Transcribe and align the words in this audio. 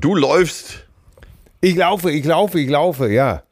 Du 0.00 0.14
läufst. 0.14 0.84
Ich 1.60 1.76
laufe, 1.76 2.10
ich 2.10 2.24
laufe, 2.24 2.58
ich 2.58 2.68
laufe, 2.68 3.08
ja. 3.10 3.42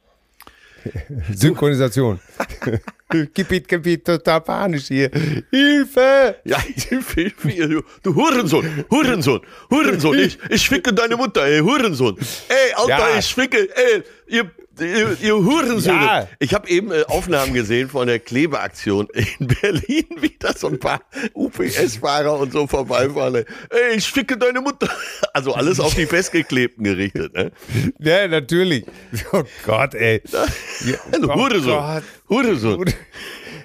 Synchronisation. 1.35 2.21
Gebiet, 3.09 3.69
Gebiet, 3.69 4.05
total 4.05 4.41
panisch 4.41 4.89
hier. 4.89 5.11
Hilfe! 5.51 6.37
Ja, 6.45 6.59
Hilfe, 6.61 7.21
Hilfe. 7.23 7.69
Du, 7.69 7.83
du 8.03 8.15
Hurensohn, 8.15 8.85
Hurensohn, 8.91 9.41
Hurensohn. 9.71 10.19
Ich, 10.19 10.39
ich 10.51 10.69
ficke 10.69 10.93
deine 10.93 11.17
Mutter, 11.17 11.45
ey, 11.45 11.61
Hurensohn. 11.61 12.17
Ey, 12.49 12.73
Alter, 12.75 13.11
ja. 13.11 13.19
ich 13.19 13.35
ficke, 13.35 13.69
ey, 13.75 14.03
ihr 14.27 14.51
ihr, 14.81 15.17
ihr 15.21 15.35
Hurensöhne. 15.35 16.05
Ja. 16.05 16.29
Ich 16.39 16.55
habe 16.55 16.69
eben 16.69 16.91
äh, 16.91 17.05
Aufnahmen 17.09 17.53
gesehen 17.53 17.89
von 17.89 18.07
der 18.07 18.19
Klebeaktion 18.19 19.09
in 19.13 19.47
Berlin, 19.61 20.07
wie 20.21 20.37
da 20.39 20.53
so 20.57 20.69
ein 20.69 20.79
paar 20.79 21.01
UPS-Fahrer 21.35 22.39
und 22.39 22.53
so 22.53 22.67
vorbeifahren. 22.67 23.35
Ey, 23.37 23.97
ich 23.97 24.09
ficke 24.09 24.37
deine 24.37 24.61
Mutter. 24.61 24.89
Also 25.35 25.55
alles 25.55 25.79
auf 25.79 25.95
die 25.95 26.07
Festgeklebten 26.07 26.83
gerichtet. 26.83 27.33
Ne? 27.35 27.53
Ja, 28.01 28.27
natürlich. 28.27 28.85
Oh 29.33 29.45
Gott, 29.65 29.95
ey. 29.95 30.21
Ja, 30.33 30.99
oh 31.23 31.35
Hurensohn. 31.35 32.03
Hurensohn. 32.29 32.93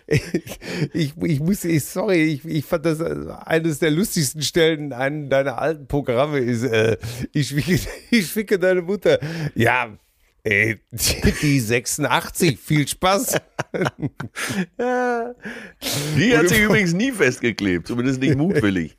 Ich, 0.08 0.22
ich, 0.94 1.14
ich 1.18 1.40
muss, 1.40 1.64
ich, 1.64 1.84
sorry, 1.86 2.24
ich, 2.24 2.46
ich 2.46 2.66
fand 2.66 2.86
das 2.86 3.00
äh, 3.00 3.16
eines 3.46 3.80
der 3.80 3.92
lustigsten 3.92 4.42
Stellen 4.42 4.86
in 4.86 4.94
einem 4.94 5.30
deiner 5.30 5.60
alten 5.60 5.88
Programme 5.88 6.40
ist, 6.40 6.64
äh, 6.64 6.98
ich, 7.32 7.56
ich 8.12 8.28
schwicke 8.28 8.60
deine 8.60 8.82
Mutter. 8.82 9.20
Ja, 9.56 9.98
Ey, 10.46 10.78
die 11.42 11.60
86, 11.62 12.60
viel 12.60 12.86
Spaß. 12.86 13.38
ja. 14.78 15.34
Die 16.18 16.38
hat 16.38 16.50
sich 16.50 16.60
übrigens 16.60 16.92
nie 16.92 17.14
festgeklebt, 17.14 17.88
zumindest 17.88 18.20
nicht 18.20 18.36
mutwillig. 18.36 18.98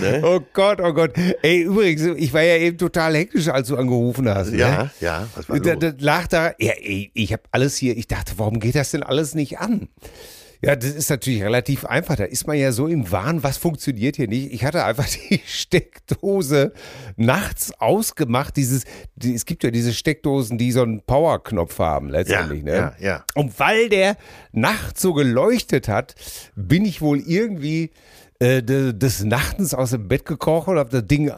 Ne? 0.00 0.22
Oh 0.24 0.40
Gott, 0.52 0.80
oh 0.80 0.92
Gott. 0.92 1.12
Ey, 1.42 1.62
übrigens, 1.62 2.02
ich 2.16 2.32
war 2.32 2.42
ja 2.42 2.56
eben 2.56 2.78
total 2.78 3.16
hektisch, 3.16 3.48
als 3.48 3.66
du 3.66 3.76
angerufen 3.76 4.28
hast. 4.28 4.52
Ja, 4.52 4.84
ne? 4.84 4.90
ja. 5.00 5.28
Was 5.34 5.48
war 5.48 5.58
da, 5.58 5.74
da 5.74 5.92
lag 5.98 6.28
da, 6.28 6.52
ja, 6.60 6.72
ey, 6.74 7.10
ich 7.14 7.32
habe 7.32 7.42
alles 7.50 7.76
hier, 7.76 7.96
ich 7.96 8.06
dachte, 8.06 8.34
warum 8.36 8.60
geht 8.60 8.76
das 8.76 8.92
denn 8.92 9.02
alles 9.02 9.34
nicht 9.34 9.58
an? 9.58 9.88
Ja, 10.62 10.76
das 10.76 10.90
ist 10.90 11.08
natürlich 11.08 11.42
relativ 11.42 11.86
einfach. 11.86 12.16
Da 12.16 12.24
ist 12.24 12.46
man 12.46 12.58
ja 12.58 12.72
so 12.72 12.86
im 12.86 13.10
Wahn, 13.10 13.42
was 13.42 13.56
funktioniert 13.56 14.16
hier 14.16 14.28
nicht. 14.28 14.52
Ich 14.52 14.64
hatte 14.64 14.84
einfach 14.84 15.06
die 15.30 15.40
Steckdose 15.46 16.72
nachts 17.16 17.72
ausgemacht. 17.80 18.56
Dieses, 18.56 18.84
die, 19.16 19.34
es 19.34 19.46
gibt 19.46 19.64
ja 19.64 19.70
diese 19.70 19.94
Steckdosen, 19.94 20.58
die 20.58 20.72
so 20.72 20.82
einen 20.82 21.00
Powerknopf 21.00 21.78
haben 21.78 22.10
letztendlich. 22.10 22.62
Ja, 22.64 22.64
ne? 22.64 22.94
ja, 23.00 23.06
ja. 23.06 23.24
Und 23.34 23.58
weil 23.58 23.88
der 23.88 24.16
nachts 24.52 25.00
so 25.00 25.14
geleuchtet 25.14 25.88
hat, 25.88 26.14
bin 26.56 26.84
ich 26.84 27.00
wohl 27.00 27.20
irgendwie 27.20 27.90
äh, 28.38 28.62
des 28.62 29.24
Nachtens 29.24 29.72
aus 29.72 29.90
dem 29.90 30.08
Bett 30.08 30.26
gekrochen 30.26 30.74
und 30.74 30.78
habe 30.78 30.90
das 30.90 31.06
Ding 31.06 31.32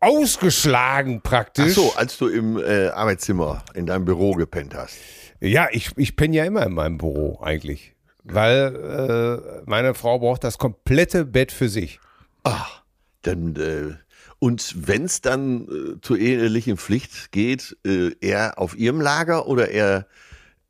ausgeschlagen 0.00 1.22
praktisch. 1.22 1.72
Ach 1.72 1.82
so, 1.82 1.94
als 1.96 2.18
du 2.18 2.28
im 2.28 2.58
äh, 2.58 2.88
Arbeitszimmer 2.88 3.62
in 3.74 3.86
deinem 3.86 4.04
Büro 4.04 4.32
gepennt 4.32 4.74
hast. 4.74 4.96
Ja, 5.40 5.68
ich, 5.70 5.90
ich 5.96 6.16
penne 6.16 6.36
ja 6.36 6.44
immer 6.44 6.64
in 6.64 6.72
meinem 6.72 6.98
Büro 6.98 7.40
eigentlich. 7.42 7.94
Weil 8.22 9.62
äh, 9.62 9.62
meine 9.68 9.94
Frau 9.94 10.18
braucht 10.18 10.44
das 10.44 10.58
komplette 10.58 11.24
Bett 11.24 11.52
für 11.52 11.68
sich. 11.68 12.00
Ach, 12.44 12.82
dann 13.22 13.56
äh, 13.56 13.94
und 14.38 14.74
wenn 14.88 15.04
es 15.04 15.20
dann 15.20 15.68
äh, 15.68 16.00
zur 16.00 16.18
ehelichen 16.18 16.78
Pflicht 16.78 17.30
geht, 17.30 17.76
äh, 17.86 18.12
eher 18.20 18.58
auf 18.58 18.76
ihrem 18.76 19.00
Lager 19.00 19.46
oder 19.46 19.68
eher, 19.70 20.06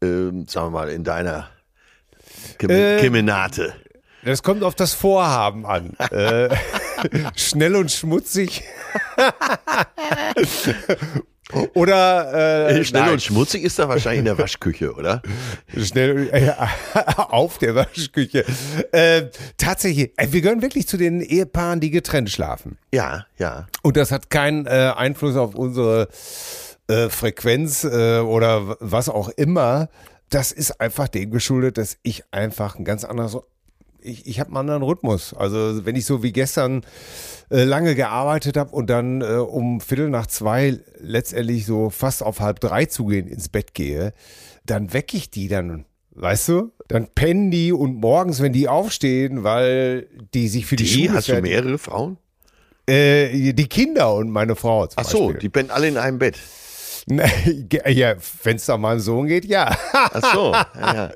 äh, 0.02 0.06
sagen 0.46 0.66
wir 0.66 0.70
mal, 0.70 0.90
in 0.90 1.04
deiner 1.04 1.48
Kem 2.58 2.70
äh, 2.70 2.98
Kemenate? 3.00 3.74
Das 4.24 4.42
kommt 4.42 4.64
auf 4.64 4.74
das 4.74 4.92
Vorhaben 4.92 5.66
an. 5.66 5.94
äh, 6.10 6.54
schnell 7.36 7.76
und 7.76 7.90
schmutzig. 7.90 8.64
Oder 11.74 12.68
äh, 12.68 12.84
schnell 12.84 13.02
nein. 13.02 13.12
und 13.12 13.22
schmutzig 13.22 13.62
ist 13.62 13.78
da 13.78 13.88
wahrscheinlich 13.88 14.20
in 14.20 14.24
der 14.24 14.38
Waschküche, 14.38 14.94
oder? 14.94 15.22
Schnell 15.76 16.28
äh, 16.32 16.52
auf 17.16 17.58
der 17.58 17.74
Waschküche. 17.74 18.44
Äh, 18.92 19.24
tatsächlich, 19.56 20.12
äh, 20.16 20.28
wir 20.30 20.40
gehören 20.40 20.62
wirklich 20.62 20.86
zu 20.86 20.96
den 20.96 21.20
Ehepaaren, 21.20 21.80
die 21.80 21.90
getrennt 21.90 22.30
schlafen. 22.30 22.78
Ja, 22.92 23.26
ja. 23.38 23.66
Und 23.82 23.96
das 23.96 24.12
hat 24.12 24.30
keinen 24.30 24.66
äh, 24.66 24.92
Einfluss 24.96 25.36
auf 25.36 25.54
unsere 25.54 26.08
äh, 26.88 27.08
Frequenz 27.08 27.84
äh, 27.84 28.20
oder 28.20 28.76
was 28.80 29.08
auch 29.08 29.28
immer. 29.30 29.88
Das 30.28 30.52
ist 30.52 30.80
einfach 30.80 31.08
dem 31.08 31.30
geschuldet, 31.30 31.78
dass 31.78 31.98
ich 32.02 32.24
einfach 32.30 32.76
ein 32.76 32.84
ganz 32.84 33.04
anderes 33.04 33.36
ich, 34.02 34.26
ich 34.26 34.40
habe 34.40 34.48
einen 34.50 34.58
anderen 34.58 34.82
Rhythmus. 34.82 35.34
Also 35.34 35.84
wenn 35.84 35.96
ich 35.96 36.06
so 36.06 36.22
wie 36.22 36.32
gestern 36.32 36.82
äh, 37.50 37.64
lange 37.64 37.94
gearbeitet 37.94 38.56
habe 38.56 38.70
und 38.70 38.88
dann 38.88 39.22
äh, 39.22 39.24
um 39.24 39.80
Viertel 39.80 40.08
nach 40.08 40.26
zwei 40.26 40.78
letztendlich 40.98 41.66
so 41.66 41.90
fast 41.90 42.22
auf 42.22 42.40
halb 42.40 42.60
drei 42.60 42.86
zugehen 42.86 43.26
ins 43.26 43.48
Bett 43.48 43.74
gehe, 43.74 44.12
dann 44.64 44.92
wecke 44.92 45.16
ich 45.16 45.30
die 45.30 45.48
dann, 45.48 45.84
weißt 46.12 46.48
du? 46.48 46.72
Dann 46.88 47.08
pennen 47.08 47.50
die 47.50 47.72
und 47.72 47.96
morgens, 47.96 48.40
wenn 48.40 48.52
die 48.52 48.68
aufstehen, 48.68 49.44
weil 49.44 50.06
die 50.34 50.48
sich 50.48 50.66
für 50.66 50.76
die, 50.76 50.84
die 50.84 51.06
Schule 51.06 51.12
Hast 51.14 51.28
du 51.28 51.40
mehrere 51.40 51.78
Frauen? 51.78 52.18
Äh, 52.86 53.52
die 53.52 53.68
Kinder 53.68 54.14
und 54.14 54.30
meine 54.30 54.56
Frau. 54.56 54.88
Ach 54.96 55.04
so, 55.04 55.26
Beispiel. 55.26 55.40
die 55.40 55.48
pennen 55.48 55.70
alle 55.70 55.88
in 55.88 55.96
einem 55.96 56.18
Bett. 56.18 56.38
Ja, 57.86 58.14
wenn 58.44 58.56
es 58.56 58.66
da 58.66 58.76
mal 58.76 58.92
einen 58.92 59.00
Sohn 59.00 59.26
geht, 59.26 59.44
ja. 59.44 59.76
Ach 59.92 60.34
so, 60.34 60.52
ja, 60.52 60.94
ja. 60.94 61.10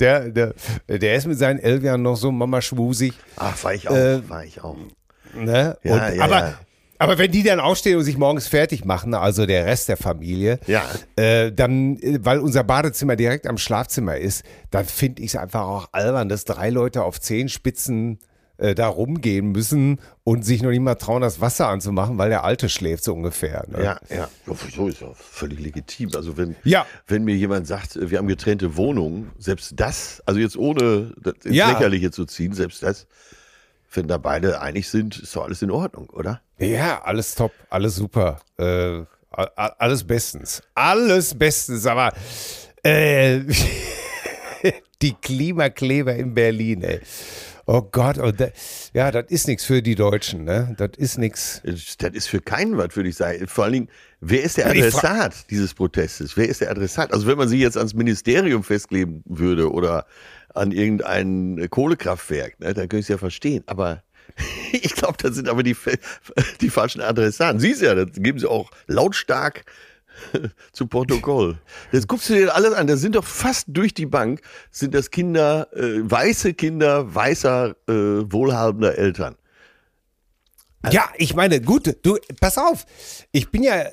Der, 0.00 0.30
der, 0.30 0.54
der 0.88 1.16
ist 1.16 1.26
mit 1.26 1.38
seinen 1.38 1.58
elf 1.58 1.82
Jahren 1.82 2.02
noch 2.02 2.16
so 2.16 2.30
Mama 2.30 2.62
schwusig. 2.62 3.12
Ach, 3.36 3.62
war 3.64 3.74
ich 3.74 3.88
auch, 3.88 3.94
äh, 3.94 4.26
war 4.28 4.44
ich 4.44 4.62
auch. 4.62 4.76
Ne? 5.36 5.76
Und, 5.84 5.90
ja, 5.90 6.24
aber 6.24 6.38
ja. 6.38 6.58
Aber 6.96 7.18
wenn 7.18 7.30
die 7.32 7.42
dann 7.42 7.58
aufstehen 7.58 7.98
und 7.98 8.04
sich 8.04 8.16
morgens 8.16 8.46
fertig 8.46 8.84
machen, 8.84 9.14
also 9.14 9.46
der 9.46 9.66
Rest 9.66 9.88
der 9.88 9.96
Familie, 9.96 10.60
Ja. 10.66 10.84
äh, 11.16 11.50
dann, 11.52 11.96
äh, 11.98 12.18
weil 12.22 12.38
unser 12.38 12.62
Badezimmer 12.62 13.16
direkt 13.16 13.46
am 13.48 13.58
Schlafzimmer 13.58 14.16
ist, 14.16 14.44
dann 14.70 14.84
finde 14.86 15.20
ich 15.22 15.30
es 15.34 15.36
einfach 15.36 15.62
auch 15.62 15.88
albern, 15.92 16.28
dass 16.28 16.44
drei 16.44 16.70
Leute 16.70 17.02
auf 17.02 17.20
Zehenspitzen 17.20 18.20
äh, 18.58 18.76
da 18.76 18.86
rumgehen 18.86 19.50
müssen 19.50 19.98
und 20.22 20.44
sich 20.44 20.62
noch 20.62 20.70
nicht 20.70 20.80
mal 20.80 20.94
trauen, 20.94 21.20
das 21.20 21.40
Wasser 21.40 21.66
anzumachen, 21.68 22.16
weil 22.16 22.30
der 22.30 22.44
Alte 22.44 22.68
schläft 22.68 23.02
so 23.02 23.12
ungefähr. 23.12 23.64
Ne? 23.68 23.82
Ja, 23.82 23.98
ja. 24.08 24.16
Ja, 24.46 24.54
So 24.74 24.86
ist 24.86 25.00
ja 25.00 25.08
völlig 25.14 25.58
legitim. 25.58 26.10
Also 26.14 26.36
wenn, 26.36 26.54
Ja. 26.62 26.86
wenn 27.08 27.24
mir 27.24 27.34
jemand 27.34 27.66
sagt, 27.66 27.98
wir 28.00 28.16
haben 28.18 28.28
getrennte 28.28 28.76
Wohnungen, 28.76 29.32
selbst 29.36 29.72
das, 29.74 30.22
also 30.24 30.38
jetzt 30.38 30.56
ohne 30.56 31.12
das 31.20 31.34
ins 31.44 31.56
Ja. 31.56 31.72
Lächerliche 31.72 32.12
zu 32.12 32.24
ziehen, 32.24 32.52
selbst 32.52 32.84
das, 32.84 33.08
wenn 33.96 34.08
da 34.08 34.18
beide 34.18 34.60
einig 34.60 34.88
sind, 34.88 35.18
ist 35.18 35.34
doch 35.36 35.44
alles 35.44 35.62
in 35.62 35.70
Ordnung, 35.70 36.08
oder? 36.10 36.40
Ja, 36.58 37.02
alles 37.02 37.34
top, 37.34 37.52
alles 37.70 37.96
super, 37.96 38.40
äh, 38.58 39.02
alles 39.30 40.04
bestens, 40.04 40.62
alles 40.74 41.34
bestens, 41.34 41.86
aber 41.86 42.12
äh, 42.82 43.40
die 45.02 45.14
Klimakleber 45.14 46.14
in 46.14 46.34
Berlin, 46.34 46.82
ey. 46.82 47.00
Oh 47.66 47.80
Gott, 47.80 48.18
und 48.18 48.38
da, 48.38 48.48
ja, 48.92 49.10
das 49.10 49.30
ist 49.30 49.48
nichts 49.48 49.64
für 49.64 49.80
die 49.80 49.94
Deutschen, 49.94 50.44
ne? 50.44 50.74
Das 50.76 50.90
ist 50.98 51.16
nichts. 51.16 51.62
Das 51.98 52.12
ist 52.12 52.26
für 52.26 52.40
keinen 52.40 52.76
was, 52.76 52.94
würde 52.94 53.08
ich 53.08 53.16
sagen. 53.16 53.46
Vor 53.46 53.64
allen 53.64 53.72
Dingen, 53.72 53.88
wer 54.20 54.42
ist 54.42 54.58
der 54.58 54.66
Adressat 54.66 55.50
dieses 55.50 55.72
Protestes? 55.72 56.36
Wer 56.36 56.46
ist 56.46 56.60
der 56.60 56.70
Adressat? 56.70 57.14
Also 57.14 57.26
wenn 57.26 57.38
man 57.38 57.48
sich 57.48 57.60
jetzt 57.60 57.78
ans 57.78 57.94
Ministerium 57.94 58.62
festkleben 58.62 59.22
würde 59.24 59.72
oder 59.72 60.04
an 60.54 60.72
irgendein 60.72 61.68
Kohlekraftwerk, 61.70 62.58
ne, 62.60 62.74
dann 62.74 62.88
könnte 62.88 62.98
ich 62.98 63.04
es 63.04 63.08
ja 63.08 63.18
verstehen. 63.18 63.64
Aber 63.66 64.02
ich 64.72 64.94
glaube, 64.94 65.16
das 65.20 65.34
sind 65.34 65.48
aber 65.48 65.62
die, 65.62 65.76
die 66.60 66.70
falschen 66.70 67.00
Adressaten. 67.00 67.60
Siehst 67.60 67.82
ja, 67.82 67.94
das 67.94 68.12
geben 68.14 68.38
sie 68.38 68.48
auch 68.48 68.70
lautstark 68.86 69.64
zu 70.72 70.86
Protokoll. 70.86 71.58
Das 71.92 72.06
guckst 72.06 72.30
du 72.30 72.34
dir 72.34 72.54
alles 72.54 72.72
an. 72.72 72.86
Das 72.86 73.00
sind 73.00 73.16
doch 73.16 73.24
fast 73.24 73.66
durch 73.68 73.94
die 73.94 74.06
Bank, 74.06 74.40
sind 74.70 74.94
das 74.94 75.10
Kinder, 75.10 75.68
äh, 75.74 75.98
weiße 76.02 76.54
Kinder, 76.54 77.14
weißer, 77.14 77.76
äh, 77.88 77.92
wohlhabender 77.92 78.96
Eltern. 78.96 79.36
Ja, 80.90 81.08
ich 81.16 81.34
meine, 81.34 81.62
gut, 81.62 81.96
du, 82.02 82.18
pass 82.42 82.58
auf. 82.58 82.84
Ich 83.32 83.50
bin 83.50 83.62
ja, 83.62 83.86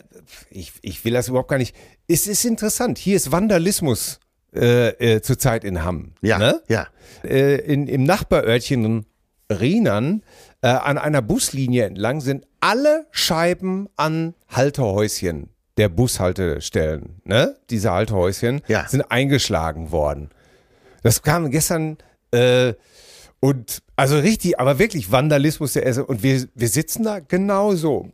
ich, 0.50 0.74
ich 0.82 1.06
will 1.06 1.14
das 1.14 1.30
überhaupt 1.30 1.50
gar 1.50 1.58
nicht. 1.58 1.74
Es 2.06 2.28
ist 2.28 2.44
interessant. 2.44 2.98
Hier 2.98 3.16
ist 3.16 3.32
Vandalismus 3.32 4.20
äh, 4.56 4.90
äh, 5.16 5.22
zurzeit 5.22 5.64
in 5.64 5.84
Hamm. 5.84 6.14
Ja, 6.22 6.38
Ne? 6.38 6.62
ja. 6.68 6.88
äh, 7.24 7.56
in, 7.62 7.88
im 7.88 8.04
Nachbarörtchen 8.04 9.06
Rienern 9.52 10.24
äh, 10.62 10.68
an 10.68 10.98
einer 10.98 11.22
Buslinie 11.22 11.86
entlang 11.86 12.22
sind 12.22 12.46
alle 12.60 13.06
Scheiben 13.12 13.88
an 13.96 14.34
Haltehäuschen 14.50 15.50
der 15.78 15.90
Bushaltestellen, 15.90 17.22
ne? 17.24 17.58
Diese 17.70 17.92
Haltehäuschen 17.92 18.62
Ja. 18.68 18.88
sind 18.88 19.02
eingeschlagen 19.10 19.92
worden. 19.92 20.30
Das 21.04 21.22
kam 21.24 21.50
gestern 21.50 21.98
äh, 22.32 22.74
und 23.40 23.82
also 23.96 24.18
richtig, 24.20 24.60
aber 24.60 24.78
wirklich 24.80 25.12
Vandalismus 25.12 25.74
der 25.74 25.86
Esse. 25.86 26.06
Und 26.06 26.22
wir, 26.24 26.46
wir 26.54 26.68
sitzen 26.68 27.04
da 27.04 27.20
genauso. 27.20 28.10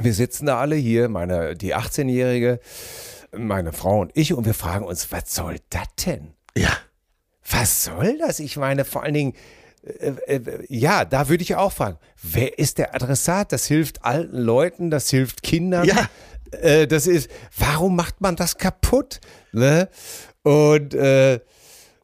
Wir 0.00 0.14
sitzen 0.14 0.46
da 0.46 0.58
alle 0.60 0.76
hier, 0.76 1.08
meine, 1.08 1.54
die 1.56 1.74
18-Jährige, 1.74 2.60
meine 3.36 3.72
Frau 3.72 4.00
und 4.00 4.12
ich, 4.14 4.34
und 4.34 4.44
wir 4.44 4.54
fragen 4.54 4.84
uns, 4.84 5.10
was 5.12 5.34
soll 5.34 5.56
das 5.70 5.88
denn? 6.04 6.34
Ja. 6.56 6.76
Was 7.48 7.84
soll 7.84 8.18
das? 8.18 8.40
Ich 8.40 8.56
meine, 8.56 8.84
vor 8.84 9.02
allen 9.02 9.14
Dingen, 9.14 9.32
äh, 9.82 10.36
äh, 10.36 10.64
ja, 10.68 11.04
da 11.04 11.28
würde 11.28 11.42
ich 11.42 11.56
auch 11.56 11.72
fragen, 11.72 11.98
wer 12.22 12.58
ist 12.58 12.78
der 12.78 12.94
Adressat? 12.94 13.52
Das 13.52 13.66
hilft 13.66 14.04
alten 14.04 14.38
Leuten, 14.38 14.90
das 14.90 15.10
hilft 15.10 15.42
Kindern. 15.42 15.84
Ja. 15.86 16.08
Äh, 16.52 16.86
das 16.86 17.06
ist, 17.06 17.30
warum 17.56 17.96
macht 17.96 18.20
man 18.20 18.36
das 18.36 18.58
kaputt? 18.58 19.20
Ne? 19.52 19.88
Und, 20.42 20.94
äh, 20.94 21.40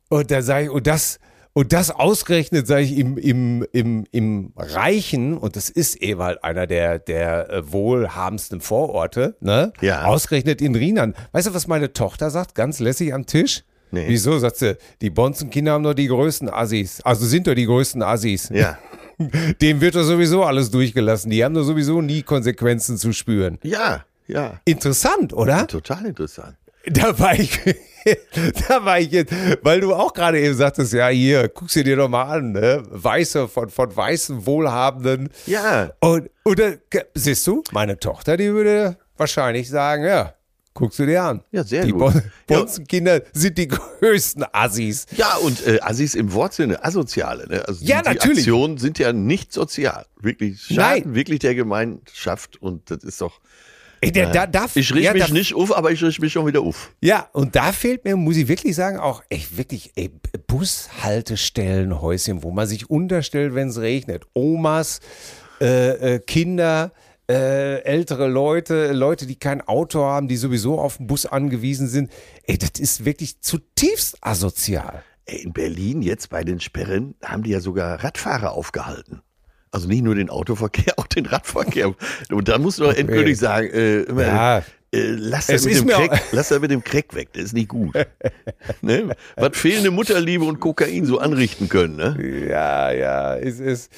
und 0.08 0.30
da 0.30 0.42
sage 0.42 0.64
ich, 0.64 0.70
und 0.70 0.86
das, 0.86 1.20
und 1.58 1.72
das 1.72 1.90
ausgerechnet, 1.90 2.68
sage 2.68 2.82
ich, 2.82 2.96
im, 2.96 3.18
im, 3.18 3.66
im, 3.72 4.06
im 4.12 4.52
Reichen, 4.54 5.36
und 5.36 5.56
das 5.56 5.68
ist 5.68 6.00
Ewald 6.00 6.44
einer 6.44 6.68
der, 6.68 7.00
der 7.00 7.50
äh, 7.50 7.72
wohlhabendsten 7.72 8.60
Vororte, 8.60 9.34
ne? 9.40 9.72
Ja. 9.80 10.04
Ausgerechnet 10.04 10.62
in 10.62 10.76
Rienern. 10.76 11.16
Weißt 11.32 11.48
du, 11.48 11.54
was 11.54 11.66
meine 11.66 11.92
Tochter 11.92 12.30
sagt, 12.30 12.54
ganz 12.54 12.78
lässig 12.78 13.12
am 13.12 13.26
Tisch? 13.26 13.64
Nee. 13.90 14.04
Wieso, 14.06 14.38
sagt 14.38 14.58
sie, 14.58 14.76
die 15.00 15.10
Bonzenkinder 15.10 15.72
haben 15.72 15.82
doch 15.82 15.94
die 15.94 16.06
größten 16.06 16.48
Assis. 16.48 17.00
Also 17.00 17.26
sind 17.26 17.48
doch 17.48 17.56
die 17.56 17.66
größten 17.66 18.04
Assis. 18.04 18.50
Ja. 18.50 18.78
Dem 19.60 19.80
wird 19.80 19.96
doch 19.96 20.04
sowieso 20.04 20.44
alles 20.44 20.70
durchgelassen. 20.70 21.28
Die 21.28 21.44
haben 21.44 21.54
doch 21.54 21.64
sowieso 21.64 22.00
nie 22.00 22.22
Konsequenzen 22.22 22.98
zu 22.98 23.12
spüren. 23.12 23.58
Ja, 23.64 24.04
ja. 24.28 24.60
Interessant, 24.64 25.32
oder? 25.32 25.66
Total 25.66 26.06
interessant. 26.06 26.54
Da 26.90 27.18
war 27.18 27.34
ich, 27.34 27.60
da 28.68 28.84
war 28.84 28.98
ich 29.00 29.10
jetzt, 29.10 29.32
weil 29.62 29.80
du 29.80 29.94
auch 29.94 30.12
gerade 30.12 30.40
eben 30.40 30.54
sagtest, 30.54 30.92
ja, 30.92 31.08
hier, 31.08 31.48
guck 31.48 31.70
sie 31.70 31.84
dir 31.84 31.96
doch 31.96 32.08
mal 32.08 32.24
an, 32.24 32.52
ne? 32.52 32.82
Weiße, 32.90 33.48
von, 33.48 33.68
von 33.68 33.94
weißen, 33.94 34.46
wohlhabenden. 34.46 35.30
Ja. 35.46 35.92
Und, 36.00 36.30
und 36.44 36.58
da, 36.58 36.72
siehst 37.14 37.46
du, 37.46 37.62
meine 37.72 37.98
Tochter, 37.98 38.36
die 38.36 38.52
würde 38.52 38.96
wahrscheinlich 39.16 39.68
sagen, 39.68 40.04
ja, 40.04 40.34
guckst 40.78 40.98
du 41.00 41.06
dir 41.06 41.22
an. 41.22 41.42
Ja, 41.50 41.64
sehr 41.64 41.84
die 41.84 41.92
gut. 41.92 42.14
Ja. 42.14 42.22
Bonzenkinder 42.46 43.22
sind 43.32 43.58
die 43.58 43.68
größten 44.00 44.44
Assis. 44.52 45.06
Ja, 45.16 45.34
und 45.36 45.66
äh, 45.66 45.80
Assis 45.80 46.14
im 46.14 46.32
Wortsinne, 46.32 46.82
asoziale. 46.84 47.48
Ne? 47.48 47.66
Also 47.66 47.84
Ja, 47.84 48.00
die, 48.02 48.10
natürlich. 48.10 48.44
Die 48.44 48.50
Aktionen 48.50 48.78
sind 48.78 48.98
ja 48.98 49.12
nicht 49.12 49.52
sozial. 49.52 50.06
Wirklich 50.20 50.60
schaden 50.62 51.02
Nein. 51.04 51.14
wirklich 51.14 51.40
der 51.40 51.54
Gemeinschaft 51.54 52.62
und 52.62 52.90
das 52.90 53.02
ist 53.02 53.20
doch. 53.20 53.40
Der, 54.02 54.30
da, 54.30 54.46
da, 54.46 54.66
Ich 54.74 54.94
riech 54.94 55.04
ja, 55.04 55.12
mich 55.12 55.26
da, 55.26 55.32
nicht 55.32 55.54
auf, 55.54 55.76
aber 55.76 55.90
ich 55.90 56.02
riech 56.02 56.20
mich 56.20 56.32
schon 56.32 56.46
wieder 56.46 56.60
auf. 56.60 56.92
Ja, 57.00 57.28
und 57.32 57.56
da 57.56 57.72
fehlt 57.72 58.04
mir, 58.04 58.16
muss 58.16 58.36
ich 58.36 58.48
wirklich 58.48 58.76
sagen, 58.76 58.98
auch 58.98 59.22
echt 59.28 59.56
wirklich 59.56 59.92
ey, 59.96 60.10
Bushaltestellenhäuschen, 60.46 62.42
wo 62.42 62.50
man 62.50 62.66
sich 62.66 62.88
unterstellt, 62.90 63.54
wenn 63.54 63.68
es 63.68 63.80
regnet. 63.80 64.24
Omas, 64.34 65.00
äh, 65.60 66.14
äh, 66.14 66.18
Kinder, 66.20 66.92
äh, 67.28 67.82
ältere 67.82 68.28
Leute, 68.28 68.92
Leute, 68.92 69.26
die 69.26 69.36
kein 69.36 69.60
Auto 69.66 70.02
haben, 70.04 70.28
die 70.28 70.36
sowieso 70.36 70.78
auf 70.80 70.98
den 70.98 71.06
Bus 71.06 71.26
angewiesen 71.26 71.88
sind. 71.88 72.10
Ey, 72.44 72.56
das 72.56 72.78
ist 72.78 73.04
wirklich 73.04 73.40
zutiefst 73.40 74.18
asozial. 74.20 75.02
Ey, 75.26 75.42
in 75.42 75.52
Berlin 75.52 76.02
jetzt 76.02 76.30
bei 76.30 76.44
den 76.44 76.60
Sperren 76.60 77.14
haben 77.22 77.42
die 77.42 77.50
ja 77.50 77.60
sogar 77.60 78.02
Radfahrer 78.02 78.52
aufgehalten. 78.52 79.22
Also 79.70 79.88
nicht 79.88 80.02
nur 80.02 80.14
den 80.14 80.30
Autoverkehr, 80.30 80.94
auch 80.96 81.06
den 81.06 81.26
Radverkehr. 81.26 81.94
Und 82.30 82.48
da 82.48 82.58
musst 82.58 82.78
du 82.78 82.84
doch 82.84 82.94
endgültig 82.94 83.38
sagen, 83.38 83.68
äh, 83.68 84.00
immer, 84.02 84.22
Ja. 84.22 84.58
äh, 84.58 84.62
lass, 84.92 85.46
das 85.48 85.64
mit 85.64 85.76
dem 85.76 85.86
Crack, 85.88 86.22
lass 86.32 86.48
das 86.48 86.60
mit 86.60 86.70
dem 86.70 86.82
Crack 86.82 87.14
weg, 87.14 87.28
das 87.32 87.44
ist 87.44 87.52
nicht 87.54 87.68
gut. 87.68 87.94
ne? 88.80 89.14
Was 89.36 89.56
fehlende 89.58 89.90
Mutterliebe 89.90 90.44
und 90.44 90.60
Kokain 90.60 91.04
so 91.04 91.18
anrichten 91.18 91.68
können. 91.68 91.96
Ne? 91.96 92.46
Ja, 92.48 92.90
ja, 92.92 93.36
es 93.36 93.60
ist, 93.60 93.92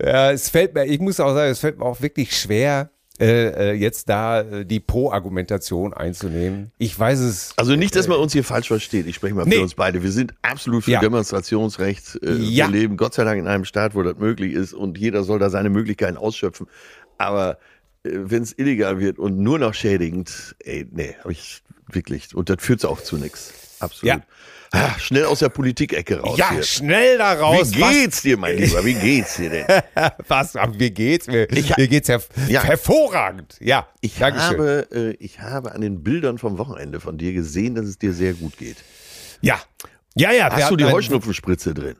ja, 0.00 0.30
es 0.30 0.48
fällt 0.48 0.74
mir, 0.74 0.84
ich 0.86 1.00
muss 1.00 1.18
auch 1.20 1.34
sagen, 1.34 1.50
es 1.50 1.58
fällt 1.58 1.78
mir 1.78 1.84
auch 1.84 2.00
wirklich 2.00 2.36
schwer, 2.38 2.90
äh, 3.20 3.70
äh, 3.70 3.72
jetzt 3.72 4.08
da 4.08 4.40
äh, 4.42 4.64
die 4.66 4.80
Pro-Argumentation 4.80 5.94
einzunehmen. 5.94 6.70
Ich 6.78 6.98
weiß 6.98 7.18
es. 7.20 7.54
Also 7.56 7.74
nicht, 7.76 7.96
dass 7.96 8.08
man 8.08 8.18
uns 8.18 8.32
hier 8.32 8.44
falsch 8.44 8.68
versteht. 8.68 9.06
Ich 9.06 9.16
spreche 9.16 9.34
mal 9.34 9.44
für 9.44 9.48
Nee. 9.48 9.58
uns 9.58 9.74
beide. 9.74 10.02
Wir 10.02 10.12
sind 10.12 10.34
absolut 10.42 10.84
für 10.84 10.90
Ja. 10.90 11.00
Demonstrationsrecht. 11.00 12.18
Äh, 12.22 12.34
Ja. 12.34 12.66
Wir 12.68 12.72
leben 12.80 12.96
Gott 12.96 13.14
sei 13.14 13.24
Dank 13.24 13.38
in 13.38 13.46
einem 13.46 13.64
Staat, 13.64 13.94
wo 13.94 14.02
das 14.02 14.16
möglich 14.18 14.52
ist 14.52 14.72
und 14.74 14.98
jeder 14.98 15.22
soll 15.24 15.38
da 15.38 15.50
seine 15.50 15.70
Möglichkeiten 15.70 16.16
ausschöpfen. 16.16 16.66
Aber 17.18 17.58
äh, 18.04 18.10
wenn 18.12 18.42
es 18.42 18.52
illegal 18.58 19.00
wird 19.00 19.18
und 19.18 19.38
nur 19.38 19.58
noch 19.58 19.74
schädigend, 19.74 20.54
ey, 20.60 20.86
nee, 20.90 21.14
hab 21.22 21.30
ich 21.30 21.62
wirklich. 21.90 22.34
Und 22.34 22.50
das 22.50 22.56
führt 22.60 22.84
auch 22.84 23.00
zu 23.00 23.16
nichts. 23.16 23.52
Absolut. 23.80 24.16
Ja. 24.16 24.22
Ah, 24.72 24.98
schnell 24.98 25.24
aus 25.24 25.38
der 25.40 25.48
Politikecke 25.48 26.20
raus. 26.20 26.38
ja, 26.38 26.50
hier. 26.52 26.62
schnell 26.62 27.18
da 27.18 27.32
raus. 27.34 27.72
Wie 27.74 27.80
geht's 27.80 28.22
dir, 28.22 28.36
mein 28.36 28.56
Lieber? 28.56 28.84
Wie 28.84 28.94
geht's 28.94 29.36
dir 29.36 29.50
denn? 29.50 29.66
Was, 30.28 30.54
mir 30.54 30.90
geht's? 30.90 31.26
Mir, 31.26 31.50
Ich 31.52 31.76
mir 31.76 31.88
geht's 31.88 32.08
herv 32.08 32.28
Ja. 32.48 32.62
hervorragend. 32.64 33.56
Ja, 33.60 33.86
Ich 34.00 34.16
Dankeschön. 34.18 34.58
habe, 34.58 34.88
äh, 34.92 35.10
ich 35.24 35.40
habe 35.40 35.72
an 35.72 35.80
den 35.80 36.02
Bildern 36.02 36.38
vom 36.38 36.58
Wochenende 36.58 37.00
von 37.00 37.18
dir 37.18 37.32
gesehen, 37.32 37.74
dass 37.74 37.86
es 37.86 37.98
dir 37.98 38.12
sehr 38.12 38.34
gut 38.34 38.56
geht. 38.58 38.76
Ja. 39.40 39.60
Ja, 40.14 40.32
ja. 40.32 40.50
Hast 40.50 40.70
du 40.70 40.76
die 40.76 40.84
Heuschnupfenspritze 40.84 41.74
drin? 41.74 41.96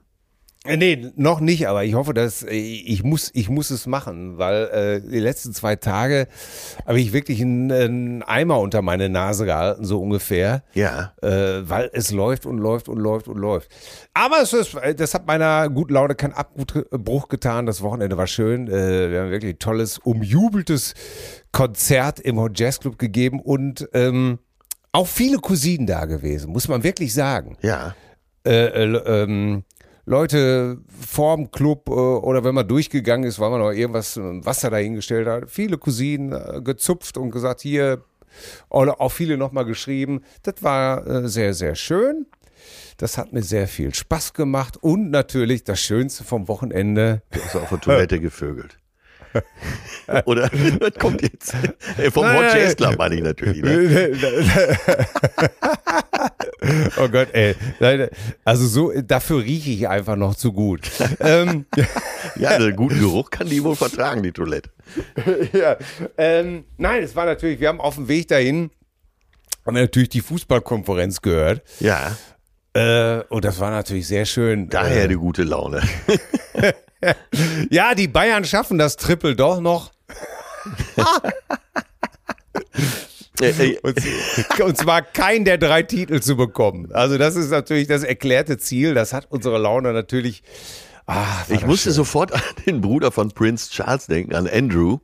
Äh, 0.68 0.76
Nee, 0.76 1.10
noch 1.16 1.40
nicht, 1.40 1.68
aber 1.68 1.84
ich 1.84 1.94
hoffe, 1.94 2.14
dass 2.14 2.42
äh, 2.42 2.50
ich 2.54 3.02
muss, 3.02 3.30
ich 3.34 3.48
muss 3.48 3.70
es 3.70 3.86
machen, 3.86 4.38
weil 4.38 4.64
äh, 4.66 5.00
die 5.00 5.20
letzten 5.20 5.52
zwei 5.52 5.76
Tage 5.76 6.28
habe 6.86 7.00
ich 7.00 7.12
wirklich 7.12 7.40
einen, 7.40 7.70
einen 7.72 8.22
Eimer 8.22 8.60
unter 8.60 8.82
meine 8.82 9.08
Nase 9.08 9.44
gehalten, 9.46 9.84
so 9.84 10.00
ungefähr. 10.00 10.62
Ja. 10.74 11.12
Äh, 11.22 11.68
weil 11.68 11.90
es 11.92 12.10
läuft 12.10 12.46
und 12.46 12.58
läuft 12.58 12.88
und 12.88 12.98
läuft 12.98 13.28
und 13.28 13.38
läuft. 13.38 13.70
Aber 14.14 14.40
es 14.42 14.52
ist, 14.52 14.74
äh, 14.74 14.94
das 14.94 15.14
hat 15.14 15.26
meiner 15.26 15.68
guten 15.68 15.94
Laune 15.94 16.14
keinen 16.14 16.34
Abbruch 16.34 17.28
getan. 17.28 17.66
Das 17.66 17.82
Wochenende 17.82 18.16
war 18.16 18.26
schön. 18.26 18.68
Äh, 18.68 19.10
wir 19.10 19.20
haben 19.22 19.30
wirklich 19.30 19.54
ein 19.54 19.58
tolles, 19.58 19.98
umjubeltes 19.98 20.94
Konzert 21.52 22.20
im 22.20 22.38
Hot 22.38 22.58
Jazz 22.58 22.80
Club 22.80 22.98
gegeben 22.98 23.40
und 23.40 23.88
ähm, 23.94 24.38
auch 24.92 25.06
viele 25.06 25.38
Cousinen 25.38 25.86
da 25.86 26.04
gewesen, 26.06 26.52
muss 26.52 26.68
man 26.68 26.82
wirklich 26.82 27.12
sagen 27.12 27.56
Ja. 27.62 27.94
äh, 28.46 28.84
äh, 28.84 28.96
ähm, 29.24 29.64
Leute 30.06 30.78
vorm 30.88 31.50
Club 31.50 31.88
äh, 31.88 31.92
oder 31.92 32.44
wenn 32.44 32.54
man 32.54 32.66
durchgegangen 32.66 33.28
ist, 33.28 33.40
weil 33.40 33.50
man 33.50 33.60
noch 33.60 33.72
irgendwas 33.72 34.16
Wasser 34.16 34.70
dahingestellt 34.70 35.26
hat, 35.26 35.50
viele 35.50 35.78
Cousinen 35.78 36.32
äh, 36.32 36.62
gezupft 36.62 37.18
und 37.18 37.32
gesagt, 37.32 37.60
hier, 37.60 38.04
oder 38.68 39.00
auch 39.00 39.10
viele 39.10 39.36
nochmal 39.36 39.64
geschrieben. 39.64 40.22
Das 40.44 40.62
war 40.62 41.06
äh, 41.06 41.28
sehr, 41.28 41.54
sehr 41.54 41.74
schön. 41.74 42.26
Das 42.98 43.18
hat 43.18 43.32
mir 43.32 43.42
sehr 43.42 43.66
viel 43.68 43.92
Spaß 43.92 44.32
gemacht 44.32 44.76
und 44.80 45.10
natürlich 45.10 45.64
das 45.64 45.80
Schönste 45.80 46.24
vom 46.24 46.48
Wochenende. 46.48 47.22
Du 47.32 47.42
hast 47.42 47.56
auf 47.56 47.68
der 47.68 47.80
Toilette 47.80 48.20
gevögelt. 48.20 48.78
Oder 50.24 50.44
was 50.80 50.94
kommt 50.94 51.20
jetzt? 51.20 51.54
Vom 52.12 52.24
Rochester 52.24 52.86
Club 52.86 52.98
meine 52.98 53.16
ich 53.16 53.22
natürlich. 53.22 53.62
Ne? 53.62 54.12
oh 56.98 57.08
Gott, 57.08 57.28
ey. 57.32 57.54
Also 58.44 58.66
so, 58.66 58.92
dafür 59.02 59.42
rieche 59.42 59.70
ich 59.70 59.88
einfach 59.88 60.16
noch 60.16 60.34
zu 60.34 60.52
gut. 60.52 60.90
ähm, 61.20 61.66
ja, 62.36 62.50
einen 62.50 62.76
guten 62.76 62.98
Geruch 62.98 63.30
kann 63.30 63.48
die 63.48 63.62
wohl 63.62 63.76
vertragen, 63.76 64.22
die 64.22 64.32
Toilette. 64.32 64.70
ja, 65.52 65.76
ähm, 66.16 66.64
nein, 66.76 67.02
es 67.02 67.16
war 67.16 67.26
natürlich, 67.26 67.60
wir 67.60 67.68
haben 67.68 67.80
auf 67.80 67.96
dem 67.96 68.08
Weg 68.08 68.28
dahin, 68.28 68.70
haben 69.64 69.74
wir 69.74 69.82
natürlich 69.82 70.10
die 70.10 70.20
Fußballkonferenz 70.20 71.22
gehört. 71.22 71.62
Ja. 71.80 72.16
Äh, 72.72 73.22
und 73.28 73.44
das 73.44 73.58
war 73.58 73.70
natürlich 73.70 74.06
sehr 74.06 74.26
schön. 74.26 74.68
Daher 74.68 75.04
äh, 75.04 75.08
die 75.08 75.14
gute 75.14 75.42
Laune. 75.42 75.82
ja, 77.70 77.94
die 77.94 78.08
Bayern 78.08 78.44
schaffen 78.44 78.78
das 78.78 78.96
Triple 78.96 79.34
doch 79.34 79.60
noch. 79.60 79.92
und, 83.82 84.60
und, 84.60 84.76
zwar 84.76 85.02
kein 85.02 85.44
der 85.44 85.58
drei 85.58 85.82
Titel 85.82 86.20
zu 86.20 86.36
bekommen. 86.36 86.88
Also 86.92 87.18
das 87.18 87.36
ist 87.36 87.50
natürlich 87.50 87.86
das 87.86 88.02
erklärte 88.02 88.58
Ziel. 88.58 88.94
Das 88.94 89.12
hat 89.12 89.26
unsere 89.30 89.58
Laune 89.58 89.92
natürlich. 89.92 90.42
Ah, 91.06 91.44
ich 91.48 91.64
musste 91.64 91.90
schön. 91.90 91.94
sofort 91.94 92.32
an 92.32 92.40
den 92.66 92.80
Bruder 92.80 93.12
von 93.12 93.30
Prince 93.30 93.70
Charles 93.70 94.06
denken, 94.06 94.34
an 94.34 94.48
Andrew. 94.48 94.98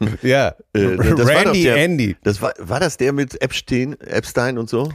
Ja, 0.22 0.54
äh, 0.74 0.80
Randy 0.80 1.64
der, 1.64 1.76
Andy. 1.76 2.16
Das 2.22 2.40
war, 2.40 2.52
war 2.58 2.78
das 2.78 2.98
der 2.98 3.12
mit 3.12 3.42
Epstein, 3.42 3.98
Epstein 4.00 4.56
und 4.56 4.70
so? 4.70 4.92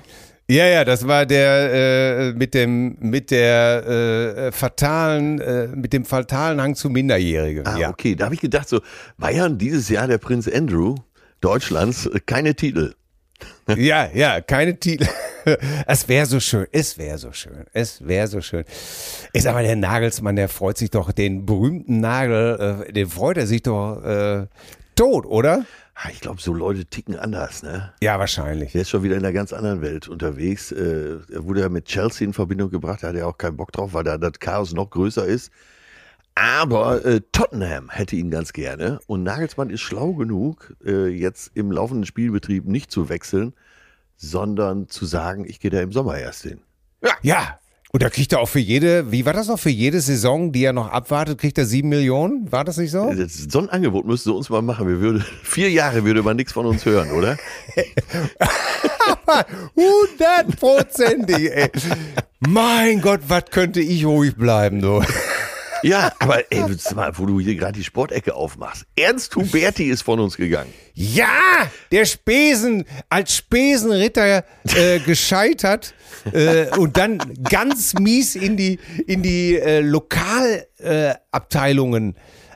Ja, 0.50 0.66
ja, 0.68 0.84
das 0.84 1.08
war 1.08 1.26
der 1.26 1.74
äh, 1.74 2.34
mit 2.34 2.54
dem 2.54 2.98
mit 3.00 3.32
der 3.32 3.88
äh, 3.88 4.52
fatalen 4.52 5.40
äh, 5.40 5.68
mit 5.68 5.94
dem 5.94 6.04
fatalen 6.04 6.62
Hang 6.62 6.76
zu 6.76 6.90
Minderjährigen. 6.90 7.66
Ah, 7.66 7.78
ja. 7.78 7.90
okay. 7.90 8.16
Da 8.16 8.26
habe 8.26 8.36
ich 8.36 8.42
gedacht, 8.42 8.68
so 8.68 8.82
Bayern 9.18 9.58
dieses 9.58 9.88
Jahr 9.88 10.08
der 10.08 10.18
Prinz 10.18 10.48
Andrew 10.48 10.96
Deutschlands 11.44 12.10
keine 12.26 12.56
Titel. 12.56 12.94
ja, 13.76 14.10
ja, 14.14 14.40
keine 14.42 14.80
Titel. 14.80 15.08
Es 15.86 16.08
wäre 16.08 16.26
so 16.26 16.40
schön, 16.40 16.68
es 16.72 16.98
wäre 16.98 17.18
so 17.18 17.34
schön, 17.34 17.66
es 17.74 18.08
wäre 18.08 18.28
so 18.28 18.40
schön. 18.40 18.64
Ich 19.34 19.44
sag 19.44 19.54
mal, 19.54 19.64
der 19.66 19.76
Nagelsmann, 19.76 20.38
der 20.38 20.48
freut 20.48 20.78
sich 20.78 20.90
doch, 20.90 21.12
den 21.12 21.46
berühmten 21.46 22.00
Nagel, 22.00 22.86
äh, 22.88 22.94
den 22.94 23.10
freut 23.10 23.36
er 23.36 23.46
sich 23.46 23.62
doch 23.62 24.02
äh, 24.06 24.48
tot, 24.96 25.26
oder? 25.26 25.66
Ich 26.14 26.22
glaube, 26.22 26.42
so 26.42 26.54
Leute 26.54 26.86
ticken 26.86 27.20
anders, 27.20 27.62
ne? 27.62 27.92
Ja, 28.02 28.18
wahrscheinlich. 28.20 28.72
Der 28.72 28.84
ist 28.84 28.90
schon 28.90 29.04
wieder 29.04 29.18
in 29.18 29.26
einer 29.26 29.34
ganz 29.34 29.52
anderen 29.52 29.82
Welt 29.82 30.08
unterwegs. 30.08 30.72
Äh, 30.72 31.18
er 31.30 31.44
wurde 31.44 31.60
ja 31.60 31.68
mit 31.68 31.88
Chelsea 31.88 32.26
in 32.26 32.32
Verbindung 32.32 32.70
gebracht, 32.70 33.04
da 33.04 33.10
hat 33.10 33.16
er 33.18 33.28
auch 33.28 33.38
keinen 33.38 33.58
Bock 33.58 33.74
drauf, 33.74 33.94
weil 33.94 34.06
da 34.06 34.18
das 34.18 34.40
Chaos 34.40 34.72
noch 34.72 34.90
größer 34.90 35.26
ist. 35.26 35.52
Aber 36.36 37.06
äh, 37.06 37.22
Tottenham 37.32 37.90
hätte 37.90 38.16
ihn 38.16 38.32
ganz 38.32 38.54
gerne. 38.54 39.00
Und 39.08 39.24
Nagelsmann 39.24 39.70
ist 39.70 39.82
schlau 39.82 40.14
genug, 40.14 40.76
äh, 40.84 41.08
jetzt 41.08 41.52
im 41.54 41.72
laufenden 41.72 42.06
Spielbetrieb 42.06 42.66
nicht 42.66 42.92
zu 42.92 43.10
wechseln, 43.10 43.54
sondern 44.18 44.90
zu 44.90 45.06
sagen, 45.06 45.46
ich 45.48 45.60
gehe 45.60 45.72
da 45.72 45.82
im 45.82 45.92
Sommer 45.92 46.18
erst 46.18 46.44
hin. 46.44 46.62
Ja, 47.02 47.12
ja 47.22 47.60
und 47.96 48.02
da 48.02 48.10
kriegt 48.10 48.34
er 48.34 48.40
auch 48.40 48.50
für 48.50 48.58
jede, 48.58 49.12
wie 49.12 49.24
war 49.24 49.34
das 49.34 49.48
noch, 49.50 49.60
für 49.60 49.70
jede 49.70 50.02
Saison, 50.02 50.52
die 50.52 50.64
er 50.64 50.74
noch 50.74 50.90
abwartet, 50.90 51.38
kriegt 51.38 51.60
er 51.60 51.66
sieben 51.66 51.90
Millionen? 51.90 52.52
War 52.52 52.64
das 52.64 52.78
nicht 52.78 52.90
so? 52.90 53.14
So 53.28 53.60
ein 53.60 53.70
Angebot 53.70 54.08
müsste 54.08 54.34
uns 54.34 54.50
mal 54.50 54.64
machen. 54.64 54.88
Wir 54.88 55.00
würde, 55.00 55.24
vier 55.44 55.70
Jahre 55.70 56.04
würde 56.04 56.24
man 56.24 56.36
nichts 56.36 56.54
von 56.54 56.66
uns 56.66 56.86
hören, 56.86 57.12
oder? 57.12 57.38
Hundertprozentig, 59.76 61.52
ey. 61.52 61.70
Mein 62.40 63.00
Gott, 63.00 63.22
was 63.28 63.46
könnte 63.52 63.80
ich 63.80 64.06
ruhig 64.06 64.36
bleiben, 64.36 64.82
du. 64.82 65.04
Ja, 65.84 66.12
aber 66.20 66.52
ey, 66.52 66.64
mal, 66.96 67.18
wo 67.18 67.26
du 67.26 67.40
hier 67.40 67.56
gerade 67.56 67.74
die 67.74 67.84
Sportecke 67.84 68.34
aufmachst. 68.34 68.86
Ernst 68.96 69.36
Huberti 69.36 69.84
ist 69.86 70.04
von 70.04 70.20
uns 70.20 70.38
gegangen. 70.38 70.72
Ja, 70.94 71.28
der 71.92 72.06
Spesen, 72.06 72.86
als 73.10 73.36
Spesenritter 73.36 74.46
äh, 74.76 75.00
gescheitert 75.00 75.96
äh, 76.32 76.68
und 76.78 76.98
dann 76.98 77.18
ganz 77.50 77.96
mies 77.96 78.36
in 78.36 78.56
die, 78.58 78.80
in 79.08 79.24
die 79.24 79.58
äh, 79.58 79.80
Lokalabteilungen 79.82 82.16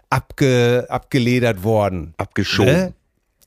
abge, 0.10 0.86
abgeledert 0.90 1.64
worden. 1.64 2.14
Abgeschoben. 2.18 2.74
Ne? 2.74 2.94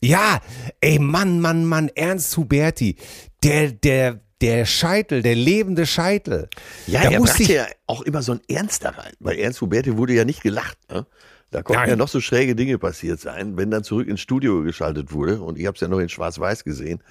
Ja, 0.03 0.41
ey, 0.81 0.99
Mann, 0.99 1.41
Mann, 1.41 1.65
Mann, 1.65 1.91
Ernst 1.95 2.37
Huberti, 2.37 2.97
der, 3.43 3.73
der, 3.73 4.21
der 4.41 4.65
Scheitel, 4.65 5.23
der 5.23 5.35
lebende 5.35 5.87
Scheitel. 5.87 6.49
Ja, 6.87 7.03
da 7.03 7.11
er 7.11 7.21
brachte 7.21 7.53
ja 7.53 7.67
auch 7.87 8.03
immer 8.03 8.23
so 8.23 8.33
ein 8.33 8.41
Ernst 8.49 8.85
da 8.85 8.91
rein. 8.91 9.13
Bei 9.21 9.37
Ernst 9.37 9.61
Huberti 9.61 9.97
wurde 9.97 10.15
ja 10.15 10.25
nicht 10.25 10.43
gelacht. 10.43 10.79
Ne? 10.91 11.07
Da 11.51 11.63
konnten 11.63 11.83
Nein. 11.83 11.91
ja 11.91 11.97
noch 11.97 12.09
so 12.09 12.21
schräge 12.21 12.55
Dinge 12.55 12.79
passiert 12.79 13.21
sein, 13.21 13.57
wenn 13.57 13.71
dann 13.71 13.85
zurück 13.85 14.09
ins 14.09 14.21
Studio 14.21 14.63
geschaltet 14.63 15.13
wurde. 15.13 15.41
Und 15.41 15.59
ich 15.59 15.67
habe 15.67 15.75
es 15.75 15.81
ja 15.81 15.89
noch 15.89 15.99
in 15.99 16.09
Schwarz-Weiß 16.09 16.65
gesehen. 16.65 17.03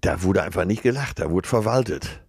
Da 0.00 0.22
wurde 0.22 0.42
einfach 0.42 0.64
nicht 0.64 0.82
gelacht, 0.82 1.18
da 1.18 1.30
wurde 1.30 1.48
verwaltet. 1.48 2.22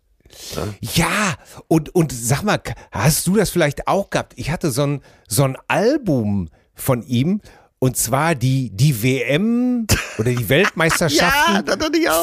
Ne? 0.55 0.75
Ja, 0.81 1.35
und, 1.67 1.95
und 1.95 2.11
sag 2.11 2.43
mal, 2.43 2.61
hast 2.91 3.25
du 3.27 3.35
das 3.35 3.49
vielleicht 3.49 3.87
auch 3.87 4.09
gehabt? 4.09 4.33
Ich 4.35 4.51
hatte 4.51 4.71
so 4.71 4.83
ein, 4.83 5.01
so 5.27 5.43
ein 5.43 5.57
Album 5.67 6.49
von 6.73 7.03
ihm 7.03 7.41
und 7.83 7.97
zwar 7.97 8.33
die, 8.33 8.69
die 8.69 9.03
WM 9.03 9.85
oder 10.17 10.31
die 10.31 10.47
Weltmeisterschaften 10.47 11.65
ja, 12.01 12.13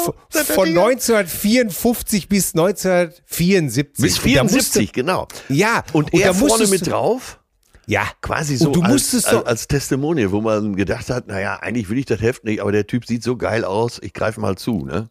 von 0.44 0.68
1954 0.68 2.30
bis 2.30 2.54
1974. 2.54 4.02
Bis 4.02 4.16
74, 4.16 4.80
musste, 4.80 4.86
genau. 4.86 5.28
Ja. 5.50 5.84
Und, 5.92 6.14
und 6.14 6.20
er 6.22 6.32
vorne 6.32 6.66
mit 6.66 6.86
drauf? 6.86 7.40
Ja. 7.84 8.04
Quasi 8.22 8.56
so 8.56 8.72
du 8.72 8.80
als, 8.80 9.22
als, 9.26 9.44
als 9.44 9.68
Testimonial, 9.68 10.32
wo 10.32 10.40
man 10.40 10.76
gedacht 10.76 11.10
hat, 11.10 11.26
naja, 11.26 11.58
eigentlich 11.60 11.90
will 11.90 11.98
ich 11.98 12.06
das 12.06 12.22
Heft 12.22 12.44
nicht, 12.44 12.62
aber 12.62 12.72
der 12.72 12.86
Typ 12.86 13.04
sieht 13.04 13.22
so 13.22 13.36
geil 13.36 13.62
aus, 13.62 13.98
ich 14.02 14.14
greife 14.14 14.40
mal 14.40 14.56
zu, 14.56 14.86
ne? 14.86 15.10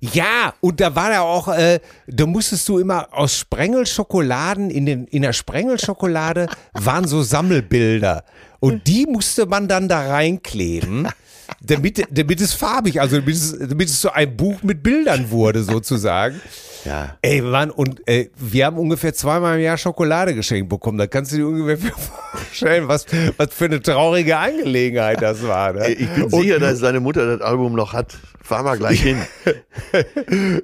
Ja, 0.00 0.54
und 0.60 0.80
da 0.80 0.94
war 0.96 1.10
er 1.10 1.22
auch, 1.24 1.48
äh, 1.48 1.78
da 2.06 2.24
musstest 2.24 2.66
du 2.68 2.78
immer 2.78 3.08
aus 3.12 3.36
Sprengelschokoladen, 3.36 4.70
in, 4.70 4.86
den, 4.86 5.06
in 5.06 5.20
der 5.20 5.34
Sprengelschokolade 5.34 6.46
waren 6.72 7.06
so 7.06 7.22
Sammelbilder. 7.22 8.24
Und 8.60 8.86
die 8.86 9.06
musste 9.06 9.46
man 9.46 9.68
dann 9.68 9.88
da 9.88 10.08
reinkleben, 10.08 11.08
damit, 11.62 12.06
damit 12.10 12.40
es 12.40 12.52
farbig, 12.52 13.00
also 13.00 13.18
damit 13.18 13.34
es, 13.34 13.58
damit 13.58 13.88
es 13.88 14.00
so 14.00 14.10
ein 14.10 14.36
Buch 14.36 14.62
mit 14.62 14.82
Bildern 14.82 15.30
wurde, 15.30 15.62
sozusagen. 15.62 16.40
Ja. 16.84 17.16
Ey, 17.22 17.42
Mann, 17.42 17.70
und 17.70 18.00
ey, 18.06 18.30
wir 18.36 18.66
haben 18.66 18.78
ungefähr 18.78 19.12
zweimal 19.12 19.58
im 19.58 19.64
Jahr 19.64 19.76
Schokolade 19.76 20.34
geschenkt 20.34 20.68
bekommen. 20.68 20.98
Da 20.98 21.06
kannst 21.06 21.32
du 21.32 21.36
dir 21.36 21.46
ungefähr 21.46 21.92
vorstellen, 22.32 22.88
was, 22.88 23.06
was 23.36 23.52
für 23.52 23.66
eine 23.66 23.82
traurige 23.82 24.36
Angelegenheit 24.36 25.20
das 25.20 25.46
war. 25.46 25.72
Ne? 25.72 25.90
Ich 25.90 26.08
bin 26.08 26.24
und, 26.24 26.42
sicher, 26.42 26.58
dass 26.58 26.78
seine 26.78 27.00
Mutter 27.00 27.36
das 27.36 27.46
Album 27.46 27.74
noch 27.74 27.92
hat. 27.92 28.16
Fahr 28.42 28.62
mal 28.62 28.76
gleich 28.76 29.00
hin. 29.00 29.18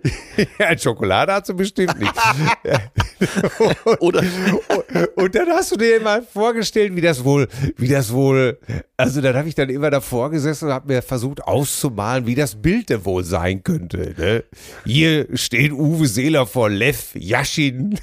ja, 0.58 0.76
Schokolade 0.76 1.32
hat 1.32 1.46
sie 1.46 1.54
bestimmt 1.54 1.98
nicht. 2.00 2.12
Oder 4.00 4.20
und, 4.20 5.08
und, 5.16 5.34
dann 5.34 5.48
hast 5.50 5.70
du 5.72 5.76
dir 5.76 6.00
mal 6.00 6.22
vorgestellt, 6.22 6.96
wie 6.96 7.00
das 7.00 7.22
wohl, 7.22 7.46
wie 7.76 7.88
das 7.88 8.12
wohl, 8.12 8.58
also 8.96 9.20
dann 9.20 9.36
habe 9.36 9.48
ich 9.48 9.54
dann 9.54 9.68
immer 9.68 9.90
davor 9.90 10.30
gesessen 10.30 10.66
und 10.66 10.74
habe 10.74 10.92
mir 10.92 11.02
versucht 11.02 11.42
auszumalen, 11.44 12.26
wie 12.26 12.34
das 12.34 12.56
Bild 12.56 12.90
denn 12.90 13.04
wohl 13.04 13.22
sein 13.22 13.62
könnte. 13.62 14.14
Ne? 14.18 14.44
Hier 14.84 15.28
steht 15.34 15.70
Uwe 15.70 16.05
Seeler 16.06 16.46
vor 16.46 16.70
Lev 16.70 17.14
Yashin. 17.14 17.98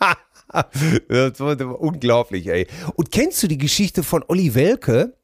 das 1.08 1.40
war 1.40 1.80
unglaublich, 1.80 2.46
ey. 2.46 2.66
Und 2.94 3.10
kennst 3.10 3.42
du 3.42 3.48
die 3.48 3.58
Geschichte 3.58 4.02
von 4.02 4.24
Olli 4.28 4.54
Welke? 4.54 5.14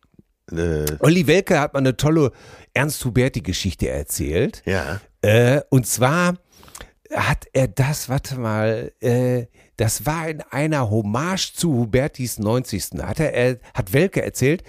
Äh. 0.50 0.86
Olli 1.00 1.26
Welke 1.26 1.60
hat 1.60 1.74
mal 1.74 1.80
eine 1.80 1.96
tolle 1.96 2.32
Ernst 2.74 3.04
Huberti-Geschichte 3.04 3.88
erzählt. 3.88 4.62
Ja. 4.64 5.00
Äh, 5.22 5.60
und 5.70 5.86
zwar 5.86 6.36
hat 7.12 7.46
er 7.52 7.68
das, 7.68 8.08
warte 8.08 8.38
mal, 8.38 8.92
äh, 9.00 9.46
das 9.76 10.06
war 10.06 10.28
in 10.28 10.42
einer 10.50 10.90
Hommage 10.90 11.54
zu 11.54 11.72
Hubertis 11.72 12.38
90. 12.38 13.02
Hat 13.02 13.18
er, 13.18 13.32
er 13.32 13.58
hat 13.74 13.92
Welke 13.92 14.22
erzählt, 14.22 14.62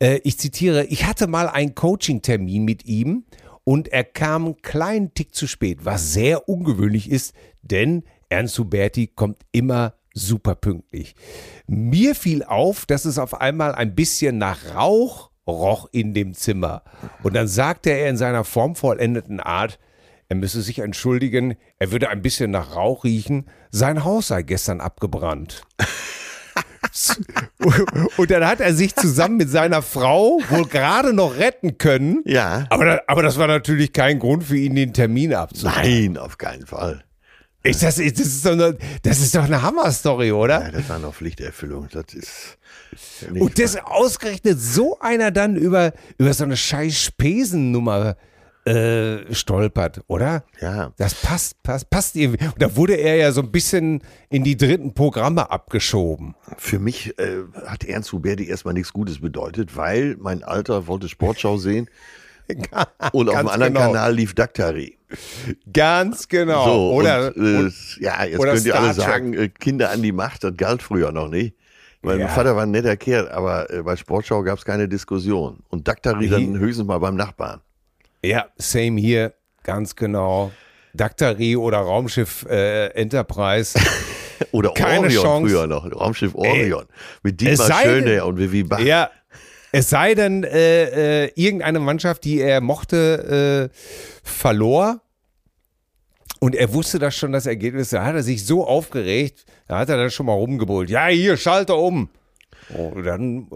äh, 0.00 0.20
ich 0.24 0.38
zitiere, 0.38 0.84
ich 0.86 1.04
hatte 1.04 1.26
mal 1.26 1.48
einen 1.48 1.74
Coaching-Termin 1.74 2.64
mit 2.64 2.86
ihm 2.86 3.24
und 3.68 3.88
er 3.88 4.04
kam 4.04 4.44
einen 4.44 4.62
kleinen 4.62 5.12
Tick 5.12 5.34
zu 5.34 5.48
spät, 5.48 5.84
was 5.84 6.12
sehr 6.12 6.48
ungewöhnlich 6.48 7.10
ist, 7.10 7.34
denn 7.62 8.04
Ernst 8.28 8.56
Huberti 8.58 9.08
kommt 9.08 9.44
immer 9.50 9.94
super 10.14 10.54
pünktlich. 10.54 11.16
Mir 11.66 12.14
fiel 12.14 12.44
auf, 12.44 12.86
dass 12.86 13.04
es 13.04 13.18
auf 13.18 13.40
einmal 13.40 13.74
ein 13.74 13.96
bisschen 13.96 14.38
nach 14.38 14.76
Rauch 14.76 15.30
roch 15.48 15.88
in 15.90 16.14
dem 16.14 16.32
Zimmer. 16.34 16.82
Und 17.22 17.34
dann 17.34 17.48
sagte 17.48 17.90
er 17.90 18.08
in 18.08 18.16
seiner 18.16 18.44
formvollendeten 18.44 19.40
Art, 19.40 19.78
er 20.28 20.36
müsse 20.36 20.62
sich 20.62 20.78
entschuldigen, 20.78 21.56
er 21.78 21.90
würde 21.90 22.08
ein 22.08 22.22
bisschen 22.22 22.52
nach 22.52 22.74
Rauch 22.74 23.04
riechen, 23.04 23.46
sein 23.70 24.04
Haus 24.04 24.28
sei 24.28 24.42
gestern 24.42 24.80
abgebrannt. 24.80 25.62
Und 28.16 28.30
dann 28.30 28.46
hat 28.46 28.60
er 28.60 28.74
sich 28.74 28.94
zusammen 28.94 29.36
mit 29.36 29.50
seiner 29.50 29.82
Frau 29.82 30.40
wohl 30.48 30.66
gerade 30.66 31.12
noch 31.12 31.36
retten 31.36 31.78
können. 31.78 32.22
Ja. 32.24 32.66
Aber, 32.70 32.84
da, 32.84 33.00
aber 33.06 33.22
das 33.22 33.38
war 33.38 33.46
natürlich 33.46 33.92
kein 33.92 34.18
Grund 34.18 34.44
für 34.44 34.56
ihn, 34.56 34.74
den 34.74 34.92
Termin 34.92 35.34
abzusagen. 35.34 35.82
Nein, 35.82 36.16
auf 36.16 36.38
keinen 36.38 36.66
Fall. 36.66 37.04
Ist 37.62 37.82
das, 37.82 37.96
das, 37.96 38.04
ist 38.04 38.46
doch 38.46 38.52
eine, 38.52 38.76
das 39.02 39.20
ist 39.20 39.34
doch 39.34 39.44
eine 39.44 39.60
Hammer-Story, 39.60 40.30
oder? 40.32 40.62
Ja, 40.62 40.70
das 40.70 40.88
war 40.88 40.98
noch 40.98 41.14
Pflichterfüllung. 41.14 41.88
Das 41.90 42.14
ist. 42.14 42.58
Und 43.34 43.58
das 43.58 43.76
ausgerechnet 43.76 44.60
so 44.60 44.98
einer 45.00 45.30
dann 45.30 45.56
über, 45.56 45.92
über 46.18 46.32
so 46.32 46.44
eine 46.44 46.56
scheiß 46.56 47.02
Spesennummer 47.02 48.16
äh, 48.66 49.32
stolpert, 49.32 50.02
oder? 50.08 50.44
Ja. 50.60 50.92
Das 50.96 51.14
passt, 51.14 51.62
passt, 51.62 51.88
passt 51.88 52.16
irgendwie. 52.16 52.44
Und 52.46 52.60
da 52.60 52.74
wurde 52.74 52.94
er 52.94 53.16
ja 53.16 53.30
so 53.30 53.40
ein 53.40 53.52
bisschen 53.52 54.02
in 54.28 54.42
die 54.42 54.56
dritten 54.56 54.92
Programme 54.92 55.50
abgeschoben. 55.50 56.34
Für 56.58 56.80
mich 56.80 57.16
äh, 57.18 57.42
hat 57.66 57.84
Ernst 57.84 58.12
Huberti 58.12 58.48
erstmal 58.48 58.74
nichts 58.74 58.92
Gutes 58.92 59.20
bedeutet, 59.20 59.76
weil 59.76 60.16
mein 60.18 60.42
Alter 60.42 60.88
wollte 60.88 61.08
Sportschau 61.08 61.56
sehen. 61.58 61.88
Und 63.12 63.28
auf 63.28 63.38
dem 63.38 63.48
anderen 63.48 63.74
genau. 63.74 63.86
Kanal 63.86 64.14
lief 64.14 64.34
Daktari. 64.34 64.98
Ganz 65.72 66.28
genau. 66.28 66.64
So, 66.64 66.92
oder, 66.92 67.36
und, 67.36 67.68
äh, 67.68 68.02
ja, 68.02 68.24
jetzt 68.24 68.40
könnt 68.40 68.64
ihr 68.66 68.78
alle 68.78 68.94
sagen, 68.94 69.34
äh, 69.34 69.48
Kinder 69.48 69.90
an 69.90 70.02
die 70.02 70.12
Macht, 70.12 70.44
das 70.44 70.56
galt 70.56 70.82
früher 70.82 71.12
noch 71.12 71.28
nicht. 71.28 71.54
Mein 72.02 72.20
ja. 72.20 72.28
Vater 72.28 72.54
war 72.54 72.64
ein 72.64 72.70
netter 72.70 72.96
Kerl, 72.96 73.28
aber 73.28 73.70
äh, 73.70 73.82
bei 73.82 73.96
Sportschau 73.96 74.42
gab 74.42 74.58
es 74.58 74.64
keine 74.64 74.88
Diskussion. 74.88 75.60
Und 75.68 75.88
Daktari 75.88 76.28
dann 76.28 76.58
höchstens 76.58 76.86
mal 76.86 76.98
beim 76.98 77.16
Nachbarn. 77.16 77.60
Ja, 78.22 78.46
same 78.56 79.00
hier, 79.00 79.34
ganz 79.62 79.94
genau. 79.94 80.52
Daktari 80.94 81.56
oder 81.56 81.78
Raumschiff 81.78 82.46
äh, 82.48 82.86
Enterprise. 82.88 83.78
oder 84.52 84.72
Keine 84.74 85.06
Orion 85.06 85.22
Chance. 85.22 85.50
früher 85.50 85.66
noch, 85.66 85.90
Raumschiff 85.92 86.34
Orion. 86.34 86.82
Ey, 86.82 86.94
mit 87.22 87.40
Dietmar 87.40 87.82
Schöne 87.82 88.24
und 88.24 88.38
Vivi 88.38 88.62
Bach. 88.62 88.80
Ja, 88.80 89.10
es 89.72 89.90
sei 89.90 90.14
denn, 90.14 90.44
äh, 90.44 91.24
äh, 91.24 91.32
irgendeine 91.34 91.80
Mannschaft, 91.80 92.24
die 92.24 92.40
er 92.40 92.60
mochte, 92.60 93.70
äh, 93.72 93.76
verlor. 94.22 95.02
Und 96.40 96.54
er 96.54 96.72
wusste 96.72 96.98
das 96.98 97.14
schon, 97.14 97.32
das 97.32 97.46
Ergebnis. 97.46 97.90
Da 97.90 98.04
hat 98.04 98.14
er 98.14 98.22
sich 98.22 98.46
so 98.46 98.66
aufgeregt, 98.66 99.44
da 99.68 99.78
hat 99.78 99.88
er 99.88 99.96
dann 99.96 100.10
schon 100.10 100.26
mal 100.26 100.32
rumgebrüllt. 100.34 100.90
Ja, 100.90 101.06
hier, 101.08 101.36
schalte 101.36 101.74
um. 101.74 102.08
Oh, 102.74 102.92
dann 103.00 103.46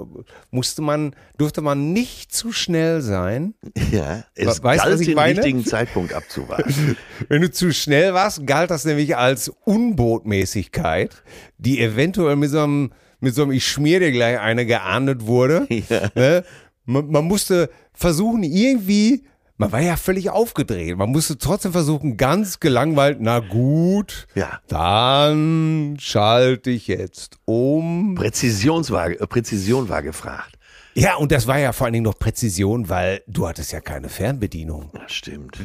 musste 0.50 0.83
man, 0.83 1.14
durfte 1.37 1.62
man 1.62 1.93
nicht 1.93 2.33
zu 2.33 2.52
schnell 2.52 3.00
sein. 3.00 3.55
Ja, 3.90 4.25
es 4.35 4.62
weißt, 4.62 4.85
galt 4.85 5.00
den 5.00 5.14
meine? 5.14 5.37
richtigen 5.38 5.64
Zeitpunkt 5.64 6.14
abzuwarten. 6.14 6.97
Wenn 7.29 7.43
du 7.43 7.50
zu 7.50 7.73
schnell 7.73 8.14
warst, 8.14 8.47
galt 8.47 8.71
das 8.71 8.85
nämlich 8.85 9.17
als 9.17 9.50
Unbotmäßigkeit, 9.64 11.23
die 11.59 11.81
eventuell 11.81 12.37
mit 12.37 12.50
so 12.50 12.61
einem 12.61 12.93
mit 13.21 13.35
so 13.35 13.43
einem 13.43 13.52
Ich 13.52 13.67
schmier 13.67 14.00
dir 14.00 14.12
gleich 14.12 14.38
eine 14.40 14.67
geahndet 14.67 15.26
wurde. 15.26 15.67
Ja. 15.88 16.09
Ne? 16.14 16.45
Man, 16.85 17.11
man 17.11 17.25
musste 17.25 17.71
versuchen, 17.93 18.43
irgendwie 18.43 19.25
man 19.61 19.73
war 19.73 19.81
ja 19.81 19.99
völlig 19.99 20.31
aufgedreht. 20.31 20.97
Man 20.97 21.11
musste 21.11 21.37
trotzdem 21.37 21.73
versuchen, 21.73 22.17
ganz 22.17 22.61
gelangweilt, 22.61 23.19
na 23.21 23.40
gut, 23.40 24.26
ja. 24.35 24.59
dann 24.69 25.99
schalte 26.00 26.71
ich 26.71 26.87
jetzt 26.87 27.37
um. 27.45 28.14
Präzisionswaage, 28.14 29.21
äh, 29.21 29.26
Präzision 29.26 29.90
war 29.90 30.02
gefragt. 30.02 30.59
Ja, 30.95 31.17
und 31.17 31.31
das 31.31 31.47
war 31.47 31.59
ja 31.59 31.75
vor 31.75 31.85
allen 31.85 31.93
Dingen 31.93 32.07
noch 32.07 32.19
Präzision, 32.19 32.88
weil 32.88 33.23
du 33.26 33.47
hattest 33.47 33.73
ja 33.73 33.83
keine 33.83 34.09
Fernbedienung. 34.09 34.88
Das 34.95 35.12
stimmt. 35.12 35.59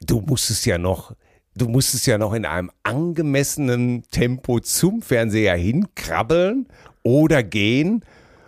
Du 0.00 0.20
musstest 0.20 0.64
ja 0.64 0.78
noch, 0.78 1.16
du 1.56 1.68
musstest 1.68 2.06
ja 2.06 2.18
noch 2.18 2.34
in 2.34 2.44
einem 2.44 2.70
angemessenen 2.84 4.04
Tempo 4.12 4.60
zum 4.60 5.02
Fernseher 5.02 5.56
hinkrabbeln 5.56 6.68
oder 7.02 7.42
gehen 7.42 8.04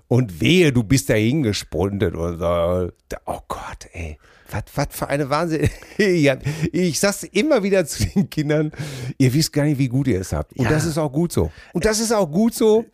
und 0.06 0.40
wehe, 0.40 0.72
du 0.72 0.84
bist 0.84 1.10
dahin 1.10 1.42
gesprintet 1.42 2.14
oder 2.14 2.92
oh 3.26 3.40
Gott, 3.48 3.88
ey. 3.94 4.16
Was, 4.74 4.86
für 4.90 5.08
eine 5.08 5.30
Wahnsinn. 5.30 5.68
ich 6.72 7.00
sag's 7.00 7.22
immer 7.24 7.62
wieder 7.62 7.86
zu 7.86 8.04
den 8.06 8.28
Kindern, 8.30 8.72
ihr 9.18 9.32
wisst 9.32 9.52
gar 9.52 9.64
nicht, 9.64 9.78
wie 9.78 9.88
gut 9.88 10.06
ihr 10.08 10.20
es 10.20 10.32
habt. 10.32 10.52
Und 10.54 10.64
ja. 10.64 10.70
das 10.70 10.84
ist 10.84 10.98
auch 10.98 11.12
gut 11.12 11.32
so. 11.32 11.50
Und 11.72 11.84
das 11.84 12.00
ist 12.00 12.12
auch 12.12 12.30
gut 12.30 12.54
so. 12.54 12.84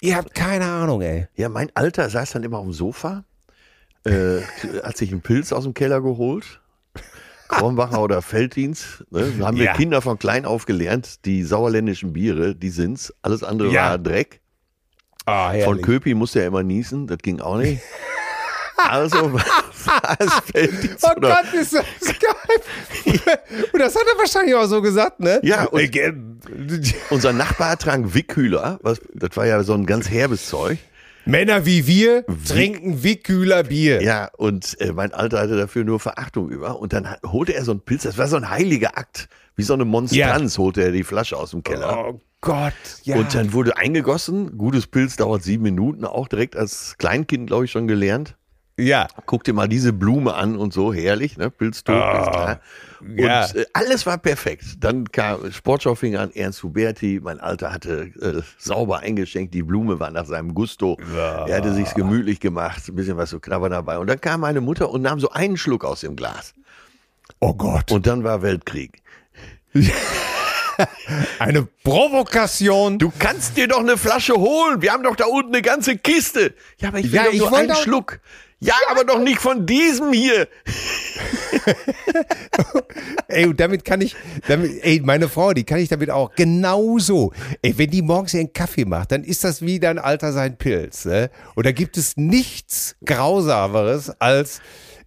Ihr 0.00 0.16
habt 0.16 0.34
keine 0.34 0.66
Ahnung, 0.66 1.02
ey. 1.02 1.28
Ja, 1.34 1.48
mein 1.48 1.70
Alter 1.74 2.08
saß 2.10 2.32
dann 2.32 2.42
immer 2.42 2.58
auf 2.58 2.64
dem 2.64 2.72
Sofa, 2.72 3.24
äh, 4.04 4.40
hat 4.82 4.96
sich 4.96 5.10
einen 5.10 5.22
Pilz 5.22 5.52
aus 5.52 5.64
dem 5.64 5.74
Keller 5.74 6.00
geholt. 6.00 6.60
Kronbacher 7.48 8.00
oder 8.00 8.22
Felddienst. 8.22 9.04
Ne? 9.10 9.32
Da 9.38 9.46
haben 9.46 9.56
wir 9.56 9.64
ja. 9.64 9.74
Kinder 9.74 10.02
von 10.02 10.18
klein 10.18 10.44
auf 10.44 10.66
gelernt, 10.66 11.24
die 11.24 11.42
sauerländischen 11.42 12.12
Biere, 12.12 12.54
die 12.54 12.70
sind's. 12.70 13.14
Alles 13.22 13.42
andere 13.42 13.70
ja. 13.70 13.90
war 13.90 13.98
Dreck. 13.98 14.40
Ah, 15.26 15.54
Von 15.64 15.80
Köpi 15.80 16.14
musste 16.14 16.40
er 16.40 16.48
immer 16.48 16.62
niesen, 16.62 17.06
das 17.06 17.18
ging 17.18 17.40
auch 17.40 17.56
nicht. 17.56 17.80
Also. 18.76 19.38
Oh 21.02 21.20
Gott, 21.20 21.54
ist 21.54 21.74
das 21.74 21.84
geil. 22.02 23.20
Und 23.72 23.80
das 23.80 23.94
hat 23.94 24.02
er 24.12 24.18
wahrscheinlich 24.18 24.54
auch 24.54 24.66
so 24.66 24.80
gesagt, 24.80 25.20
ne? 25.20 25.40
Ja, 25.42 25.64
und 25.64 25.90
unser 27.10 27.32
Nachbar 27.32 27.78
trank 27.78 28.14
Wickhühler, 28.14 28.78
was, 28.82 29.00
das 29.12 29.36
war 29.36 29.46
ja 29.46 29.62
so 29.62 29.74
ein 29.74 29.86
ganz 29.86 30.08
herbes 30.10 30.48
Zeug. 30.48 30.78
Männer 31.26 31.64
wie 31.64 31.86
wir 31.86 32.24
trinken 32.46 33.02
Wickhühler 33.02 33.64
Bier. 33.64 34.02
Ja, 34.02 34.30
und 34.36 34.78
äh, 34.80 34.92
mein 34.92 35.12
Alter 35.14 35.40
hatte 35.40 35.56
dafür 35.56 35.84
nur 35.84 36.00
Verachtung 36.00 36.50
über. 36.50 36.78
Und 36.78 36.92
dann 36.92 37.08
holte 37.24 37.54
er 37.54 37.64
so 37.64 37.70
einen 37.70 37.80
Pilz, 37.80 38.02
das 38.02 38.18
war 38.18 38.28
so 38.28 38.36
ein 38.36 38.50
heiliger 38.50 38.98
Akt. 38.98 39.28
Wie 39.56 39.62
so 39.62 39.72
eine 39.72 39.84
Monstranz 39.84 40.56
ja. 40.56 40.62
holte 40.62 40.82
er 40.82 40.90
die 40.90 41.04
Flasche 41.04 41.36
aus 41.36 41.52
dem 41.52 41.62
Keller. 41.62 42.08
Oh 42.08 42.20
Gott, 42.40 42.74
ja. 43.04 43.16
Und 43.16 43.34
dann 43.34 43.52
wurde 43.52 43.76
eingegossen. 43.76 44.58
Gutes 44.58 44.86
Pilz 44.86 45.16
dauert 45.16 45.42
sieben 45.42 45.62
Minuten, 45.62 46.04
auch 46.04 46.28
direkt 46.28 46.56
als 46.56 46.96
Kleinkind, 46.98 47.46
glaube 47.46 47.64
ich, 47.64 47.70
schon 47.70 47.86
gelernt. 47.88 48.36
Ja. 48.76 49.06
Guck 49.26 49.44
dir 49.44 49.52
mal 49.52 49.68
diese 49.68 49.92
Blume 49.92 50.34
an 50.34 50.56
und 50.56 50.72
so, 50.72 50.92
herrlich, 50.92 51.36
ne? 51.36 51.50
Pilztod, 51.50 51.94
oh, 51.94 52.54
Und 53.00 53.18
ja. 53.18 53.46
äh, 53.46 53.66
alles 53.72 54.04
war 54.04 54.18
perfekt. 54.18 54.64
Dann 54.80 55.10
kam 55.12 55.52
Sportschau 55.52 55.94
fing 55.94 56.16
an, 56.16 56.32
Ernst 56.32 56.62
Huberti, 56.62 57.20
mein 57.22 57.38
Alter 57.38 57.72
hatte 57.72 58.10
äh, 58.20 58.42
sauber 58.58 59.00
eingeschenkt, 59.00 59.54
die 59.54 59.62
Blume 59.62 60.00
war 60.00 60.10
nach 60.10 60.26
seinem 60.26 60.54
Gusto. 60.54 60.98
Ja. 61.14 61.46
Er 61.46 61.58
hatte 61.58 61.72
sich's 61.74 61.94
gemütlich 61.94 62.40
gemacht, 62.40 62.88
ein 62.88 62.96
bisschen 62.96 63.16
was 63.16 63.30
so 63.30 63.38
knabber 63.38 63.68
dabei. 63.68 63.98
Und 63.98 64.08
dann 64.08 64.20
kam 64.20 64.40
meine 64.40 64.60
Mutter 64.60 64.90
und 64.90 65.02
nahm 65.02 65.20
so 65.20 65.30
einen 65.30 65.56
Schluck 65.56 65.84
aus 65.84 66.00
dem 66.00 66.16
Glas. 66.16 66.54
Oh 67.38 67.54
Gott. 67.54 67.92
Und 67.92 68.06
dann 68.06 68.24
war 68.24 68.42
Weltkrieg. 68.42 69.02
Eine 71.38 71.62
Provokation. 71.84 72.98
Du 72.98 73.12
kannst 73.18 73.56
dir 73.56 73.68
doch 73.68 73.78
eine 73.78 73.96
Flasche 73.96 74.34
holen. 74.34 74.82
Wir 74.82 74.92
haben 74.92 75.02
doch 75.02 75.16
da 75.16 75.26
unten 75.26 75.54
eine 75.54 75.62
ganze 75.62 75.96
Kiste. 75.96 76.54
Ja, 76.78 76.88
aber 76.88 76.98
ich 76.98 77.12
will 77.12 77.14
ja, 77.14 77.24
doch 77.24 77.50
nur 77.50 77.58
einen 77.58 77.76
Schluck. 77.76 78.20
Ja, 78.60 78.74
aber 78.90 79.04
doch 79.04 79.18
nicht 79.18 79.40
von 79.40 79.66
diesem 79.66 80.12
hier. 80.12 80.48
ey, 83.28 83.46
und 83.46 83.60
damit 83.60 83.84
kann 83.84 84.00
ich, 84.00 84.16
damit, 84.48 84.82
ey, 84.82 85.00
meine 85.04 85.28
Frau, 85.28 85.52
die 85.52 85.64
kann 85.64 85.78
ich 85.78 85.88
damit 85.88 86.10
auch 86.10 86.34
genauso. 86.34 87.32
Ey, 87.62 87.76
wenn 87.76 87.90
die 87.90 88.02
morgens 88.02 88.34
ihren 88.34 88.52
Kaffee 88.52 88.84
macht, 88.84 89.12
dann 89.12 89.24
ist 89.24 89.44
das 89.44 89.62
wie 89.62 89.80
dein 89.80 89.98
Alter 89.98 90.32
sein 90.32 90.56
Pilz. 90.56 91.04
Ne? 91.04 91.30
Und 91.54 91.66
da 91.66 91.72
gibt 91.72 91.96
es 91.96 92.16
nichts 92.16 92.96
Grausameres 93.04 94.10
als 94.20 94.60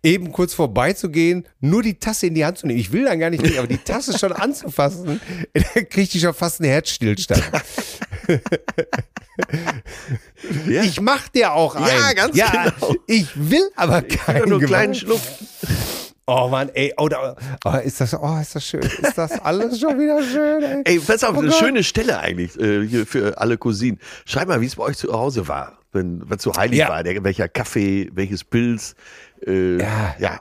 eben 0.04 0.32
kurz 0.32 0.54
vorbeizugehen, 0.54 1.48
nur 1.60 1.84
die 1.84 1.96
Tasse 1.96 2.28
in 2.28 2.36
die 2.36 2.46
Hand 2.46 2.60
zu 2.60 2.68
nehmen. 2.68 2.80
Ich 2.80 2.92
will 2.92 3.06
dann 3.06 3.20
gar 3.20 3.30
nicht, 3.30 3.58
aber 3.58 3.68
die 3.68 3.78
Tasse 3.78 4.18
schon 4.18 4.32
anzufassen, 4.32 5.20
dann 5.54 5.90
kriegt 5.90 6.14
die 6.14 6.20
schon 6.20 6.34
fast 6.34 6.62
einen 6.62 6.70
Herzstillstand. 6.70 7.44
ja. 10.68 10.84
Ich 10.84 11.02
mach 11.02 11.28
dir 11.30 11.54
auch 11.54 11.76
einen. 11.76 11.88
Ja, 11.88 12.14
ganz 12.14 12.36
ja, 12.36 12.50
genau. 12.52 12.96
Ich 13.08 13.30
will 13.36 13.70
aber 13.76 14.02
keinen. 14.02 14.44
Ich 14.44 14.50
nur 14.50 14.60
einen 14.60 14.68
kleinen 14.68 14.96
Schluck. 14.96 15.22
Oh 16.30 16.50
Mann, 16.50 16.70
ey, 16.74 16.94
oh, 16.98 17.08
da, 17.08 17.38
oh, 17.64 17.78
ist 17.78 18.02
das, 18.02 18.14
oh, 18.14 18.38
ist 18.42 18.54
das 18.54 18.66
schön, 18.66 18.82
ist 18.82 19.18
das 19.18 19.32
alles 19.40 19.80
schon 19.80 19.98
wieder 19.98 20.22
schön, 20.22 20.62
ey. 20.62 20.82
Ey, 20.84 21.00
pass 21.00 21.24
auf, 21.24 21.38
oh 21.38 21.40
eine 21.40 21.48
Gott. 21.48 21.58
schöne 21.58 21.86
Stelle 21.86 22.20
eigentlich 22.20 22.60
äh, 22.60 22.86
hier 22.86 23.08
für 23.08 23.38
alle 23.38 23.58
Cousinen. 23.58 23.98
Schreib 24.26 24.50
mal, 24.50 24.60
wie 24.60 24.66
es 24.66 24.76
bei 24.76 24.84
euch 24.84 24.98
zu 24.98 25.14
Hause 25.14 25.48
war, 25.48 25.80
wenn 25.94 26.22
es 26.30 26.44
so 26.44 26.54
heilig 26.54 26.80
ja. 26.80 26.90
war, 26.90 27.02
der, 27.02 27.24
welcher 27.24 27.48
Kaffee, 27.48 28.10
welches 28.12 28.44
Pilz, 28.44 28.96
äh, 29.46 29.80
ja. 29.80 30.16
ja. 30.20 30.40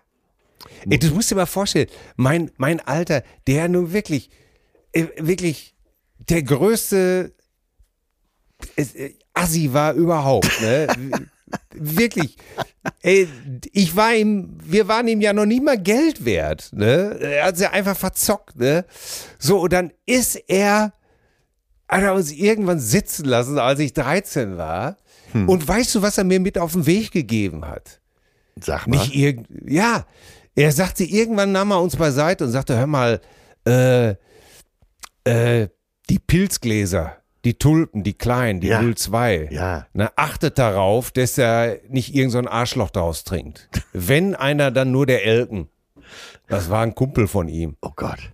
Ey, 0.91 0.99
du 0.99 1.09
musst 1.11 1.31
dir 1.31 1.37
mal 1.37 1.47
vorstellen, 1.47 1.87
mein, 2.17 2.51
mein 2.57 2.81
Alter, 2.81 3.23
der 3.47 3.69
nun 3.69 3.93
wirklich, 3.93 4.31
äh, 4.91 5.07
wirklich 5.19 5.77
der 6.19 6.43
größte 6.43 7.33
äh, 8.77 9.11
Assi 9.35 9.73
war 9.73 9.95
überhaupt, 9.95 10.61
ne? 10.61 10.87
wirklich. 11.75 12.37
Ey, 13.03 13.29
ich 13.73 13.95
war 13.97 14.15
ihm, 14.15 14.59
wir 14.63 14.89
waren 14.89 15.09
ihm 15.09 15.21
ja 15.21 15.33
noch 15.33 15.47
nie 15.47 15.61
mal 15.61 15.79
Geld 15.81 16.25
wert, 16.25 16.71
ne? 16.73 17.19
Er 17.21 17.47
hat 17.47 17.57
sie 17.57 17.71
einfach 17.71 17.97
verzockt, 17.97 18.57
ne? 18.57 18.85
So, 19.39 19.61
und 19.61 19.73
dann 19.73 19.93
ist 20.07 20.37
er, 20.49 20.93
hat 21.89 22.03
er 22.03 22.15
uns 22.15 22.33
irgendwann 22.33 22.81
sitzen 22.81 23.27
lassen, 23.27 23.59
als 23.59 23.81
ich 23.81 23.93
13 23.93 24.57
war. 24.57 24.97
Hm. 25.33 25.49
Und 25.49 25.67
weißt 25.67 25.95
du, 25.95 26.03
was 26.03 26.19
er 26.19 26.25
mir 26.25 26.41
mit 26.41 26.59
auf 26.59 26.73
den 26.73 26.87
Weg 26.87 27.11
gegeben 27.11 27.67
hat? 27.67 28.01
Sag 28.61 28.87
mal. 28.87 28.99
Nicht 28.99 29.15
irgend, 29.15 29.49
ja, 29.69 30.07
Er 30.55 30.73
sagte, 30.73 31.05
irgendwann 31.05 31.53
nahm 31.53 31.71
er 31.71 31.83
uns 31.83 31.97
beiseite 31.97 32.45
und 32.45 32.51
sagte, 32.51 32.77
hör 32.79 32.87
mal, 32.87 33.21
äh, 33.67 34.15
äh, 35.25 35.69
die 36.09 36.19
Pilzgläser, 36.19 37.17
die 37.47 37.55
Tulpen, 37.55 38.03
die 38.03 38.15
kleinen, 38.15 38.61
die 38.61 38.67
Ja. 38.67 38.83
02. 38.83 39.49
Ja. 39.53 39.87
Na, 39.93 40.11
achtet 40.17 40.59
darauf, 40.59 41.13
dass 41.13 41.39
er 41.39 41.79
nicht 41.89 42.13
irgend 42.13 42.33
so 42.33 42.39
ein 42.39 42.49
Arschloch 42.49 42.91
daraus 42.91 43.23
trinkt. 43.23 43.69
Wenn 43.93 44.35
einer, 44.35 44.73
dann 44.73 44.91
nur 44.91 45.07
der 45.07 45.25
Elken. 45.25 45.69
Das 46.49 46.71
war 46.71 46.83
ein 46.83 46.97
Kumpel 46.97 47.29
von 47.29 47.49
ihm. 47.49 47.77
Oh 47.81 47.93
Gott. 47.95 48.33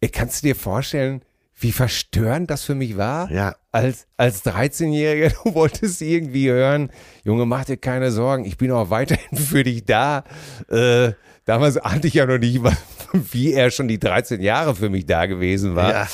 Ey, 0.00 0.10
kannst 0.10 0.42
du 0.42 0.48
dir 0.48 0.54
vorstellen, 0.54 1.22
wie 1.58 1.72
verstörend 1.72 2.50
das 2.50 2.64
für 2.64 2.74
mich 2.74 2.98
war? 2.98 3.30
Ja. 3.32 3.56
Als, 3.72 4.06
als 4.18 4.44
13-Jähriger, 4.44 5.32
du 5.44 5.54
wolltest 5.54 6.02
irgendwie 6.02 6.50
hören, 6.50 6.90
Junge, 7.24 7.46
mach 7.46 7.64
dir 7.64 7.78
keine 7.78 8.10
Sorgen, 8.10 8.44
ich 8.44 8.58
bin 8.58 8.70
auch 8.72 8.90
weiterhin 8.90 9.38
für 9.38 9.64
dich 9.64 9.86
da. 9.86 10.24
Äh, 10.68 11.12
damals 11.46 11.78
ahnte 11.78 12.08
ich 12.08 12.14
ja 12.14 12.26
noch 12.26 12.36
nicht, 12.36 12.60
wie 13.32 13.54
er 13.54 13.70
schon 13.70 13.88
die 13.88 13.98
13 13.98 14.42
Jahre 14.42 14.74
für 14.74 14.90
mich 14.90 15.06
da 15.06 15.24
gewesen 15.24 15.74
war. 15.74 16.08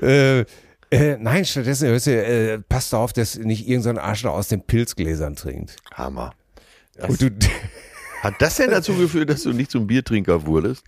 Ja. 0.00 0.06
Äh, 0.08 0.46
äh, 0.90 1.16
nein, 1.18 1.44
stattdessen 1.44 1.88
hörst 1.88 2.06
du, 2.06 2.10
äh, 2.10 2.58
passt 2.60 2.94
auf, 2.94 3.12
dass 3.12 3.36
nicht 3.36 3.68
irgendein 3.68 3.96
so 3.96 4.00
Arschloch 4.02 4.32
aus 4.32 4.48
den 4.48 4.62
Pilzgläsern 4.62 5.36
trinkt. 5.36 5.76
Hammer. 5.94 6.34
Und 7.06 7.20
du, 7.22 7.30
Hat 8.22 8.34
das 8.38 8.56
denn 8.56 8.70
dazu 8.70 8.94
geführt, 8.94 9.30
dass 9.30 9.42
du 9.44 9.52
nicht 9.52 9.70
zum 9.70 9.86
Biertrinker 9.86 10.44
wurdest? 10.46 10.84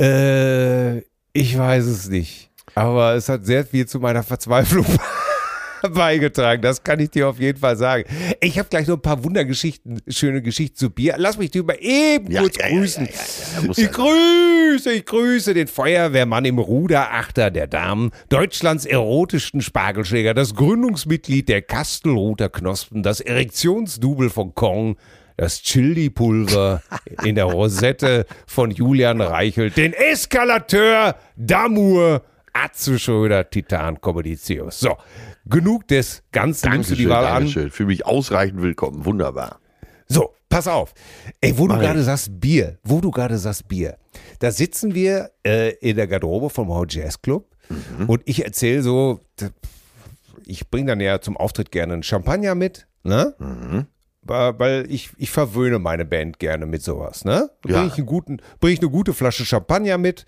Äh, 0.00 0.98
ich 1.32 1.58
weiß 1.58 1.86
es 1.86 2.08
nicht. 2.08 2.50
Aber 2.74 3.14
es 3.14 3.28
hat 3.28 3.44
sehr 3.44 3.66
viel 3.66 3.86
zu 3.86 3.98
meiner 3.98 4.22
Verzweiflung 4.22 4.84
beigetragen. 4.86 5.17
Das 6.60 6.82
kann 6.82 7.00
ich 7.00 7.10
dir 7.10 7.28
auf 7.28 7.38
jeden 7.38 7.58
Fall 7.58 7.76
sagen. 7.76 8.04
Ich 8.40 8.58
habe 8.58 8.68
gleich 8.68 8.86
noch 8.86 8.96
ein 8.96 9.02
paar 9.02 9.24
Wundergeschichten, 9.24 10.00
schöne 10.08 10.42
Geschichten 10.42 10.76
zu 10.76 10.90
Bier. 10.90 11.14
Lass 11.18 11.38
mich 11.38 11.50
dir 11.50 11.62
mal 11.64 11.76
eben 11.80 12.30
Ja, 12.30 12.42
kurz 12.42 12.56
ja, 12.58 12.68
grüßen. 12.68 13.06
ja, 13.06 13.70
ich 13.76 13.90
grüße, 13.90 14.92
ich 14.92 15.04
grüße 15.04 15.54
den 15.54 15.66
Feuerwehrmann 15.68 16.44
im 16.44 16.58
Ruderachter 16.58 17.50
der 17.50 17.66
Damen, 17.66 18.10
Deutschlands 18.28 18.86
erotischsten 18.86 19.60
Spargelschläger, 19.60 20.34
das 20.34 20.54
Gründungsmitglied 20.54 21.48
der 21.48 21.62
Kastelruther 21.62 22.48
Knospen, 22.48 23.02
das 23.02 23.20
Erektionsdouble 23.20 24.30
von 24.30 24.54
Kong, 24.54 24.96
das 25.36 25.62
Chili-Pulver 25.62 26.82
in 27.24 27.36
der 27.36 27.44
Rosette 27.44 28.26
von 28.46 28.70
Julian 28.70 29.20
Reichelt, 29.20 29.76
den 29.76 29.92
Eskalateur 29.92 31.14
Damur, 31.36 32.22
Atze 32.52 32.98
Schröder, 32.98 33.48
Titan 33.48 34.00
Commoditius. 34.00 34.80
So, 34.80 34.96
genug 35.48 35.86
des 35.88 36.22
Ganzen. 36.32 36.70
Nimmst 36.70 36.90
du 36.90 36.94
die 36.94 37.04
Dankeschön, 37.04 37.24
Wahl 37.24 37.26
an? 37.26 37.34
Dankeschön. 37.44 37.70
Für 37.70 37.86
mich 37.86 38.06
ausreichend 38.06 38.62
willkommen. 38.62 39.04
Wunderbar. 39.04 39.60
So, 40.06 40.34
pass 40.48 40.66
auf. 40.68 40.94
Ey, 41.40 41.56
wo 41.58 41.66
du 41.68 41.74
Mach 41.74 41.80
gerade 41.82 42.02
sagst 42.02 42.40
Bier, 42.40 42.78
wo 42.82 43.00
du 43.00 43.10
gerade 43.10 43.36
sagst 43.38 43.68
Bier, 43.68 43.96
da 44.38 44.50
sitzen 44.50 44.94
wir 44.94 45.30
äh, 45.46 45.74
in 45.80 45.96
der 45.96 46.06
Garderobe 46.06 46.50
vom 46.50 46.68
How 46.68 46.86
Jazz 46.88 47.20
Club 47.20 47.46
Mhm. 47.70 48.08
und 48.08 48.22
ich 48.24 48.46
erzähle 48.46 48.82
so, 48.82 49.20
ich 50.46 50.70
bringe 50.70 50.86
dann 50.86 51.00
ja 51.00 51.20
zum 51.20 51.36
Auftritt 51.36 51.70
gerne 51.70 51.92
einen 51.92 52.02
Champagner 52.02 52.54
mit, 52.54 52.86
ne? 53.02 53.34
Mhm. 53.38 53.86
Weil 54.28 54.86
ich, 54.90 55.10
ich 55.16 55.30
verwöhne 55.30 55.78
meine 55.78 56.04
Band 56.04 56.38
gerne 56.38 56.66
mit 56.66 56.82
sowas, 56.82 57.24
ne? 57.24 57.50
Ja. 57.66 57.78
Bringe 57.78 57.86
ich, 57.88 57.94
einen 57.98 58.06
guten- 58.06 58.38
bring 58.60 58.72
ich 58.74 58.80
eine 58.80 58.90
gute 58.90 59.14
Flasche 59.14 59.44
Champagner 59.44 59.98
mit 59.98 60.26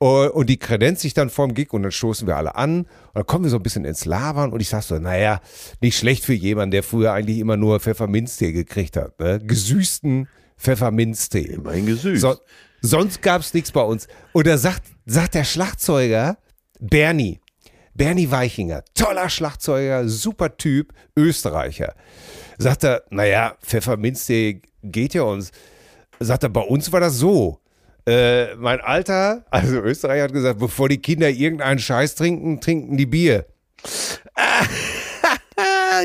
äh, 0.00 0.04
und 0.28 0.48
die 0.48 0.56
kredenzt 0.58 1.02
sich 1.02 1.14
dann 1.14 1.30
vorm 1.30 1.54
Gig 1.54 1.72
und 1.72 1.82
dann 1.82 1.92
stoßen 1.92 2.26
wir 2.26 2.36
alle 2.36 2.54
an 2.56 2.80
und 2.80 2.88
dann 3.14 3.26
kommen 3.26 3.44
wir 3.44 3.50
so 3.50 3.56
ein 3.56 3.62
bisschen 3.62 3.84
ins 3.84 4.04
Labern 4.04 4.52
und 4.52 4.60
ich 4.60 4.68
sag 4.68 4.82
so, 4.82 4.98
naja, 4.98 5.40
nicht 5.80 5.96
schlecht 5.98 6.24
für 6.24 6.34
jemanden, 6.34 6.70
der 6.72 6.82
früher 6.82 7.12
eigentlich 7.12 7.38
immer 7.38 7.56
nur 7.56 7.80
Pfefferminztee 7.80 8.52
gekriegt 8.52 8.96
hat, 8.96 9.18
ne? 9.20 9.38
Gesüßten 9.42 10.28
Pfefferminztee. 10.56 11.42
Immerhin 11.54 11.86
gesüßt. 11.86 12.20
So, 12.22 12.36
sonst 12.80 13.22
gab's 13.22 13.54
nichts 13.54 13.70
bei 13.72 13.82
uns. 13.82 14.08
Und 14.32 14.46
da 14.46 14.56
sagt, 14.58 14.82
sagt 15.06 15.34
der 15.34 15.44
Schlagzeuger 15.44 16.38
Bernie, 16.80 17.40
Bernie 17.94 18.30
Weichinger, 18.30 18.82
toller 18.94 19.28
Schlagzeuger, 19.28 20.08
super 20.08 20.56
Typ, 20.56 20.92
Österreicher. 21.16 21.94
Sagt 22.58 22.84
er, 22.84 23.02
naja, 23.10 23.56
Pfefferminztee 23.62 24.62
geht 24.82 25.14
ja 25.14 25.22
uns. 25.22 25.50
Sagt 26.20 26.42
er, 26.44 26.48
bei 26.48 26.60
uns 26.62 26.92
war 26.92 27.00
das 27.00 27.14
so. 27.16 27.60
Äh, 28.06 28.54
mein 28.56 28.80
Alter, 28.80 29.44
also 29.50 29.80
Österreicher 29.80 30.24
hat 30.24 30.32
gesagt, 30.32 30.58
bevor 30.58 30.88
die 30.88 30.98
Kinder 30.98 31.28
irgendeinen 31.30 31.78
Scheiß 31.78 32.14
trinken, 32.14 32.60
trinken 32.60 32.96
die 32.96 33.06
Bier. 33.06 33.46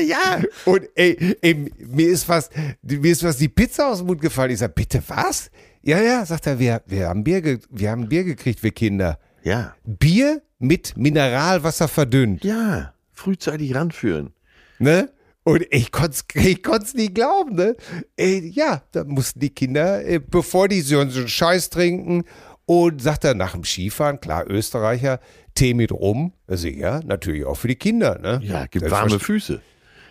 Ja. 0.06 0.40
Und 0.64 0.88
ey, 0.94 1.36
ey, 1.42 1.70
mir 1.78 2.08
ist 2.08 2.28
was, 2.28 2.48
mir 2.82 3.10
ist 3.10 3.24
was 3.24 3.36
die 3.36 3.48
Pizza 3.48 3.88
aus 3.90 3.98
dem 3.98 4.06
Mund 4.06 4.20
gefallen. 4.20 4.52
Ich 4.52 4.58
sag, 4.60 4.74
bitte 4.74 5.02
was? 5.08 5.50
Ja, 5.82 6.00
ja, 6.00 6.24
sagt 6.24 6.46
er, 6.46 6.58
wir, 6.58 6.80
wir 6.86 7.08
haben 7.08 7.24
Bier, 7.24 7.58
wir 7.68 7.90
haben 7.90 8.08
Bier 8.08 8.22
gekriegt, 8.24 8.62
wir 8.62 8.70
Kinder. 8.70 9.18
Ja. 9.42 9.74
Bier 9.84 10.42
mit 10.58 10.96
Mineralwasser 10.96 11.88
verdünnt, 11.88 12.44
Ja. 12.44 12.94
Frühzeitig 13.12 13.74
ranführen. 13.74 14.32
ne? 14.78 15.10
Und 15.42 15.64
ich 15.70 15.90
konnte 15.90 16.10
es 16.10 16.24
ich 16.44 16.62
konnt's 16.62 16.94
nie 16.94 17.12
glauben, 17.12 17.54
ne? 17.54 17.76
Ja, 18.18 18.82
da 18.92 19.04
mussten 19.04 19.40
die 19.40 19.50
Kinder, 19.50 20.04
äh, 20.04 20.18
bevor 20.18 20.68
die 20.68 20.82
so 20.82 21.00
einen 21.00 21.28
Scheiß 21.28 21.70
trinken, 21.70 22.24
und 22.70 23.02
sagt 23.02 23.24
er 23.24 23.34
nach 23.34 23.52
dem 23.52 23.64
Skifahren, 23.64 24.20
klar, 24.20 24.48
Österreicher, 24.48 25.18
Tee 25.56 25.74
mit 25.74 25.90
rum. 25.90 26.34
Also 26.46 26.68
ja, 26.68 27.00
natürlich 27.04 27.44
auch 27.44 27.56
für 27.56 27.66
die 27.66 27.74
Kinder, 27.74 28.20
ne? 28.20 28.40
Ja, 28.44 28.66
gibt 28.66 28.88
warme 28.88 29.18
Füße. 29.18 29.60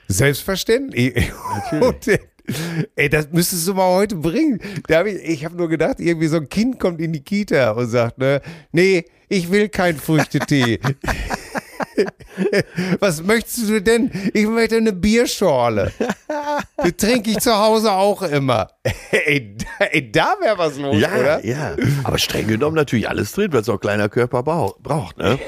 Selbstverständlich. 0.10 1.32
Und, 1.72 2.08
äh, 2.10 2.20
ey, 2.96 3.08
das 3.08 3.30
müsstest 3.32 3.66
du 3.66 3.76
mal 3.76 3.96
heute 3.96 4.16
bringen. 4.16 4.60
Da 4.88 5.00
hab 5.00 5.06
ich 5.06 5.24
ich 5.24 5.46
habe 5.46 5.56
nur 5.56 5.70
gedacht, 5.70 6.02
irgendwie 6.02 6.28
so 6.28 6.36
ein 6.36 6.50
Kind 6.50 6.82
kommt 6.82 7.00
in 7.00 7.14
die 7.14 7.24
Kita 7.24 7.72
und 7.72 7.88
sagt, 7.88 8.18
ne, 8.18 8.42
nee, 8.74 9.06
ich 9.30 9.50
will 9.50 9.70
keinen 9.70 9.98
Früchtetee. 9.98 10.80
Was 13.00 13.24
möchtest 13.24 13.70
du 13.70 13.82
denn? 13.82 14.12
Ich 14.34 14.46
möchte 14.48 14.78
eine 14.78 14.94
Bierschorle. 14.94 15.92
Die 16.86 16.92
trinke 16.94 17.32
ich 17.32 17.40
zu 17.40 17.56
Hause 17.58 17.92
auch 17.92 18.22
immer. 18.22 18.70
Ey, 19.12 19.56
da, 19.58 19.86
ey, 19.86 20.12
da 20.12 20.36
wäre 20.42 20.58
was 20.58 20.78
los, 20.78 20.96
Ja, 21.00 21.16
oder? 21.16 21.46
ja. 21.46 21.76
Aber 22.04 22.18
streng 22.18 22.48
genommen 22.48 22.76
natürlich 22.76 23.08
alles 23.10 23.32
drin, 23.32 23.52
was 23.54 23.68
auch 23.70 23.74
ein 23.74 23.80
kleiner 23.80 24.10
Körper 24.10 24.44
braucht. 24.44 25.18
Ne? 25.18 25.40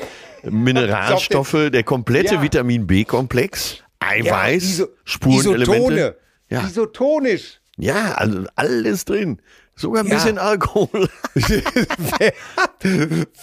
Mineralstoffe, 0.44 1.70
der 1.72 1.84
komplette 1.84 2.36
Ja. 2.36 2.42
Vitamin 2.42 2.88
B-Komplex, 2.88 3.78
Eiweiß, 4.00 4.64
Iso- 4.64 4.88
Spurenelemente. 5.04 5.72
Isotone. 5.74 6.16
Ja. 6.50 6.66
Isotonisch. 6.66 7.62
Ja, 7.78 8.14
also 8.14 8.44
alles 8.56 9.06
drin. 9.06 9.42
Sogar 9.82 10.04
ein 10.04 10.08
Ja. 10.08 10.16
bisschen 10.16 10.38
Alkohol. 10.38 11.10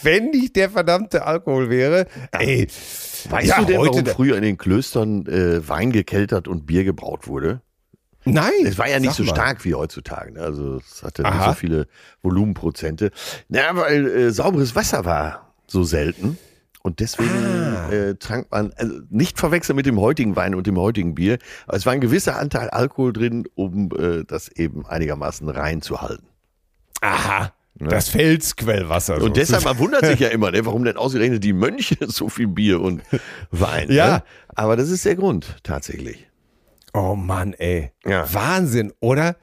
Wenn 0.03 0.31
nicht 0.31 0.57
der 0.57 0.70
verdammte 0.70 1.27
Alkohol 1.27 1.68
wäre. 1.70 2.07
Ey, 2.33 2.68
Weißt 3.31 3.48
ja, 3.48 3.59
du 3.59 3.64
denn, 3.66 3.79
heute 3.79 3.90
warum 3.98 4.07
früher 4.07 4.37
in 4.37 4.42
den 4.42 4.57
Klöstern 4.59 5.27
äh, 5.27 5.66
Wein 5.68 5.90
gekeltert 5.92 6.46
und 6.48 6.66
Bier 6.66 6.85
gebraut 6.85 7.27
wurde? 7.27 7.61
Nein. 8.24 8.53
Es 8.64 8.79
war 8.79 8.88
ja 8.88 9.01
nicht 9.01 9.14
so 9.14 9.24
mal. 9.24 9.31
stark 9.35 9.64
wie 9.64 9.74
heutzutage. 9.74 10.33
Ne? 10.33 10.40
Also 10.40 10.77
es 10.79 11.03
hatte 11.03 11.22
nicht 11.22 11.33
Aha. 11.33 11.51
so 11.51 11.55
viele 11.55 11.87
Volumenprozente. 12.22 13.11
Na, 13.48 13.74
weil 13.74 14.07
äh, 14.07 14.31
sauberes 14.31 14.74
Wasser 14.77 15.05
war 15.05 15.55
so 15.66 15.83
selten. 15.83 16.38
Und 16.83 17.01
deswegen 17.01 17.31
Ah. 17.31 17.91
äh, 17.91 18.14
trank 18.14 18.51
man, 18.51 18.73
also 18.77 19.01
nicht 19.11 19.38
verwechseln 19.38 19.77
mit 19.77 19.87
dem 19.87 20.01
heutigen 20.01 20.37
Wein 20.37 20.55
und 20.55 20.67
dem 20.67 20.79
heutigen 20.79 21.14
Bier, 21.14 21.38
aber 21.67 21.77
es 21.77 21.85
war 21.87 21.93
ein 21.93 22.01
gewisser 22.01 22.38
Anteil 22.38 22.71
Alkohol 22.71 23.12
drin, 23.12 23.45
um 23.55 23.91
äh, 23.99 24.25
das 24.25 24.49
eben 24.49 24.87
einigermaßen 24.87 25.49
rein 25.49 25.83
zu 25.83 26.01
halten. 26.01 26.27
Aha. 27.01 27.53
Das 27.81 28.09
Felsquellwasser. 28.09 29.23
Und 29.23 29.37
deshalb, 29.37 29.62
sozusagen. 29.62 29.64
man 29.64 29.79
wundert 29.79 30.07
sich 30.07 30.19
ja 30.27 30.29
immer, 30.29 30.51
ne, 30.51 30.67
warum 30.67 30.85
denn 30.85 30.97
ausgerechnet 30.97 31.45
die 31.45 31.53
Mönche 31.53 31.97
so 32.09 32.29
viel 32.29 32.49
Bier 32.49 32.81
und 32.81 33.03
Wein. 33.51 33.91
Ja. 33.91 34.17
Ne? 34.19 34.23
Aber 34.55 34.77
das 34.77 34.88
ist 34.91 35.05
der 35.05 35.14
Grund, 35.17 35.57
tatsächlich. 35.62 36.27
Oh 36.95 37.14
Mann, 37.14 37.53
ey. 37.55 37.93
Ja. 38.05 38.33
Wahnsinn, 38.33 38.93
oder? 39.01 39.37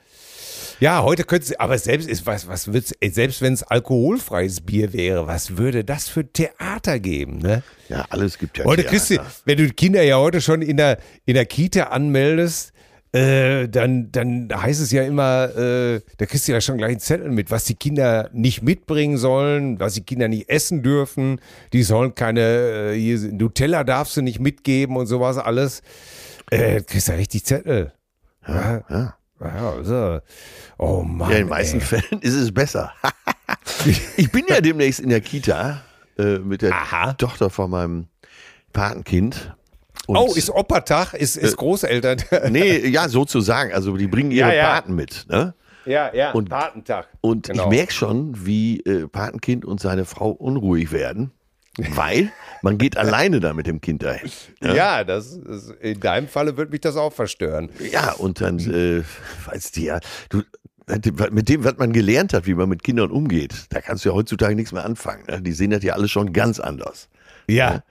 Ja, 0.80 1.04
heute 1.04 1.24
könnte 1.24 1.46
es, 1.46 1.60
aber 1.60 1.78
selbst 1.78 2.08
ist 2.10 2.26
was, 2.26 2.48
was 2.48 2.72
wird's, 2.74 2.94
selbst 3.12 3.42
wenn 3.42 3.54
es 3.54 3.64
alkoholfreies 3.64 4.62
Bier 4.62 4.94
wäre, 4.94 5.28
was 5.28 5.58
würde 5.58 5.84
das 5.84 6.08
für 6.10 6.26
Theater 6.32 7.00
geben, 7.00 7.40
ne? 7.40 7.64
Ja, 7.90 8.06
alles 8.10 8.38
gibt 8.38 8.58
ja 8.58 8.66
Heute 8.66 8.82
Theater. 8.84 8.98
kriegst 8.98 9.10
du, 9.12 9.18
wenn 9.46 9.58
du 9.58 9.66
die 9.68 9.74
Kinder 9.74 10.02
ja 10.04 10.18
heute 10.18 10.42
schon 10.42 10.62
in 10.62 10.78
der, 10.78 10.98
in 11.26 11.36
der 11.36 11.46
Kita 11.46 11.84
anmeldest, 11.84 12.74
äh, 13.14 13.70
dann, 13.70 14.12
dann 14.12 14.50
heißt 14.54 14.82
es 14.82 14.92
ja 14.92 15.04
immer, 15.04 15.56
äh, 15.56 16.02
da 16.18 16.26
kriegst 16.26 16.48
du 16.50 16.52
ja 16.52 16.60
schon 16.60 16.78
gleich 16.78 16.92
einen 16.92 17.00
Zettel 17.00 17.32
mit, 17.32 17.50
was 17.50 17.64
die 17.64 17.76
Kinder 17.76 18.30
nicht 18.34 18.62
mitbringen 18.62 19.18
sollen, 19.18 19.80
was 19.80 19.94
die 19.94 20.02
Kinder 20.04 20.28
nicht 20.28 20.50
essen 20.50 20.84
dürfen. 20.84 21.40
Die 21.72 21.84
sollen 21.84 22.14
keine, 22.16 22.42
äh, 22.92 23.00
hier, 23.00 23.18
Nutella 23.32 23.86
darfst 23.86 24.18
du 24.18 24.22
nicht 24.22 24.42
mitgeben 24.42 24.98
und 24.98 25.08
sowas 25.08 25.38
alles. 25.38 25.82
Äh, 26.52 26.82
kriegst 26.82 27.08
du 27.08 27.14
ja 27.14 27.18
richtig 27.18 27.46
Zettel. 27.46 27.94
Ja, 28.46 28.54
Ja. 28.54 28.84
ja, 28.90 29.16
oh 30.78 31.02
Mann. 31.02 31.30
Ja, 31.30 31.38
in 31.38 31.44
den 31.44 31.50
meisten 31.50 31.80
ey. 31.80 31.86
Fällen 31.86 32.22
ist 32.22 32.34
es 32.34 32.54
besser. 32.54 32.94
ich 34.18 34.32
bin 34.32 34.46
ja 34.48 34.62
demnächst 34.62 35.00
in 35.00 35.10
der 35.10 35.22
Kita 35.22 35.82
äh, 36.18 36.40
mit 36.40 36.62
der 36.62 36.74
Aha. 36.74 37.14
Tochter 37.14 37.50
von 37.50 37.70
meinem 37.70 38.08
Patenkind. 38.74 39.56
Und 40.08 40.18
Oh, 40.18 40.34
ist 40.36 40.50
Oppertag, 40.50 41.14
ist, 41.14 41.36
ist 41.36 41.58
Großeltern. 41.58 42.18
Nee, 42.50 42.88
ja, 42.88 43.10
sozusagen. 43.10 43.74
Also 43.74 43.98
die 43.98 44.08
bringen 44.08 44.32
ihre 44.32 44.50
Ja, 44.50 44.56
ja. 44.56 44.66
Paten 44.68 44.96
mit. 44.96 45.26
Ne? 45.30 45.54
Ja, 45.86 46.14
ja, 46.14 46.32
und, 46.32 46.50
Patentag. 46.50 47.10
Und 47.22 47.48
genau. 47.48 47.64
ich 47.64 47.70
merke 47.70 47.94
schon, 47.94 48.46
wie 48.46 48.80
äh, 48.82 49.08
Patenkind 49.08 49.66
und 49.66 49.80
seine 49.80 50.06
Frau 50.06 50.30
unruhig 50.32 50.92
werden. 50.92 51.32
Weil 51.78 52.32
man 52.62 52.78
geht 52.78 52.98
alleine 52.98 53.40
da 53.40 53.54
mit 53.54 53.68
dem 53.68 53.82
Kind 53.82 54.04
dahin. 54.04 54.32
Ja, 54.62 54.74
ja 54.74 55.04
das 55.04 55.34
ist, 55.34 55.72
in 55.82 56.00
deinem 56.00 56.28
Falle 56.28 56.58
würde 56.58 56.72
mich 56.72 56.82
das 56.82 56.96
auch 56.96 57.14
verstören. 57.14 57.70
Ja, 57.92 58.14
und 58.14 58.42
dann, 58.42 58.60
äh, 58.60 59.04
weißt 59.46 59.78
du 59.78 59.82
ja, 59.82 60.00
du, 60.30 60.42
mit 61.32 61.50
dem, 61.50 61.64
was 61.64 61.78
man 61.78 61.94
gelernt 61.94 62.34
hat, 62.34 62.46
wie 62.46 62.54
man 62.54 62.70
mit 62.70 62.84
Kindern 62.84 63.12
umgeht, 63.12 63.54
da 63.70 63.82
kannst 63.82 64.06
du 64.06 64.10
ja 64.10 64.16
heutzutage 64.16 64.56
nichts 64.56 64.72
mehr 64.72 64.86
anfangen. 64.86 65.24
Ne? 65.28 65.42
Die 65.42 65.52
sehen 65.52 65.72
das 65.72 65.84
ja 65.84 65.94
alle 65.94 66.08
schon 66.08 66.32
ganz 66.32 66.60
anders. 66.60 67.10
Ja. 67.48 67.74
Ne? 67.76 67.84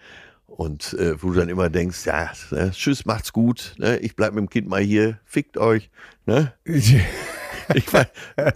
Und 0.47 0.94
äh, 0.94 1.20
wo 1.20 1.31
du 1.31 1.40
dann 1.40 1.49
immer 1.49 1.68
denkst, 1.68 2.07
ja, 2.07 2.31
ne, 2.51 2.70
tschüss, 2.70 3.07
macht's 3.07 3.33
gut, 3.33 3.75
ne? 3.79 3.99
ich 3.99 4.14
bleib 4.14 4.35
mit 4.35 4.42
dem 4.42 4.51
Kind 4.51 4.68
mal 4.68 4.81
hier, 4.81 5.18
fickt 5.25 5.59
euch. 5.59 5.90
Ne? 6.27 6.53
ich 6.64 7.92
meine, 7.92 8.09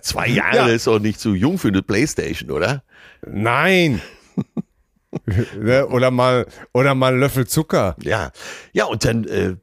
zwei 0.02 0.28
Jahre 0.28 0.56
ja. 0.56 0.66
ist 0.68 0.86
auch 0.86 1.00
nicht 1.00 1.18
zu 1.18 1.34
jung 1.34 1.58
für 1.58 1.68
eine 1.68 1.82
Playstation, 1.82 2.52
oder? 2.52 2.84
Nein. 3.26 4.00
Ne, 5.58 5.86
oder 5.86 6.10
mal 6.10 6.46
oder 6.72 6.94
mal 6.94 7.12
einen 7.12 7.20
Löffel 7.20 7.46
Zucker. 7.46 7.96
Ja, 8.02 8.30
ja 8.72 8.84
und 8.84 9.04
dann, 9.04 9.24
äh, 9.24 9.56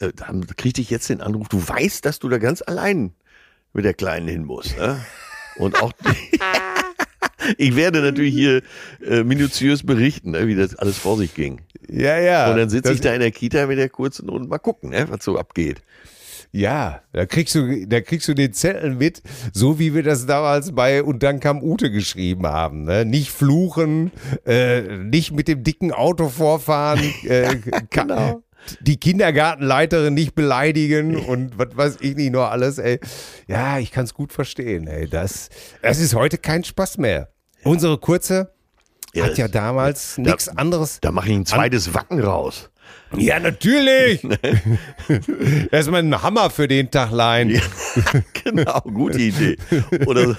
äh, 0.00 0.12
dann 0.14 0.46
kriegte 0.56 0.80
ich 0.80 0.90
jetzt 0.90 1.08
den 1.08 1.20
Anruf. 1.20 1.48
Du 1.48 1.66
weißt, 1.66 2.04
dass 2.04 2.18
du 2.18 2.28
da 2.28 2.38
ganz 2.38 2.62
allein 2.66 3.14
mit 3.72 3.84
der 3.84 3.94
Kleinen 3.94 4.28
hin 4.28 4.44
musst. 4.44 4.76
Ne? 4.78 5.00
Und 5.56 5.80
auch 5.82 5.92
ich 7.58 7.76
werde 7.76 8.00
natürlich 8.00 8.34
hier 8.34 8.62
äh, 9.04 9.22
minutiös 9.22 9.84
berichten, 9.84 10.32
ne, 10.32 10.46
wie 10.46 10.54
das 10.54 10.76
alles 10.76 10.98
vor 10.98 11.16
sich 11.16 11.34
ging. 11.34 11.62
Ja, 11.88 12.18
ja. 12.18 12.50
Und 12.50 12.56
dann 12.56 12.70
sitze 12.70 12.92
ich 12.92 13.00
da 13.00 13.12
in 13.14 13.20
der 13.20 13.30
Kita 13.30 13.66
mit 13.66 13.78
der 13.78 13.88
kurzen 13.88 14.28
und 14.28 14.48
mal 14.48 14.58
gucken, 14.58 14.90
ne, 14.90 15.06
was 15.08 15.24
so 15.24 15.38
abgeht. 15.38 15.82
Ja, 16.52 17.02
da 17.12 17.26
kriegst 17.26 17.54
du, 17.54 17.86
da 17.86 18.00
kriegst 18.00 18.28
du 18.28 18.34
den 18.34 18.52
Zettel 18.52 18.94
mit, 18.94 19.22
so 19.52 19.78
wie 19.78 19.94
wir 19.94 20.02
das 20.02 20.26
damals 20.26 20.72
bei 20.72 21.02
Und 21.02 21.22
dann 21.22 21.40
kam 21.40 21.62
Ute 21.62 21.90
geschrieben 21.90 22.46
haben. 22.46 22.84
Ne? 22.84 23.04
Nicht 23.04 23.30
fluchen, 23.30 24.12
äh, 24.46 24.98
nicht 24.98 25.32
mit 25.32 25.48
dem 25.48 25.64
dicken 25.64 25.92
Auto 25.92 26.28
vorfahren, 26.28 27.00
äh, 27.28 27.56
genau. 27.90 28.42
die 28.80 28.98
Kindergartenleiterin 28.98 30.14
nicht 30.14 30.34
beleidigen 30.34 31.16
und 31.16 31.58
was 31.58 31.76
weiß 31.76 31.96
ich 32.00 32.16
nicht 32.16 32.32
nur 32.32 32.50
alles, 32.50 32.78
ey. 32.78 33.00
Ja, 33.46 33.78
ich 33.78 33.90
kann 33.90 34.04
es 34.04 34.14
gut 34.14 34.32
verstehen, 34.32 34.86
ey. 34.86 35.08
Das, 35.08 35.48
das 35.82 35.98
ist 35.98 36.14
heute 36.14 36.38
kein 36.38 36.64
Spaß 36.64 36.98
mehr. 36.98 37.28
Unsere 37.64 37.98
kurze 37.98 38.52
ja, 39.12 39.24
hat 39.24 39.38
ja 39.38 39.48
damals 39.48 40.18
nichts 40.18 40.48
anderes. 40.48 40.98
Da 41.00 41.10
mache 41.10 41.28
ich 41.28 41.34
ein 41.34 41.46
zweites 41.46 41.94
Wacken 41.94 42.20
raus. 42.20 42.70
Ja, 43.16 43.40
natürlich. 43.40 44.22
Erstmal 45.72 46.00
einen 46.00 46.22
Hammer 46.22 46.50
für 46.50 46.68
den 46.68 46.90
Tag 46.90 47.10
leihen. 47.10 47.50
Ja, 47.50 47.60
genau, 48.44 48.80
gute 48.82 49.18
Idee. 49.18 49.56
Oder 50.06 50.36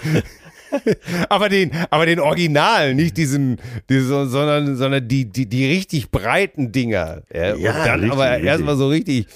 aber 1.30 1.50
den, 1.50 1.72
aber 1.90 2.06
den 2.06 2.20
Original, 2.20 2.96
nicht 2.96 3.18
diesen, 3.18 3.58
diesen 3.90 4.30
sondern, 4.30 4.76
sondern 4.78 5.08
die, 5.08 5.26
die, 5.26 5.46
die 5.46 5.68
richtig 5.68 6.12
breiten 6.12 6.72
Dinger. 6.72 7.24
Ja, 7.34 7.56
ja 7.56 7.72
und 7.72 7.86
dann 7.86 8.00
richtig, 8.00 8.12
aber 8.12 8.40
erstmal 8.40 8.76
so 8.78 8.88
richtig. 8.88 9.28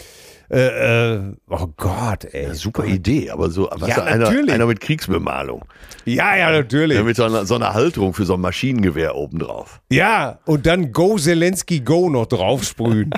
Äh, 0.50 1.16
äh, 1.16 1.34
oh 1.50 1.68
Gott, 1.76 2.26
ey. 2.26 2.48
Ja, 2.48 2.54
super 2.54 2.86
Idee, 2.86 3.32
aber 3.32 3.50
so, 3.50 3.70
was 3.72 3.90
ja, 3.90 4.04
einer, 4.04 4.30
einer 4.30 4.66
mit 4.66 4.80
Kriegsbemalung. 4.80 5.66
Ja, 6.06 6.36
ja, 6.36 6.52
natürlich. 6.52 6.98
Ja, 6.98 7.04
mit 7.04 7.16
so 7.16 7.24
einer, 7.24 7.46
so 7.46 7.56
einer 7.56 7.74
Halterung 7.74 8.14
für 8.14 8.26
so 8.26 8.36
ein 8.36 8.42
Maschinengewehr 8.42 9.16
obendrauf. 9.16 9.82
Ja, 9.90 10.40
und 10.46 10.66
dann 10.66 10.92
Go 10.92 11.18
Zelensky 11.18 11.80
Go 11.80 12.10
noch 12.10 12.28
draufsprühen. 12.28 13.10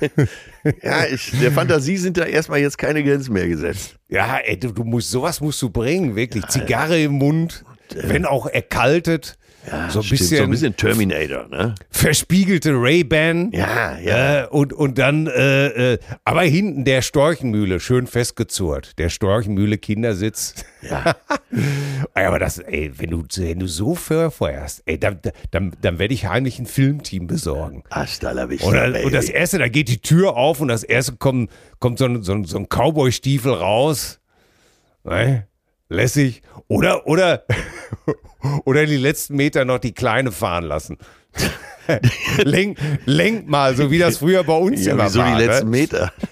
ja, 0.82 1.06
ich, 1.06 1.32
der 1.40 1.52
Fantasie 1.52 1.96
sind 1.96 2.18
da 2.18 2.24
erstmal 2.24 2.60
jetzt 2.60 2.76
keine 2.76 3.02
Grenzen 3.02 3.32
mehr 3.32 3.48
gesetzt. 3.48 3.96
Ja, 4.08 4.38
ey, 4.38 4.58
du, 4.58 4.72
du 4.72 4.84
musst, 4.84 5.10
sowas 5.10 5.40
musst 5.40 5.62
du 5.62 5.70
bringen, 5.70 6.16
wirklich. 6.16 6.44
Ja, 6.44 6.50
Zigarre 6.50 7.00
im 7.00 7.12
Mund, 7.12 7.64
und, 7.90 7.96
äh, 7.96 8.08
wenn 8.10 8.26
auch 8.26 8.46
erkaltet. 8.46 9.37
Ja, 9.70 9.90
so 9.90 10.00
ein 10.00 10.08
bisschen, 10.08 10.38
so 10.38 10.42
ein 10.44 10.50
bisschen 10.50 10.76
Terminator, 10.76 11.46
ne? 11.48 11.74
Verspiegelte 11.90 12.72
Ray-Ban. 12.72 13.50
Ja, 13.52 13.98
ja. 13.98 14.44
Äh, 14.44 14.46
und, 14.48 14.72
und 14.72 14.98
dann, 14.98 15.26
äh, 15.26 15.92
äh, 15.94 15.98
aber 16.24 16.42
hinten 16.42 16.84
der 16.84 17.02
Storchenmühle, 17.02 17.80
schön 17.80 18.06
festgezurrt. 18.06 18.98
Der 18.98 19.08
Storchenmühle 19.08 19.78
Kindersitz. 19.78 20.54
Ja. 20.82 21.16
aber 22.14 22.38
das, 22.38 22.58
ey, 22.58 22.92
wenn 22.96 23.10
du, 23.10 23.24
wenn 23.36 23.58
du 23.58 23.66
so 23.66 23.94
feuerst, 23.94 24.82
ey, 24.86 24.98
dann, 24.98 25.20
dann, 25.50 25.76
dann 25.80 25.98
werde 25.98 26.14
ich 26.14 26.26
heimlich 26.26 26.58
ein 26.58 26.66
Filmteam 26.66 27.26
besorgen. 27.26 27.84
Hasta 27.90 28.32
la 28.32 28.48
vista, 28.48 28.66
und, 28.66 29.04
und 29.04 29.12
das 29.12 29.28
erste, 29.28 29.58
da 29.58 29.68
geht 29.68 29.88
die 29.88 30.00
Tür 30.00 30.36
auf 30.36 30.60
und 30.60 30.68
das 30.68 30.84
erste 30.84 31.16
kommt, 31.16 31.50
kommt 31.78 31.98
so 31.98 32.06
ein, 32.06 32.22
so 32.22 32.32
ein, 32.32 32.44
so 32.44 32.58
ein 32.58 32.68
Cowboy-Stiefel 32.68 33.52
raus. 33.52 34.20
Ne? 35.04 35.46
Lässig. 35.88 36.42
Oder, 36.68 37.06
oder, 37.06 37.44
oder 38.64 38.86
die 38.86 38.96
letzten 38.96 39.36
Meter 39.36 39.64
noch 39.64 39.78
die 39.78 39.92
Kleine 39.92 40.32
fahren 40.32 40.64
lassen. 40.64 40.98
lenk, 42.44 42.78
lenk 43.06 43.48
mal, 43.48 43.74
so 43.74 43.90
wie 43.90 43.98
das 43.98 44.18
früher 44.18 44.44
bei 44.44 44.56
uns 44.56 44.84
ja, 44.84 44.92
immer 44.92 45.06
wieso 45.06 45.20
war. 45.20 45.36
die 45.36 45.44
letzten 45.44 45.70
ne? 45.70 45.70
Meter? 45.70 46.12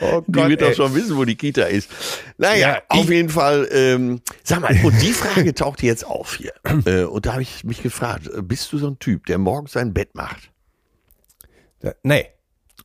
oh 0.00 0.22
Gott, 0.22 0.26
die 0.28 0.48
wird 0.48 0.62
doch 0.62 0.74
schon 0.74 0.94
wissen, 0.94 1.16
wo 1.16 1.24
die 1.24 1.36
Kita 1.36 1.64
ist. 1.64 1.90
Naja, 2.38 2.74
ja, 2.74 2.82
auf 2.88 3.08
jeden 3.08 3.28
Fall. 3.28 3.68
Ähm, 3.70 4.20
sag 4.42 4.60
mal, 4.60 4.76
und 4.82 5.00
die 5.00 5.12
Frage 5.12 5.54
taucht 5.54 5.82
jetzt 5.82 6.04
auf 6.04 6.36
hier. 6.36 6.52
Äh, 6.84 7.04
und 7.04 7.26
da 7.26 7.34
habe 7.34 7.42
ich 7.42 7.62
mich 7.64 7.82
gefragt, 7.82 8.30
bist 8.42 8.72
du 8.72 8.78
so 8.78 8.88
ein 8.88 8.98
Typ, 8.98 9.26
der 9.26 9.38
morgens 9.38 9.72
sein 9.72 9.92
Bett 9.92 10.14
macht? 10.14 10.50
Nee. 12.02 12.26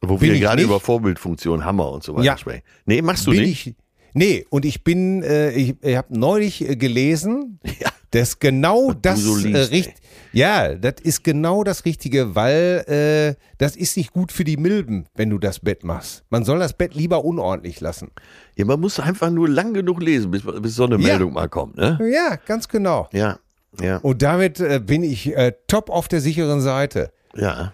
Wo 0.01 0.17
bin 0.17 0.33
wir 0.33 0.39
gerade 0.39 0.61
über 0.61 0.79
Vorbildfunktion 0.79 1.65
Hammer 1.65 1.91
und 1.91 2.03
so 2.03 2.13
weiter 2.15 2.25
ja. 2.25 2.37
sprechen. 2.37 2.63
Nee, 2.85 3.01
machst 3.01 3.25
du 3.27 3.31
bin 3.31 3.41
nicht? 3.41 3.67
Ich, 3.67 3.75
nee, 4.13 4.45
und 4.49 4.65
ich 4.65 4.83
bin, 4.83 5.23
äh, 5.23 5.51
ich, 5.51 5.75
ich 5.81 5.95
habe 5.95 6.17
neulich 6.17 6.67
äh, 6.67 6.75
gelesen, 6.75 7.59
ja. 7.79 7.89
dass 8.11 8.39
genau 8.39 8.89
Was 8.89 8.95
das 9.01 9.19
so 9.21 9.37
äh, 9.47 9.57
richtig. 9.57 9.95
Ja, 10.33 10.75
das 10.75 10.95
ist 11.01 11.23
genau 11.23 11.63
das 11.63 11.85
Richtige, 11.85 12.35
weil 12.35 12.83
äh, 12.87 13.41
das 13.57 13.75
ist 13.75 13.97
nicht 13.97 14.13
gut 14.13 14.31
für 14.31 14.43
die 14.43 14.57
Milben, 14.57 15.05
wenn 15.15 15.29
du 15.29 15.39
das 15.39 15.59
Bett 15.59 15.83
machst. 15.83 16.23
Man 16.29 16.43
soll 16.43 16.59
das 16.59 16.73
Bett 16.73 16.93
lieber 16.93 17.25
unordentlich 17.25 17.79
lassen. 17.81 18.11
Ja, 18.55 18.65
man 18.65 18.79
muss 18.79 18.99
einfach 18.99 19.31
nur 19.31 19.49
lang 19.49 19.73
genug 19.73 20.01
lesen, 20.01 20.31
bis, 20.31 20.43
bis 20.43 20.75
so 20.75 20.85
eine 20.85 20.97
Meldung 20.97 21.29
ja. 21.29 21.33
mal 21.33 21.49
kommt, 21.49 21.77
ne? 21.77 21.97
Ja, 22.13 22.35
ganz 22.35 22.67
genau. 22.67 23.07
Ja, 23.13 23.39
ja. 23.81 23.97
Und 23.97 24.21
damit 24.21 24.59
äh, 24.59 24.79
bin 24.83 25.03
ich 25.03 25.35
äh, 25.35 25.53
top 25.67 25.89
auf 25.89 26.07
der 26.07 26.21
sicheren 26.21 26.61
Seite. 26.61 27.11
Ja. 27.35 27.73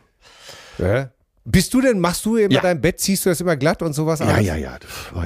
ja. 0.77 1.09
Bist 1.45 1.73
du 1.73 1.81
denn, 1.81 1.99
machst 1.99 2.25
du 2.25 2.37
immer 2.37 2.53
ja. 2.53 2.61
dein 2.61 2.79
Bett, 2.79 3.01
ziehst 3.01 3.25
du 3.25 3.29
das 3.29 3.41
immer 3.41 3.57
glatt 3.57 3.81
und 3.81 3.93
sowas 3.93 4.19
Ja, 4.19 4.27
alles? 4.27 4.47
ja, 4.47 4.55
ja. 4.55 4.77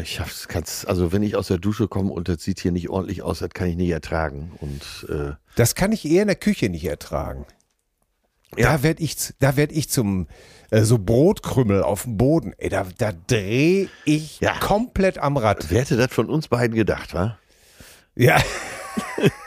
Ich 0.01 0.19
hab's, 0.19 0.85
also 0.85 1.11
wenn 1.11 1.21
ich 1.21 1.35
aus 1.35 1.47
der 1.47 1.59
Dusche 1.59 1.87
komme 1.87 2.11
und 2.11 2.27
das 2.27 2.43
sieht 2.43 2.59
hier 2.59 2.71
nicht 2.71 2.89
ordentlich 2.89 3.21
aus, 3.21 3.39
das 3.39 3.49
kann 3.49 3.67
ich 3.67 3.75
nicht 3.75 3.91
ertragen. 3.91 4.51
Und 4.59 5.07
äh 5.09 5.33
das 5.55 5.75
kann 5.75 5.91
ich 5.91 6.05
eher 6.05 6.23
in 6.23 6.27
der 6.27 6.35
Küche 6.35 6.69
nicht 6.69 6.85
ertragen. 6.85 7.45
Ja. 8.55 8.73
Da 8.73 8.83
werde 8.83 9.03
ich, 9.03 9.15
da 9.39 9.57
werd 9.57 9.71
ich 9.71 9.89
zum 9.89 10.27
äh, 10.71 10.83
so 10.83 10.97
Brotkrümmel 10.97 11.83
auf 11.83 12.03
dem 12.03 12.17
Boden. 12.17 12.53
Ey, 12.57 12.69
da, 12.69 12.87
da 12.97 13.11
drehe 13.11 13.89
ich 14.05 14.39
ja. 14.39 14.57
komplett 14.59 15.19
am 15.19 15.37
Rad. 15.37 15.69
Wer 15.69 15.81
hätte 15.81 15.97
das 15.97 16.11
von 16.11 16.29
uns 16.29 16.47
beiden 16.47 16.75
gedacht, 16.75 17.13
wa? 17.13 17.37
Ja. 18.15 18.41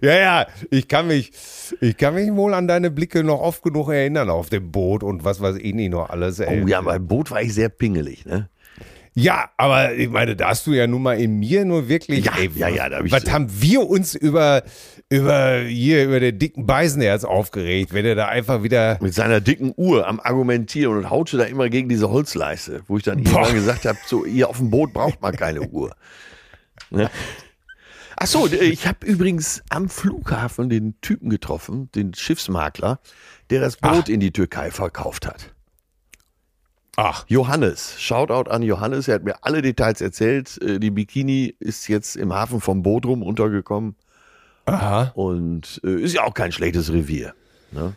ja, 0.00 0.14
ja, 0.18 0.46
ich 0.70 0.88
kann 0.88 1.06
mich, 1.06 1.32
ich 1.80 1.96
kann 1.96 2.14
mich 2.14 2.32
wohl 2.32 2.54
an 2.54 2.68
deine 2.68 2.90
Blicke 2.90 3.24
noch 3.24 3.40
oft 3.40 3.62
genug 3.62 3.88
erinnern 3.88 4.30
auf 4.30 4.50
dem 4.50 4.70
Boot 4.70 5.02
und 5.02 5.24
was 5.24 5.40
weiß 5.40 5.56
ich 5.56 5.74
nicht 5.74 5.90
noch 5.90 6.10
alles. 6.10 6.40
Ey. 6.40 6.62
Oh 6.62 6.66
ja, 6.66 6.80
beim 6.80 7.06
Boot 7.06 7.30
war 7.30 7.42
ich 7.42 7.54
sehr 7.54 7.68
pingelig, 7.68 8.26
ne? 8.26 8.48
Ja, 9.14 9.50
aber 9.58 9.92
ich 9.92 10.08
meine, 10.08 10.36
da 10.36 10.48
hast 10.48 10.66
du 10.66 10.72
ja 10.72 10.86
nun 10.86 11.02
mal 11.02 11.20
in 11.20 11.38
mir 11.38 11.66
nur 11.66 11.88
wirklich. 11.88 12.24
Ja, 12.24 12.32
ey, 12.38 12.50
ja, 12.54 12.68
ja. 12.68 12.88
Da 12.88 12.98
hab 12.98 13.04
ich 13.04 13.12
was 13.12 13.24
so 13.24 13.32
haben 13.32 13.48
wir 13.60 13.86
uns 13.86 14.14
über, 14.14 14.62
über 15.10 15.58
hier, 15.58 16.04
über 16.04 16.18
den 16.18 16.38
dicken 16.38 16.64
Beisenherz 16.64 17.24
aufgeregt, 17.24 17.92
wenn 17.92 18.06
er 18.06 18.14
da 18.14 18.28
einfach 18.28 18.62
wieder. 18.62 18.98
Mit 19.02 19.12
seiner 19.12 19.42
dicken 19.42 19.74
Uhr 19.76 20.06
am 20.08 20.18
Argumentieren 20.18 20.96
und 20.96 21.10
haute 21.10 21.36
da 21.36 21.44
immer 21.44 21.68
gegen 21.68 21.90
diese 21.90 22.08
Holzleiste, 22.08 22.82
wo 22.88 22.96
ich 22.96 23.02
dann 23.02 23.18
irgendwann 23.18 23.52
gesagt 23.54 23.84
habe: 23.84 23.98
so, 24.06 24.24
ihr 24.24 24.48
auf 24.48 24.56
dem 24.56 24.70
Boot 24.70 24.94
braucht 24.94 25.20
man 25.20 25.36
keine 25.36 25.60
Uhr. 25.60 25.94
Ne? 26.90 27.10
Ach 28.22 28.26
so, 28.28 28.46
ich 28.46 28.86
habe 28.86 29.04
übrigens 29.04 29.64
am 29.68 29.88
Flughafen 29.88 30.68
den 30.68 30.94
Typen 31.00 31.28
getroffen, 31.28 31.90
den 31.90 32.14
Schiffsmakler, 32.14 33.00
der 33.50 33.60
das 33.60 33.76
Boot 33.76 34.04
Ach. 34.04 34.08
in 34.08 34.20
die 34.20 34.30
Türkei 34.30 34.70
verkauft 34.70 35.26
hat. 35.26 35.52
Ach. 36.94 37.24
Johannes. 37.26 38.00
Shoutout 38.00 38.48
an 38.48 38.62
Johannes. 38.62 39.08
Er 39.08 39.16
hat 39.16 39.24
mir 39.24 39.42
alle 39.42 39.60
Details 39.60 40.00
erzählt. 40.00 40.62
Äh, 40.62 40.78
die 40.78 40.92
Bikini 40.92 41.56
ist 41.58 41.88
jetzt 41.88 42.14
im 42.14 42.32
Hafen 42.32 42.60
vom 42.60 42.84
Bodrum 42.84 43.24
untergekommen. 43.24 43.96
Aha. 44.66 45.10
Und 45.16 45.80
äh, 45.82 46.00
ist 46.00 46.14
ja 46.14 46.22
auch 46.22 46.34
kein 46.34 46.52
schlechtes 46.52 46.92
Revier. 46.92 47.34
Ne? 47.72 47.94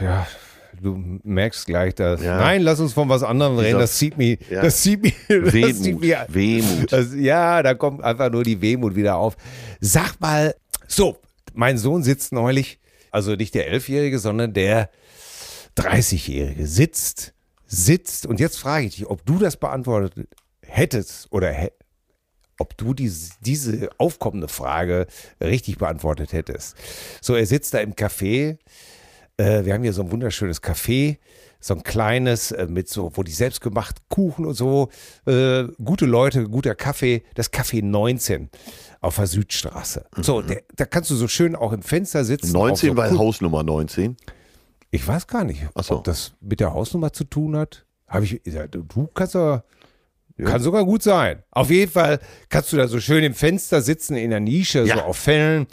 Ja, 0.00 0.26
du 0.80 1.20
merkst 1.22 1.66
gleich, 1.66 1.94
dass. 1.94 2.22
Ja. 2.22 2.38
Nein, 2.38 2.62
lass 2.62 2.80
uns 2.80 2.92
von 2.92 3.08
was 3.08 3.22
anderem 3.22 3.58
reden. 3.58 3.78
Das 3.78 3.98
zieht 3.98 4.16
mich. 4.18 4.38
Ja. 4.50 4.62
Das 4.62 4.82
zieht 4.82 5.02
mich. 5.02 5.14
Das 5.28 5.52
Wehmut. 5.52 5.76
Zieht 5.76 6.00
mich, 6.00 6.16
Wehmut. 6.28 6.92
Das, 6.92 7.14
ja, 7.14 7.62
da 7.62 7.74
kommt 7.74 8.02
einfach 8.02 8.30
nur 8.30 8.44
die 8.44 8.60
Wehmut 8.60 8.96
wieder 8.96 9.16
auf. 9.16 9.36
Sag 9.80 10.20
mal, 10.20 10.54
so, 10.86 11.18
mein 11.54 11.78
Sohn 11.78 12.02
sitzt 12.02 12.32
neulich, 12.32 12.78
also 13.10 13.34
nicht 13.34 13.54
der 13.54 13.68
Elfjährige, 13.68 14.18
sondern 14.18 14.52
der 14.52 14.90
30-Jährige, 15.76 16.66
sitzt 16.66 17.34
sitzt, 17.68 18.26
und 18.26 18.40
jetzt 18.40 18.58
frage 18.58 18.86
ich 18.86 18.96
dich, 18.96 19.06
ob 19.06 19.24
du 19.24 19.38
das 19.38 19.56
beantwortet 19.56 20.28
hättest 20.62 21.30
oder 21.30 21.52
hä 21.52 21.70
ob 22.60 22.76
du 22.76 22.92
diese, 22.92 23.34
diese 23.40 23.88
aufkommende 23.98 24.48
Frage 24.48 25.06
richtig 25.40 25.78
beantwortet 25.78 26.32
hättest. 26.32 26.76
So, 27.20 27.36
er 27.36 27.46
sitzt 27.46 27.72
da 27.72 27.78
im 27.78 27.94
Café. 27.94 28.58
Äh, 29.38 29.64
wir 29.64 29.72
haben 29.72 29.82
hier 29.82 29.92
so 29.92 30.02
ein 30.02 30.10
wunderschönes 30.10 30.62
Café, 30.62 31.18
so 31.60 31.74
ein 31.74 31.82
kleines 31.84 32.50
äh, 32.50 32.66
mit 32.66 32.88
so, 32.88 33.12
wo 33.14 33.22
die 33.22 33.32
selbstgemacht 33.32 34.08
Kuchen 34.08 34.44
und 34.44 34.54
so, 34.54 34.90
äh, 35.26 35.64
gute 35.82 36.06
Leute, 36.06 36.48
guter 36.48 36.74
Kaffee, 36.74 37.22
das 37.34 37.52
Café 37.52 37.82
19 37.82 38.50
auf 39.00 39.16
der 39.16 39.28
Südstraße. 39.28 40.06
Mhm. 40.16 40.22
So, 40.22 40.42
der, 40.42 40.62
da 40.74 40.84
kannst 40.84 41.10
du 41.10 41.14
so 41.14 41.28
schön 41.28 41.54
auch 41.54 41.72
im 41.72 41.82
Fenster 41.82 42.24
sitzen. 42.24 42.52
19, 42.52 42.90
so 42.90 42.96
weil 42.96 43.16
Hausnummer 43.16 43.62
19. 43.62 44.16
Ich 44.90 45.06
weiß 45.06 45.26
gar 45.26 45.44
nicht, 45.44 45.66
so. 45.82 45.96
ob 45.96 46.04
das 46.04 46.32
mit 46.40 46.60
der 46.60 46.74
Hausnummer 46.74 47.12
zu 47.12 47.24
tun 47.24 47.56
hat. 47.56 47.84
Habe 48.08 48.24
ich, 48.24 48.40
du 48.42 49.06
kannst 49.14 49.34
doch, 49.34 49.62
ja. 50.36 50.44
kann 50.46 50.62
sogar 50.62 50.84
gut 50.84 51.02
sein. 51.02 51.42
Auf 51.50 51.70
jeden 51.70 51.92
Fall 51.92 52.20
kannst 52.48 52.72
du 52.72 52.76
da 52.76 52.88
so 52.88 52.98
schön 52.98 53.22
im 53.22 53.34
Fenster 53.34 53.82
sitzen, 53.82 54.16
in 54.16 54.30
der 54.30 54.40
Nische, 54.40 54.84
ja. 54.84 54.96
so 54.96 55.02
auf 55.02 55.18
Fällen. 55.18 55.66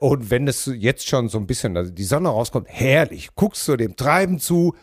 Und 0.00 0.30
wenn 0.30 0.48
es 0.48 0.64
jetzt 0.64 1.06
schon 1.06 1.28
so 1.28 1.36
ein 1.36 1.46
bisschen 1.46 1.76
also 1.76 1.92
die 1.92 2.04
Sonne 2.04 2.30
rauskommt, 2.30 2.68
herrlich, 2.70 3.34
guckst 3.34 3.68
du 3.68 3.76
dem 3.76 3.96
Treiben 3.96 4.38
zu 4.38 4.74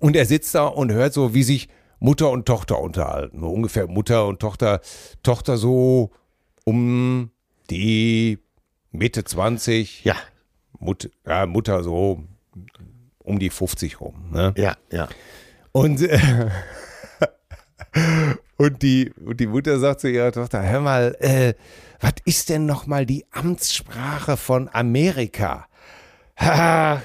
und 0.00 0.16
er 0.16 0.24
sitzt 0.24 0.54
da 0.54 0.64
und 0.64 0.90
hört 0.90 1.12
so, 1.12 1.34
wie 1.34 1.42
sich 1.42 1.68
Mutter 1.98 2.30
und 2.30 2.46
Tochter 2.46 2.80
unterhalten. 2.80 3.40
So 3.40 3.50
ungefähr 3.50 3.86
Mutter 3.86 4.26
und 4.26 4.40
Tochter, 4.40 4.80
Tochter 5.22 5.58
so 5.58 6.10
um 6.64 7.32
die 7.68 8.38
Mitte 8.92 9.24
20. 9.24 10.04
Ja. 10.04 10.16
Mut, 10.78 11.10
ja, 11.26 11.44
Mutter 11.44 11.84
so 11.84 12.24
um 13.18 13.38
die 13.38 13.50
50 13.50 14.00
rum. 14.00 14.30
Ne? 14.32 14.54
Ja, 14.56 14.76
ja. 14.90 15.06
Und, 15.72 16.00
äh, 16.00 16.48
und, 18.62 18.82
die, 18.82 19.12
und 19.24 19.40
die 19.40 19.48
Mutter 19.48 19.80
sagt 19.80 20.02
zu 20.02 20.08
ihrer 20.08 20.30
Tochter, 20.30 20.62
hör 20.62 20.80
mal, 20.80 21.16
äh, 21.18 21.54
was 22.00 22.12
ist 22.24 22.48
denn 22.48 22.64
nochmal 22.64 23.06
die 23.06 23.26
Amtssprache 23.32 24.36
von 24.36 24.70
Amerika? 24.72 25.66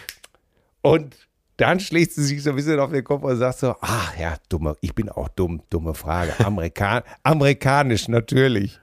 und 0.82 1.16
dann 1.58 1.80
schlägt 1.80 2.14
sie 2.14 2.24
sich 2.24 2.44
so 2.44 2.52
ein 2.52 2.58
bisschen 2.58 2.80
auf 2.80 2.92
den 2.92 3.04
Kopf 3.04 3.24
und 3.24 3.38
sagt 3.38 3.58
so, 3.58 3.76
ach 3.82 4.16
ja, 4.20 4.36
dumme, 4.50 4.78
ich 4.82 4.94
bin 4.94 5.10
auch 5.10 5.30
dumm, 5.30 5.64
dumme 5.72 5.96
Frage. 5.96 6.34
Amerikan 6.46 7.02
Amerikanisch 7.24 8.08
natürlich. 8.08 8.80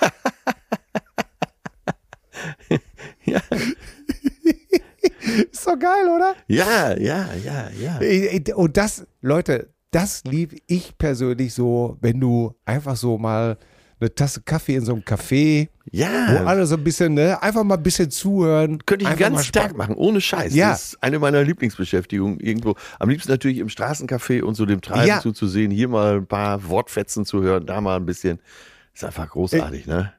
ja. 3.26 3.42
Ist 5.52 5.66
doch 5.66 5.78
geil, 5.78 6.08
oder? 6.08 6.34
Ja, 6.48 6.96
ja, 6.96 7.28
ja, 7.44 7.68
ja. 7.78 8.00
Und 8.54 8.78
das, 8.78 9.06
Leute, 9.20 9.68
das 9.90 10.24
liebe 10.24 10.56
ich 10.66 10.96
persönlich 10.98 11.54
so, 11.54 11.96
wenn 12.00 12.20
du 12.20 12.54
einfach 12.64 12.96
so 12.96 13.18
mal 13.18 13.58
eine 13.98 14.14
Tasse 14.14 14.42
Kaffee 14.42 14.74
in 14.74 14.84
so 14.84 14.92
einem 14.92 15.02
Café, 15.02 15.68
ja. 15.90 16.08
wo 16.28 16.46
alle 16.46 16.66
so 16.66 16.76
ein 16.76 16.84
bisschen, 16.84 17.14
ne, 17.14 17.42
einfach 17.42 17.64
mal 17.64 17.76
ein 17.76 17.82
bisschen 17.82 18.10
zuhören. 18.10 18.84
Könnte 18.84 19.06
ich 19.10 19.16
ganz 19.16 19.46
stark 19.46 19.76
machen, 19.76 19.94
ohne 19.94 20.20
Scheiß. 20.20 20.54
Ja. 20.54 20.70
Das 20.70 20.88
ist 20.88 21.02
eine 21.02 21.18
meiner 21.18 21.42
Lieblingsbeschäftigungen 21.42 22.38
irgendwo. 22.40 22.74
Am 22.98 23.08
liebsten 23.08 23.30
natürlich 23.30 23.58
im 23.58 23.68
Straßencafé 23.68 24.42
und 24.42 24.54
so 24.54 24.66
dem 24.66 24.82
Treiben 24.82 25.08
ja. 25.08 25.20
zuzusehen, 25.20 25.70
hier 25.70 25.88
mal 25.88 26.16
ein 26.16 26.26
paar 26.26 26.68
Wortfetzen 26.68 27.24
zu 27.24 27.42
hören, 27.42 27.64
da 27.64 27.80
mal 27.80 27.96
ein 27.96 28.06
bisschen. 28.06 28.38
Ist 28.92 29.04
einfach 29.04 29.30
großartig, 29.30 29.86
ne? 29.86 30.12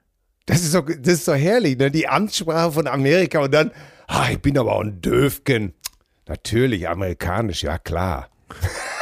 Das 0.46 0.64
ist 0.64 0.74
doch, 0.74 0.86
das 0.86 1.14
ist 1.14 1.28
doch 1.28 1.36
herrlich, 1.36 1.78
ne? 1.78 1.92
Die 1.92 2.08
Amtssprache 2.08 2.72
von 2.72 2.88
Amerika 2.88 3.40
und 3.40 3.54
dann, 3.54 3.72
ah, 4.08 4.28
ich 4.32 4.40
bin 4.40 4.58
aber 4.58 4.74
auch 4.74 4.84
ein 4.84 5.02
Döfken. 5.02 5.74
Natürlich, 6.28 6.88
amerikanisch, 6.88 7.64
ja 7.64 7.78
klar. 7.78 8.30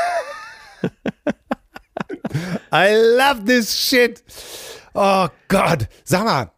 I 2.71 2.95
love 3.17 3.45
this 3.45 3.73
shit. 3.73 4.23
Oh 4.93 5.27
Gott. 5.47 5.87
Sag 6.03 6.25
mal. 6.25 6.51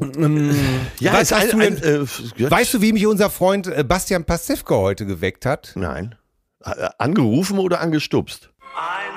Ähm, 0.00 0.54
ja, 0.98 1.12
was 1.12 1.32
hast 1.32 1.44
ein, 1.44 1.50
du 1.50 1.58
denn, 1.58 1.76
ein, 1.76 2.06
äh, 2.42 2.50
weißt 2.50 2.74
du, 2.74 2.82
wie 2.82 2.92
mich 2.92 3.06
unser 3.06 3.30
Freund 3.30 3.68
äh, 3.68 3.84
Bastian 3.84 4.24
Pasewka 4.24 4.74
heute 4.74 5.06
geweckt 5.06 5.46
hat? 5.46 5.72
Nein. 5.76 6.16
Äh, 6.64 6.88
angerufen 6.98 7.58
oder 7.58 7.80
angestupst? 7.80 8.50
Ein 8.76 9.13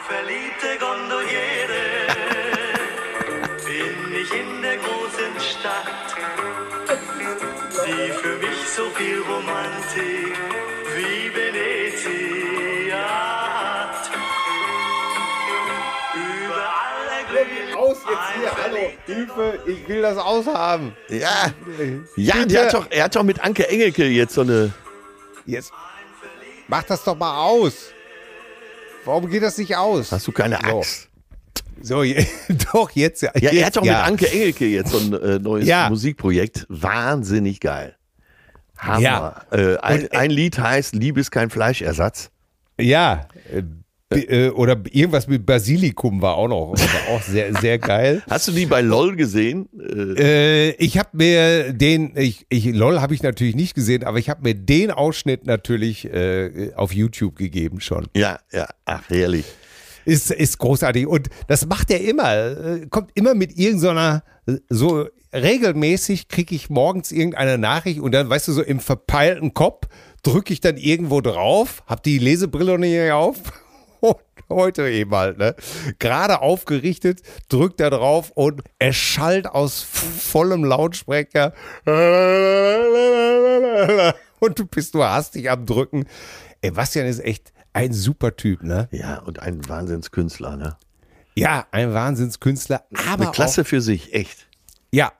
Hilfe, 19.37 19.69
ich 19.69 19.87
will 19.87 20.01
das 20.01 20.17
aushaben. 20.17 20.93
Ja, 21.09 21.51
ja 22.15 22.45
der 22.45 22.65
hat 22.65 22.73
doch, 22.73 22.87
er 22.89 23.03
hat 23.05 23.15
doch 23.15 23.23
mit 23.23 23.39
Anke 23.39 23.67
Engelke 23.69 24.05
jetzt 24.05 24.33
so 24.33 24.41
eine... 24.41 24.73
Jetzt 25.45 25.71
mach 26.67 26.83
das 26.83 27.03
doch 27.03 27.17
mal 27.17 27.45
aus. 27.45 27.91
Warum 29.05 29.29
geht 29.29 29.43
das 29.43 29.57
nicht 29.57 29.75
aus? 29.75 30.11
Hast 30.11 30.27
du 30.27 30.31
keine 30.31 30.61
Axt? 30.63 31.09
So, 31.81 32.03
so 32.03 32.13
doch, 32.73 32.91
jetzt 32.91 33.21
ja. 33.21 33.31
Ja, 33.39 33.51
er 33.51 33.65
hat 33.67 33.77
doch 33.77 33.85
ja. 33.85 33.99
mit 33.99 34.07
Anke 34.07 34.31
Engelke 34.31 34.65
jetzt 34.65 34.91
so 34.91 34.97
ein 34.97 35.13
äh, 35.13 35.39
neues 35.39 35.67
ja. 35.67 35.89
Musikprojekt. 35.89 36.65
Wahnsinnig 36.69 37.61
geil. 37.61 37.95
Hammer. 38.77 39.01
Ja. 39.01 39.41
Äh, 39.51 39.77
ein, 39.77 40.01
Und, 40.01 40.15
ein 40.15 40.31
Lied 40.31 40.59
heißt 40.59 40.95
Liebe 40.95 41.19
ist 41.19 41.31
kein 41.31 41.49
Fleischersatz. 41.49 42.31
Ja, 42.79 43.27
äh, 44.09 44.47
äh, 44.47 44.49
oder 44.51 44.81
irgendwas 44.91 45.27
mit 45.27 45.45
Basilikum 45.45 46.21
war 46.21 46.35
auch 46.35 46.47
noch 46.47 46.71
war 46.71 47.15
auch 47.15 47.21
sehr 47.21 47.53
sehr 47.55 47.77
geil. 47.77 48.23
Hast 48.29 48.47
du 48.47 48.53
die 48.53 48.65
bei 48.65 48.79
LOL 48.79 49.17
gesehen? 49.17 49.67
Äh, 49.77 50.71
ich 50.75 50.97
habe 50.97 51.09
mir 51.11 51.73
den 51.73 52.15
ich, 52.15 52.45
ich 52.47 52.65
LOL 52.73 53.01
habe 53.01 53.13
ich 53.13 53.21
natürlich 53.21 53.55
nicht 53.55 53.75
gesehen, 53.75 54.05
aber 54.05 54.17
ich 54.17 54.29
habe 54.29 54.43
mir 54.43 54.55
den 54.55 54.91
Ausschnitt 54.91 55.45
natürlich 55.45 56.05
äh, 56.05 56.71
auf 56.75 56.93
YouTube 56.93 57.35
gegeben 57.35 57.81
schon. 57.81 58.07
Ja, 58.15 58.39
ja, 58.53 58.67
ach 58.85 59.09
herrlich. 59.09 59.45
Ist 60.05 60.31
ist 60.31 60.57
großartig 60.57 61.05
und 61.05 61.27
das 61.47 61.65
macht 61.65 61.91
er 61.91 61.99
immer, 61.99 62.33
äh, 62.33 62.87
kommt 62.89 63.11
immer 63.13 63.33
mit 63.35 63.57
irgendeiner 63.57 64.23
so 64.69 65.05
regelmäßig 65.33 66.29
kriege 66.29 66.55
ich 66.55 66.69
morgens 66.69 67.11
irgendeine 67.11 67.57
Nachricht 67.57 67.99
und 67.99 68.13
dann 68.13 68.29
weißt 68.29 68.47
du 68.47 68.53
so 68.53 68.61
im 68.61 68.79
verpeilten 68.79 69.53
Kopf 69.53 69.89
drücke 70.23 70.53
ich 70.53 70.61
dann 70.61 70.77
irgendwo 70.77 71.19
drauf, 71.19 71.83
habe 71.87 72.01
die 72.05 72.19
Lesebrille 72.19 72.79
nicht 72.79 73.11
auf 73.11 73.35
heute 74.49 74.89
eben 74.89 75.11
halt, 75.11 75.37
ne? 75.37 75.55
Gerade 75.99 76.41
aufgerichtet, 76.41 77.21
drückt 77.49 77.81
er 77.81 77.89
drauf 77.89 78.31
und 78.31 78.61
er 78.79 78.93
schallt 78.93 79.47
aus 79.47 79.81
vollem 79.81 80.63
Lautsprecher. 80.63 81.53
Und 84.39 84.59
du 84.59 84.67
bist 84.67 84.93
nur 84.93 85.09
hastig 85.09 85.49
am 85.49 85.65
Drücken. 85.65 86.05
Ey, 86.61 86.71
Bastian 86.71 87.07
ist 87.07 87.19
echt 87.19 87.53
ein 87.73 87.93
super 87.93 88.35
Typ, 88.35 88.63
ne? 88.63 88.87
Ja, 88.91 89.19
und 89.19 89.39
ein 89.39 89.67
Wahnsinnskünstler, 89.67 90.57
ne? 90.57 90.77
Ja, 91.35 91.67
ein 91.71 91.93
Wahnsinnskünstler, 91.93 92.83
aber. 93.07 93.23
Eine 93.23 93.31
Klasse 93.31 93.61
auch, 93.61 93.67
für 93.67 93.81
sich, 93.81 94.13
echt. 94.13 94.47
Ja. 94.91 95.11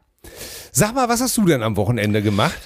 Sag 0.72 0.94
mal, 0.94 1.10
was 1.10 1.22
hast 1.22 1.38
du 1.38 1.46
denn 1.46 1.64
am 1.64 1.78
Wochenende 1.78 2.22
gemacht? 2.22 2.60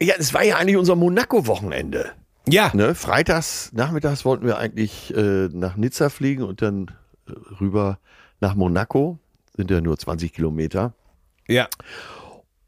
Ja, 0.00 0.14
das 0.16 0.34
war 0.34 0.42
ja 0.42 0.56
eigentlich 0.56 0.76
unser 0.76 0.96
Monaco-Wochenende. 0.96 2.12
Ja. 2.46 2.70
Ne, 2.74 2.94
freitags, 2.94 3.72
nachmittags 3.72 4.24
wollten 4.24 4.46
wir 4.46 4.58
eigentlich 4.58 5.14
äh, 5.16 5.48
nach 5.48 5.76
Nizza 5.76 6.10
fliegen 6.10 6.42
und 6.42 6.62
dann 6.62 6.90
äh, 7.26 7.32
rüber 7.60 7.98
nach 8.40 8.54
Monaco. 8.54 9.18
Sind 9.56 9.70
ja 9.70 9.80
nur 9.80 9.98
20 9.98 10.32
Kilometer. 10.32 10.94
Ja. 11.48 11.68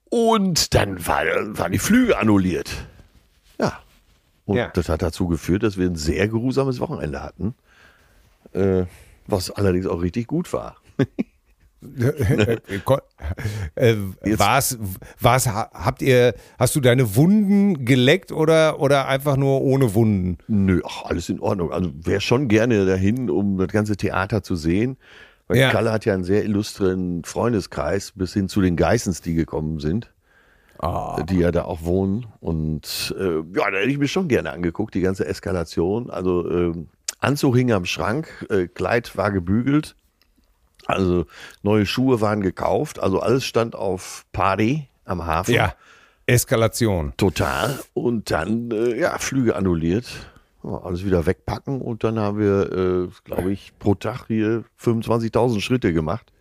Und 0.08 0.74
dann 0.74 1.06
war, 1.06 1.24
waren 1.58 1.72
die 1.72 1.78
Flüge 1.78 2.16
annulliert. 2.18 2.70
Ja. 3.58 3.80
Und 4.44 4.56
ja. 4.56 4.68
das 4.68 4.88
hat 4.88 5.02
dazu 5.02 5.26
geführt, 5.26 5.62
dass 5.62 5.76
wir 5.76 5.86
ein 5.86 5.96
sehr 5.96 6.28
geruhsames 6.28 6.80
Wochenende 6.80 7.22
hatten. 7.22 7.54
Äh, 8.52 8.84
was 9.26 9.50
allerdings 9.50 9.86
auch 9.86 10.00
richtig 10.00 10.26
gut 10.26 10.52
war. 10.52 10.76
äh, 13.74 13.96
war's, 14.38 14.78
habt 15.48 16.02
ihr, 16.02 16.34
hast 16.58 16.76
du 16.76 16.80
deine 16.80 17.16
Wunden 17.16 17.84
geleckt 17.84 18.32
oder, 18.32 18.80
oder 18.80 19.08
einfach 19.08 19.36
nur 19.36 19.62
ohne 19.62 19.94
Wunden? 19.94 20.38
Nö, 20.48 20.80
ach, 20.84 21.04
alles 21.04 21.28
in 21.28 21.40
Ordnung. 21.40 21.72
Also 21.72 21.90
wäre 21.94 22.20
schon 22.20 22.48
gerne 22.48 22.86
dahin, 22.86 23.30
um 23.30 23.58
das 23.58 23.68
ganze 23.68 23.96
Theater 23.96 24.42
zu 24.42 24.56
sehen. 24.56 24.96
Weil 25.48 25.58
ja. 25.58 25.70
Kalle 25.70 25.92
hat 25.92 26.04
ja 26.04 26.14
einen 26.14 26.24
sehr 26.24 26.44
illustren 26.44 27.22
Freundeskreis 27.24 28.12
bis 28.14 28.32
hin 28.32 28.48
zu 28.48 28.60
den 28.60 28.76
Geissens, 28.76 29.20
die 29.20 29.34
gekommen 29.34 29.78
sind. 29.78 30.12
Oh. 30.82 31.16
Die 31.28 31.38
ja 31.38 31.52
da 31.52 31.64
auch 31.64 31.84
wohnen. 31.84 32.26
Und 32.40 33.14
äh, 33.18 33.36
ja, 33.56 33.70
da 33.70 33.78
hätte 33.78 33.90
ich 33.90 33.98
mir 33.98 34.08
schon 34.08 34.28
gerne 34.28 34.50
angeguckt, 34.50 34.94
die 34.94 35.00
ganze 35.00 35.26
Eskalation. 35.26 36.10
Also 36.10 36.48
äh, 36.50 36.72
Anzug 37.20 37.56
hing 37.56 37.72
am 37.72 37.86
Schrank, 37.86 38.46
äh, 38.50 38.66
Kleid 38.66 39.16
war 39.16 39.30
gebügelt. 39.30 39.96
Also 40.86 41.26
neue 41.62 41.86
Schuhe 41.86 42.20
waren 42.20 42.40
gekauft, 42.40 42.98
also 42.98 43.20
alles 43.20 43.44
stand 43.44 43.74
auf 43.74 44.24
Party 44.32 44.88
am 45.04 45.26
Hafen. 45.26 45.54
Ja, 45.54 45.74
Eskalation. 46.26 47.12
Total. 47.16 47.78
Und 47.94 48.30
dann, 48.30 48.70
äh, 48.70 48.98
ja, 48.98 49.18
Flüge 49.18 49.56
annulliert. 49.56 50.06
Ja, 50.62 50.78
alles 50.82 51.04
wieder 51.04 51.26
wegpacken 51.26 51.80
und 51.80 52.02
dann 52.02 52.18
haben 52.18 52.38
wir, 52.38 52.72
äh, 52.72 53.08
glaube 53.24 53.52
ich, 53.52 53.72
pro 53.78 53.94
Tag 53.94 54.26
hier 54.26 54.64
25.000 54.80 55.60
Schritte 55.60 55.92
gemacht 55.92 56.32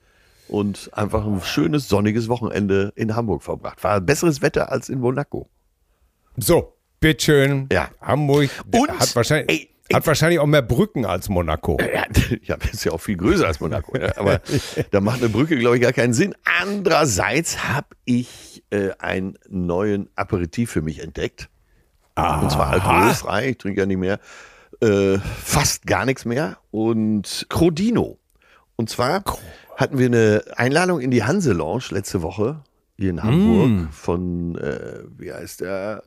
und 0.47 0.89
einfach 0.93 1.25
ein 1.25 1.41
schönes 1.41 1.87
sonniges 1.87 2.27
Wochenende 2.27 2.91
in 2.95 3.15
Hamburg 3.15 3.43
verbracht. 3.43 3.83
War 3.83 4.01
besseres 4.01 4.41
Wetter 4.41 4.71
als 4.71 4.89
in 4.89 4.99
Monaco. 4.99 5.47
So, 6.37 6.73
bitteschön. 6.99 7.67
Ja. 7.71 7.89
Hamburg 8.01 8.49
Und, 8.71 8.89
hat 8.99 9.15
wahrscheinlich, 9.15 9.49
ey, 9.49 9.74
hat 9.93 10.07
wahrscheinlich 10.07 10.39
auch 10.39 10.45
mehr 10.45 10.61
Brücken 10.61 11.05
als 11.05 11.29
Monaco. 11.29 11.77
Ja, 12.43 12.57
das 12.57 12.73
ist 12.73 12.83
ja 12.85 12.91
auch 12.91 13.01
viel 13.01 13.17
größer 13.17 13.45
als 13.45 13.59
Monaco. 13.59 13.97
Aber 14.15 14.41
da 14.91 15.01
macht 15.01 15.19
eine 15.19 15.29
Brücke, 15.29 15.57
glaube 15.57 15.75
ich, 15.77 15.81
gar 15.81 15.93
keinen 15.93 16.13
Sinn. 16.13 16.35
Andererseits 16.61 17.63
habe 17.67 17.87
ich 18.03 18.63
äh, 18.71 18.91
einen 18.99 19.37
neuen 19.47 20.09
Aperitif 20.15 20.71
für 20.71 20.81
mich 20.81 21.03
entdeckt. 21.03 21.49
Und 22.15 22.51
zwar 22.51 22.67
alkoholfrei. 22.67 23.49
Ich 23.49 23.57
trinke 23.57 23.81
ja 23.81 23.85
nicht 23.85 23.97
mehr. 23.97 24.19
Äh, 24.81 25.17
fast 25.19 25.85
gar 25.85 26.05
nichts 26.05 26.25
mehr. 26.25 26.57
Und 26.71 27.45
Crodino. 27.49 28.17
Und 28.75 28.89
zwar 28.89 29.23
hatten 29.75 29.97
wir 29.97 30.07
eine 30.07 30.43
Einladung 30.55 30.99
in 31.01 31.11
die 31.11 31.23
Hanse 31.23 31.53
Lounge 31.53 31.85
letzte 31.91 32.21
Woche 32.21 32.63
hier 32.97 33.09
in 33.09 33.21
Hamburg 33.21 33.93
von, 33.93 34.55
äh, 34.57 35.03
wie 35.17 35.31
heißt 35.33 35.61
der? 35.61 36.03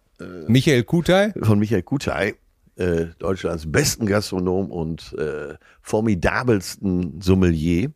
Michael 0.49 0.83
Kutai? 0.83 1.33
von 1.43 1.59
Michael 1.59 1.83
Kutai, 1.83 2.35
äh, 2.79 3.07
Deutschlands 3.19 3.71
besten 3.71 4.07
Gastronom 4.07 4.71
und 4.71 5.15
äh, 5.19 5.55
formidabelsten 5.83 7.21
Sommelier. 7.21 7.91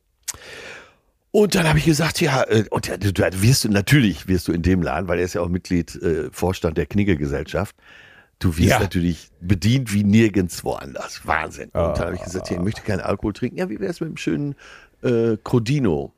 Und 1.30 1.54
dann 1.54 1.66
habe 1.66 1.78
ich 1.78 1.86
gesagt, 1.86 2.20
ja, 2.20 2.42
äh, 2.44 2.64
und 2.70 2.86
ja, 2.88 2.96
du, 2.98 3.12
du 3.12 3.42
wirst 3.42 3.64
du 3.64 3.68
natürlich 3.70 4.28
wirst 4.28 4.48
du 4.48 4.52
in 4.52 4.62
dem 4.62 4.82
Laden, 4.82 5.08
weil 5.08 5.18
er 5.18 5.24
ist 5.24 5.34
ja 5.34 5.40
auch 5.40 5.48
Mitglied, 5.48 5.94
äh, 6.02 6.28
Vorstand 6.30 6.76
der 6.76 6.86
Knigge-Gesellschaft. 6.86 7.74
Du 8.38 8.56
wirst 8.58 8.70
Ja. 8.70 8.80
natürlich 8.80 9.30
bedient 9.40 9.94
wie 9.94 10.04
nirgends 10.04 10.62
woanders. 10.64 11.26
Wahnsinn. 11.26 11.66
Und 11.70 11.96
dann 11.96 11.98
habe 12.06 12.14
ich 12.16 12.22
gesagt, 12.22 12.50
ja, 12.50 12.56
ich 12.56 12.62
möchte 12.62 12.82
keinen 12.82 13.00
Alkohol 13.00 13.32
trinken. 13.32 13.56
Ja, 13.58 13.70
wie 13.70 13.78
wäre 13.80 13.90
es 13.90 14.00
mit 14.00 14.08
einem 14.08 14.16
schönen 14.16 14.54
äh, 15.02 15.36
Crodino 15.42 16.12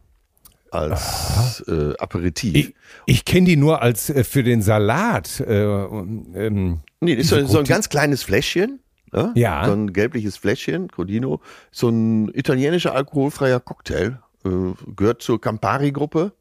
als 0.75 1.65
äh, 1.69 1.95
Aperitif? 1.99 2.55
Ich, 2.55 2.75
ich 3.07 3.25
kenne 3.25 3.47
die 3.47 3.57
nur 3.57 3.83
als 3.83 4.11
äh, 4.11 4.25
für 4.25 4.43
den 4.43 4.63
Salat. 4.63 5.41
Äh, 5.41 5.63
ähm, 5.65 6.81
Nee, 7.01 7.17
das 7.17 7.25
ist 7.27 7.31
so, 7.31 7.47
so 7.47 7.59
ein 7.59 7.65
ganz 7.65 7.89
kleines 7.89 8.23
Fläschchen. 8.23 8.81
Ja? 9.13 9.33
Ja. 9.35 9.67
So 9.67 9.73
ein 9.73 9.93
gelbliches 9.93 10.37
Fläschchen, 10.39 10.89
Crodino. 10.89 11.41
So 11.71 11.89
ein 11.89 12.31
italienischer 12.35 12.95
alkoholfreier 12.95 13.61
Cocktail. 13.61 14.19
Äh, 14.45 14.51
gehört 14.97 15.23
zur 15.23 15.41
Campari-Gruppe 15.41 16.33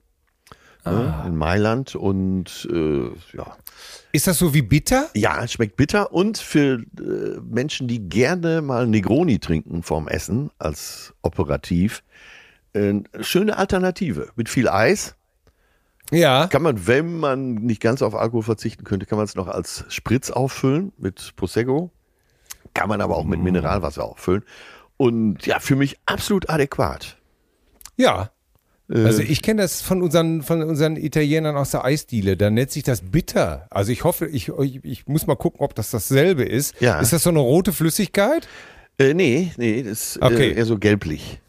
Ah. 0.85 1.23
äh, 1.23 1.27
in 1.27 1.35
Mailand. 1.37 1.95
Und 1.95 2.67
äh, 2.71 3.03
ja. 3.37 3.57
ist 4.11 4.27
das 4.27 4.37
so 4.37 4.53
wie 4.53 4.61
bitter? 4.61 5.09
ja, 5.15 5.43
es 5.43 5.53
schmeckt 5.53 5.77
bitter. 5.77 6.11
Und 6.11 6.37
für 6.37 6.83
äh, 6.99 7.39
Menschen, 7.41 7.87
die 7.87 7.99
gerne 8.09 8.61
mal 8.61 8.87
Negroni 8.87 9.39
trinken 9.39 9.83
vorm 9.83 10.07
Essen 10.07 10.49
als 10.57 11.13
Operativ, 11.21 12.03
äh, 12.73 12.93
schöne 13.21 13.57
Alternative. 13.57 14.29
Mit 14.35 14.49
viel 14.49 14.67
Eis. 14.69 15.15
Ja. 16.11 16.47
Kann 16.47 16.61
man, 16.61 16.85
wenn 16.85 17.17
man 17.19 17.55
nicht 17.55 17.81
ganz 17.81 18.01
auf 18.01 18.13
Alkohol 18.13 18.43
verzichten 18.43 18.83
könnte, 18.83 19.05
kann 19.05 19.17
man 19.17 19.25
es 19.25 19.35
noch 19.35 19.47
als 19.47 19.85
Spritz 19.87 20.29
auffüllen 20.31 20.91
mit 20.97 21.33
Prosecco. 21.35 21.91
Kann 22.73 22.89
man 22.89 23.01
aber 23.01 23.15
auch 23.17 23.23
mit 23.25 23.39
Mineralwasser 23.41 24.03
auffüllen. 24.03 24.43
Und 24.97 25.45
ja, 25.45 25.59
für 25.59 25.75
mich 25.75 25.97
absolut 26.05 26.49
adäquat. 26.49 27.17
Ja. 27.97 28.31
Äh, 28.89 29.05
Also 29.05 29.21
ich 29.21 29.41
kenne 29.41 29.61
das 29.61 29.81
von 29.81 30.01
unseren, 30.01 30.41
von 30.43 30.61
unseren 30.61 30.97
Italienern 30.97 31.55
aus 31.55 31.71
der 31.71 31.83
Eisdiele. 31.85 32.35
Da 32.37 32.49
nennt 32.49 32.71
sich 32.71 32.83
das 32.83 33.01
bitter. 33.01 33.67
Also 33.69 33.91
ich 33.91 34.03
hoffe, 34.03 34.27
ich, 34.27 34.49
ich, 34.49 34.83
ich 34.83 35.07
muss 35.07 35.25
mal 35.25 35.35
gucken, 35.35 35.61
ob 35.61 35.73
das 35.75 35.89
dasselbe 35.91 36.43
ist. 36.43 36.79
Ja. 36.81 36.99
Ist 36.99 37.13
das 37.13 37.23
so 37.23 37.29
eine 37.29 37.39
rote 37.39 37.71
Flüssigkeit? 37.73 38.47
Äh, 38.99 39.13
nee, 39.13 39.51
nee, 39.57 39.81
das 39.83 40.15
ist 40.15 40.21
Okay. 40.21 40.51
äh, 40.51 40.55
eher 40.55 40.65
so 40.65 40.77
gelblich. 40.77 41.39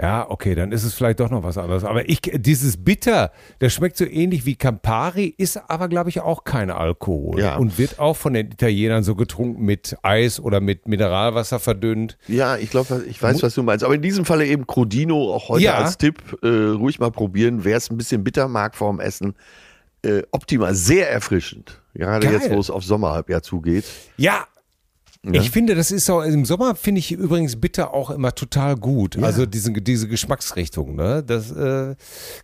Ja, 0.00 0.28
okay, 0.28 0.56
dann 0.56 0.72
ist 0.72 0.82
es 0.82 0.92
vielleicht 0.94 1.20
doch 1.20 1.30
noch 1.30 1.44
was 1.44 1.56
anderes. 1.56 1.84
Aber 1.84 2.08
ich, 2.08 2.20
dieses 2.20 2.82
Bitter, 2.82 3.30
das 3.60 3.72
schmeckt 3.72 3.96
so 3.96 4.04
ähnlich 4.04 4.44
wie 4.44 4.56
Campari, 4.56 5.32
ist 5.38 5.56
aber, 5.70 5.88
glaube 5.88 6.10
ich, 6.10 6.20
auch 6.20 6.42
kein 6.42 6.70
Alkohol. 6.70 7.38
Ja. 7.40 7.56
Und 7.56 7.78
wird 7.78 8.00
auch 8.00 8.16
von 8.16 8.32
den 8.34 8.48
Italienern 8.50 9.04
so 9.04 9.14
getrunken 9.14 9.64
mit 9.64 9.96
Eis 10.02 10.40
oder 10.40 10.60
mit 10.60 10.88
Mineralwasser 10.88 11.60
verdünnt. 11.60 12.18
Ja, 12.26 12.56
ich 12.56 12.70
glaube, 12.70 13.04
ich 13.08 13.22
weiß, 13.22 13.40
was 13.44 13.54
du 13.54 13.62
meinst. 13.62 13.84
Aber 13.84 13.94
in 13.94 14.02
diesem 14.02 14.24
Falle 14.24 14.46
eben 14.46 14.66
Crodino, 14.66 15.32
auch 15.32 15.48
heute 15.48 15.62
Ja. 15.64 15.74
als 15.78 15.96
Tipp, 15.96 16.38
äh, 16.42 16.48
ruhig 16.48 16.98
mal 16.98 17.12
probieren. 17.12 17.62
Wer 17.64 17.76
es 17.76 17.88
ein 17.88 17.96
bisschen 17.96 18.24
bitter 18.24 18.48
mag 18.48 18.74
vorm 18.74 18.98
Essen, 18.98 19.34
äh, 20.04 20.22
optimal, 20.32 20.74
sehr 20.74 21.08
erfrischend. 21.08 21.80
Gerade 21.94 22.26
Geil. 22.26 22.34
jetzt, 22.34 22.50
wo 22.50 22.58
es 22.58 22.68
auf 22.68 22.82
Sommerhalbjahr 22.82 23.42
zugeht. 23.42 23.84
Ja. 24.16 24.46
Ich 25.32 25.50
finde, 25.50 25.74
das 25.74 25.90
ist 25.90 26.06
so, 26.06 26.20
im 26.20 26.44
Sommer 26.44 26.74
finde 26.74 26.98
ich 26.98 27.12
übrigens 27.12 27.56
bitter 27.60 27.94
auch 27.94 28.10
immer 28.10 28.34
total 28.34 28.76
gut. 28.76 29.16
Also 29.22 29.46
diese, 29.46 29.72
diese 29.72 30.08
Geschmacksrichtung, 30.08 30.94
ne? 30.96 31.22
Das 31.26 31.50
äh, 31.50 31.96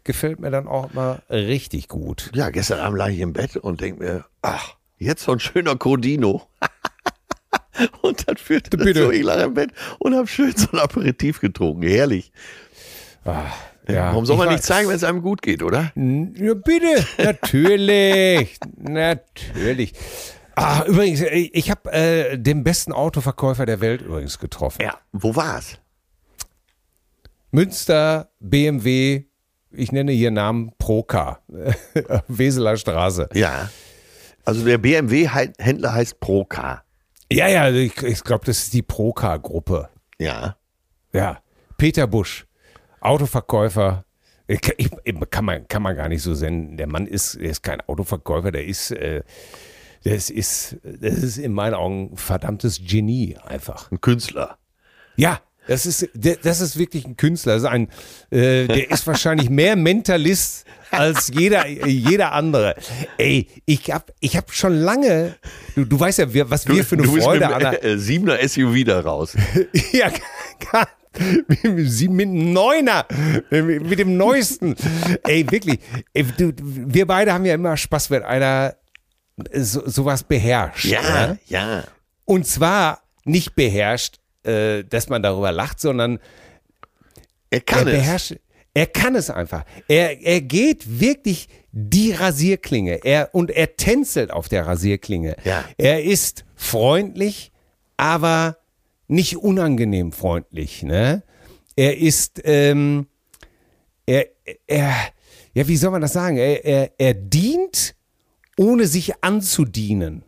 gefällt 0.04 0.40
mir 0.40 0.50
dann 0.50 0.66
auch 0.66 0.90
immer 0.90 1.20
richtig 1.28 1.88
gut. 1.88 2.30
Ja, 2.34 2.50
gestern 2.50 2.80
Abend 2.80 2.98
lag 2.98 3.08
ich 3.08 3.20
im 3.20 3.32
Bett 3.32 3.56
und 3.56 3.80
denk 3.80 3.98
mir, 3.98 4.24
ach, 4.42 4.76
jetzt 4.98 5.24
so 5.24 5.32
ein 5.32 5.40
schöner 5.40 5.76
Crodino. 5.76 6.46
und 8.02 8.26
dann 8.26 8.36
führte 8.36 8.76
das 8.76 8.96
so, 8.96 9.10
ich 9.10 9.22
lag 9.22 9.44
im 9.44 9.54
Bett 9.54 9.70
und 9.98 10.14
habe 10.14 10.26
schön 10.26 10.54
so 10.56 10.68
ein 10.72 10.78
Aperitif 10.78 11.40
getrunken. 11.40 11.82
Herrlich. 11.82 12.32
Ja, 13.88 14.10
Warum 14.10 14.24
soll 14.24 14.36
man 14.36 14.48
nicht 14.48 14.62
zeigen, 14.62 14.88
wenn 14.88 14.96
es 14.96 15.04
einem 15.04 15.22
gut 15.22 15.42
geht, 15.42 15.62
oder? 15.62 15.92
Ja, 15.94 16.54
bitte, 16.54 17.04
natürlich, 17.18 18.58
natürlich. 18.76 19.94
Ah, 20.60 20.84
übrigens, 20.86 21.22
ich 21.22 21.54
ich 21.54 21.70
habe 21.70 21.90
äh, 21.92 22.38
den 22.38 22.64
besten 22.64 22.92
Autoverkäufer 22.92 23.64
der 23.64 23.80
Welt 23.80 24.02
übrigens 24.02 24.38
getroffen. 24.38 24.82
Ja. 24.82 24.98
Wo 25.12 25.34
war's? 25.34 25.78
Münster, 27.50 28.30
BMW, 28.40 29.24
ich 29.70 29.90
nenne 29.90 30.12
hier 30.12 30.30
Namen 30.30 30.72
Procar, 30.78 31.42
Weseler 32.28 32.76
Straße. 32.76 33.28
Ja. 33.32 33.70
Also 34.44 34.64
der 34.64 34.78
BMW-Händler 34.78 35.94
heißt 35.94 36.20
Procar. 36.20 36.84
Ja, 37.32 37.48
ja, 37.48 37.70
ich, 37.70 38.02
ich 38.02 38.22
glaube, 38.24 38.44
das 38.44 38.58
ist 38.58 38.72
die 38.74 38.82
Procar-Gruppe. 38.82 39.88
Ja. 40.18 40.56
Ja, 41.12 41.40
Peter 41.76 42.06
Busch, 42.06 42.46
Autoverkäufer. 43.00 44.04
Ich, 44.46 44.60
ich, 44.78 44.90
kann, 45.30 45.44
man, 45.44 45.68
kann 45.68 45.82
man 45.82 45.96
gar 45.96 46.08
nicht 46.08 46.22
so 46.22 46.34
senden. 46.34 46.76
Der 46.76 46.88
Mann 46.88 47.06
ist, 47.06 47.34
ist 47.34 47.62
kein 47.62 47.80
Autoverkäufer, 47.82 48.50
der 48.50 48.64
ist, 48.64 48.90
äh, 48.90 49.22
das 50.04 50.30
ist, 50.30 50.76
das 50.82 51.18
ist 51.18 51.38
in 51.38 51.52
meinen 51.52 51.74
Augen 51.74 52.12
ein 52.12 52.16
verdammtes 52.16 52.80
Genie 52.86 53.36
einfach. 53.46 53.90
Ein 53.90 54.00
Künstler. 54.00 54.58
Ja, 55.16 55.40
das 55.66 55.86
ist, 55.86 56.08
das 56.14 56.60
ist 56.60 56.78
wirklich 56.78 57.06
ein 57.06 57.16
Künstler. 57.16 57.54
Das 57.54 57.62
ist 57.62 57.68
ein, 57.68 57.88
äh, 58.30 58.66
der 58.66 58.90
ist 58.90 59.06
wahrscheinlich 59.06 59.50
mehr 59.50 59.76
Mentalist 59.76 60.64
als 60.90 61.30
jeder, 61.32 61.66
jeder 61.66 62.32
andere. 62.32 62.74
Ey, 63.18 63.46
ich 63.66 63.90
hab, 63.92 64.12
ich 64.20 64.36
hab 64.36 64.52
schon 64.52 64.74
lange, 64.74 65.36
du, 65.76 65.84
du 65.84 66.00
weißt 66.00 66.18
ja, 66.18 66.50
was 66.50 66.66
wir 66.66 66.84
für 66.84 66.96
eine 66.96 67.04
du 67.04 67.12
bist 67.12 67.24
Freude 67.24 67.46
der, 67.46 67.84
äh, 67.84 67.98
Siebener 67.98 68.36
SUV 68.48 68.84
da 68.84 69.00
raus. 69.00 69.36
ja, 69.92 70.10
Sie 71.76 72.08
mit 72.08 72.28
dem 72.28 72.52
Neuner, 72.52 73.06
mit 73.50 73.98
dem 73.98 74.16
Neuesten. 74.16 74.76
Ey, 75.24 75.48
wirklich. 75.50 75.80
Ey, 76.14 76.24
du, 76.36 76.52
wir 76.56 77.06
beide 77.06 77.32
haben 77.32 77.44
ja 77.44 77.54
immer 77.54 77.76
Spaß, 77.76 78.10
wenn 78.10 78.22
einer 78.22 78.76
so, 79.52 79.86
sowas 79.88 80.22
beherrscht. 80.24 80.84
Ja, 80.86 81.26
ne? 81.28 81.38
ja. 81.46 81.84
Und 82.24 82.46
zwar 82.46 83.02
nicht 83.24 83.54
beherrscht, 83.54 84.18
äh, 84.44 84.84
dass 84.84 85.08
man 85.08 85.22
darüber 85.22 85.52
lacht, 85.52 85.80
sondern 85.80 86.18
Er 87.50 87.60
kann 87.60 87.86
er 87.86 87.94
es. 87.94 88.00
beherrscht. 88.00 88.34
Er 88.72 88.86
kann 88.86 89.16
es 89.16 89.30
einfach. 89.30 89.64
Er, 89.88 90.20
er 90.22 90.40
geht 90.40 91.00
wirklich 91.00 91.48
die 91.72 92.12
Rasierklinge. 92.12 93.00
Er, 93.04 93.30
und 93.34 93.50
er 93.50 93.76
tänzelt 93.76 94.30
auf 94.30 94.48
der 94.48 94.66
Rasierklinge. 94.66 95.36
Ja. 95.44 95.64
Er 95.76 96.04
ist 96.04 96.44
freundlich, 96.54 97.50
aber 97.96 98.58
nicht 99.08 99.36
unangenehm 99.36 100.12
freundlich. 100.12 100.84
Ne? 100.84 101.24
Er 101.74 101.98
ist, 101.98 102.40
ähm, 102.44 103.08
er, 104.06 104.26
er, 104.68 104.94
ja, 105.52 105.66
wie 105.66 105.76
soll 105.76 105.90
man 105.90 106.00
das 106.02 106.12
sagen? 106.12 106.36
Er, 106.36 106.64
er, 106.64 106.90
er 106.96 107.14
dient, 107.14 107.96
ohne 108.60 108.86
sich 108.86 109.24
anzudienen. 109.24 110.22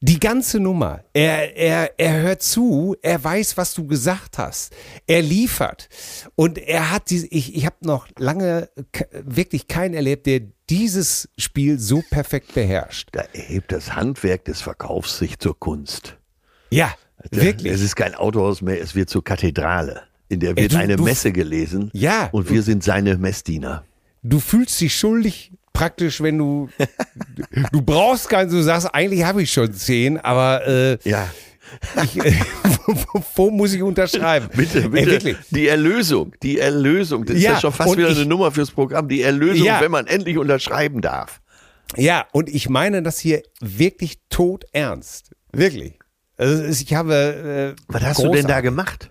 Die 0.00 0.18
ganze 0.18 0.58
Nummer. 0.58 1.04
Er, 1.12 1.56
er, 1.56 1.92
er 2.00 2.22
hört 2.22 2.42
zu, 2.42 2.96
er 3.02 3.22
weiß, 3.22 3.56
was 3.56 3.72
du 3.74 3.86
gesagt 3.86 4.38
hast. 4.38 4.72
Er 5.06 5.22
liefert. 5.22 5.88
Und 6.34 6.58
er 6.58 6.90
hat 6.90 7.10
diese, 7.10 7.28
ich, 7.28 7.54
ich 7.54 7.64
habe 7.64 7.76
noch 7.82 8.08
lange 8.18 8.68
wirklich 9.12 9.68
keinen 9.68 9.94
erlebt, 9.94 10.26
der 10.26 10.40
dieses 10.68 11.28
Spiel 11.38 11.78
so 11.78 12.02
perfekt 12.10 12.52
beherrscht. 12.54 13.10
Da 13.12 13.20
erhebt 13.32 13.70
das 13.70 13.94
Handwerk 13.94 14.44
des 14.46 14.60
Verkaufs 14.60 15.18
sich 15.18 15.38
zur 15.38 15.56
Kunst. 15.58 16.16
Ja, 16.70 16.92
wirklich. 17.30 17.72
Es 17.72 17.80
ist 17.82 17.94
kein 17.94 18.16
Autohaus 18.16 18.60
mehr, 18.62 18.80
es 18.80 18.96
wird 18.96 19.08
zur 19.08 19.22
Kathedrale. 19.22 20.02
In 20.28 20.40
der 20.40 20.56
wird 20.56 20.72
du- 20.72 20.78
eine 20.78 20.96
du- 20.96 21.04
Messe 21.04 21.30
gelesen. 21.30 21.90
Ja. 21.92 22.28
Und 22.32 22.50
wir 22.50 22.64
sind 22.64 22.82
seine 22.82 23.16
Messdiener. 23.18 23.84
Du 24.24 24.40
fühlst 24.40 24.80
dich 24.80 24.96
schuldig 24.96 25.52
praktisch, 25.72 26.20
wenn 26.20 26.38
du 26.38 26.68
du 27.72 27.82
brauchst 27.82 28.28
keinen, 28.28 28.50
du 28.50 28.62
sagst, 28.62 28.94
eigentlich 28.94 29.24
habe 29.24 29.42
ich 29.42 29.52
schon 29.52 29.72
zehn, 29.72 30.18
aber 30.18 30.66
äh, 30.66 30.98
Ja. 31.04 31.28
ich, 32.02 32.16
äh, 32.18 32.34
wo, 32.86 33.22
wo, 33.36 33.50
muss 33.50 33.72
ich 33.72 33.82
unterschreiben? 33.82 34.48
Bitte, 34.54 34.80
Ey, 34.82 34.88
bitte. 34.88 35.06
wirklich. 35.10 35.36
die 35.50 35.68
Erlösung, 35.68 36.34
die 36.42 36.58
Erlösung. 36.58 37.24
Das 37.24 37.36
ist 37.36 37.42
ja 37.42 37.52
Ja, 37.52 37.60
schon 37.60 37.72
fast 37.72 37.96
wieder 37.96 38.08
ich- 38.10 38.16
eine 38.16 38.26
Nummer 38.26 38.50
fürs 38.52 38.70
Programm. 38.70 39.08
Die 39.08 39.22
Erlösung, 39.22 39.66
Ja. 39.66 39.80
wenn 39.80 39.90
man 39.90 40.06
endlich 40.06 40.36
unterschreiben 40.38 41.00
darf. 41.00 41.40
Ja, 41.96 42.26
und 42.32 42.48
ich 42.48 42.68
meine 42.68 43.02
das 43.02 43.18
hier 43.18 43.42
wirklich 43.60 44.18
tot 44.30 44.64
ernst. 44.72 45.32
Wirklich. 45.52 45.98
Also 46.38 46.64
ich 46.64 46.94
habe. 46.94 47.74
Äh, 47.78 47.82
Was 47.88 48.02
hast 48.02 48.18
du 48.22 48.30
denn 48.32 48.46
da 48.46 48.58
großartig- 48.60 48.62
gemacht? 48.62 49.10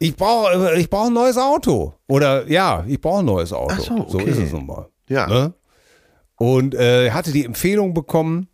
Ich 0.00 0.16
brauche 0.16 0.74
ich 0.76 0.88
brauch 0.90 1.06
ein 1.06 1.12
neues 1.12 1.36
Auto. 1.36 1.94
Oder 2.08 2.48
ja, 2.50 2.84
ich 2.86 3.00
brauche 3.00 3.20
ein 3.20 3.24
neues 3.26 3.52
Auto. 3.52 3.74
Ach 3.76 3.80
so, 3.80 4.06
so 4.08 4.18
okay. 4.18 4.30
ist 4.30 4.38
es 4.38 4.52
nun 4.52 4.66
mal. 4.66 4.88
Ja. 5.08 5.26
Ne? 5.26 5.54
Und 6.36 6.74
äh, 6.74 7.10
hatte 7.10 7.32
die 7.32 7.44
Empfehlung 7.44 7.94
bekommen, 7.94 8.48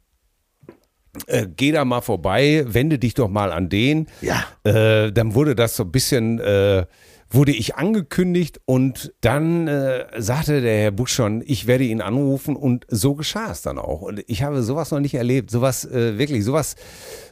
äh, 1.26 1.46
geh 1.54 1.72
da 1.72 1.84
mal 1.84 2.00
vorbei, 2.00 2.64
wende 2.66 2.98
dich 2.98 3.14
doch 3.14 3.28
mal 3.28 3.52
an 3.52 3.68
den. 3.68 4.06
Ja. 4.20 4.44
Äh, 4.64 5.12
dann 5.12 5.34
wurde 5.34 5.54
das 5.54 5.76
so 5.76 5.84
ein 5.84 5.90
bisschen, 5.90 6.38
äh, 6.40 6.86
wurde 7.30 7.52
ich 7.52 7.76
angekündigt 7.76 8.60
und 8.64 9.12
dann 9.20 9.68
äh, 9.68 10.06
sagte 10.18 10.60
der 10.60 10.82
Herr 10.82 10.90
Busch 10.90 11.12
schon, 11.12 11.42
ich 11.46 11.66
werde 11.66 11.84
ihn 11.84 12.00
anrufen 12.00 12.56
und 12.56 12.86
so 12.88 13.14
geschah 13.14 13.50
es 13.50 13.62
dann 13.62 13.78
auch. 13.78 14.02
Und 14.02 14.22
ich 14.26 14.42
habe 14.42 14.62
sowas 14.62 14.90
noch 14.90 15.00
nicht 15.00 15.14
erlebt, 15.14 15.50
sowas 15.50 15.84
äh, 15.84 16.18
wirklich, 16.18 16.44
sowas, 16.44 16.76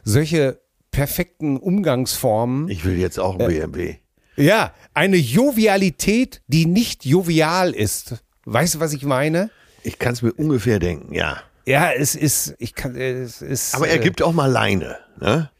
solche 0.03 0.61
perfekten 0.91 1.57
Umgangsformen. 1.57 2.67
Ich 2.69 2.85
will 2.85 2.97
jetzt 2.97 3.19
auch 3.19 3.37
ein 3.37 3.47
BMW. 3.47 3.95
Ja, 4.35 4.73
eine 4.93 5.17
Jovialität, 5.17 6.41
die 6.47 6.65
nicht 6.65 7.05
jovial 7.05 7.71
ist. 7.71 8.23
Weißt 8.51 8.75
du, 8.75 8.79
was 8.79 8.93
ich 8.93 9.03
meine? 9.03 9.51
Ich 9.83 9.99
kann 9.99 10.13
es 10.13 10.23
mir 10.23 10.33
ungefähr 10.33 10.79
denken, 10.79 11.13
ja. 11.13 11.37
Ja, 11.67 11.91
es 11.91 12.15
ist, 12.15 12.55
ich 12.57 12.73
kann, 12.73 12.95
es 12.95 13.43
ist. 13.43 13.75
Aber 13.75 13.87
er 13.87 13.97
äh, 13.97 13.99
gibt 13.99 14.23
auch 14.23 14.33
mal 14.33 14.47
Leine. 14.47 14.97
Ne? 15.19 15.51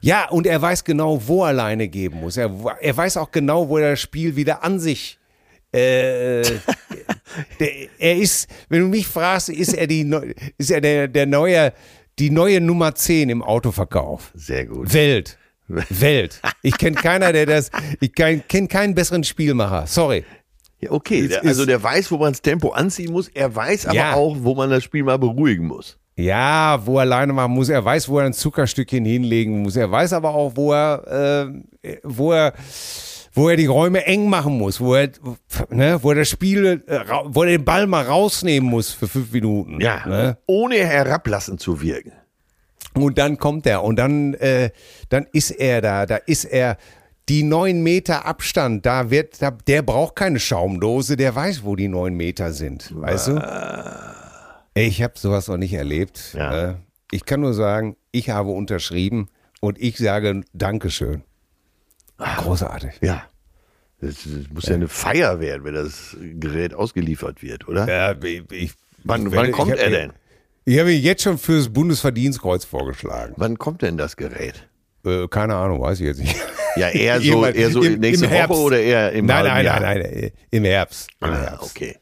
Ja, 0.00 0.28
und 0.28 0.48
er 0.48 0.60
weiß 0.60 0.82
genau, 0.82 1.28
wo 1.28 1.44
er 1.44 1.52
Leine 1.52 1.86
geben 1.86 2.18
muss. 2.18 2.36
Er, 2.36 2.50
er 2.80 2.96
weiß 2.96 3.16
auch 3.18 3.30
genau, 3.30 3.68
wo 3.68 3.78
er 3.78 3.90
das 3.90 4.00
Spiel 4.00 4.34
wieder 4.34 4.64
an 4.64 4.80
sich. 4.80 5.20
Äh, 5.70 6.42
der, 7.60 7.68
er 7.98 8.16
ist, 8.16 8.48
wenn 8.68 8.80
du 8.80 8.88
mich 8.88 9.06
fragst, 9.06 9.48
ist 9.48 9.74
er 9.74 9.86
die, 9.86 10.10
ist 10.58 10.72
er 10.72 10.80
der, 10.80 11.06
der 11.06 11.26
neue, 11.26 11.72
die 12.18 12.30
neue 12.30 12.60
Nummer 12.60 12.96
10 12.96 13.30
im 13.30 13.42
Autoverkauf. 13.44 14.32
Sehr 14.34 14.66
gut. 14.66 14.92
Welt. 14.92 15.38
Welt. 15.68 16.40
Ich 16.62 16.76
kenne 16.76 16.96
keiner, 16.96 17.32
der 17.32 17.46
das, 17.46 17.70
ich 18.00 18.12
kenne 18.12 18.42
keinen 18.68 18.96
besseren 18.96 19.22
Spielmacher. 19.22 19.86
Sorry. 19.86 20.24
Ja, 20.82 20.90
okay, 20.90 21.28
der, 21.28 21.44
also 21.44 21.64
der 21.64 21.80
weiß, 21.82 22.10
wo 22.10 22.16
man 22.18 22.32
das 22.32 22.42
Tempo 22.42 22.70
anziehen 22.70 23.12
muss. 23.12 23.28
Er 23.28 23.54
weiß 23.54 23.86
aber 23.86 23.94
Ja. 23.94 24.14
auch, 24.14 24.36
wo 24.40 24.54
man 24.54 24.68
das 24.70 24.82
Spiel 24.82 25.04
mal 25.04 25.18
beruhigen 25.18 25.66
muss. 25.66 25.96
Ja, 26.16 26.80
wo 26.84 26.96
er 26.96 27.02
alleine 27.02 27.32
machen 27.32 27.52
muss. 27.54 27.68
Er 27.68 27.84
weiß, 27.84 28.08
wo 28.08 28.18
er 28.18 28.26
ein 28.26 28.32
Zuckerstückchen 28.32 29.04
hinlegen 29.04 29.62
muss. 29.62 29.76
Er 29.76 29.90
weiß 29.90 30.12
aber 30.12 30.34
auch, 30.34 30.52
wo 30.56 30.72
er, 30.72 31.52
äh, 31.82 31.96
wo 32.02 32.32
er, 32.32 32.52
wo 33.32 33.48
er 33.48 33.56
die 33.56 33.66
Räume 33.66 34.04
eng 34.06 34.28
machen 34.28 34.58
muss, 34.58 34.80
wo 34.80 34.94
er, 34.94 35.08
ne, 35.70 35.98
wo 36.02 36.10
er 36.10 36.16
das 36.16 36.28
Spiel, 36.28 36.82
äh, 36.86 37.00
wo 37.26 37.44
er 37.44 37.50
den 37.50 37.64
Ball 37.64 37.86
mal 37.86 38.04
rausnehmen 38.04 38.68
muss 38.68 38.90
für 38.92 39.08
fünf 39.08 39.32
Minuten. 39.32 39.80
Ja. 39.80 40.06
Ne? 40.06 40.36
Ohne 40.46 40.76
herablassen 40.76 41.58
zu 41.58 41.80
wirken. 41.80 42.12
Und 42.94 43.16
dann 43.16 43.38
kommt 43.38 43.66
er 43.66 43.82
und 43.84 43.96
dann, 43.96 44.34
äh, 44.34 44.70
dann 45.08 45.26
ist 45.32 45.50
er 45.52 45.80
da, 45.80 46.04
da 46.06 46.16
ist 46.16 46.44
er. 46.44 46.76
Die 47.28 47.42
neun 47.44 47.82
Meter 47.82 48.26
Abstand, 48.26 48.84
da 48.84 49.10
wird, 49.10 49.40
da, 49.40 49.52
der 49.52 49.82
braucht 49.82 50.16
keine 50.16 50.40
Schaumdose, 50.40 51.16
der 51.16 51.34
weiß, 51.34 51.62
wo 51.64 51.76
die 51.76 51.88
neun 51.88 52.14
Meter 52.14 52.52
sind, 52.52 52.92
weißt 52.94 53.28
du? 53.28 54.52
Ich 54.74 55.02
habe 55.02 55.14
sowas 55.18 55.48
noch 55.48 55.56
nicht 55.56 55.74
erlebt. 55.74 56.34
Ja. 56.34 56.70
Äh, 56.70 56.74
Ich 57.12 57.24
kann 57.24 57.40
nur 57.40 57.54
sagen, 57.54 57.96
ich 58.10 58.30
habe 58.30 58.50
unterschrieben 58.50 59.28
und 59.60 59.80
ich 59.80 59.98
sage 59.98 60.42
Dankeschön. 60.52 61.22
Großartig. 62.18 62.94
Ja. 63.02 63.22
Das, 64.00 64.16
das 64.24 64.50
muss 64.52 64.66
ja. 64.66 64.74
eine 64.74 64.88
Feier 64.88 65.38
werden, 65.38 65.64
wenn 65.64 65.74
das 65.74 66.16
Gerät 66.20 66.74
ausgeliefert 66.74 67.42
wird, 67.42 67.68
oder? 67.68 67.86
Ja, 67.88 68.16
ich, 68.50 68.72
Wann, 69.04 69.26
ich 69.26 69.32
wann 69.32 69.52
kommt 69.52 69.76
er 69.76 69.90
denn? 69.90 70.12
Ich 70.64 70.78
habe 70.78 70.92
ihn 70.92 71.02
jetzt 71.02 71.22
schon 71.22 71.38
fürs 71.38 71.68
Bundesverdienstkreuz 71.68 72.64
vorgeschlagen. 72.64 73.34
Wann 73.36 73.58
kommt 73.58 73.82
denn 73.82 73.96
das 73.96 74.16
Gerät? 74.16 74.68
Äh, 75.04 75.26
keine 75.28 75.54
Ahnung, 75.56 75.80
weiß 75.80 76.00
ich 76.00 76.06
jetzt 76.06 76.20
nicht. 76.20 76.36
Ja, 76.76 76.88
eher 76.88 77.20
so, 77.20 77.44
eher 77.44 77.70
so 77.70 77.82
im- 77.82 78.00
nächste 78.00 78.24
im 78.26 78.30
Woche 78.30 78.38
Herbst. 78.38 78.58
oder 78.60 78.78
eher 78.80 79.12
im 79.12 79.26
Nein, 79.26 79.44
nein, 79.44 79.64
nein, 79.64 79.82
nein, 79.82 80.00
äh, 80.00 80.30
im 80.50 80.64
Herbst. 80.64 81.08
Im 81.20 81.28
Ah, 81.28 81.36
Herbst. 81.36 81.70
okay. 81.76 81.96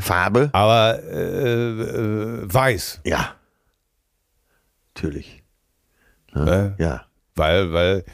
Farbe? 0.00 0.50
Aber 0.52 1.02
äh, 1.02 1.20
äh, 1.20 2.38
weiß, 2.44 3.00
Ja. 3.04 3.34
Natürlich. 4.94 5.42
ne? 6.32 6.74
Ja. 6.78 7.06
weil, 7.34 7.72
weil 7.72 8.04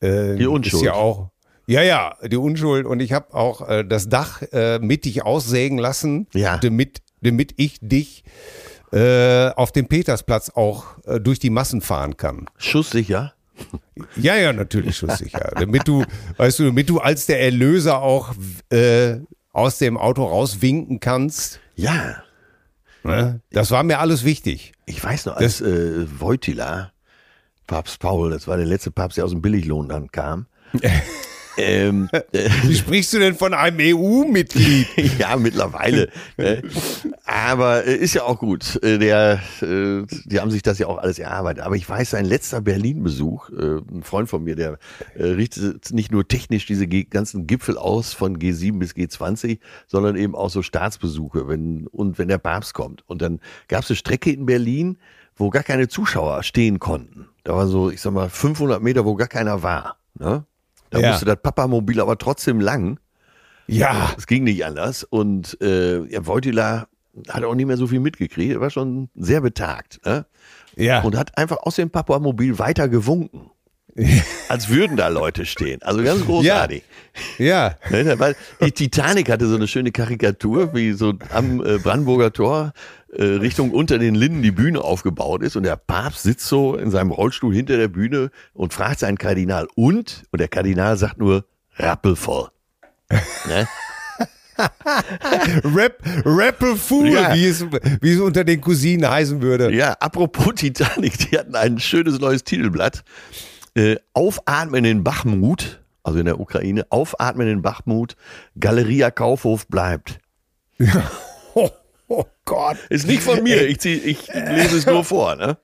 äh, 0.00 0.36
Die 0.36 0.46
Unschuld. 0.46 0.74
ist 0.74 0.82
ja 0.86 0.92
auch. 0.92 1.30
Ja, 1.66 1.82
ja, 1.82 2.14
die 2.24 2.36
Unschuld. 2.36 2.86
Und 2.86 3.00
ich 3.00 3.12
habe 3.12 3.34
auch 3.34 3.68
äh, 3.68 3.84
das 3.84 4.08
Dach 4.08 4.42
äh, 4.52 4.78
mittig 4.78 5.24
aussägen 5.24 5.76
lassen, 5.78 6.28
Ja. 6.32 6.56
damit, 6.58 7.02
damit 7.20 7.52
ich 7.56 7.78
dich 7.82 8.22
äh, 8.92 9.48
auf 9.50 9.72
dem 9.72 9.88
Petersplatz 9.88 10.50
auch 10.54 10.84
äh, 11.04 11.18
durch 11.20 11.40
die 11.40 11.50
Massen 11.50 11.80
fahren 11.82 12.16
kann. 12.16 12.46
Schusssicher? 12.56 13.34
Ja, 14.16 14.36
ja, 14.36 14.52
natürlich 14.52 14.96
schusssicher. 14.96 15.52
damit 15.54 15.86
du, 15.86 16.04
weißt 16.36 16.58
du, 16.60 16.64
damit 16.66 16.88
du 16.88 16.98
als 17.00 17.26
der 17.26 17.40
Erlöser 17.40 18.00
auch 18.00 18.34
äh, 18.70 19.16
aus 19.52 19.78
dem 19.78 19.96
Auto 19.96 20.24
rauswinken 20.24 21.00
kannst. 21.00 21.60
Ja. 21.74 22.22
Ne? 23.02 23.40
Das 23.50 23.70
war 23.70 23.82
mir 23.82 23.98
alles 23.98 24.24
wichtig. 24.24 24.72
Ich 24.86 25.02
weiß 25.02 25.26
noch, 25.26 25.36
als 25.36 25.60
äh, 25.60 26.06
Wojtyla, 26.20 26.92
Papst 27.66 28.00
Paul, 28.00 28.30
das 28.30 28.46
war 28.46 28.56
der 28.56 28.66
letzte 28.66 28.90
Papst, 28.90 29.18
der 29.18 29.24
aus 29.24 29.30
dem 29.30 29.42
Billiglohnland 29.42 30.12
kam. 30.12 30.46
ähm, 31.58 32.08
äh, 32.12 32.48
Wie 32.64 32.74
sprichst 32.74 33.12
du 33.12 33.18
denn 33.18 33.34
von 33.34 33.52
einem 33.52 33.78
EU-Mitglied? 33.80 34.86
ja, 35.18 35.36
mittlerweile. 35.36 36.08
ne? 36.36 36.62
Aber 37.24 37.84
äh, 37.84 37.96
ist 37.96 38.14
ja 38.14 38.22
auch 38.22 38.38
gut. 38.38 38.80
Äh, 38.82 38.98
Der, 38.98 39.40
äh, 39.60 40.02
die 40.24 40.40
haben 40.40 40.50
sich 40.50 40.62
das 40.62 40.78
ja 40.78 40.86
auch 40.86 40.98
alles 40.98 41.18
erarbeitet. 41.18 41.64
Aber 41.64 41.74
ich 41.76 41.88
weiß, 41.88 42.10
sein 42.10 42.24
letzter 42.24 42.60
Berlin-Besuch, 42.60 43.50
äh, 43.50 43.78
ein 43.90 44.02
Freund 44.02 44.28
von 44.28 44.44
mir, 44.44 44.54
der 44.54 44.78
äh, 45.14 45.24
richtet 45.24 45.92
nicht 45.92 46.12
nur 46.12 46.26
technisch 46.26 46.66
diese 46.66 46.86
G 46.86 47.04
ganzen 47.04 47.46
Gipfel 47.46 47.76
aus 47.76 48.12
von 48.12 48.38
G7 48.38 48.78
bis 48.78 48.92
G20, 48.92 49.58
sondern 49.86 50.16
eben 50.16 50.34
auch 50.34 50.50
so 50.50 50.62
Staatsbesuche, 50.62 51.48
wenn 51.48 51.86
und 51.88 52.18
wenn 52.18 52.28
der 52.28 52.38
Papst 52.38 52.74
kommt. 52.74 53.02
Und 53.08 53.20
dann 53.20 53.40
gab 53.66 53.82
es 53.82 53.90
eine 53.90 53.96
Strecke 53.96 54.30
in 54.30 54.46
Berlin, 54.46 54.98
wo 55.36 55.50
gar 55.50 55.62
keine 55.62 55.88
Zuschauer 55.88 56.42
stehen 56.42 56.78
konnten. 56.78 57.28
Da 57.44 57.54
war 57.54 57.66
so, 57.66 57.90
ich 57.90 58.00
sag 58.00 58.12
mal, 58.12 58.28
500 58.28 58.82
Meter, 58.82 59.04
wo 59.04 59.14
gar 59.14 59.28
keiner 59.28 59.62
war. 59.62 59.98
Ne? 60.18 60.44
Da 60.90 60.98
Ja. 61.00 61.10
musste 61.10 61.24
das 61.26 61.40
Papamobil 61.42 62.00
aber 62.00 62.16
trotzdem 62.18 62.60
lang. 62.60 62.98
Ja, 63.66 64.12
Es 64.16 64.26
ging 64.26 64.44
nicht 64.44 64.64
anders. 64.64 65.04
Und 65.04 65.60
äh, 65.60 66.02
ja, 66.06 66.26
Wojtyla 66.26 66.86
hat 67.28 67.44
auch 67.44 67.54
nicht 67.54 67.66
mehr 67.66 67.76
so 67.76 67.86
viel 67.86 68.00
mitgekriegt. 68.00 68.52
Er 68.54 68.60
war 68.60 68.70
schon 68.70 69.08
sehr 69.14 69.40
betagt. 69.40 70.00
Ne? 70.06 70.24
ja. 70.76 71.02
Und 71.02 71.16
hat 71.16 71.36
einfach 71.36 71.58
aus 71.58 71.76
dem 71.76 71.90
Papamobil 71.90 72.58
weiter 72.58 72.88
gewunken. 72.88 73.50
Als 74.48 74.68
würden 74.68 74.96
da 74.96 75.08
Leute 75.08 75.44
stehen. 75.44 75.82
Also 75.82 76.02
ganz 76.04 76.24
großartig. 76.24 76.82
ja. 77.38 77.74
Ne, 77.90 78.04
da 78.04 78.18
war- 78.18 78.34
Die 78.62 78.70
Titanic 78.72 79.28
hatte 79.30 79.46
so 79.48 79.56
eine 79.56 79.66
schöne 79.66 79.90
Karikatur, 79.90 80.72
wie 80.74 80.92
so 80.92 81.14
am 81.30 81.60
äh, 81.64 81.78
Brandenburger 81.78 82.32
Tor 82.32 82.72
äh, 83.12 83.24
Richtung 83.24 83.70
unter 83.70 83.98
den 83.98 84.14
Linden 84.14 84.42
die 84.42 84.50
Bühne 84.50 84.82
aufgebaut 84.82 85.42
ist 85.42 85.56
und 85.56 85.62
der 85.62 85.76
Papst 85.76 86.22
sitzt 86.24 86.46
so 86.46 86.76
in 86.76 86.90
seinem 86.90 87.10
Rollstuhl 87.10 87.54
hinter 87.54 87.76
der 87.76 87.88
Bühne 87.88 88.30
und 88.52 88.74
fragt 88.74 89.00
seinen 89.00 89.18
Kardinal 89.18 89.66
und 89.74 90.24
und 90.30 90.40
der 90.40 90.48
Kardinal 90.48 90.96
sagt 90.96 91.18
nur 91.18 91.44
rappelvoll. 91.76 92.48
ne? 93.48 93.66
Rap, 95.64 96.02
Rappelfool, 96.24 97.08
Ja. 97.10 97.34
wie, 97.34 97.46
es, 97.46 97.64
wie 98.00 98.12
es 98.12 98.20
unter 98.20 98.42
den 98.44 98.60
Cousinen 98.60 99.08
heißen 99.08 99.40
würde. 99.40 99.72
Ja, 99.72 99.92
apropos 100.00 100.54
Titanic, 100.56 101.16
die 101.18 101.38
hatten 101.38 101.54
ein 101.54 101.78
schönes 101.78 102.18
neues 102.18 102.42
Titelblatt. 102.44 103.04
Äh, 103.74 103.96
Aufatmen 104.14 104.84
in 104.84 105.04
Bachmut, 105.04 105.80
also 106.02 106.18
in 106.18 106.24
der 106.24 106.40
Ukraine, 106.40 106.86
Aufatmen 106.90 107.46
in 107.46 107.62
Bachmut, 107.62 108.16
Galeria 108.58 109.10
Kaufhof 109.12 109.68
bleibt. 109.68 110.18
Oh, 111.54 111.70
oh 112.08 112.24
Gott. 112.44 112.76
Ist 112.90 113.06
nicht 113.06 113.22
von 113.22 113.42
mir, 113.42 113.66
ich, 113.66 113.78
zieh, 113.80 113.94
ich 113.94 114.28
lese 114.32 114.76
es 114.78 114.86
nur 114.86 115.04
vor. 115.04 115.36
Ne? 115.36 115.56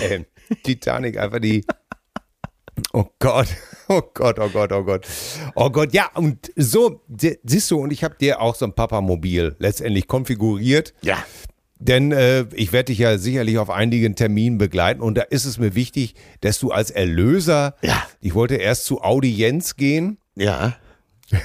Ey, 0.00 0.26
Titanic, 0.62 1.18
einfach 1.18 1.38
die. 1.40 1.64
Oh 2.92 3.04
Gott, 3.18 3.48
oh 3.88 4.00
Gott, 4.14 4.38
oh 4.38 4.48
Gott, 4.48 4.72
oh 4.72 4.82
Gott. 4.84 5.06
Oh 5.54 5.70
Gott, 5.70 5.92
ja, 5.92 6.10
und 6.14 6.50
so, 6.56 7.02
si- 7.14 7.38
siehst 7.44 7.70
du, 7.70 7.78
und 7.78 7.92
ich 7.92 8.02
habe 8.04 8.14
dir 8.18 8.40
auch 8.40 8.54
so 8.54 8.64
ein 8.64 8.72
Papamobil 8.74 9.54
letztendlich 9.58 10.06
konfiguriert. 10.08 10.94
Ja. 11.02 11.22
Denn 11.78 12.12
äh, 12.12 12.46
ich 12.54 12.72
werde 12.72 12.86
dich 12.86 12.98
ja 12.98 13.16
sicherlich 13.18 13.58
auf 13.58 13.70
einigen 13.70 14.14
Terminen 14.14 14.58
begleiten 14.58 15.00
und 15.00 15.14
da 15.16 15.22
ist 15.22 15.44
es 15.46 15.58
mir 15.58 15.74
wichtig, 15.74 16.14
dass 16.42 16.58
du 16.58 16.70
als 16.72 16.90
Erlöser, 16.90 17.74
Ja. 17.82 18.02
ich 18.20 18.34
wollte 18.34 18.56
erst 18.56 18.84
zu 18.86 19.02
Audienz 19.02 19.76
gehen, 19.76 20.18
Ja. 20.36 20.76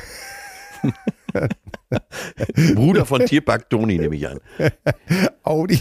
Bruder 2.75 3.05
von 3.05 3.25
Tierpark 3.25 3.69
Toni, 3.69 3.97
nehme 3.97 4.15
ich 4.15 4.27
an. 4.27 4.39
Audi, 5.43 5.79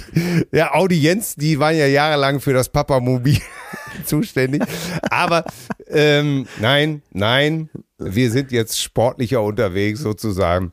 ja, 0.52 0.74
Audi 0.74 1.00
Jens, 1.00 1.34
die 1.36 1.58
waren 1.58 1.76
ja 1.76 1.86
jahrelang 1.86 2.40
für 2.40 2.52
das 2.52 2.68
Papamobil 2.68 3.38
zuständig. 4.04 4.62
Aber 5.10 5.44
ähm, 5.88 6.46
nein, 6.60 7.02
nein, 7.12 7.70
wir 7.98 8.30
sind 8.30 8.52
jetzt 8.52 8.80
sportlicher 8.80 9.42
unterwegs 9.42 10.00
sozusagen. 10.00 10.72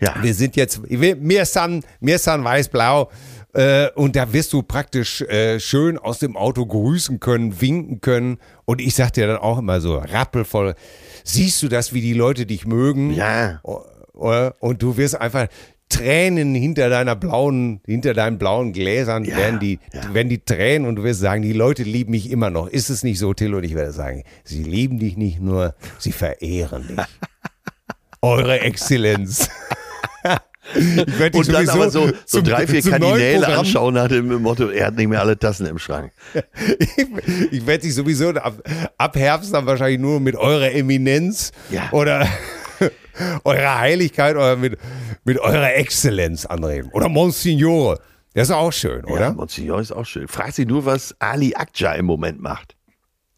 Ja. 0.00 0.16
Wir 0.20 0.34
sind 0.34 0.56
jetzt, 0.56 0.80
wir 0.88 1.46
sind, 1.46 1.86
wir 2.00 2.18
sind 2.18 2.44
weiß-blau. 2.44 3.08
Äh, 3.54 3.90
und 3.94 4.16
da 4.16 4.32
wirst 4.32 4.52
du 4.52 4.62
praktisch 4.62 5.20
äh, 5.22 5.60
schön 5.60 5.98
aus 5.98 6.18
dem 6.18 6.36
Auto 6.36 6.64
grüßen 6.64 7.20
können, 7.20 7.60
winken 7.60 8.00
können. 8.00 8.38
Und 8.64 8.80
ich 8.80 8.94
sag 8.94 9.12
dir 9.12 9.26
dann 9.26 9.36
auch 9.36 9.58
immer 9.58 9.80
so, 9.80 9.98
rappelvoll, 9.98 10.74
siehst 11.22 11.62
du 11.62 11.68
das, 11.68 11.92
wie 11.92 12.00
die 12.00 12.14
Leute 12.14 12.46
dich 12.46 12.66
mögen? 12.66 13.12
Ja. 13.12 13.60
O- 14.14 14.50
Und 14.60 14.82
du 14.82 14.96
wirst 14.96 15.20
einfach 15.20 15.46
Tränen 15.88 16.54
hinter 16.54 16.88
deiner 16.88 17.14
blauen, 17.16 17.80
hinter 17.84 18.14
deinen 18.14 18.38
blauen 18.38 18.72
Gläsern 18.72 19.24
Ja, 19.24 19.36
werden 19.36 19.60
die, 19.60 19.78
ja. 19.92 20.14
werden 20.14 20.28
die 20.30 20.42
Tränen 20.44 20.88
und 20.88 20.96
du 20.96 21.02
wirst 21.04 21.20
sagen, 21.20 21.42
die 21.42 21.52
Leute 21.52 21.82
lieben 21.82 22.12
mich 22.12 22.30
immer 22.30 22.48
noch. 22.50 22.66
Ist 22.68 22.88
es 22.88 23.02
nicht 23.02 23.18
so, 23.18 23.34
Till? 23.34 23.54
Und 23.54 23.64
ich 23.64 23.74
werde 23.74 23.92
sagen, 23.92 24.22
sie 24.44 24.62
lieben 24.62 24.98
dich 24.98 25.16
nicht 25.18 25.40
nur, 25.40 25.74
sie 25.98 26.12
verehren 26.12 26.88
dich. 26.88 26.98
Eure 28.22 28.60
Exzellenz. 28.60 29.48
Ich 30.74 31.18
werd 31.18 31.34
dich 31.34 31.40
Und 31.40 31.52
dann 31.52 31.68
aber 31.68 31.90
so, 31.90 32.06
so 32.06 32.12
zum- 32.38 32.44
drei, 32.44 32.66
vier 32.66 32.82
Kardinäle 32.82 33.46
anschauen 33.58 33.94
nach 33.94 34.08
dem 34.08 34.28
Motto, 34.40 34.68
er 34.68 34.86
hat 34.86 34.94
nicht 34.96 35.08
mehr 35.08 35.20
alle 35.20 35.36
Tassen 35.38 35.66
im 35.66 35.78
Schrank. 35.78 36.12
ich, 36.78 37.06
ich 37.50 37.66
werde 37.66 37.82
dich 37.82 37.94
sowieso 37.94 38.30
ab, 38.30 38.54
ab 38.96 39.16
Herbst 39.16 39.52
dann 39.52 39.66
wahrscheinlich 39.66 39.98
nur 40.00 40.20
mit 40.20 40.36
eurer 40.36 40.70
Eminenz 40.72 41.50
Ja. 41.70 41.88
oder 41.90 42.26
eurer 43.44 43.78
Heiligkeit 43.80 44.34
oder 44.36 44.56
mit, 44.56 44.78
mit 45.24 45.38
eurer 45.38 45.74
Exzellenz 45.74 46.46
anreden. 46.46 46.90
Oder 46.92 47.08
Monsignore. 47.08 47.98
Das 48.34 48.48
ist 48.48 48.54
auch 48.54 48.72
schön, 48.72 49.02
Ja, 49.06 49.12
oder? 49.12 49.32
Monsignor 49.34 49.80
ist 49.80 49.92
auch 49.92 50.06
schön. 50.06 50.26
Frag 50.28 50.52
sie 50.52 50.64
nur, 50.66 50.84
was 50.86 51.14
Ali 51.18 51.54
Akja 51.54 51.92
im 51.92 52.06
Moment 52.06 52.40
macht. 52.40 52.76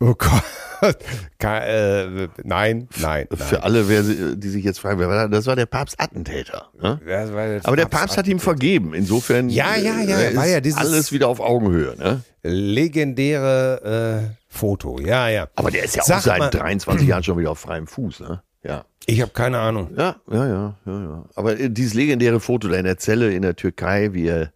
Oh 0.00 0.14
Gott. 0.16 0.42
Ka- 1.38 1.64
äh, 1.64 2.28
nein, 2.42 2.88
nein, 3.00 3.26
Für 3.32 3.54
nein. 3.54 3.62
alle, 3.62 3.88
wer, 3.88 4.02
die 4.36 4.48
sich 4.50 4.64
jetzt 4.64 4.80
fragen, 4.80 4.98
wer 4.98 5.08
war 5.08 5.28
das? 5.28 5.46
War 5.46 5.56
der 5.56 5.64
Papstattentäter. 5.66 6.68
Ne? 6.80 7.00
Jetzt 7.06 7.66
Aber 7.66 7.76
der 7.76 7.86
Papst 7.86 8.16
hat 8.18 8.26
ihm 8.26 8.38
vergeben. 8.38 8.92
Insofern 8.92 9.48
Ja, 9.48 9.76
ja, 9.76 10.00
ja, 10.00 10.20
äh, 10.20 10.36
war 10.36 10.46
ja 10.46 10.60
dieses- 10.60 10.78
alles 10.78 11.10
wieder 11.12 11.28
auf 11.28 11.40
Augenhöhe. 11.40 11.96
Ne? 11.96 12.22
legendäre 12.46 14.28
äh, 14.30 14.36
Foto. 14.48 14.98
Ja, 15.00 15.28
ja. 15.28 15.48
Aber 15.56 15.70
der 15.70 15.84
ist 15.84 15.96
ja 15.96 16.02
Sag 16.04 16.18
auch 16.18 16.22
seit 16.22 16.38
mal- 16.38 16.50
23 16.50 17.08
Jahren 17.08 17.22
schon 17.24 17.38
wieder 17.38 17.50
auf 17.50 17.58
freiem 17.58 17.86
Fuß. 17.86 18.20
Ne? 18.20 18.42
Ja. 18.64 18.86
Ich 19.06 19.20
habe 19.20 19.32
keine 19.32 19.58
Ahnung. 19.58 19.90
Ja, 19.96 20.16
ja, 20.30 20.48
ja, 20.48 20.78
ja, 20.86 21.00
ja. 21.02 21.24
Aber 21.34 21.58
äh, 21.58 21.70
dieses 21.70 21.94
legendäre 21.94 22.40
Foto 22.40 22.68
da 22.68 22.76
in 22.76 22.84
der 22.84 22.96
Zelle 22.96 23.32
in 23.34 23.42
der 23.42 23.54
Türkei, 23.54 24.14
wie 24.14 24.26
er, 24.26 24.52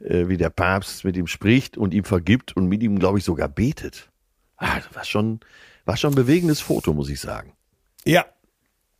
äh, 0.00 0.26
wie 0.28 0.38
der 0.38 0.50
Papst 0.50 1.04
mit 1.04 1.16
ihm 1.16 1.26
spricht 1.26 1.76
und 1.76 1.92
ihm 1.92 2.04
vergibt 2.04 2.56
und 2.56 2.66
mit 2.66 2.82
ihm, 2.82 2.98
glaube 2.98 3.18
ich, 3.18 3.24
sogar 3.24 3.48
betet. 3.48 4.10
Ah, 4.56 4.76
das 4.80 4.94
war 4.94 5.04
schon, 5.04 5.40
war 5.84 5.96
schon 5.96 6.12
ein 6.12 6.16
bewegendes 6.16 6.60
Foto, 6.60 6.94
muss 6.94 7.10
ich 7.10 7.20
sagen. 7.20 7.52
Ja. 8.04 8.24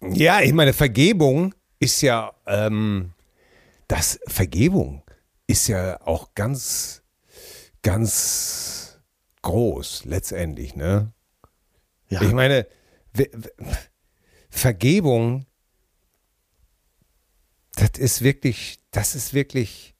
Ja, 0.02 0.42
ich 0.42 0.52
meine, 0.52 0.74
Vergebung 0.74 1.54
ist 1.78 2.02
ja, 2.02 2.32
ähm, 2.46 3.12
das 3.88 4.20
Vergebung 4.26 5.02
ist 5.46 5.68
ja 5.68 5.98
auch 6.02 6.34
ganz, 6.34 7.02
ganz 7.82 9.00
groß 9.40 10.04
letztendlich, 10.04 10.76
ne? 10.76 11.12
Ja, 12.08 12.20
Ich 12.20 12.32
meine, 12.32 12.66
Vergebung, 14.54 15.46
das 17.76 17.98
ist 17.98 18.22
wirklich, 18.22 18.78
das 18.92 19.14
ist 19.14 19.34
wirklich, 19.34 19.94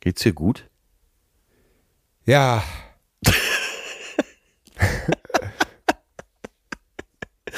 geht's 0.00 0.22
dir 0.22 0.32
gut? 0.32 0.68
ja. 2.24 2.62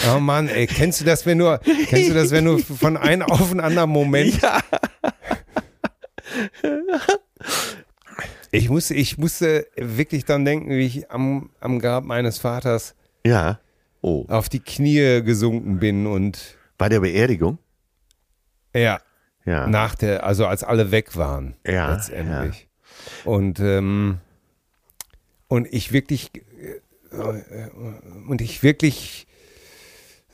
Oh 0.08 0.20
Mann, 0.20 0.46
ey, 0.48 0.68
kennst 0.68 1.00
du 1.00 1.04
das, 1.04 1.26
wenn 1.26 1.38
du, 1.38 1.58
kennst 1.88 2.10
du 2.10 2.14
das, 2.14 2.30
wenn 2.30 2.44
du 2.44 2.58
von 2.58 2.96
einem 2.96 3.22
auf 3.30 3.50
einen 3.50 3.58
anderen 3.60 3.90
Moment. 3.90 4.40
Ja. 4.40 4.60
Ich 8.52 8.68
musste, 8.68 8.94
ich 8.94 9.18
musste 9.18 9.66
wirklich 9.74 10.24
dann 10.24 10.44
denken, 10.44 10.70
wie 10.70 10.86
ich 10.86 11.10
am, 11.10 11.50
am 11.60 11.80
Grab 11.80 12.04
meines 12.04 12.38
Vaters 12.38 12.94
Ja. 13.24 13.58
Oh. 14.08 14.24
auf 14.28 14.48
die 14.48 14.60
Knie 14.60 15.20
gesunken 15.24 15.80
bin 15.80 16.06
und 16.06 16.56
Bei 16.78 16.88
der 16.88 17.00
Beerdigung? 17.00 17.58
ja, 18.72 19.00
Ja. 19.44 19.66
nach 19.66 19.96
der, 19.96 20.24
also 20.24 20.46
als 20.46 20.62
alle 20.62 20.92
weg 20.92 21.16
waren, 21.16 21.56
Ja, 21.66 21.92
letztendlich. 21.92 22.68
Und, 23.24 23.58
ähm, 23.58 24.18
und 25.48 25.66
ich 25.72 25.92
wirklich, 25.92 26.30
äh, 26.36 27.68
und 28.28 28.40
ich 28.40 28.62
wirklich 28.62 29.26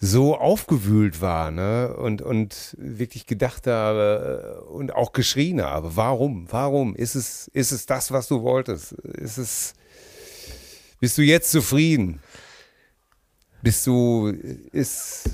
so 0.00 0.36
aufgewühlt 0.36 1.22
war, 1.22 1.50
ne, 1.50 1.94
und, 1.96 2.20
und 2.20 2.76
wirklich 2.78 3.24
gedacht 3.26 3.66
habe 3.66 4.60
äh, 4.66 4.70
und 4.70 4.94
auch 4.94 5.12
geschrien 5.12 5.62
habe, 5.62 5.96
warum, 5.96 6.46
warum, 6.50 6.94
ist 6.94 7.14
es, 7.14 7.48
ist 7.54 7.72
es 7.72 7.86
das, 7.86 8.12
was 8.12 8.28
du 8.28 8.42
wolltest? 8.42 8.92
Ist 8.92 9.38
es, 9.38 9.72
bist 11.00 11.16
du 11.16 11.22
jetzt 11.22 11.50
zufrieden? 11.50 12.20
Bist 13.62 13.86
du, 13.86 14.28
ist, 14.72 15.30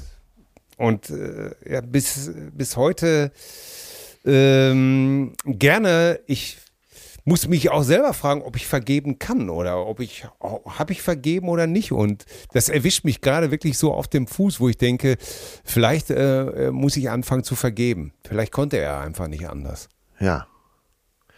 und 0.77 1.11
äh, 1.11 1.51
ja, 1.69 1.81
bis, 1.81 2.31
bis 2.53 2.77
heute 2.77 3.33
ähm, 4.25 5.33
gerne, 5.45 6.21
ich 6.27 6.59
muss 7.29 7.47
mich 7.47 7.71
auch 7.71 7.83
selber 7.83 8.15
fragen, 8.15 8.43
ob 8.43 8.57
ich 8.57 8.67
vergeben 8.67 9.19
kann 9.19 9.51
oder 9.51 9.87
ob 9.87 10.01
ich, 10.01 10.27
habe 10.41 10.93
ich 10.93 11.03
vergeben 11.03 11.49
oder 11.49 11.67
nicht. 11.67 11.93
Und 11.93 12.25
das 12.53 12.71
erwischt 12.71 13.05
mich 13.05 13.21
gerade 13.21 13.51
wirklich 13.51 13.77
so 13.77 13.93
auf 13.93 14.09
dem 14.09 14.27
Fuß, 14.27 14.61
wo 14.61 14.69
ich 14.69 14.79
denke, 14.79 15.17
vielleicht 15.65 16.11
äh, 16.11 16.71
muss 16.73 16.97
ich 16.97 17.11
anfangen 17.11 17.45
zu 17.45 17.55
vergeben. 17.55 18.13
Vielleicht 18.27 18.53
konnte 18.53 18.79
er 18.79 19.01
einfach 19.01 19.29
nicht 19.29 19.47
anders. 19.47 19.89
Ja. 20.19 20.47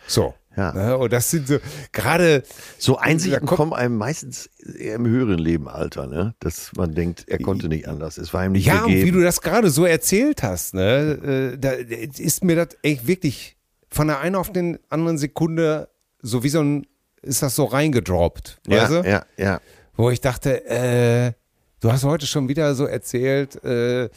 So. 0.07 0.35
Ja. 0.57 0.73
Ne? 0.73 0.99
Und 0.99 1.13
das 1.13 1.31
sind 1.31 1.47
so, 1.47 1.59
gerade, 1.93 2.43
So 2.79 2.99
Einsichten 2.99 3.47
kommt- 3.47 3.57
kommen 3.57 3.73
einem 3.73 3.97
meistens 3.97 4.51
eher 4.79 4.97
im 4.97 5.07
höheren 5.07 5.39
Lebenalter, 5.39 6.07
ne? 6.07 6.35
Dass 6.41 6.73
man 6.77 6.93
denkt, 6.95 7.25
er 7.29 7.39
konnte 7.39 7.69
nicht 7.69 7.87
anders. 7.87 8.19
Es 8.19 8.35
war 8.35 8.45
ihm 8.45 8.53
nicht 8.53 8.67
ja, 8.67 8.81
und 8.83 8.89
gegeben. 8.89 9.07
wie 9.07 9.13
du 9.13 9.23
das 9.23 9.41
gerade 9.41 9.71
so 9.71 9.85
erzählt 9.85 10.43
hast, 10.43 10.75
ne, 10.75 11.53
äh, 11.55 11.59
da 11.59 11.71
ist 11.71 12.43
mir 12.43 12.57
das 12.57 12.77
echt 12.83 13.07
wirklich 13.07 13.57
von 13.89 14.09
der 14.09 14.19
einen 14.21 14.35
auf 14.35 14.53
den 14.53 14.79
anderen 14.89 15.19
Sekunde 15.19 15.89
so 16.23 16.43
wie 16.43 16.49
so 16.49 16.61
ein, 16.63 16.87
ist 17.23 17.43
das 17.43 17.55
so 17.55 17.65
reingedroppt, 17.65 18.61
weißt 18.67 18.93
ja, 18.93 19.03
du? 19.03 19.09
ja, 19.09 19.25
ja. 19.37 19.61
Wo 19.97 20.11
ich 20.11 20.21
dachte, 20.21 20.65
äh, 20.67 21.33
du 21.81 21.93
hast 21.93 22.05
heute 22.05 22.27
schon 22.27 22.49
wieder 22.49 22.75
so 22.75 22.87
erzählt, 22.87 23.63
äh, 23.65 24.09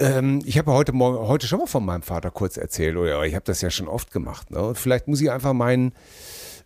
ähm, 0.00 0.40
ich 0.44 0.58
habe 0.58 0.72
heute 0.72 0.92
Morgen, 0.92 1.18
heute 1.28 1.46
schon 1.46 1.60
mal 1.60 1.66
von 1.66 1.84
meinem 1.84 2.02
Vater 2.02 2.30
kurz 2.30 2.56
erzählt, 2.56 2.96
oder 2.96 3.24
ich 3.24 3.34
habe 3.34 3.44
das 3.44 3.60
ja 3.60 3.70
schon 3.70 3.86
oft 3.88 4.10
gemacht. 4.10 4.50
Ne? 4.50 4.60
Und 4.60 4.78
vielleicht 4.78 5.06
muss 5.08 5.20
ich 5.20 5.30
einfach 5.30 5.52
meinen, 5.52 5.92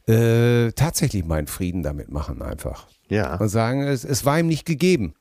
äh, 0.08 0.72
tatsächlich 0.72 1.24
meinen 1.24 1.46
Frieden 1.46 1.82
damit 1.82 2.10
machen, 2.10 2.40
einfach. 2.42 2.86
Ja. 3.08 3.36
Und 3.36 3.48
sagen, 3.48 3.82
es, 3.82 4.04
es 4.04 4.24
war 4.24 4.38
ihm 4.38 4.46
nicht 4.46 4.64
gegeben. 4.64 5.14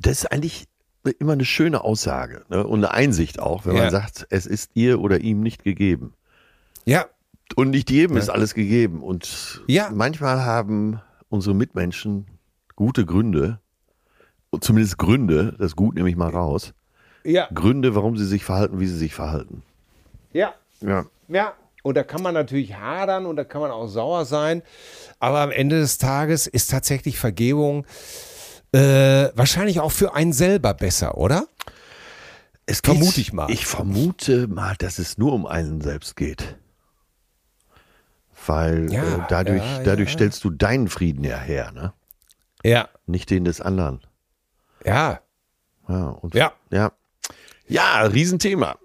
Das 0.00 0.18
ist 0.18 0.32
eigentlich 0.32 0.66
immer 1.18 1.32
eine 1.32 1.44
schöne 1.44 1.82
Aussage 1.84 2.44
ne? 2.48 2.66
und 2.66 2.80
eine 2.84 2.92
Einsicht 2.92 3.38
auch, 3.38 3.64
wenn 3.64 3.76
Ja. 3.76 3.82
man 3.82 3.90
sagt, 3.90 4.26
es 4.30 4.46
ist 4.46 4.72
ihr 4.74 5.00
oder 5.00 5.20
ihm 5.20 5.40
nicht 5.40 5.62
gegeben. 5.64 6.14
Ja, 6.84 7.06
Und 7.54 7.70
nicht 7.70 7.90
jedem 7.90 8.16
ist 8.16 8.28
alles 8.28 8.54
gegeben. 8.54 9.02
Und 9.04 9.62
Ja. 9.68 9.90
manchmal 9.94 10.44
haben 10.44 11.00
unsere 11.28 11.54
Mitmenschen 11.54 12.26
gute 12.74 13.06
Gründe, 13.06 13.60
und 14.50 14.64
zumindest 14.64 14.98
Gründe, 14.98 15.54
das 15.58 15.76
Gut 15.76 15.94
nehme 15.94 16.08
ich 16.08 16.16
mal 16.16 16.30
raus, 16.30 16.72
ja, 17.26 17.48
Gründe, 17.52 17.94
warum 17.94 18.16
sie 18.16 18.26
sich 18.26 18.44
verhalten, 18.44 18.80
wie 18.80 18.86
sie 18.86 18.96
sich 18.96 19.14
verhalten. 19.14 19.62
ja. 20.32 20.54
Ja. 20.80 21.06
Ja, 21.28 21.54
und 21.82 21.96
da 21.96 22.04
kann 22.04 22.22
man 22.22 22.34
natürlich 22.34 22.74
hadern 22.76 23.26
und 23.26 23.36
da 23.36 23.44
kann 23.44 23.60
man 23.62 23.70
auch 23.70 23.86
sauer 23.88 24.24
sein. 24.26 24.62
Aber 25.18 25.40
am 25.40 25.50
Ende 25.50 25.80
des 25.80 25.98
Tages 25.98 26.46
ist 26.46 26.70
tatsächlich 26.70 27.18
Vergebung 27.18 27.86
äh, 28.72 29.30
wahrscheinlich 29.34 29.80
auch 29.80 29.90
für 29.92 30.14
einen 30.14 30.32
selber 30.32 30.74
besser, 30.74 31.16
oder? 31.16 31.46
Es 32.66 32.80
Vermute 32.80 33.20
ich 33.20 33.32
mal. 33.32 33.50
Ich 33.50 33.64
vermute 33.66 34.48
mal, 34.48 34.76
dass 34.76 34.98
es 34.98 35.18
nur 35.18 35.32
um 35.32 35.46
einen 35.46 35.80
selbst 35.80 36.16
geht. 36.16 36.56
Weil 38.46 38.92
Ja, 38.92 39.02
äh, 39.02 39.20
dadurch, 39.28 39.62
ja, 39.62 39.82
dadurch 39.82 40.10
ja. 40.10 40.14
stellst 40.14 40.44
du 40.44 40.50
deinen 40.50 40.88
Frieden 40.88 41.24
ja 41.24 41.38
her, 41.38 41.72
ne? 41.72 41.92
Ja. 42.62 42.88
nicht 43.06 43.30
den 43.30 43.44
des 43.44 43.60
anderen. 43.60 44.00
Ja. 44.84 45.20
Ja, 45.88 46.08
und 46.08 46.34
Ja. 46.34 46.52
ja. 46.70 46.92
Ja, 47.68 48.02
Riesenthema. 48.02 48.76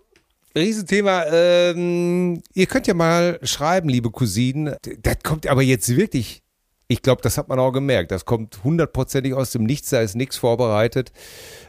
Riesenthema. 0.55 1.25
Ähm, 1.31 2.41
ihr 2.53 2.65
könnt 2.65 2.87
ja 2.87 2.93
mal 2.93 3.39
schreiben, 3.43 3.89
liebe 3.89 4.11
Cousinen. 4.11 4.75
Das 5.01 5.17
kommt 5.23 5.47
aber 5.47 5.61
jetzt 5.61 5.95
wirklich 5.95 6.43
Ich 6.91 7.01
glaube, 7.01 7.21
das 7.21 7.37
hat 7.37 7.47
man 7.47 7.57
auch 7.57 7.71
gemerkt. 7.71 8.11
Das 8.11 8.25
kommt 8.25 8.65
hundertprozentig 8.65 9.33
aus 9.33 9.51
dem 9.51 9.63
Nichts, 9.63 9.91
da 9.91 10.01
ist 10.01 10.15
nichts 10.15 10.35
vorbereitet. 10.35 11.13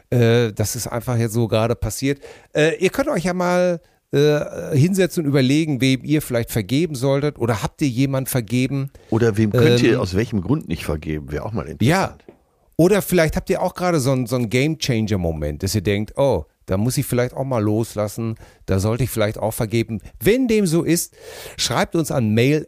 Äh, 0.09 0.51
das 0.51 0.75
ist 0.75 0.87
einfach 0.87 1.17
jetzt 1.17 1.31
so 1.31 1.47
gerade 1.47 1.75
passiert. 1.75 2.21
Äh, 2.53 2.75
ihr 2.83 2.89
könnt 2.89 3.07
euch 3.07 3.23
ja 3.23 3.33
mal 3.33 3.79
äh, 4.11 4.77
hinsetzen 4.77 5.23
und 5.23 5.29
überlegen, 5.29 5.79
wem 5.79 6.03
ihr 6.03 6.21
vielleicht 6.21 6.51
vergeben 6.51 6.95
solltet 6.95 7.39
oder 7.39 7.63
habt 7.63 7.81
ihr 7.81 7.87
jemand 7.87 8.27
vergeben? 8.27 8.91
Oder 9.11 9.37
wem 9.37 9.51
könnt 9.51 9.81
ähm, 9.81 9.91
ihr 9.91 10.01
aus 10.01 10.13
welchem 10.13 10.41
Grund 10.41 10.67
nicht 10.67 10.83
vergeben? 10.83 11.31
Wäre 11.31 11.45
auch 11.45 11.53
mal 11.53 11.67
interessant. 11.67 12.21
Ja. 12.27 12.33
Oder 12.75 13.01
vielleicht 13.01 13.37
habt 13.37 13.49
ihr 13.49 13.61
auch 13.61 13.75
gerade 13.75 14.01
so 14.01 14.11
einen 14.11 14.27
so 14.27 14.37
Game 14.39 14.77
Changer 14.77 15.19
Moment, 15.19 15.63
dass 15.63 15.73
ihr 15.73 15.81
denkt, 15.81 16.17
oh, 16.17 16.43
da 16.65 16.77
muss 16.77 16.97
ich 16.97 17.05
vielleicht 17.05 17.33
auch 17.33 17.43
mal 17.43 17.61
loslassen, 17.61 18.35
da 18.65 18.79
sollte 18.79 19.03
ich 19.03 19.09
vielleicht 19.09 19.37
auch 19.37 19.53
vergeben. 19.53 20.01
Wenn 20.19 20.47
dem 20.47 20.65
so 20.65 20.83
ist, 20.83 21.15
schreibt 21.57 21.95
uns 21.95 22.11
an 22.11 22.33
mail 22.33 22.67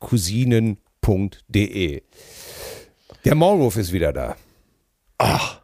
cousinen.de. 0.00 0.76
Der 3.24 3.34
Maulwurf 3.34 3.76
ist 3.76 3.92
wieder 3.92 4.12
da. 4.12 4.36
Ach. 5.18 5.60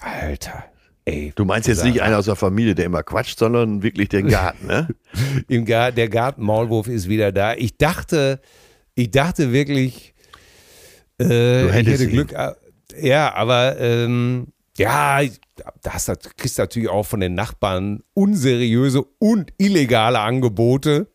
Alter. 0.00 0.64
Ey, 1.06 1.32
du 1.34 1.44
meinst 1.44 1.68
jetzt 1.68 1.84
nicht 1.84 2.00
einer 2.00 2.18
aus 2.18 2.24
der 2.24 2.36
Familie, 2.36 2.74
der 2.74 2.86
immer 2.86 3.02
quatscht, 3.02 3.38
sondern 3.38 3.82
wirklich 3.82 4.08
den 4.08 4.28
Garten, 4.28 4.66
ne? 4.66 4.88
Im 5.48 5.66
Garten, 5.66 5.96
der 5.96 6.08
Garten-Maulwurf 6.08 6.88
ist 6.88 7.10
wieder 7.10 7.30
da. 7.30 7.54
Ich 7.54 7.76
dachte, 7.76 8.40
ich 8.94 9.10
dachte 9.10 9.52
wirklich, 9.52 10.14
äh, 11.20 11.66
ich 11.66 11.72
hätte 11.88 12.08
Glück. 12.08 12.32
Ihn. 12.32 12.38
Äh, 12.38 13.06
ja, 13.06 13.34
aber 13.34 13.78
ähm, 13.78 14.46
ja, 14.76 15.20
da 15.82 15.92
hast 15.92 16.08
du, 16.08 16.14
kriegst 16.36 16.58
du 16.58 16.62
natürlich 16.62 16.88
auch 16.88 17.04
von 17.06 17.20
den 17.20 17.34
Nachbarn 17.34 18.02
unseriöse 18.14 19.04
und 19.18 19.52
illegale 19.58 20.20
Angebote. 20.20 21.08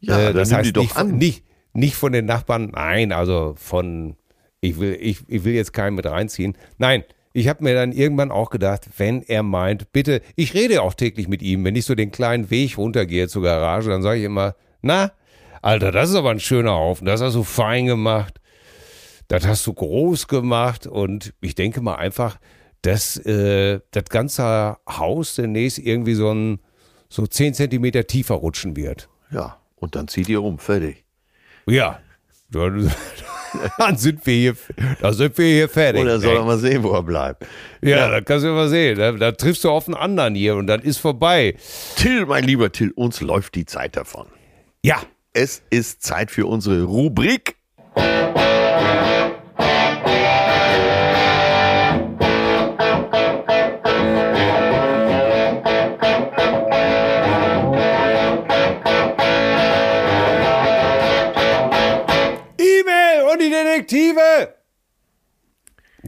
Ja, 0.00 0.18
äh, 0.18 0.32
das 0.32 0.52
heißt 0.52 0.68
die 0.68 0.72
doch 0.72 0.82
nicht, 0.82 0.96
an. 0.96 1.18
Nicht, 1.18 1.44
nicht 1.72 1.94
von 1.94 2.12
den 2.12 2.26
Nachbarn, 2.26 2.70
nein, 2.74 3.12
also 3.12 3.54
von, 3.56 4.16
ich 4.60 4.78
will, 4.80 4.96
ich, 5.00 5.20
ich 5.28 5.44
will 5.44 5.54
jetzt 5.54 5.72
keinen 5.72 5.94
mit 5.94 6.06
reinziehen. 6.06 6.56
Nein, 6.78 7.04
ich 7.32 7.48
habe 7.48 7.64
mir 7.64 7.74
dann 7.74 7.92
irgendwann 7.92 8.30
auch 8.30 8.50
gedacht, 8.50 8.88
wenn 8.96 9.22
er 9.22 9.42
meint, 9.42 9.92
bitte, 9.92 10.22
ich 10.36 10.54
rede 10.54 10.82
auch 10.82 10.94
täglich 10.94 11.28
mit 11.28 11.42
ihm, 11.42 11.64
wenn 11.64 11.76
ich 11.76 11.84
so 11.84 11.94
den 11.94 12.12
kleinen 12.12 12.50
Weg 12.50 12.78
runtergehe 12.78 13.28
zur 13.28 13.42
Garage, 13.42 13.90
dann 13.90 14.02
sage 14.02 14.20
ich 14.20 14.24
immer, 14.24 14.54
na, 14.82 15.12
Alter, 15.62 15.92
das 15.92 16.10
ist 16.10 16.16
aber 16.16 16.30
ein 16.30 16.40
schöner 16.40 16.72
Haufen, 16.72 17.06
das 17.06 17.20
hast 17.20 17.34
du 17.34 17.42
fein 17.42 17.86
gemacht, 17.86 18.40
das 19.28 19.46
hast 19.46 19.66
du 19.66 19.72
groß 19.72 20.28
gemacht 20.28 20.86
und 20.86 21.34
ich 21.40 21.54
denke 21.54 21.80
mal 21.80 21.96
einfach, 21.96 22.38
dass 22.84 23.16
äh, 23.24 23.80
das 23.92 24.04
ganze 24.10 24.76
Haus 24.88 25.36
demnächst 25.36 25.78
irgendwie 25.78 26.14
so 26.14 26.30
ein 26.32 26.60
so 27.08 27.26
10 27.26 27.54
Zentimeter 27.54 28.06
tiefer 28.06 28.34
rutschen 28.34 28.76
wird. 28.76 29.08
Ja, 29.30 29.58
und 29.76 29.96
dann 29.96 30.08
zieht 30.08 30.28
ihr 30.28 30.42
um, 30.42 30.58
fertig. 30.58 31.04
Ja, 31.66 32.00
dann 32.50 33.96
sind 33.96 34.24
wir 34.26 34.34
hier, 34.34 34.56
dann 35.00 35.14
sind 35.14 35.36
wir 35.38 35.46
hier 35.46 35.68
fertig. 35.68 36.02
Oder 36.02 36.20
soll 36.20 36.36
er 36.36 36.44
mal 36.44 36.58
sehen, 36.58 36.82
wo 36.82 36.92
er 36.92 37.02
bleibt. 37.02 37.46
Ja, 37.82 37.96
ja. 37.96 38.10
dann 38.10 38.24
kannst 38.24 38.44
du 38.44 38.50
mal 38.50 38.68
sehen. 38.68 38.98
Da, 38.98 39.12
da, 39.12 39.32
triffst 39.32 39.64
du 39.64 39.70
auf 39.70 39.88
einen 39.88 39.96
anderen 39.96 40.34
hier 40.34 40.56
und 40.56 40.66
dann 40.66 40.80
ist 40.80 40.98
vorbei. 40.98 41.56
Till, 41.96 42.26
mein 42.26 42.44
lieber 42.44 42.70
Till, 42.70 42.90
uns 42.92 43.20
läuft 43.20 43.54
die 43.54 43.64
Zeit 43.64 43.96
davon. 43.96 44.26
Ja. 44.82 45.02
Es 45.36 45.62
ist 45.70 46.02
Zeit 46.02 46.30
für 46.30 46.46
unsere 46.46 46.84
Rubrik. 46.84 47.56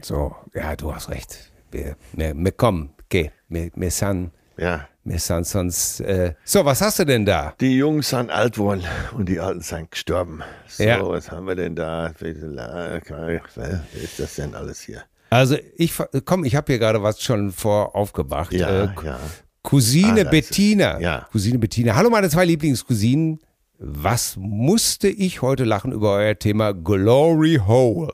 So, 0.03 0.35
ja, 0.53 0.75
du 0.75 0.93
hast 0.93 1.09
recht. 1.09 1.51
Wir, 1.71 1.95
wir, 2.13 2.33
wir 2.35 2.51
kommen, 2.51 2.91
okay, 3.05 3.31
wir, 3.49 3.71
wir 3.75 3.91
sind, 3.91 4.31
ja. 4.57 4.87
wir 5.03 5.19
sind 5.19 5.45
sonst, 5.45 6.01
äh, 6.01 6.33
so, 6.43 6.63
was 6.63 6.81
hast 6.81 6.99
du 6.99 7.05
denn 7.05 7.25
da? 7.25 7.53
Die 7.59 7.77
Jungs 7.77 8.09
sind 8.09 8.29
alt 8.29 8.55
geworden 8.55 8.83
und 9.13 9.27
die 9.27 9.39
Alten 9.39 9.61
sind 9.61 9.91
gestorben. 9.91 10.43
So, 10.67 10.83
ja. 10.83 11.05
was 11.05 11.31
haben 11.31 11.47
wir 11.47 11.55
denn 11.55 11.75
da? 11.75 12.11
Was 12.19 13.57
ist 14.01 14.19
das 14.19 14.35
denn 14.35 14.53
alles 14.53 14.81
hier? 14.81 15.03
Also, 15.29 15.57
ich, 15.75 15.93
komm, 16.25 16.45
ich 16.45 16.55
habe 16.55 16.71
hier 16.71 16.79
gerade 16.79 17.03
was 17.03 17.21
schon 17.21 17.51
vor 17.51 17.95
aufgebracht. 17.95 18.53
Ja, 18.53 18.83
äh, 18.83 18.89
ja. 19.03 19.19
Cousine 19.61 20.21
ah, 20.25 20.29
Bettina. 20.29 20.99
Ja. 20.99 21.27
Cousine 21.31 21.59
Bettina. 21.59 21.95
Hallo, 21.95 22.09
meine 22.09 22.29
zwei 22.29 22.45
Lieblingscousinen. 22.45 23.39
Was 23.79 24.37
musste 24.37 25.07
ich 25.09 25.41
heute 25.41 25.63
lachen 25.65 25.91
über 25.91 26.13
euer 26.13 26.39
Thema 26.39 26.73
Glory 26.73 27.59
Hole? 27.67 28.13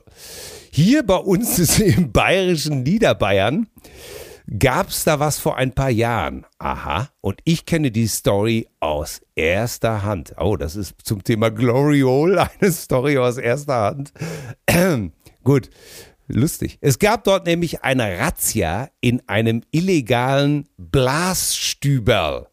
Hier 0.76 1.04
bei 1.04 1.18
uns 1.18 1.78
im 1.78 2.10
bayerischen 2.10 2.82
Niederbayern 2.82 3.68
gab 4.58 4.88
es 4.88 5.04
da 5.04 5.20
was 5.20 5.38
vor 5.38 5.56
ein 5.56 5.72
paar 5.72 5.88
Jahren. 5.88 6.46
Aha. 6.58 7.10
Und 7.20 7.38
ich 7.44 7.64
kenne 7.64 7.92
die 7.92 8.08
Story 8.08 8.66
aus 8.80 9.20
erster 9.36 10.02
Hand. 10.02 10.34
Oh, 10.36 10.56
das 10.56 10.74
ist 10.74 10.96
zum 11.04 11.22
Thema 11.22 11.52
Glory 11.52 12.00
Hole 12.00 12.48
eine 12.60 12.72
Story 12.72 13.18
aus 13.18 13.38
erster 13.38 13.82
Hand. 13.82 14.12
Gut. 15.44 15.70
Lustig. 16.26 16.78
Es 16.80 16.98
gab 16.98 17.22
dort 17.22 17.46
nämlich 17.46 17.84
eine 17.84 18.18
Razzia 18.18 18.88
in 19.00 19.22
einem 19.28 19.62
illegalen 19.70 20.68
Blasstüberl. 20.76 22.48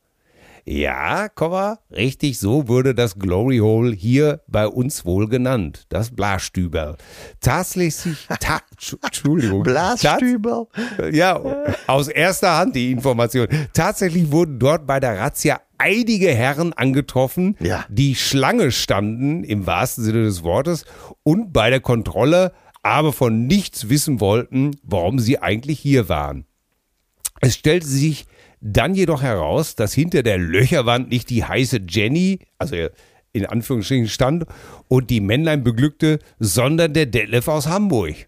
Ja, 0.65 1.27
Komma, 1.29 1.79
richtig, 1.91 2.39
so 2.39 2.67
wurde 2.67 2.93
das 2.93 3.17
Glory 3.17 3.57
Hole 3.57 3.93
hier 3.93 4.41
bei 4.47 4.67
uns 4.67 5.05
wohl 5.05 5.27
genannt. 5.27 5.85
Das 5.89 6.11
Blasstüberl. 6.11 6.97
Tatsächlich, 7.39 8.27
ta 8.39 8.61
Entschuldigung. 9.03 9.63
Blasstüberl? 9.63 10.67
Ja, 11.11 11.41
aus 11.87 12.07
erster 12.07 12.57
Hand 12.57 12.75
die 12.75 12.91
Information. 12.91 13.47
Tatsächlich 13.73 14.31
wurden 14.31 14.59
dort 14.59 14.85
bei 14.85 14.99
der 14.99 15.17
Razzia 15.17 15.61
einige 15.77 16.31
Herren 16.31 16.73
angetroffen, 16.73 17.57
ja. 17.59 17.85
die 17.89 18.15
Schlange 18.15 18.71
standen, 18.71 19.43
im 19.43 19.65
wahrsten 19.65 20.03
Sinne 20.03 20.23
des 20.23 20.43
Wortes, 20.43 20.85
und 21.23 21.53
bei 21.53 21.71
der 21.71 21.79
Kontrolle 21.79 22.53
aber 22.83 23.13
von 23.13 23.47
nichts 23.47 23.89
wissen 23.89 24.19
wollten, 24.19 24.75
warum 24.83 25.19
sie 25.19 25.39
eigentlich 25.39 25.79
hier 25.79 26.09
waren. 26.09 26.45
Es 27.39 27.55
stellte 27.55 27.87
sich 27.87 28.25
dann 28.61 28.95
jedoch 28.95 29.21
heraus, 29.21 29.75
dass 29.75 29.93
hinter 29.93 30.23
der 30.23 30.37
Löcherwand 30.37 31.09
nicht 31.09 31.29
die 31.29 31.43
heiße 31.43 31.81
Jenny, 31.89 32.39
also 32.57 32.75
in 33.33 33.45
Anführungsstrichen 33.45 34.07
stand, 34.07 34.45
und 34.87 35.09
die 35.09 35.21
Männlein 35.21 35.63
beglückte, 35.63 36.19
sondern 36.39 36.93
der 36.93 37.07
Detlef 37.07 37.47
aus 37.47 37.67
Hamburg. 37.67 38.27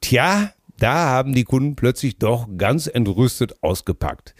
Tja, 0.00 0.52
da 0.78 1.10
haben 1.10 1.34
die 1.34 1.44
Kunden 1.44 1.76
plötzlich 1.76 2.18
doch 2.18 2.48
ganz 2.56 2.86
entrüstet 2.86 3.62
ausgepackt. 3.62 4.34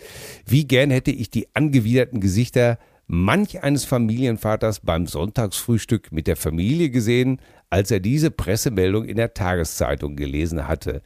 Wie 0.46 0.66
gern 0.66 0.90
hätte 0.90 1.10
ich 1.10 1.28
die 1.30 1.48
angewiderten 1.54 2.20
Gesichter 2.20 2.78
manch 3.06 3.62
eines 3.62 3.84
Familienvaters 3.84 4.80
beim 4.80 5.06
Sonntagsfrühstück 5.06 6.12
mit 6.12 6.26
der 6.28 6.36
Familie 6.36 6.90
gesehen, 6.90 7.40
als 7.70 7.90
er 7.90 8.00
diese 8.00 8.30
Pressemeldung 8.30 9.04
in 9.04 9.16
der 9.16 9.32
Tageszeitung 9.32 10.16
gelesen 10.16 10.66
hatte. 10.66 11.02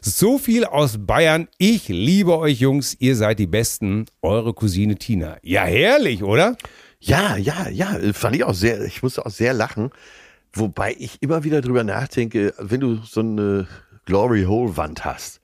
So 0.00 0.38
viel 0.38 0.64
aus 0.64 0.96
Bayern. 0.98 1.48
Ich 1.58 1.88
liebe 1.88 2.38
euch 2.38 2.60
Jungs, 2.60 2.96
ihr 3.00 3.16
seid 3.16 3.40
die 3.40 3.48
Besten. 3.48 4.06
Eure 4.22 4.54
Cousine 4.54 4.94
Tina. 4.94 5.36
Ja, 5.42 5.64
herrlich, 5.64 6.22
oder? 6.22 6.56
Ja, 7.00 7.36
ja, 7.36 7.68
ja, 7.68 7.98
fand 8.12 8.36
ich 8.36 8.44
auch 8.44 8.54
sehr, 8.54 8.82
ich 8.84 9.02
musste 9.02 9.26
auch 9.26 9.30
sehr 9.30 9.52
lachen. 9.52 9.90
Wobei 10.52 10.94
ich 10.98 11.20
immer 11.20 11.42
wieder 11.42 11.60
drüber 11.60 11.82
nachdenke, 11.82 12.54
wenn 12.58 12.80
du 12.80 12.96
so 13.04 13.20
eine 13.20 13.66
Glory 14.06 14.44
Hole 14.44 14.76
Wand 14.76 15.04
hast, 15.04 15.40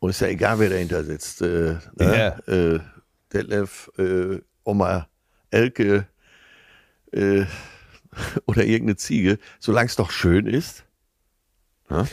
und 0.00 0.10
ist 0.10 0.20
ja 0.20 0.28
egal, 0.28 0.58
wer 0.58 0.70
dahinter 0.70 1.04
sitzt, 1.04 1.42
äh, 1.42 1.76
ne? 1.96 2.38
ja. 2.46 2.52
äh, 2.52 2.80
Detlef, 3.32 3.90
äh, 3.98 4.40
Oma 4.64 5.08
Elke, 5.50 6.06
äh, 7.12 7.44
oder 8.46 8.64
irgendeine 8.64 8.96
Ziege, 8.96 9.38
solange 9.58 9.86
es 9.86 9.96
doch 9.96 10.10
schön 10.10 10.46
ist. 10.46 10.84
Ja? 11.90 12.06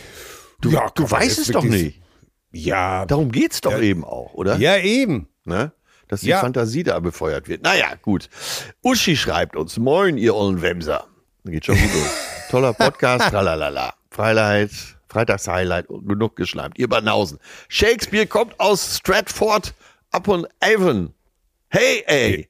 Du, 0.62 0.70
ja, 0.70 0.90
du 0.90 1.10
weißt 1.10 1.40
es 1.40 1.48
doch 1.48 1.64
nicht. 1.64 2.02
Ja. 2.52 3.06
Darum 3.06 3.32
geht 3.32 3.52
es 3.52 3.62
doch 3.62 3.72
ja, 3.72 3.80
eben 3.80 4.04
auch, 4.06 4.34
oder? 4.34 4.58
Ja, 4.58 4.78
eben. 4.78 5.28
Ne? 5.44 5.72
Dass 6.08 6.22
die 6.22 6.28
ja. 6.28 6.40
Fantasie 6.40 6.84
da 6.84 7.00
befeuert 7.00 7.48
wird. 7.48 7.64
Naja, 7.64 7.96
gut. 8.02 8.30
Uschi 8.82 9.18
schreibt 9.18 9.56
uns, 9.56 9.78
moin, 9.78 10.18
ihr 10.18 10.36
ollen 10.36 10.62
Wemser. 10.62 11.08
Geht 11.44 11.66
schon 11.66 11.76
gut 11.78 11.94
los. 11.94 12.10
Toller 12.50 12.74
Podcast, 12.74 13.30
tralalala. 13.30 13.94
Freiheit, 14.10 14.72
Freitagshighlight 15.10 15.90
und 15.90 16.08
genug 16.08 16.36
geschleimt. 16.36 16.78
Ihr 16.78 16.88
Banausen. 16.88 17.40
Shakespeare 17.68 18.26
kommt 18.26 18.60
aus 18.60 18.98
Stratford 18.98 19.74
upon 20.12 20.48
Avon. 20.62 21.14
Hey, 21.70 22.04
ey. 22.08 22.50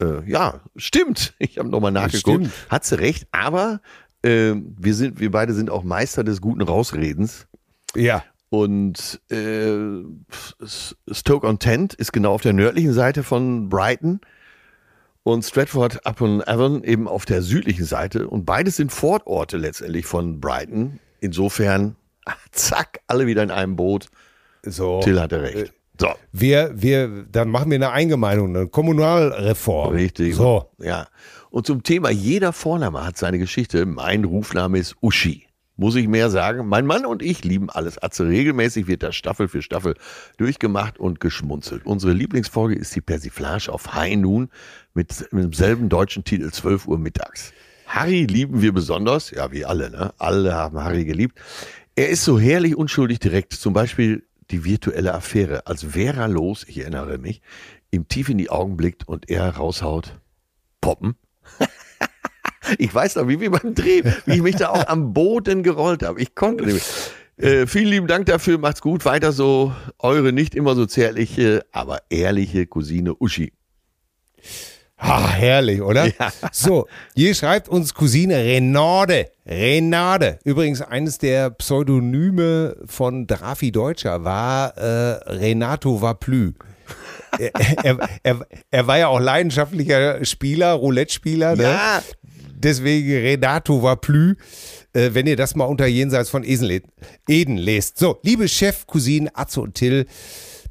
Äh, 0.00 0.28
ja, 0.30 0.60
stimmt. 0.76 1.34
Ich 1.38 1.58
habe 1.58 1.68
nochmal 1.68 1.92
nachgeguckt. 1.92 2.48
Hat 2.68 2.84
sie 2.84 2.98
recht, 2.98 3.26
aber 3.32 3.80
äh, 4.22 4.54
wir 4.54 4.94
sind, 4.94 5.20
wir 5.20 5.30
beide 5.30 5.52
sind 5.54 5.70
auch 5.70 5.82
Meister 5.84 6.24
des 6.24 6.40
guten 6.40 6.62
Rausredens. 6.62 7.46
Ja. 7.94 8.24
Und 8.50 9.20
äh, 9.30 10.02
Stoke-on-Tent 11.10 11.94
ist 11.94 12.12
genau 12.12 12.32
auf 12.32 12.42
der 12.42 12.54
nördlichen 12.54 12.92
Seite 12.92 13.22
von 13.22 13.68
Brighton. 13.68 14.20
und 15.22 15.44
Stratford 15.44 16.06
upon 16.06 16.42
Avon 16.46 16.82
eben 16.84 17.06
auf 17.08 17.26
der 17.26 17.42
südlichen 17.42 17.84
Seite. 17.84 18.28
Und 18.28 18.46
beides 18.46 18.76
sind 18.76 18.90
Vororte 18.92 19.58
letztendlich 19.58 20.06
von 20.06 20.40
Brighton. 20.40 20.98
Insofern, 21.20 21.96
zack, 22.52 23.00
alle 23.06 23.26
wieder 23.26 23.42
in 23.42 23.50
einem 23.50 23.76
Boot. 23.76 24.08
So. 24.62 25.00
Till 25.00 25.20
hatte 25.20 25.42
recht. 25.42 25.74
So. 26.00 26.08
Wir, 26.32 26.72
wir, 26.74 27.26
dann 27.30 27.50
machen 27.50 27.70
wir 27.70 27.76
eine 27.76 27.90
Eingemeindung, 27.90 28.56
eine 28.56 28.68
Kommunalreform. 28.68 29.94
Richtig. 29.94 30.34
So. 30.34 30.70
Ja. 30.78 31.08
Und 31.50 31.66
zum 31.66 31.82
Thema, 31.82 32.10
jeder 32.10 32.52
Vorname 32.52 33.04
hat 33.04 33.16
seine 33.16 33.38
Geschichte. 33.38 33.84
Mein 33.86 34.24
Rufname 34.24 34.78
ist 34.78 34.96
Uschi. 35.00 35.48
Muss 35.76 35.94
ich 35.94 36.08
mehr 36.08 36.28
sagen? 36.28 36.66
Mein 36.66 36.86
Mann 36.86 37.06
und 37.06 37.22
ich 37.22 37.44
lieben 37.44 37.70
alles 37.70 38.02
Atze. 38.02 38.26
Regelmäßig 38.26 38.88
wird 38.88 39.04
das 39.04 39.14
Staffel 39.14 39.46
für 39.46 39.62
Staffel 39.62 39.94
durchgemacht 40.36 40.98
und 40.98 41.20
geschmunzelt. 41.20 41.86
Unsere 41.86 42.12
Lieblingsfolge 42.12 42.74
ist 42.74 42.96
die 42.96 43.00
Persiflage 43.00 43.72
auf 43.72 43.94
High 43.94 44.16
Noon 44.16 44.48
mit, 44.94 45.32
mit 45.32 45.44
demselben 45.44 45.88
deutschen 45.88 46.24
Titel 46.24 46.50
12 46.50 46.88
Uhr 46.88 46.98
mittags. 46.98 47.52
Harry 47.86 48.24
lieben 48.24 48.60
wir 48.60 48.72
besonders. 48.72 49.30
Ja, 49.30 49.52
wie 49.52 49.64
alle, 49.64 49.90
ne? 49.90 50.12
Alle 50.18 50.54
haben 50.54 50.82
Harry 50.82 51.04
geliebt. 51.04 51.38
Er 51.94 52.08
ist 52.08 52.24
so 52.24 52.38
herrlich 52.40 52.76
unschuldig 52.76 53.20
direkt. 53.20 53.52
Zum 53.52 53.72
Beispiel 53.72 54.27
die 54.50 54.64
virtuelle 54.64 55.14
Affäre, 55.14 55.66
als 55.66 55.84
Vera 55.84 56.26
los, 56.26 56.64
ich 56.66 56.78
erinnere 56.78 57.18
mich, 57.18 57.40
ihm 57.90 58.08
tief 58.08 58.28
in 58.28 58.38
die 58.38 58.50
Augen 58.50 58.76
blickt 58.76 59.06
und 59.08 59.30
er 59.30 59.48
raushaut, 59.48 60.18
poppen. 60.80 61.16
ich 62.78 62.94
weiß 62.94 63.16
noch, 63.16 63.28
wie 63.28 63.40
wir 63.40 63.50
beim 63.50 63.74
Dreh, 63.74 64.02
wie 64.26 64.34
ich 64.34 64.42
mich 64.42 64.56
da 64.56 64.70
auch 64.70 64.86
am 64.86 65.12
Boden 65.12 65.62
gerollt 65.62 66.02
habe. 66.02 66.20
Ich 66.20 66.34
konnte 66.34 66.64
nicht. 66.64 66.84
Äh, 67.36 67.66
vielen 67.66 67.86
lieben 67.88 68.06
Dank 68.08 68.26
dafür, 68.26 68.58
macht's 68.58 68.80
gut, 68.80 69.04
weiter 69.04 69.32
so. 69.32 69.72
Eure 69.98 70.32
nicht 70.32 70.54
immer 70.54 70.74
so 70.74 70.86
zärtliche, 70.86 71.64
aber 71.70 72.02
ehrliche 72.10 72.66
Cousine 72.66 73.14
Uschi. 73.14 73.52
Ah, 74.98 75.28
herrlich, 75.30 75.80
oder? 75.80 76.06
Ja. 76.06 76.32
So, 76.52 76.86
hier 77.14 77.34
schreibt 77.34 77.68
uns 77.68 77.94
Cousine 77.94 78.36
Renade. 78.36 79.30
Renade. 79.46 80.38
Übrigens, 80.44 80.82
eines 80.82 81.18
der 81.18 81.50
Pseudonyme 81.50 82.76
von 82.84 83.26
Drafi 83.26 83.70
Deutscher 83.70 84.24
war 84.24 84.76
äh, 84.76 85.30
Renato 85.30 86.02
Vaplü. 86.02 86.52
er, 87.38 87.52
er, 87.84 88.08
er, 88.22 88.46
er 88.70 88.86
war 88.86 88.98
ja 88.98 89.08
auch 89.08 89.20
leidenschaftlicher 89.20 90.24
Spieler, 90.24 90.72
Roulette-Spieler. 90.72 91.56
Ne? 91.56 91.62
Ja. 91.62 92.02
Deswegen 92.56 93.10
Renato 93.12 93.82
Vaplü. 93.82 94.34
Äh, 94.94 95.10
wenn 95.12 95.26
ihr 95.26 95.36
das 95.36 95.54
mal 95.54 95.66
unter 95.66 95.86
Jenseits 95.86 96.30
von 96.30 96.44
Eden 96.44 97.56
lest. 97.56 97.98
So, 97.98 98.18
liebe 98.22 98.48
Chef, 98.48 98.86
Cousinen 98.86 99.30
Atze 99.32 99.60
und 99.60 99.74
Till, 99.74 100.06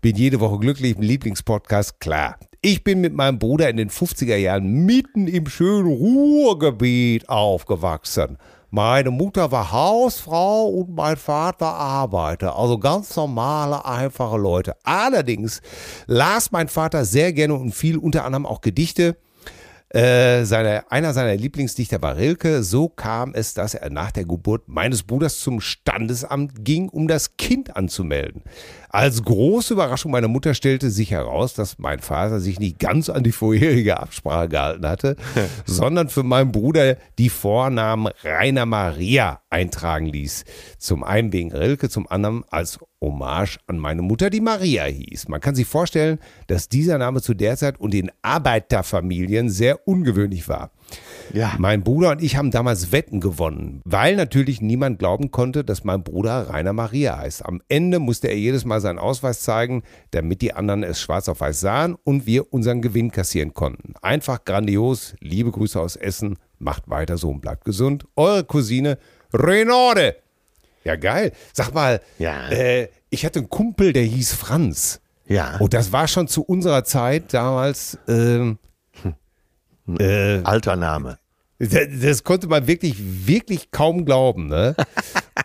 bin 0.02 0.16
jede 0.16 0.40
Woche 0.40 0.60
glücklich 0.60 0.96
im 0.96 1.02
Lieblingspodcast, 1.02 2.00
klar. 2.00 2.38
Ich 2.62 2.84
bin 2.84 3.02
mit 3.02 3.14
meinem 3.14 3.38
Bruder 3.38 3.70
in 3.70 3.78
den 3.78 3.92
50er 3.92 4.36
Jahren 4.36 4.84
mitten 4.84 5.28
im 5.28 5.48
schönen 5.48 5.88
Ruhrgebiet 5.88 7.30
aufgewachsen. 7.30 8.40
Meine 8.72 9.12
Mutter 9.12 9.52
war 9.52 9.72
Hausfrau 9.72 10.66
und 10.68 10.96
mein 10.96 11.18
Vater 11.18 11.68
Arbeiter. 11.68 12.58
Also 12.58 12.80
ganz 12.80 13.16
normale, 13.16 13.86
einfache 13.86 14.38
Leute. 14.38 14.76
Allerdings 14.84 15.62
las 16.08 16.52
mein 16.52 16.68
Vater 16.68 17.06
sehr 17.06 17.32
gerne 17.32 17.54
und 17.54 17.76
viel, 17.76 17.98
unter 17.98 18.26
anderem 18.26 18.48
auch 18.48 18.62
Gedichte. 18.62 19.18
Äh, 19.90 20.44
seine, 20.44 20.92
einer 20.92 21.14
seiner 21.14 21.36
Lieblingsdichter 21.36 22.02
war 22.02 22.18
Rilke. 22.18 22.62
So 22.64 22.90
kam 22.90 23.34
es, 23.34 23.54
dass 23.54 23.74
er 23.74 23.90
nach 23.90 24.12
der 24.12 24.26
Geburt 24.26 24.68
meines 24.68 25.04
Bruders 25.04 25.40
zum 25.40 25.62
Standesamt 25.62 26.66
ging, 26.66 26.90
um 26.90 27.08
das 27.08 27.38
Kind 27.38 27.76
anzumelden. 27.76 28.44
Als 28.90 29.24
große 29.24 29.74
Überraschung 29.74 30.12
meiner 30.12 30.28
Mutter 30.28 30.54
stellte 30.54 30.90
sich 30.90 31.12
heraus, 31.12 31.54
dass 31.54 31.78
mein 31.80 32.00
Vater 32.00 32.40
sich 32.40 32.60
nicht 32.60 32.80
ganz 32.80 33.10
an 33.10 33.24
die 33.24 33.32
vorherige 33.32 34.00
Absprache 34.00 34.50
gehalten 34.50 34.88
hatte, 34.88 35.16
sondern 35.66 36.10
für 36.10 36.24
meinen 36.24 36.52
Bruder 36.52 36.98
die 37.18 37.30
Vornamen 37.30 38.12
Rainer 38.24 38.66
Maria 38.66 39.42
eintragen 39.50 40.08
ließ. 40.08 40.44
Zum 40.78 41.04
einen 41.04 41.32
wegen 41.32 41.54
Rilke, 41.54 41.90
zum 41.90 42.08
anderen 42.10 42.44
als 42.50 42.80
Hommage 43.02 43.60
an 43.68 43.78
meine 43.78 44.02
Mutter, 44.02 44.30
die 44.30 44.42
Maria 44.42 44.86
hieß. 44.86 45.28
Man 45.28 45.40
kann 45.40 45.56
sich 45.56 45.68
vorstellen, 45.68 46.20
dass 46.48 46.70
dieser 46.70 46.98
Name 46.98 47.22
zu 47.22 47.34
der 47.34 47.58
Zeit 47.58 47.80
und 47.80 47.94
in 47.94 48.12
Arbeiterfamilien 48.22 49.50
sehr 49.50 49.88
ungewöhnlich 49.88 50.48
war. 50.48 50.72
Ja. 51.34 51.54
Mein 51.58 51.84
Bruder 51.84 52.12
und 52.12 52.24
ich 52.24 52.38
haben 52.38 52.52
damals 52.52 52.92
Wetten 52.92 53.20
gewonnen, 53.20 53.82
weil 53.84 54.16
natürlich 54.16 54.62
niemand 54.62 55.00
glauben 55.00 55.32
konnte, 55.32 55.64
dass 55.64 55.84
mein 55.84 56.04
Bruder 56.04 56.50
Rainer 56.50 56.74
Maria 56.74 57.18
heißt. 57.18 57.46
Am 57.46 57.62
Ende 57.68 58.00
musste 58.00 58.30
er 58.30 58.38
jedes 58.38 58.66
Mal 58.66 58.80
seinen 58.80 59.00
Ausweis 59.00 59.42
zeigen, 59.42 59.84
damit 60.12 60.42
die 60.42 60.54
anderen 60.54 60.84
es 60.84 61.02
schwarz 61.02 61.28
auf 61.28 61.42
weiß 61.42 61.60
sahen 61.60 61.96
und 62.04 62.26
wir 62.26 62.54
unseren 62.54 62.82
Gewinn 62.82 63.12
kassieren 63.12 63.54
konnten. 63.54 63.94
Einfach 64.02 64.46
grandios. 64.46 65.16
Liebe 65.20 65.52
Grüße 65.52 65.80
aus 65.80 65.96
Essen. 65.96 66.38
Macht 66.60 66.90
weiter 66.90 67.18
so 67.18 67.30
und 67.30 67.42
bleibt 67.42 67.66
gesund. 67.66 68.06
Eure 68.16 68.44
Cousine 68.44 68.98
Renorde. 69.34 70.16
Ja, 70.88 70.96
geil. 70.96 71.34
Sag 71.52 71.74
mal, 71.74 72.00
Ja. 72.18 72.48
äh, 72.50 72.88
ich 73.10 73.26
hatte 73.26 73.40
einen 73.40 73.50
Kumpel, 73.50 73.92
der 73.92 74.04
hieß 74.04 74.34
Franz. 74.34 75.02
Ja. 75.28 75.58
Und 75.58 75.74
das 75.74 75.92
war 75.92 76.08
schon 76.08 76.30
zu 76.30 76.44
unserer 76.44 76.86
Zeit 76.86 77.34
damals. 77.34 77.98
Ähm, 78.08 78.58
äh, 80.00 80.40
Alter 80.44 80.78
Name. 80.78 81.20
das, 81.60 81.88
das 82.02 82.24
konnte 82.24 82.48
man 82.48 82.68
wirklich, 82.68 82.96
wirklich 83.28 83.72
kaum 83.72 84.06
glauben. 84.06 84.48
Ne? 84.48 84.76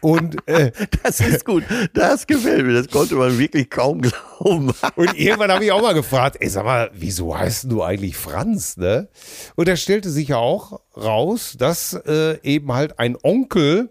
Und, 0.00 0.36
äh, 0.48 0.70
Das 1.02 1.18
ist 1.18 1.44
gut. 1.44 1.64
Das 1.94 2.28
gefällt 2.28 2.64
mir. 2.66 2.74
Das 2.74 2.88
konnte 2.88 3.16
man 3.16 3.36
wirklich 3.36 3.68
kaum 3.68 4.00
glauben. 4.00 4.72
und 4.94 5.18
irgendwann 5.18 5.50
habe 5.50 5.64
ich 5.64 5.72
auch 5.72 5.82
mal 5.82 5.94
gefragt, 5.94 6.36
ey, 6.38 6.48
sag 6.48 6.64
mal, 6.64 6.88
wieso 6.94 7.36
heißt 7.36 7.64
du 7.70 7.82
eigentlich 7.82 8.16
Franz? 8.16 8.76
Ne? 8.76 9.08
Und 9.56 9.66
da 9.66 9.74
stellte 9.74 10.08
sich 10.08 10.28
ja 10.28 10.36
auch 10.36 10.80
raus, 10.96 11.56
dass 11.58 11.94
äh, 11.94 12.38
eben 12.44 12.72
halt 12.72 13.00
ein 13.00 13.16
Onkel 13.20 13.90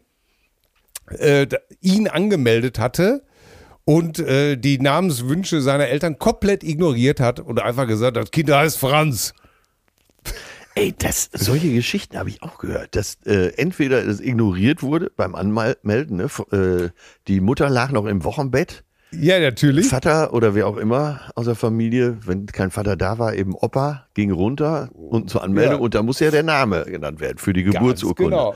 äh, 1.19 1.47
ihn 1.81 2.07
angemeldet 2.07 2.79
hatte 2.79 3.23
und 3.85 4.19
äh, 4.19 4.57
die 4.57 4.79
Namenswünsche 4.79 5.61
seiner 5.61 5.87
Eltern 5.87 6.19
komplett 6.19 6.63
ignoriert 6.63 7.19
hat 7.19 7.39
und 7.39 7.59
einfach 7.61 7.87
gesagt, 7.87 8.17
das 8.17 8.31
Kind 8.31 8.51
heißt 8.51 8.77
Franz. 8.77 9.33
Ey, 10.75 10.93
das, 10.97 11.29
solche 11.33 11.73
Geschichten 11.73 12.17
habe 12.17 12.29
ich 12.29 12.41
auch 12.43 12.57
gehört, 12.57 12.95
dass 12.95 13.17
äh, 13.25 13.51
entweder 13.57 14.05
es 14.05 14.21
ignoriert 14.21 14.81
wurde 14.81 15.11
beim 15.17 15.35
Anmelden, 15.35 16.17
ne? 16.17 16.27
äh, 16.51 16.89
die 17.27 17.41
Mutter 17.41 17.69
lag 17.69 17.91
noch 17.91 18.05
im 18.05 18.23
Wochenbett, 18.23 18.85
Ja, 19.11 19.37
natürlich. 19.41 19.87
Vater 19.89 20.33
oder 20.33 20.55
wer 20.55 20.67
auch 20.67 20.77
immer 20.77 21.19
aus 21.35 21.43
der 21.43 21.55
Familie, 21.55 22.19
wenn 22.25 22.45
kein 22.45 22.71
Vater 22.71 22.95
da 22.95 23.19
war, 23.19 23.33
eben 23.35 23.53
Opa, 23.53 24.07
ging 24.13 24.31
runter 24.31 24.89
und 24.93 25.29
zur 25.29 25.43
Anmeldung 25.43 25.79
Ja. 25.79 25.79
und 25.81 25.93
da 25.93 26.03
muss 26.03 26.21
ja 26.21 26.31
der 26.31 26.43
Name 26.43 26.85
genannt 26.85 27.19
werden 27.19 27.37
für 27.37 27.51
die 27.51 27.63
Geburtsurkunde. 27.63 28.31
Ganz 28.37 28.55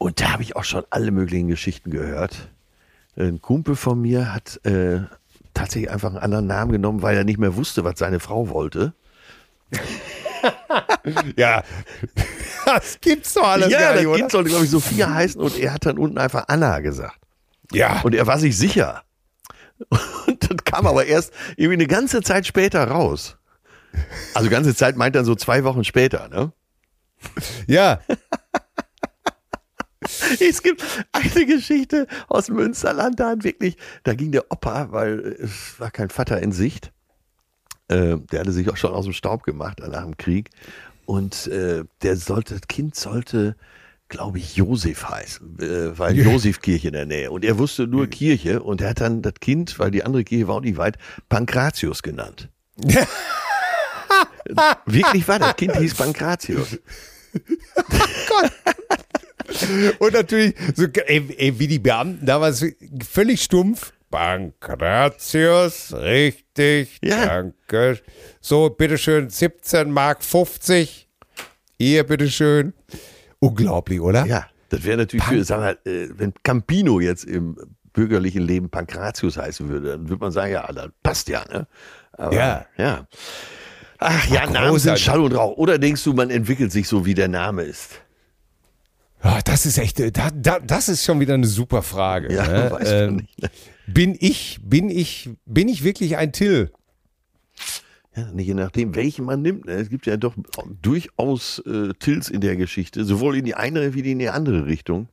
Und 0.00 0.18
da 0.18 0.32
habe 0.32 0.42
ich 0.42 0.56
auch 0.56 0.64
schon 0.64 0.82
alle 0.88 1.10
möglichen 1.10 1.48
Geschichten 1.48 1.90
gehört. 1.90 2.48
Ein 3.16 3.42
Kumpel 3.42 3.76
von 3.76 4.00
mir 4.00 4.32
hat 4.32 4.58
äh, 4.64 5.00
tatsächlich 5.52 5.90
einfach 5.90 6.08
einen 6.08 6.16
anderen 6.16 6.46
Namen 6.46 6.72
genommen, 6.72 7.02
weil 7.02 7.18
er 7.18 7.24
nicht 7.24 7.38
mehr 7.38 7.54
wusste, 7.54 7.84
was 7.84 7.98
seine 7.98 8.18
Frau 8.18 8.48
wollte. 8.48 8.94
Ja, 11.36 11.62
das 12.64 12.98
gibt's 13.02 13.34
doch 13.34 13.46
alles 13.46 13.70
ja, 13.70 13.78
gar 13.78 13.92
das 13.92 14.00
nicht, 14.00 14.08
oder? 14.08 14.18
Kind 14.18 14.30
sollte, 14.30 14.48
glaube 14.48 14.64
ich, 14.64 14.70
Sophia 14.70 15.12
heißen 15.12 15.38
und 15.38 15.58
er 15.58 15.74
hat 15.74 15.84
dann 15.84 15.98
unten 15.98 16.16
einfach 16.16 16.44
Anna 16.48 16.80
gesagt. 16.80 17.18
Ja, 17.72 18.00
Und 18.00 18.14
er 18.14 18.26
war 18.26 18.38
sich 18.38 18.56
sicher. 18.56 19.02
Und 20.26 20.50
das 20.50 20.64
kam 20.64 20.86
aber 20.86 21.04
erst 21.04 21.34
irgendwie 21.56 21.74
eine 21.74 21.86
ganze 21.86 22.22
Zeit 22.22 22.46
später 22.46 22.84
raus. 22.84 23.36
Also 24.32 24.48
ganze 24.48 24.74
Zeit 24.74 24.96
meint 24.96 25.14
dann 25.14 25.26
so 25.26 25.34
zwei 25.34 25.62
Wochen 25.64 25.84
später, 25.84 26.28
ne? 26.28 26.52
ja. 27.66 28.00
Es 30.40 30.62
gibt 30.62 30.82
eine 31.12 31.46
Geschichte 31.46 32.06
aus 32.28 32.48
Münsterland, 32.48 33.20
da 33.20 33.30
hat 33.30 33.44
wirklich, 33.44 33.76
da 34.04 34.14
ging 34.14 34.32
der 34.32 34.50
Opa, 34.50 34.92
weil 34.92 35.18
es 35.40 35.78
war 35.78 35.90
kein 35.90 36.10
Vater 36.10 36.40
in 36.40 36.52
Sicht. 36.52 36.92
Äh, 37.88 38.18
der 38.30 38.40
hatte 38.40 38.52
sich 38.52 38.68
auch 38.70 38.76
schon 38.76 38.92
aus 38.92 39.04
dem 39.04 39.12
Staub 39.12 39.42
gemacht 39.42 39.80
nach 39.80 40.04
dem 40.04 40.16
Krieg. 40.16 40.50
Und 41.06 41.48
äh, 41.48 41.84
der 42.02 42.16
sollte, 42.16 42.54
das 42.54 42.68
Kind 42.68 42.94
sollte, 42.94 43.56
glaube 44.08 44.38
ich, 44.38 44.54
Josef 44.56 45.08
heißen, 45.08 45.58
äh, 45.58 45.98
weil 45.98 46.16
Josefkirche 46.16 46.88
in 46.88 46.94
der 46.94 47.06
Nähe. 47.06 47.30
Und 47.32 47.44
er 47.44 47.58
wusste 47.58 47.88
nur 47.88 48.06
Kirche 48.06 48.62
und 48.62 48.80
er 48.80 48.90
hat 48.90 49.00
dann 49.00 49.22
das 49.22 49.34
Kind, 49.40 49.78
weil 49.80 49.90
die 49.90 50.04
andere 50.04 50.22
Kirche 50.22 50.46
war 50.46 50.56
auch 50.56 50.60
nicht 50.60 50.76
weit, 50.76 50.98
Pankratius 51.28 52.02
genannt. 52.02 52.48
Wirklich 54.86 55.26
war 55.26 55.38
das 55.38 55.56
Kind 55.56 55.76
hieß 55.76 55.94
Pankratius. 55.94 56.78
Und 59.98 60.12
natürlich, 60.14 60.54
so, 60.74 60.84
ey, 60.86 61.24
ey, 61.36 61.58
wie 61.58 61.66
die 61.66 61.78
Beamten 61.78 62.24
damals 62.26 62.64
völlig 63.08 63.42
stumpf. 63.42 63.92
Pankratius, 64.10 65.92
richtig, 65.94 66.98
Ja. 67.02 67.26
danke. 67.26 67.98
So, 68.40 68.70
bitteschön, 68.70 69.30
17 69.30 69.90
Mark 69.90 70.24
50. 70.24 71.08
Hier, 71.78 72.04
bitteschön. 72.04 72.74
Unglaublich, 73.38 74.00
oder? 74.00 74.26
Ja, 74.26 74.46
das 74.68 74.84
wäre 74.84 74.98
natürlich 74.98 75.24
für, 75.24 75.42
sag 75.44 75.60
mal, 75.60 75.78
äh, 75.84 76.08
wenn 76.16 76.32
Campino 76.42 77.00
jetzt 77.00 77.24
im 77.24 77.56
bürgerlichen 77.92 78.42
Leben 78.42 78.68
Pankratius 78.70 79.36
heißen 79.36 79.68
würde, 79.68 79.90
dann 79.92 80.08
würde 80.08 80.20
man 80.22 80.32
sagen, 80.32 80.52
ja, 80.52 80.70
das 80.72 80.88
passt 81.02 81.28
ja, 81.28 81.44
ne? 81.50 81.66
Aber, 82.12 82.34
Ja. 82.36 82.66
ja. 82.76 83.06
Ach 83.98 84.26
ja, 84.28 84.42
Ach, 84.46 84.50
Namen 84.50 84.78
sind. 84.78 84.98
Schall 84.98 85.20
und 85.20 85.32
Rauch. 85.34 85.56
Oder 85.56 85.78
denkst 85.78 86.02
du, 86.04 86.12
man 86.14 86.30
entwickelt 86.30 86.72
sich 86.72 86.88
so, 86.88 87.04
wie 87.06 87.14
der 87.14 87.28
Name 87.28 87.62
ist? 87.62 88.00
Ah, 89.22 89.40
das 89.44 89.66
ist 89.66 89.78
echt, 89.78 90.00
äh, 90.00 90.10
da, 90.10 90.30
da, 90.30 90.58
das 90.60 90.88
ist 90.88 91.04
schon 91.04 91.20
wieder 91.20 91.34
eine 91.34 91.46
super 91.46 91.82
Frage. 91.82 92.32
Ja, 92.34 92.46
ne? 92.48 92.70
weiß 92.70 92.88
Ähm, 92.90 93.16
nicht. 93.16 93.42
ne? 93.42 93.50
Bin 93.86 94.16
ich, 94.18 94.58
bin 94.62 94.88
ich, 94.88 95.30
bin 95.44 95.68
ich 95.68 95.84
wirklich 95.84 96.16
ein 96.16 96.32
Till? 96.32 96.70
Ja, 98.16 98.30
nicht 98.32 98.46
je 98.46 98.54
nachdem, 98.54 98.94
welchen 98.94 99.24
man 99.24 99.42
nimmt. 99.42 99.66
ne? 99.66 99.72
Es 99.72 99.88
gibt 99.90 100.06
ja 100.06 100.16
doch 100.16 100.34
durchaus 100.82 101.60
äh, 101.66 101.90
Tills 101.98 102.28
in 102.28 102.40
der 102.40 102.56
Geschichte, 102.56 103.04
sowohl 103.04 103.36
in 103.36 103.44
die 103.44 103.54
eine 103.54 103.94
wie 103.94 104.00
in 104.10 104.18
die 104.18 104.28
andere 104.30 104.66
Richtung. 104.66 105.08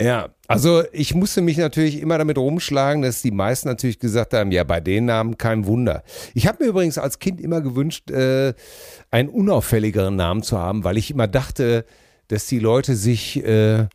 Ja, 0.00 0.30
also 0.48 0.82
ich 0.92 1.14
musste 1.14 1.42
mich 1.42 1.58
natürlich 1.58 2.00
immer 2.00 2.16
damit 2.16 2.38
rumschlagen, 2.38 3.02
dass 3.02 3.20
die 3.20 3.30
meisten 3.30 3.68
natürlich 3.68 3.98
gesagt 3.98 4.32
haben, 4.32 4.50
ja, 4.50 4.64
bei 4.64 4.80
den 4.80 5.04
Namen 5.04 5.36
kein 5.36 5.66
Wunder. 5.66 6.02
Ich 6.32 6.46
habe 6.46 6.64
mir 6.64 6.70
übrigens 6.70 6.96
als 6.96 7.18
Kind 7.18 7.38
immer 7.38 7.60
gewünscht, 7.60 8.10
äh, 8.10 8.54
einen 9.10 9.28
unauffälligeren 9.28 10.16
Namen 10.16 10.42
zu 10.42 10.56
haben, 10.58 10.84
weil 10.84 10.96
ich 10.96 11.10
immer 11.10 11.28
dachte, 11.28 11.84
dass 12.30 12.46
die 12.46 12.58
Leute 12.58 12.94
sich 12.96 13.44
äh, 13.44 13.86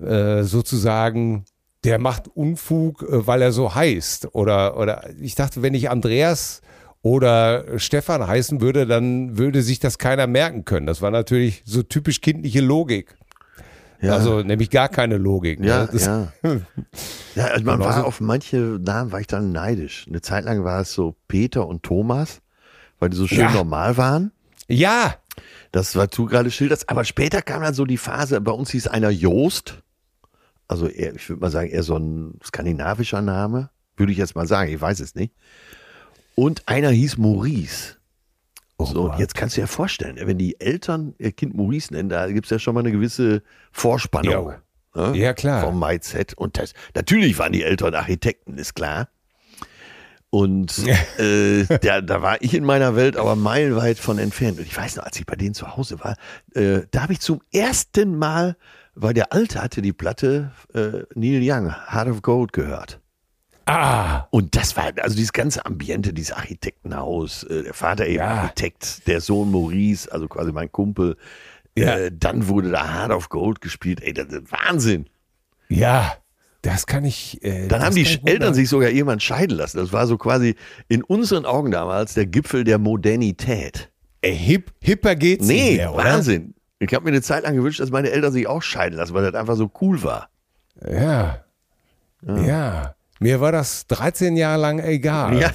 äh, 0.00 0.42
sozusagen, 0.42 1.44
der 1.84 1.98
macht 1.98 2.28
Unfug, 2.28 3.02
äh, 3.02 3.26
weil 3.26 3.42
er 3.42 3.52
so 3.52 3.74
heißt. 3.74 4.28
Oder, 4.34 4.76
oder 4.78 5.08
ich 5.20 5.34
dachte, 5.34 5.62
wenn 5.62 5.74
ich 5.74 5.90
Andreas 5.90 6.60
oder 7.02 7.78
Stefan 7.78 8.26
heißen 8.26 8.60
würde, 8.60 8.86
dann 8.86 9.36
würde 9.38 9.62
sich 9.62 9.78
das 9.78 9.98
keiner 9.98 10.26
merken 10.26 10.64
können. 10.64 10.86
Das 10.86 11.02
war 11.02 11.10
natürlich 11.10 11.62
so 11.66 11.82
typisch 11.82 12.20
kindliche 12.20 12.60
Logik. 12.60 13.14
Ja. 14.00 14.14
Also 14.14 14.42
nämlich 14.42 14.70
gar 14.70 14.88
keine 14.88 15.16
Logik. 15.16 15.60
ne? 15.60 15.66
Ja, 15.68 15.86
Das- 15.86 16.06
ja. 16.06 16.32
Ja, 17.34 17.46
also 17.46 17.64
man 17.64 17.80
war 17.80 18.04
auf 18.06 18.20
manche 18.20 18.56
Namen 18.56 19.10
war 19.10 19.20
ich 19.20 19.26
dann 19.26 19.50
neidisch. 19.50 20.06
Eine 20.08 20.20
Zeit 20.20 20.44
lang 20.44 20.62
war 20.62 20.80
es 20.82 20.92
so 20.92 21.16
Peter 21.26 21.66
und 21.66 21.82
Thomas, 21.82 22.40
weil 23.00 23.10
die 23.10 23.16
so 23.16 23.26
schön 23.26 23.40
Ja. 23.40 23.50
normal 23.52 23.96
waren. 23.96 24.30
ja, 24.68 25.14
Das 25.74 25.96
war 25.96 26.06
du 26.06 26.26
gerade 26.26 26.52
schilderst. 26.52 26.88
Aber 26.88 27.04
später 27.04 27.42
kam 27.42 27.62
dann 27.62 27.74
so 27.74 27.84
die 27.84 27.96
Phase, 27.98 28.40
bei 28.40 28.52
uns 28.52 28.70
hieß 28.70 28.86
einer 28.86 29.10
Joost. 29.10 29.82
Also 30.68 30.86
eher, 30.86 31.16
ich 31.16 31.28
würde 31.28 31.40
mal 31.40 31.50
sagen, 31.50 31.68
eher 31.68 31.82
so 31.82 31.96
ein 31.96 32.38
skandinavischer 32.44 33.20
Name. 33.22 33.70
Würde 33.96 34.12
ich 34.12 34.18
jetzt 34.18 34.36
mal 34.36 34.46
sagen, 34.46 34.72
ich 34.72 34.80
weiß 34.80 35.00
es 35.00 35.16
nicht. 35.16 35.34
Und 36.36 36.62
einer 36.68 36.90
hieß 36.90 37.18
Maurice. 37.18 37.96
Oh 38.76 38.84
so, 38.84 39.10
und 39.10 39.18
jetzt 39.18 39.34
kannst 39.34 39.56
du 39.56 39.62
dir 39.62 39.66
vorstellen, 39.66 40.16
wenn 40.22 40.38
die 40.38 40.60
Eltern 40.60 41.16
ihr 41.18 41.32
Kind 41.32 41.56
Maurice 41.56 41.92
nennen, 41.92 42.08
da 42.08 42.28
gibt 42.28 42.46
es 42.46 42.50
ja 42.50 42.60
schon 42.60 42.74
mal 42.74 42.80
eine 42.80 42.92
gewisse 42.92 43.42
Vorspannung. 43.72 44.30
ne? 44.94 45.12
Ja, 45.16 45.34
klar. 45.34 45.64
Vom 45.64 45.80
Mindset. 45.80 46.34
Und 46.34 46.56
das, 46.56 46.74
natürlich 46.94 47.36
waren 47.40 47.50
die 47.50 47.64
Eltern 47.64 47.96
Architekten, 47.96 48.58
ist 48.58 48.74
klar. 48.74 49.08
Und 50.34 50.74
äh, 51.18 51.64
da, 51.78 52.00
da 52.00 52.20
war 52.20 52.42
ich 52.42 52.54
in 52.54 52.64
meiner 52.64 52.96
Welt 52.96 53.16
aber 53.16 53.36
meilenweit 53.36 54.00
von 54.00 54.18
entfernt. 54.18 54.58
Und 54.58 54.64
ich 54.66 54.76
weiß 54.76 54.96
noch, 54.96 55.04
als 55.04 55.16
ich 55.16 55.26
bei 55.26 55.36
denen 55.36 55.54
zu 55.54 55.76
Hause 55.76 56.00
war, 56.00 56.16
äh, 56.54 56.80
da 56.90 57.02
habe 57.02 57.12
ich 57.12 57.20
zum 57.20 57.40
ersten 57.52 58.18
Mal, 58.18 58.56
weil 58.96 59.14
der 59.14 59.32
Alte 59.32 59.62
hatte 59.62 59.80
die 59.80 59.92
Platte 59.92 60.50
äh, 60.74 61.04
Neil 61.14 61.40
Young, 61.40 61.70
Heart 61.70 62.08
of 62.08 62.22
Gold 62.22 62.52
gehört. 62.52 63.00
ah, 63.66 64.26
Und 64.30 64.56
das 64.56 64.76
war, 64.76 64.90
also 65.02 65.14
dieses 65.14 65.32
ganze 65.32 65.64
Ambiente, 65.66 66.12
dieses 66.12 66.32
Architektenhaus, 66.32 67.44
äh, 67.44 67.62
der 67.62 67.74
Vater 67.74 68.06
eben 68.08 68.16
Ja. 68.18 68.42
Architekt, 68.42 69.06
der 69.06 69.20
Sohn 69.20 69.52
Maurice, 69.52 70.10
also 70.10 70.26
quasi 70.26 70.50
mein 70.50 70.72
Kumpel. 70.72 71.16
Ja. 71.78 71.96
Äh, 71.96 72.10
dann 72.12 72.48
wurde 72.48 72.70
da 72.72 72.92
Heart 72.92 73.12
of 73.12 73.28
Gold 73.28 73.60
gespielt. 73.60 74.02
Ey, 74.02 74.12
das 74.12 74.26
ist 74.32 74.50
Wahnsinn. 74.50 75.06
ja, 75.68 76.16
das 76.64 76.86
kann 76.86 77.04
ich. 77.04 77.44
Äh, 77.44 77.68
Dann 77.68 77.82
haben 77.82 77.94
die 77.94 78.06
Eltern 78.24 78.54
sich 78.54 78.68
sogar 78.70 78.88
irgendwann 78.88 79.20
scheiden 79.20 79.56
lassen. 79.56 79.76
Das 79.76 79.92
war 79.92 80.06
so 80.06 80.16
quasi 80.16 80.56
in 80.88 81.02
unseren 81.04 81.44
Augen 81.44 81.70
damals 81.70 82.14
der 82.14 82.24
Gipfel 82.26 82.64
der 82.64 82.78
Modernität. 82.78 83.90
Ey, 84.22 84.36
hip, 84.36 84.72
hipper 84.82 85.14
geht's 85.14 85.46
Nee, 85.46 85.62
nicht 85.70 85.76
mehr, 85.76 85.94
oder? 85.94 86.04
Wahnsinn. 86.04 86.54
Ich 86.78 86.92
habe 86.94 87.04
mir 87.04 87.10
eine 87.10 87.20
Zeit 87.20 87.44
lang 87.44 87.54
gewünscht, 87.54 87.80
dass 87.80 87.90
meine 87.90 88.10
Eltern 88.10 88.32
sich 88.32 88.46
auch 88.46 88.62
scheiden 88.62 88.96
lassen, 88.96 89.12
weil 89.12 89.30
das 89.30 89.34
einfach 89.38 89.56
so 89.56 89.70
cool 89.82 90.02
war. 90.02 90.30
Ja. 90.90 91.44
ja. 92.26 92.94
Mir 93.20 93.40
war 93.40 93.52
das 93.52 93.86
13 93.86 94.36
Jahre 94.36 94.60
lang 94.60 94.78
egal. 94.80 95.38
Ja, 95.38 95.52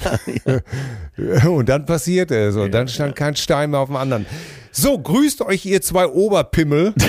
Und 1.50 1.70
dann 1.70 1.86
passierte 1.86 2.36
es 2.36 2.56
und 2.56 2.72
dann 2.72 2.88
stand 2.88 3.16
kein 3.16 3.36
Stein 3.36 3.72
mehr 3.72 3.80
auf 3.80 3.90
dem 3.90 3.98
anderen. 3.98 4.26
So, 4.72 4.98
grüßt 4.98 5.42
euch 5.42 5.66
ihr 5.66 5.82
zwei 5.82 6.08
Oberpimmel. 6.08 6.94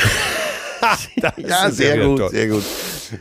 Ja 1.36 1.70
sehr 1.70 1.98
gut, 1.98 2.18
toll. 2.18 2.30
sehr 2.30 2.48
gut. 2.48 2.64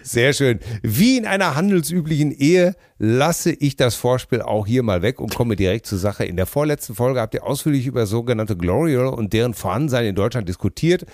Sehr 0.04 0.34
schön. 0.34 0.60
Wie 0.84 1.18
in 1.18 1.26
einer 1.26 1.56
handelsüblichen 1.56 2.32
Ehe 2.32 2.76
lasse 2.98 3.52
ich 3.52 3.76
das 3.76 3.96
Vorspiel 3.96 4.42
auch 4.42 4.68
hier 4.68 4.84
mal 4.84 5.02
weg 5.02 5.20
und 5.20 5.34
komme 5.36 5.56
direkt 5.56 5.86
zur 5.86 5.98
Sache. 5.98 6.26
In 6.26 6.36
der 6.36 6.46
vorletzten 6.46 6.96
Folge 6.96 7.20
habt 7.22 7.34
ihr 7.34 7.46
ausführlich 7.46 7.88
über 7.88 8.06
sogenannte 8.06 8.56
Glory 8.58 8.96
Hole 8.96 9.12
und 9.12 9.34
deren 9.34 9.54
Vorhandensein 9.54 10.06
in 10.06 10.16
Deutschland 10.16 10.48
diskutiert. 10.48 11.06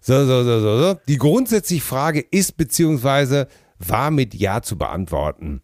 So, 0.00 0.24
so, 0.26 0.42
so, 0.44 0.60
so, 0.60 0.78
so. 0.78 0.96
Die 1.06 1.18
grundsätzliche 1.18 1.82
Frage 1.84 2.20
ist 2.20 2.56
beziehungsweise 2.56 3.46
war 3.78 4.10
mit 4.10 4.34
Ja 4.34 4.62
zu 4.62 4.76
beantworten. 4.76 5.62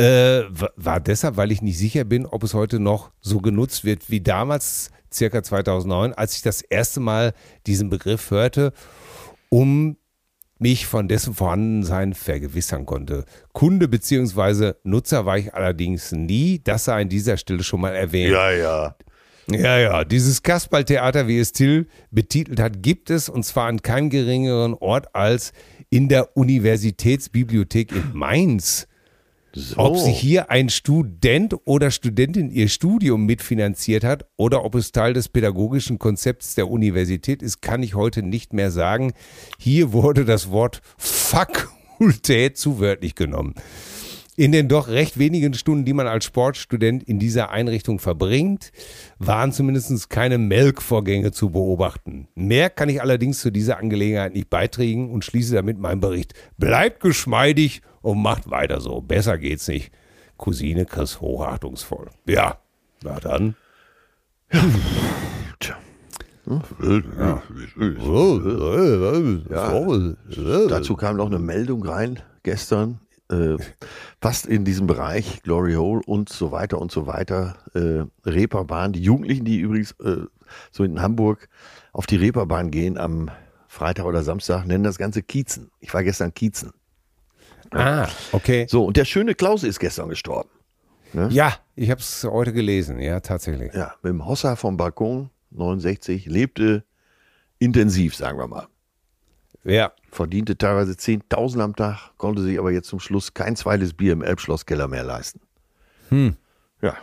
Äh, 0.00 0.44
wa- 0.48 0.70
war 0.76 1.00
deshalb, 1.00 1.36
weil 1.36 1.50
ich 1.52 1.60
nicht 1.60 1.76
sicher 1.76 2.04
bin, 2.04 2.24
ob 2.24 2.44
es 2.44 2.54
heute 2.54 2.78
noch 2.78 3.10
so 3.20 3.40
genutzt 3.40 3.84
wird 3.84 4.08
wie 4.10 4.20
damals, 4.20 4.90
circa 5.12 5.42
2009, 5.42 6.14
als 6.14 6.36
ich 6.36 6.42
das 6.42 6.62
erste 6.62 7.00
Mal 7.00 7.34
diesen 7.66 7.90
Begriff 7.90 8.30
hörte, 8.30 8.72
um 9.48 9.96
mich 10.58 10.86
von 10.86 11.08
dessen 11.08 11.34
Vorhandensein 11.34 12.14
vergewissern 12.14 12.86
konnte. 12.86 13.24
Kunde 13.52 13.88
bzw. 13.88 14.72
Nutzer 14.82 15.26
war 15.26 15.38
ich 15.38 15.54
allerdings 15.54 16.12
nie. 16.12 16.60
Das 16.62 16.84
sei 16.84 17.02
an 17.02 17.08
dieser 17.08 17.36
Stelle 17.36 17.62
schon 17.62 17.80
mal 17.80 17.94
erwähnt. 17.94 18.32
Ja, 18.32 18.50
ja. 18.50 18.96
Ja, 19.50 19.78
ja, 19.78 20.04
dieses 20.04 20.42
Kasperltheater, 20.42 21.26
wie 21.26 21.38
es 21.38 21.52
Till 21.52 21.86
betitelt 22.10 22.60
hat, 22.60 22.82
gibt 22.82 23.08
es 23.08 23.30
und 23.30 23.44
zwar 23.44 23.66
an 23.66 23.80
keinem 23.80 24.10
geringeren 24.10 24.74
Ort 24.74 25.14
als 25.14 25.52
in 25.88 26.08
der 26.08 26.36
Universitätsbibliothek 26.36 27.92
in 27.92 28.12
Mainz. 28.12 28.86
So. 29.54 29.78
Ob 29.78 29.96
sich 29.96 30.18
hier 30.18 30.50
ein 30.50 30.68
Student 30.68 31.54
oder 31.64 31.90
Studentin 31.90 32.50
ihr 32.50 32.68
Studium 32.68 33.24
mitfinanziert 33.26 34.04
hat 34.04 34.26
oder 34.36 34.64
ob 34.64 34.74
es 34.74 34.92
Teil 34.92 35.14
des 35.14 35.28
pädagogischen 35.28 35.98
Konzepts 35.98 36.54
der 36.54 36.68
Universität 36.68 37.42
ist, 37.42 37.62
kann 37.62 37.82
ich 37.82 37.94
heute 37.94 38.22
nicht 38.22 38.52
mehr 38.52 38.70
sagen. 38.70 39.12
Hier 39.58 39.92
wurde 39.92 40.24
das 40.24 40.50
Wort 40.50 40.82
Fakultät 40.98 42.58
zu 42.58 42.78
wörtlich 42.78 43.14
genommen. 43.14 43.54
In 44.38 44.52
den 44.52 44.68
doch 44.68 44.86
recht 44.86 45.18
wenigen 45.18 45.52
Stunden, 45.54 45.84
die 45.84 45.92
man 45.92 46.06
als 46.06 46.24
Sportstudent 46.24 47.02
in 47.02 47.18
dieser 47.18 47.50
Einrichtung 47.50 47.98
verbringt, 47.98 48.70
waren 49.18 49.50
zumindest 49.50 50.10
keine 50.10 50.38
Melkvorgänge 50.38 51.32
zu 51.32 51.50
beobachten. 51.50 52.28
Mehr 52.36 52.70
kann 52.70 52.88
ich 52.88 53.02
allerdings 53.02 53.40
zu 53.40 53.50
dieser 53.50 53.78
Angelegenheit 53.78 54.34
nicht 54.34 54.48
beitragen 54.48 55.10
und 55.10 55.24
schließe 55.24 55.56
damit 55.56 55.80
meinen 55.80 56.00
Bericht. 56.00 56.34
Bleibt 56.56 57.00
geschmeidig 57.00 57.82
und 58.08 58.22
macht 58.22 58.50
weiter 58.50 58.80
so. 58.80 59.02
Besser 59.02 59.36
geht's 59.36 59.68
nicht. 59.68 59.92
Cousine 60.38 60.86
Chris 60.86 61.20
hochachtungsvoll. 61.20 62.08
Ja, 62.26 62.56
na 63.02 63.20
dann. 63.20 63.54
Tja. 65.60 65.76
Dazu 70.68 70.96
kam 70.96 71.16
noch 71.16 71.26
eine 71.26 71.38
Meldung 71.38 71.84
rein 71.84 72.20
gestern, 72.44 73.00
äh, 73.30 73.56
fast 74.22 74.46
in 74.46 74.64
diesem 74.64 74.86
Bereich, 74.86 75.42
Glory 75.42 75.74
Hole 75.74 76.00
und 76.06 76.30
so 76.30 76.50
weiter 76.50 76.80
und 76.80 76.90
so 76.90 77.06
weiter, 77.06 77.56
äh, 77.74 78.04
Reeperbahn. 78.26 78.94
Die 78.94 79.02
Jugendlichen, 79.02 79.44
die 79.44 79.58
übrigens 79.58 79.92
äh, 80.00 80.22
so 80.70 80.82
in 80.82 81.02
Hamburg 81.02 81.50
auf 81.92 82.06
die 82.06 82.16
Reeperbahn 82.16 82.70
gehen 82.70 82.96
am 82.96 83.30
Freitag 83.66 84.06
oder 84.06 84.22
Samstag, 84.22 84.64
nennen 84.66 84.84
das 84.84 84.96
Ganze 84.96 85.22
Kiezen. 85.22 85.70
Ich 85.80 85.92
war 85.92 86.02
gestern 86.02 86.32
Kiezen. 86.32 86.72
Ah, 87.72 88.08
okay. 88.32 88.66
So, 88.68 88.84
und 88.84 88.96
der 88.96 89.04
schöne 89.04 89.34
Klaus 89.34 89.62
ist 89.62 89.78
gestern 89.78 90.08
gestorben. 90.08 90.50
Ja, 91.30 91.54
ich 91.74 91.90
habe 91.90 92.00
es 92.00 92.24
heute 92.24 92.52
gelesen. 92.52 93.00
Ja, 93.00 93.20
tatsächlich. 93.20 93.72
Ja, 93.72 93.94
mit 94.02 94.10
dem 94.10 94.26
Hossa 94.26 94.56
vom 94.56 94.76
Balkon, 94.76 95.30
69, 95.50 96.26
lebte 96.26 96.84
intensiv, 97.58 98.14
sagen 98.14 98.38
wir 98.38 98.46
mal. 98.46 98.66
Ja. 99.64 99.92
verdiente 100.10 100.56
teilweise 100.56 100.92
10.000 100.92 101.60
am 101.60 101.76
Tag, 101.76 102.12
konnte 102.16 102.42
sich 102.42 102.58
aber 102.58 102.70
jetzt 102.70 102.88
zum 102.88 103.00
Schluss 103.00 103.34
kein 103.34 103.56
zweites 103.56 103.92
Bier 103.92 104.12
im 104.12 104.22
Elbschlosskeller 104.22 104.88
mehr 104.88 105.04
leisten. 105.04 105.40
Hm. 106.10 106.36
Ja, 106.80 106.96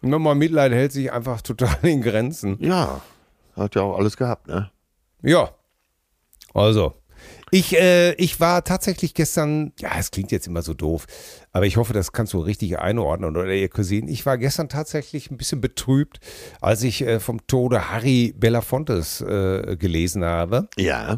Nummer 0.00 0.34
Mitleid 0.34 0.72
hält 0.72 0.92
sich 0.92 1.12
einfach 1.12 1.40
total 1.42 1.76
in 1.82 2.02
Grenzen. 2.02 2.58
ja, 2.60 3.00
hat 3.56 3.74
ja 3.74 3.82
auch 3.82 3.96
alles 3.98 4.16
gehabt, 4.16 4.48
ne? 4.48 4.70
Ja. 5.22 5.50
Also. 6.54 6.94
Ich, 7.50 7.76
äh, 7.78 8.12
ich 8.14 8.40
war 8.40 8.64
tatsächlich 8.64 9.14
gestern, 9.14 9.72
ja, 9.78 9.90
es 9.98 10.10
klingt 10.10 10.32
jetzt 10.32 10.46
immer 10.46 10.62
so 10.62 10.72
doof, 10.74 11.06
aber 11.52 11.66
ich 11.66 11.76
hoffe, 11.76 11.92
das 11.92 12.12
kannst 12.12 12.32
du 12.32 12.40
richtig 12.40 12.78
einordnen 12.78 13.36
oder 13.36 13.52
ihr 13.52 13.68
Cousin. 13.68 14.08
Ich 14.08 14.24
war 14.24 14.38
gestern 14.38 14.68
tatsächlich 14.68 15.30
ein 15.30 15.36
bisschen 15.36 15.60
betrübt, 15.60 16.20
als 16.60 16.82
ich 16.82 17.02
äh, 17.02 17.20
vom 17.20 17.46
Tode 17.46 17.90
Harry 17.90 18.34
Belafontes 18.36 19.20
äh, 19.20 19.76
gelesen 19.76 20.24
habe. 20.24 20.68
Ja, 20.76 21.16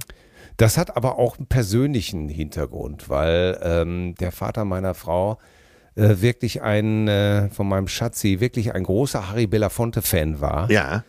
Das 0.57 0.79
hat 0.79 0.97
aber 0.97 1.19
auch 1.19 1.39
einen 1.39 1.47
persönlichen 1.47 2.29
Hintergrund, 2.29 3.09
weil 3.09 3.59
ähm, 3.63 4.15
der 4.21 4.31
Vater 4.31 4.65
meiner 4.65 4.95
Frau 4.95 5.39
äh, 5.97 6.17
wirklich 6.21 6.63
ein, 6.63 7.09
äh, 7.09 7.49
von 7.51 7.69
meinem 7.69 7.89
Schatzi, 7.89 8.41
wirklich 8.41 8.73
ein 8.75 8.85
großer 8.85 9.31
Harry 9.31 9.47
Belafonte-Fan 9.47 10.41
war. 10.41 10.71
Ja. 10.71 11.05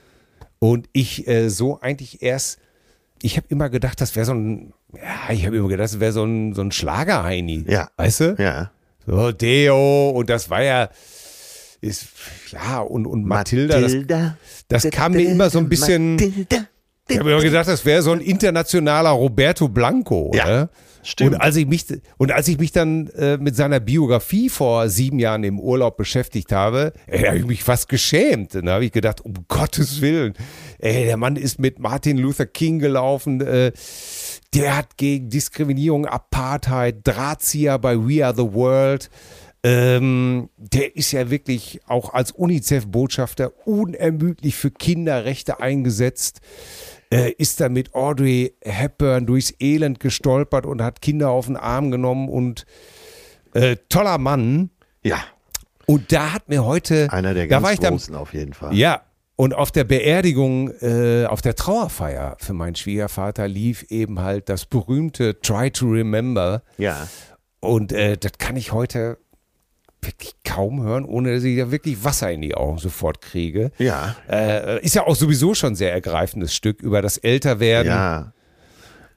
Und 0.60 0.90
ich 0.94 1.28
äh, 1.28 1.50
so 1.50 1.80
eigentlich 1.80 2.22
erst, 2.24 2.60
ich 3.22 3.38
habe 3.38 3.48
immer 3.50 3.70
gedacht, 3.70 4.02
das 4.02 4.16
wäre 4.16 4.26
so 4.26 4.34
ein, 4.34 4.74
ja, 5.02 5.34
ich 5.34 5.46
habe 5.46 5.58
immer 5.58 5.68
gedacht, 5.68 5.86
das 5.86 6.00
wäre 6.00 6.12
so 6.12 6.24
ein, 6.24 6.54
so 6.54 6.62
ein 6.62 6.72
Schlager-Heini. 6.72 7.66
Ja. 7.68 7.90
Weißt 7.98 8.20
du? 8.22 8.36
Ja. 8.40 8.72
So, 9.06 9.32
Deo, 9.32 10.10
und 10.10 10.30
das 10.30 10.50
war 10.50 10.64
ja, 10.64 10.90
ist, 11.82 12.08
ja, 12.52 12.80
und, 12.80 13.06
und 13.06 13.26
Matilda, 13.26 13.80
Matilda. 13.80 14.38
das, 14.68 14.84
das 14.84 14.92
kam 14.92 15.12
mir 15.14 15.30
immer 15.30 15.50
so 15.52 15.60
ein 15.60 15.70
bisschen, 15.70 16.14
Matilda. 16.16 16.68
ich 17.08 17.20
habe 17.20 17.32
immer 17.32 17.42
gedacht, 17.42 17.68
das 17.68 17.86
wäre 17.86 18.02
so 18.02 18.12
ein 18.12 18.22
internationaler 18.22 19.12
Roberto 19.12 19.68
Blanco, 19.68 20.32
Ja, 20.34 20.44
oder? 20.46 20.70
stimmt. 21.04 21.36
Und 21.36 21.42
als 21.42 21.56
ich 21.58 21.68
mich, 21.68 21.86
und 22.18 22.32
als 22.32 22.48
ich 22.48 22.58
mich 22.58 22.72
dann 22.72 23.08
äh, 23.10 23.38
mit 23.38 23.56
seiner 23.56 23.80
Biografie 23.80 24.50
vor 24.50 24.90
sieben 24.90 25.20
Jahren 25.20 25.44
im 25.44 25.60
Urlaub 25.60 25.98
beschäftigt 25.98 26.52
habe, 26.52 26.94
da 27.06 27.28
habe 27.28 27.38
ich 27.38 27.46
mich 27.46 27.64
fast 27.64 27.88
geschämt. 27.90 28.56
Da 28.56 28.74
habe 28.74 28.86
ich 28.86 28.92
gedacht, 28.92 29.22
um 29.24 29.34
Gottes 29.48 30.02
Willen, 30.02 30.34
ey, 30.80 31.06
der 31.06 31.18
Mann 31.18 31.36
ist 31.36 31.60
mit 31.60 31.78
Martin 31.78 32.18
Luther 32.18 32.48
King 32.48 32.80
gelaufen, 32.80 33.40
äh, 33.42 33.72
der 34.56 34.78
hat 34.78 34.98
gegen 34.98 35.30
Diskriminierung, 35.30 36.06
Apartheid, 36.06 37.00
Drahtzieher 37.04 37.78
bei 37.78 37.98
We 37.98 38.26
Are 38.26 38.36
the 38.36 38.54
World. 38.54 39.10
Ähm, 39.64 40.50
der 40.58 40.96
ist 40.96 41.12
ja 41.12 41.30
wirklich 41.30 41.82
auch 41.88 42.14
als 42.14 42.32
UNICEF-Botschafter 42.32 43.52
unermüdlich 43.68 44.56
für 44.56 44.72
Kinderrechte 44.72 45.60
eingesetzt 45.60 46.42
äh, 47.12 47.32
ist 47.38 47.62
da 47.62 47.70
mit 47.70 47.94
Audrey 47.94 48.56
Hepburn 48.62 49.26
durchs 49.26 49.54
Elend 49.60 50.00
gestolpert 50.00 50.66
und 50.66 50.82
hat 50.82 51.02
Kinder 51.02 51.30
auf 51.30 51.46
den 51.48 51.58
Arm 51.58 51.92
genommen 51.92 52.30
und 52.30 52.66
äh, 53.54 53.78
toller 53.90 54.18
Mann. 54.18 54.70
Ja, 55.04 55.20
Und 55.86 56.12
da 56.12 56.34
hat 56.34 56.50
mir 56.50 56.66
heute, 56.66 57.12
einer 57.12 57.34
der 57.34 57.44
da 57.44 57.50
ganz 57.50 57.64
war 57.64 57.74
ich 57.74 57.80
dann, 57.80 57.94
großen 57.94 58.16
auf 58.16 58.34
jeden 58.34 58.54
Fall. 58.54 58.74
ja, 58.74 59.02
und 59.36 59.54
auf 59.54 59.72
der 59.72 59.84
Beerdigung, 59.84 60.72
äh, 60.82 61.26
auf 61.26 61.42
der 61.42 61.56
Trauerfeier 61.56 62.38
für 62.40 62.54
meinen 62.54 62.76
Schwiegervater 62.76 63.48
lief 63.48 63.84
eben 63.90 64.22
halt 64.22 64.48
das 64.50 64.66
berühmte 64.66 65.40
Try 65.42 65.72
to 65.72 65.88
Remember. 65.88 66.64
Ja. 66.78 67.08
Und 67.60 67.92
äh, 67.92 68.18
das 68.18 68.34
kann 68.38 68.56
ich 68.56 68.72
heute 68.72 69.18
wirklich 70.02 70.36
kaum 70.46 70.84
hören, 70.84 71.04
ohne 71.04 71.34
dass 71.34 71.44
ich 71.44 71.58
da 71.58 71.72
wirklich 71.72 72.04
Wasser 72.04 72.32
in 72.32 72.42
die 72.42 72.56
Augen 72.56 72.78
sofort 72.78 73.22
kriege. 73.22 73.72
Ja. 73.78 74.16
Äh, 74.30 74.84
ist 74.84 74.96
ja 74.96 75.06
auch 75.06 75.16
sowieso 75.16 75.54
schon 75.54 75.74
ein 75.74 75.76
sehr 75.76 75.92
ergreifendes 75.92 76.54
Stück 76.54 76.82
über 76.82 77.02
das 77.02 77.18
Älterwerden. 77.18 77.92
Ja. 77.92 78.34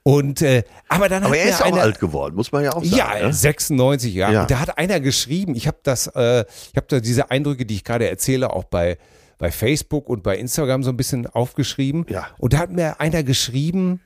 Und 0.03 0.41
äh, 0.41 0.63
aber 0.87 1.07
dann 1.07 1.23
Aber 1.23 1.33
hat 1.33 1.39
er 1.39 1.49
ist 1.49 1.61
auch 1.61 1.67
einer, 1.67 1.81
alt 1.81 1.99
geworden, 1.99 2.35
muss 2.35 2.51
man 2.51 2.63
ja 2.63 2.71
auch 2.73 2.83
sagen. 2.83 3.21
Ja, 3.21 3.27
ne? 3.27 3.33
96 3.33 4.13
Jahre. 4.13 4.33
Ja. 4.33 4.41
Und 4.41 4.51
da 4.51 4.59
hat 4.59 4.77
einer 4.77 4.99
geschrieben, 4.99 5.55
ich 5.55 5.67
habe 5.67 5.77
das, 5.83 6.07
äh, 6.07 6.45
ich 6.71 6.75
habe 6.75 6.87
da 6.87 6.99
diese 6.99 7.29
Eindrücke, 7.31 7.65
die 7.65 7.75
ich 7.75 7.83
gerade 7.83 8.09
erzähle, 8.09 8.51
auch 8.51 8.63
bei, 8.63 8.97
bei 9.39 9.49
Facebook 9.49 10.07
und 10.07 10.21
bei 10.21 10.37
Instagram 10.37 10.83
so 10.83 10.91
ein 10.91 10.97
bisschen 10.97 11.25
aufgeschrieben. 11.25 12.05
Ja. 12.09 12.27
Und 12.37 12.53
da 12.53 12.59
hat 12.59 12.71
mir 12.71 12.99
einer 12.99 13.23
geschrieben, 13.23 14.01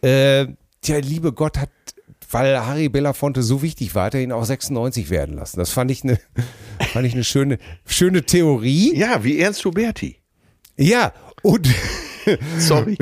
äh, 0.00 0.46
der 0.86 1.02
liebe 1.02 1.32
Gott 1.32 1.58
hat, 1.58 1.68
weil 2.30 2.58
Harry 2.64 2.88
Belafonte 2.88 3.42
so 3.42 3.60
wichtig 3.60 3.94
war, 3.94 4.06
hat 4.06 4.14
er 4.14 4.22
ihn 4.22 4.32
auch 4.32 4.44
96 4.44 5.10
werden 5.10 5.36
lassen. 5.36 5.58
Das 5.58 5.70
fand 5.70 5.90
ich 5.90 6.04
eine, 6.04 6.18
fand 6.92 7.06
ich 7.06 7.12
eine 7.12 7.24
schöne, 7.24 7.58
schöne 7.84 8.22
Theorie. 8.22 8.96
Ja, 8.96 9.22
wie 9.22 9.38
Ernst 9.38 9.64
Huberti. 9.66 10.16
Ja, 10.76 11.12
und 11.42 11.68
Sorry. 12.58 12.96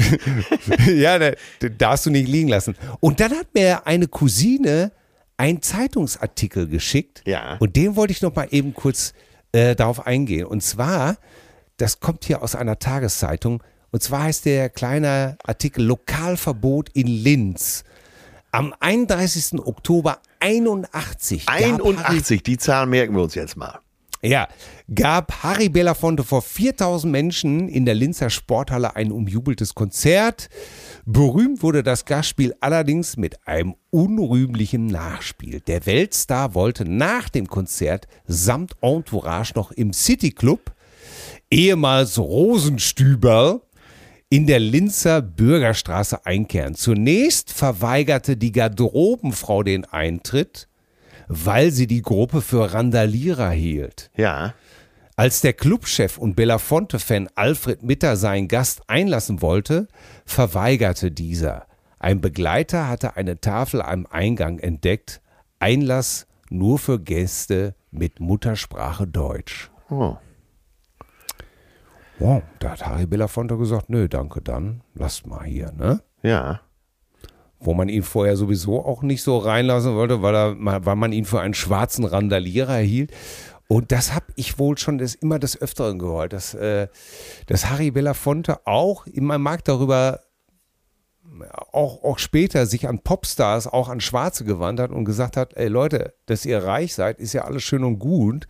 ja, 0.86 1.18
da, 1.18 1.32
da 1.60 1.68
darfst 1.68 2.06
du 2.06 2.10
nicht 2.10 2.28
liegen 2.28 2.48
lassen. 2.48 2.76
Und 3.00 3.20
dann 3.20 3.32
hat 3.32 3.48
mir 3.54 3.86
eine 3.86 4.08
Cousine 4.08 4.92
einen 5.36 5.62
Zeitungsartikel 5.62 6.68
geschickt. 6.68 7.22
Ja. 7.26 7.56
Und 7.58 7.76
den 7.76 7.96
wollte 7.96 8.12
ich 8.12 8.22
noch 8.22 8.34
mal 8.34 8.48
eben 8.50 8.74
kurz 8.74 9.12
äh, 9.52 9.74
darauf 9.74 10.06
eingehen. 10.06 10.46
Und 10.46 10.62
zwar, 10.62 11.18
das 11.76 12.00
kommt 12.00 12.24
hier 12.24 12.42
aus 12.42 12.54
einer 12.54 12.78
Tageszeitung. 12.78 13.62
Und 13.90 14.02
zwar 14.02 14.24
heißt 14.24 14.44
der 14.44 14.68
kleine 14.68 15.36
Artikel 15.44 15.84
Lokalverbot 15.84 16.90
in 16.90 17.06
Linz. 17.06 17.84
Am 18.52 18.74
31. 18.80 19.60
Oktober 19.60 20.18
81. 20.40 21.46
gab 21.46 21.50
Harry 21.50 21.72
81, 21.72 22.42
die 22.42 22.58
Zahl 22.58 22.86
merken 22.86 23.14
wir 23.14 23.22
uns 23.22 23.34
jetzt 23.34 23.56
mal. 23.56 23.80
ja, 24.22 24.48
gab 24.94 25.42
Harry 25.42 25.68
Belafonte 25.68 26.24
vor 26.24 26.42
4000 26.42 27.10
Menschen 27.10 27.68
in 27.68 27.84
der 27.84 27.94
Linzer 27.94 28.30
Sporthalle 28.30 28.96
ein 28.96 29.12
umjubeltes 29.12 29.74
Konzert. 29.74 30.48
Berühmt 31.04 31.62
wurde 31.62 31.82
das 31.82 32.04
Gastspiel 32.04 32.54
allerdings 32.60 33.16
mit 33.16 33.46
einem 33.46 33.74
unrühmlichen 33.90 34.86
Nachspiel. 34.86 35.60
Der 35.60 35.86
Weltstar 35.86 36.54
wollte 36.54 36.84
nach 36.84 37.28
dem 37.28 37.48
Konzert 37.48 38.08
samt 38.26 38.74
Entourage 38.80 39.52
noch 39.54 39.70
im 39.70 39.92
City 39.92 40.30
Club, 40.30 40.72
ehemals 41.50 42.18
Rosenstüberl, 42.18 43.60
in 44.28 44.46
der 44.46 44.58
Linzer 44.58 45.22
Bürgerstraße 45.22 46.26
einkehren. 46.26 46.74
Zunächst 46.74 47.52
verweigerte 47.52 48.36
die 48.36 48.52
Garderobenfrau 48.52 49.62
den 49.62 49.84
Eintritt, 49.84 50.68
weil 51.28 51.70
sie 51.70 51.86
die 51.86 52.02
Gruppe 52.02 52.40
für 52.40 52.72
Randalierer 52.72 53.50
hielt. 53.50 54.10
Ja. 54.16 54.54
Als 55.14 55.40
der 55.40 55.52
Clubchef 55.52 56.18
und 56.18 56.36
Belafonte-Fan 56.36 57.28
Alfred 57.36 57.82
Mitter 57.82 58.16
seinen 58.16 58.48
Gast 58.48 58.82
einlassen 58.88 59.40
wollte, 59.40 59.88
verweigerte 60.26 61.10
dieser. 61.10 61.66
Ein 61.98 62.20
Begleiter 62.20 62.88
hatte 62.88 63.16
eine 63.16 63.40
Tafel 63.40 63.80
am 63.80 64.06
Eingang 64.06 64.58
entdeckt. 64.58 65.22
Einlass 65.58 66.26
nur 66.50 66.78
für 66.78 67.00
Gäste 67.00 67.74
mit 67.90 68.20
Muttersprache 68.20 69.06
Deutsch. 69.06 69.70
Oh. 69.88 70.16
Wow, 72.18 72.42
da 72.60 72.70
hat 72.70 72.86
Harry 72.86 73.06
Belafonte 73.06 73.58
gesagt, 73.58 73.90
nö, 73.90 74.08
danke 74.08 74.40
dann, 74.40 74.82
lasst 74.94 75.26
mal 75.26 75.44
hier, 75.44 75.72
ne? 75.72 76.00
Ja. 76.22 76.60
Wo 77.60 77.74
man 77.74 77.88
ihn 77.88 78.02
vorher 78.02 78.36
sowieso 78.36 78.84
auch 78.84 79.02
nicht 79.02 79.22
so 79.22 79.38
reinlassen 79.38 79.94
wollte, 79.94 80.22
weil, 80.22 80.34
er, 80.34 80.56
weil 80.58 80.96
man 80.96 81.12
ihn 81.12 81.24
für 81.24 81.40
einen 81.40 81.54
schwarzen 81.54 82.04
Randalierer 82.04 82.76
hielt. 82.76 83.12
Und 83.68 83.92
das 83.92 84.14
habe 84.14 84.26
ich 84.36 84.58
wohl 84.58 84.78
schon 84.78 84.98
das, 84.98 85.14
immer 85.14 85.38
des 85.38 85.60
Öfteren 85.60 85.98
gehört, 85.98 86.32
dass, 86.32 86.54
äh, 86.54 86.88
dass 87.46 87.68
Harry 87.68 87.90
Belafonte 87.90 88.66
auch, 88.66 89.06
man 89.14 89.42
mag 89.42 89.64
darüber 89.64 90.20
auch, 91.72 92.02
auch 92.02 92.18
später 92.18 92.66
sich 92.66 92.88
an 92.88 93.00
Popstars, 93.00 93.66
auch 93.66 93.88
an 93.88 94.00
Schwarze 94.00 94.44
gewandt 94.44 94.80
hat 94.80 94.90
und 94.90 95.04
gesagt 95.04 95.36
hat, 95.36 95.54
ey 95.54 95.68
Leute, 95.68 96.14
dass 96.26 96.46
ihr 96.46 96.62
reich 96.64 96.94
seid, 96.94 97.18
ist 97.18 97.32
ja 97.32 97.44
alles 97.44 97.62
schön 97.62 97.84
und 97.84 97.98
gut, 97.98 98.46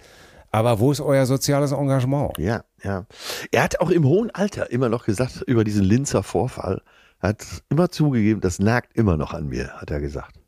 aber 0.57 0.81
wo 0.81 0.91
ist 0.91 1.03
euer 1.03 1.27
soziales 1.27 1.73
Engagement? 1.73 2.33
Ja, 2.39 2.65
ja. 2.83 3.05
Er 3.51 3.63
hat 3.63 3.79
auch 3.79 3.91
im 3.91 4.07
hohen 4.07 4.31
Alter 4.31 4.71
immer 4.71 4.89
noch 4.89 5.05
gesagt 5.05 5.43
über 5.47 5.65
diesen 5.65 5.85
Linzer 5.85 6.23
Vorfall, 6.23 6.81
hat 7.21 7.45
immer 7.69 7.91
zugegeben, 7.91 8.41
das 8.41 8.59
nagt 8.59 8.97
immer 8.97 9.19
noch 9.19 9.35
an 9.35 9.49
mir, 9.49 9.69
hat 9.75 9.91
er 9.91 10.01
gesagt. 10.01 10.41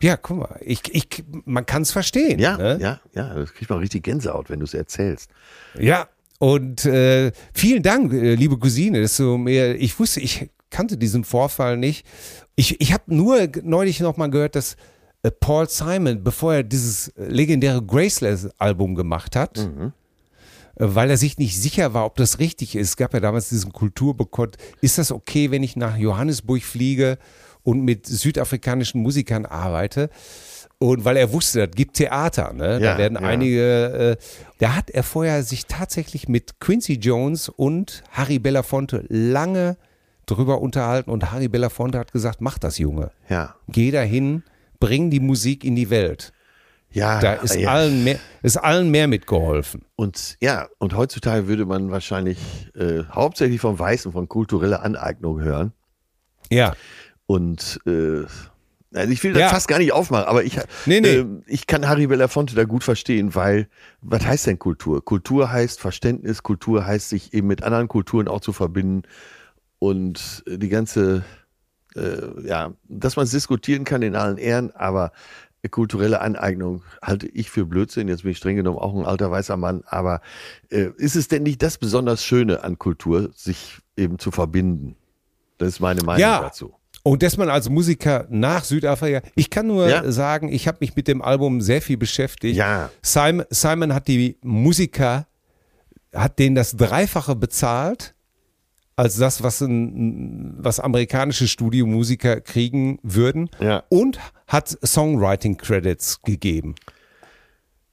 Ja, 0.00 0.16
guck 0.16 0.36
mal, 0.36 0.60
ich, 0.60 0.82
ich, 0.94 1.24
man 1.46 1.66
kann 1.66 1.82
es 1.82 1.90
verstehen. 1.90 2.38
Ja, 2.38 2.56
ne? 2.56 2.78
ja, 2.80 3.00
ja, 3.12 3.34
das 3.34 3.52
kriegt 3.54 3.70
man 3.70 3.80
richtig 3.80 4.04
Gänsehaut, 4.04 4.50
wenn 4.50 4.60
du 4.60 4.66
es 4.66 4.74
erzählst. 4.74 5.32
Ja, 5.76 6.06
und 6.38 6.84
äh, 6.84 7.32
vielen 7.52 7.82
Dank, 7.82 8.12
äh, 8.12 8.36
liebe 8.36 8.56
Cousine, 8.56 9.02
dass 9.02 9.16
du 9.16 9.36
mir, 9.36 9.74
ich 9.74 9.98
wusste, 9.98 10.20
ich 10.20 10.48
kannte 10.70 10.96
diesen 10.96 11.24
Vorfall 11.24 11.76
nicht. 11.76 12.06
Ich, 12.54 12.80
ich 12.80 12.92
habe 12.92 13.02
nur 13.12 13.48
neulich 13.64 13.98
noch 13.98 14.16
mal 14.16 14.30
gehört, 14.30 14.54
dass 14.54 14.76
Paul 15.30 15.68
Simon, 15.68 16.22
bevor 16.22 16.54
er 16.54 16.62
dieses 16.62 17.12
legendäre 17.16 17.82
Graceless-Album 17.82 18.94
gemacht 18.94 19.36
hat, 19.36 19.58
äh, 19.58 19.90
weil 20.76 21.10
er 21.10 21.16
sich 21.16 21.38
nicht 21.38 21.60
sicher 21.60 21.94
war, 21.94 22.04
ob 22.04 22.16
das 22.16 22.38
richtig 22.38 22.76
ist, 22.76 22.96
gab 22.96 23.14
ja 23.14 23.20
damals 23.20 23.48
diesen 23.48 23.72
Kulturbekott, 23.72 24.56
ist 24.80 24.98
das 24.98 25.12
okay, 25.12 25.50
wenn 25.50 25.62
ich 25.62 25.76
nach 25.76 25.96
Johannesburg 25.96 26.62
fliege 26.62 27.18
und 27.62 27.82
mit 27.82 28.06
südafrikanischen 28.06 29.00
Musikern 29.00 29.46
arbeite? 29.46 30.10
Und 30.78 31.04
weil 31.04 31.16
er 31.16 31.32
wusste, 31.32 31.66
das 31.66 31.76
gibt 31.76 31.96
Theater, 31.96 32.52
ne? 32.52 32.72
Ja, 32.72 32.78
da 32.92 32.98
werden 32.98 33.14
ja. 33.14 33.26
einige, 33.26 34.16
äh, 34.18 34.24
da 34.58 34.76
hat 34.76 34.90
er 34.90 35.02
vorher 35.02 35.42
sich 35.42 35.66
tatsächlich 35.66 36.28
mit 36.28 36.60
Quincy 36.60 36.94
Jones 36.94 37.48
und 37.48 38.02
Harry 38.10 38.38
Belafonte 38.38 39.04
lange 39.08 39.76
drüber 40.26 40.60
unterhalten 40.60 41.10
und 41.10 41.30
Harry 41.32 41.48
Belafonte 41.48 41.98
hat 41.98 42.12
gesagt, 42.12 42.40
mach 42.40 42.58
das 42.58 42.78
Junge. 42.78 43.12
Ja. 43.28 43.54
Geh 43.68 43.92
dahin, 43.92 44.42
bring 44.80 45.10
die 45.10 45.20
Musik 45.20 45.64
in 45.64 45.76
die 45.76 45.90
Welt. 45.90 46.32
Ja, 46.90 47.18
Da 47.20 47.32
ist, 47.34 47.56
ja. 47.56 47.70
allen, 47.72 48.04
mehr, 48.04 48.18
ist 48.42 48.56
allen 48.56 48.90
mehr 48.90 49.08
mitgeholfen. 49.08 49.84
Und 49.96 50.36
ja, 50.40 50.68
und 50.78 50.96
heutzutage 50.96 51.48
würde 51.48 51.66
man 51.66 51.90
wahrscheinlich 51.90 52.38
äh, 52.76 53.02
hauptsächlich 53.10 53.60
vom 53.60 53.78
Weißen 53.78 54.12
von 54.12 54.28
kultureller 54.28 54.82
Aneignung 54.82 55.40
hören. 55.40 55.72
Ja. 56.50 56.74
Und 57.26 57.80
äh, 57.86 58.22
also 58.96 59.12
ich 59.12 59.24
will 59.24 59.32
das 59.32 59.40
Ja. 59.40 59.48
fast 59.48 59.66
gar 59.66 59.78
nicht 59.80 59.92
aufmachen, 59.92 60.26
aber 60.26 60.44
ich, 60.44 60.56
Nee, 60.86 61.00
nee. 61.00 61.08
ähm, 61.16 61.42
ich 61.48 61.66
kann 61.66 61.88
Harry 61.88 62.06
Belafonte 62.06 62.54
da 62.54 62.62
gut 62.62 62.84
verstehen, 62.84 63.34
weil 63.34 63.66
was 64.00 64.24
heißt 64.24 64.46
denn 64.46 64.60
Kultur? 64.60 65.04
Kultur 65.04 65.50
heißt 65.50 65.80
Verständnis, 65.80 66.44
Kultur 66.44 66.86
heißt 66.86 67.08
sich 67.08 67.34
eben 67.34 67.48
mit 67.48 67.64
anderen 67.64 67.88
Kulturen 67.88 68.28
auch 68.28 68.40
zu 68.40 68.52
verbinden 68.52 69.02
und 69.80 70.44
äh, 70.46 70.58
die 70.58 70.68
ganze, 70.68 71.24
äh, 71.96 72.46
ja, 72.46 72.72
dass 72.88 73.16
man 73.16 73.24
es 73.24 73.30
diskutieren 73.30 73.84
kann 73.84 74.02
in 74.02 74.14
allen 74.16 74.38
Ehren, 74.38 74.70
aber 74.74 75.12
kulturelle 75.70 76.20
Aneignung 76.20 76.82
halte 77.02 77.26
ich 77.26 77.50
für 77.50 77.64
Blödsinn. 77.64 78.06
Jetzt 78.08 78.22
bin 78.22 78.32
ich 78.32 78.36
streng 78.38 78.56
genommen 78.56 78.76
auch 78.78 78.94
ein 78.94 79.06
alter 79.06 79.30
weißer 79.30 79.56
Mann. 79.56 79.82
Aber 79.86 80.20
äh, 80.70 80.90
ist 80.98 81.16
es 81.16 81.28
denn 81.28 81.42
nicht 81.42 81.62
das 81.62 81.78
besonders 81.78 82.22
Schöne 82.22 82.62
an 82.62 82.78
Kultur, 82.78 83.30
sich 83.34 83.78
eben 83.96 84.18
zu 84.18 84.30
verbinden? 84.30 84.94
Das 85.56 85.68
ist 85.68 85.80
meine 85.80 86.02
Meinung 86.02 86.20
Ja. 86.20 86.40
dazu. 86.42 86.74
Und 87.02 87.22
dass 87.22 87.36
man 87.38 87.48
als 87.48 87.70
Musiker 87.70 88.26
nach 88.28 88.64
Südafrika, 88.64 89.22
ich 89.36 89.48
kann 89.48 89.66
nur 89.66 89.88
Ja. 89.88 90.10
sagen, 90.12 90.52
ich 90.52 90.68
habe 90.68 90.78
mich 90.80 90.96
mit 90.96 91.08
dem 91.08 91.22
Album 91.22 91.60
sehr 91.62 91.80
viel 91.80 91.96
beschäftigt. 91.96 92.56
Ja. 92.56 92.90
Simon, 93.00 93.46
Simon 93.50 93.94
hat 93.94 94.06
die 94.08 94.36
Musiker, 94.42 95.26
hat 96.14 96.38
denen 96.38 96.54
das 96.56 96.76
Dreifache 96.76 97.36
bezahlt, 97.36 98.14
als 98.96 99.16
das, 99.16 99.42
was, 99.42 99.60
ein, 99.60 100.54
was 100.58 100.80
amerikanische 100.80 101.48
Studiomusiker 101.48 102.40
kriegen 102.40 102.98
würden. 103.02 103.50
Ja. 103.60 103.82
Und 103.88 104.18
hat 104.46 104.76
Songwriting-Credits 104.84 106.22
gegeben. 106.22 106.74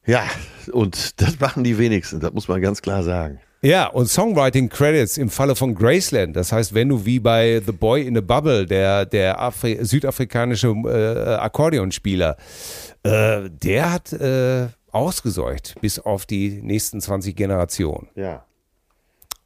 Ja, 0.05 0.23
und 0.71 1.21
das 1.21 1.39
machen 1.39 1.63
die 1.63 1.77
wenigsten, 1.77 2.19
das 2.19 2.33
muss 2.33 2.47
man 2.47 2.61
ganz 2.61 2.81
klar 2.81 3.03
sagen. 3.03 3.39
Ja, 3.63 3.87
und 3.87 4.07
Songwriting 4.07 4.69
Credits 4.69 5.17
im 5.17 5.29
Falle 5.29 5.55
von 5.55 5.75
Graceland. 5.75 6.35
Das 6.35 6.51
heißt, 6.51 6.73
wenn 6.73 6.89
du 6.89 7.05
wie 7.05 7.19
bei 7.19 7.61
The 7.63 7.71
Boy 7.71 8.07
in 8.07 8.17
a 8.17 8.21
Bubble, 8.21 8.65
der, 8.65 9.05
der 9.05 9.39
Afri 9.39 9.77
südafrikanische 9.81 10.69
äh, 10.69 11.35
Akkordeonspieler, 11.35 12.37
äh, 13.03 13.49
der 13.51 13.91
hat 13.91 14.13
äh, 14.13 14.67
ausgesorgt 14.91 15.75
bis 15.79 15.99
auf 15.99 16.25
die 16.25 16.59
nächsten 16.63 17.01
20 17.01 17.35
Generationen. 17.35 18.07
Ja. 18.15 18.45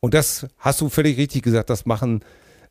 Und 0.05 0.13
das 0.13 0.45
hast 0.59 0.81
du 0.81 0.89
völlig 0.89 1.17
richtig 1.17 1.41
gesagt, 1.41 1.67
das 1.71 1.87
machen 1.87 2.23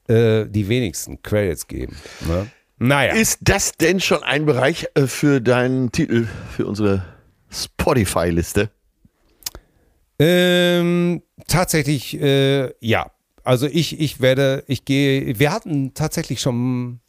äh, 0.06 0.46
die 0.46 0.68
wenigsten 0.68 1.20
Credits 1.20 1.66
geben. 1.66 1.96
Ne? 2.28 2.46
Naja. 2.78 3.12
Ist 3.12 3.40
das 3.40 3.72
denn 3.72 3.98
schon 3.98 4.22
ein 4.22 4.46
Bereich 4.46 4.86
äh, 4.94 5.08
für 5.08 5.40
deinen 5.40 5.90
Titel, 5.90 6.28
für 6.54 6.64
unsere 6.64 7.04
Spotify-Liste? 7.50 8.70
Ähm, 10.20 11.22
tatsächlich, 11.48 12.20
äh, 12.20 12.72
ja. 12.78 13.10
Also 13.42 13.66
ich, 13.66 13.98
ich 13.98 14.20
werde, 14.20 14.62
ich 14.68 14.84
gehe, 14.84 15.36
wir 15.36 15.50
hatten 15.50 15.92
tatsächlich 15.92 16.40
schon, 16.40 17.00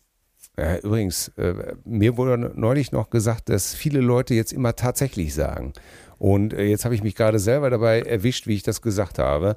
äh, 0.57 0.79
übrigens, 0.79 1.27
äh, 1.37 1.75
mir 1.85 2.17
wurde 2.17 2.51
neulich 2.55 2.91
noch 2.91 3.11
gesagt, 3.11 3.49
dass 3.49 3.75
viele 3.75 3.99
Leute 3.99 4.33
jetzt 4.33 4.53
immer 4.53 4.75
tatsächlich 4.75 5.35
sagen. 5.35 5.73
Und 6.17 6.53
äh, 6.53 6.63
jetzt 6.63 6.85
habe 6.85 6.95
ich 6.95 7.03
mich 7.03 7.15
gerade 7.15 7.39
selber 7.39 7.69
dabei 7.69 8.01
erwischt, 8.01 8.47
wie 8.47 8.53
ich 8.55 8.63
das 8.63 8.81
gesagt 8.81 9.19
habe. 9.19 9.55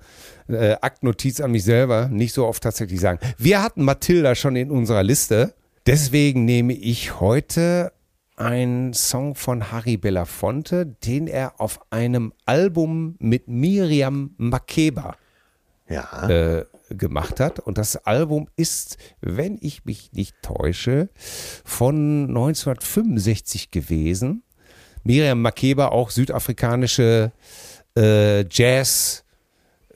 Äh, 0.48 0.76
Aktnotiz 0.80 1.40
an 1.40 1.52
mich 1.52 1.64
selber, 1.64 2.08
nicht 2.08 2.32
so 2.34 2.46
oft 2.46 2.62
tatsächlich 2.62 3.00
sagen. 3.00 3.18
Wir 3.38 3.62
hatten 3.62 3.84
Matilda 3.84 4.34
schon 4.34 4.56
in 4.56 4.70
unserer 4.70 5.02
Liste. 5.02 5.54
Deswegen 5.86 6.44
nehme 6.44 6.72
ich 6.74 7.20
heute 7.20 7.92
einen 8.36 8.92
Song 8.94 9.34
von 9.34 9.72
Harry 9.72 9.96
Belafonte, 9.96 10.86
den 10.86 11.26
er 11.26 11.60
auf 11.60 11.80
einem 11.90 12.32
Album 12.44 13.16
mit 13.18 13.48
Miriam 13.48 14.34
Makeba 14.36 15.16
Ja. 15.88 16.28
äh, 16.28 16.64
gemacht 16.90 17.40
hat. 17.40 17.58
Und 17.58 17.78
das 17.78 17.96
Album 18.06 18.48
ist, 18.56 18.96
wenn 19.20 19.58
ich 19.60 19.84
mich 19.84 20.12
nicht 20.12 20.34
täusche, 20.42 21.08
von 21.64 22.26
1965 22.28 23.70
gewesen. 23.70 24.42
Miriam 25.04 25.40
Makeba, 25.42 25.88
auch 25.88 26.10
südafrikanische 26.10 27.32
äh, 27.96 28.44
Jazz, 28.50 29.24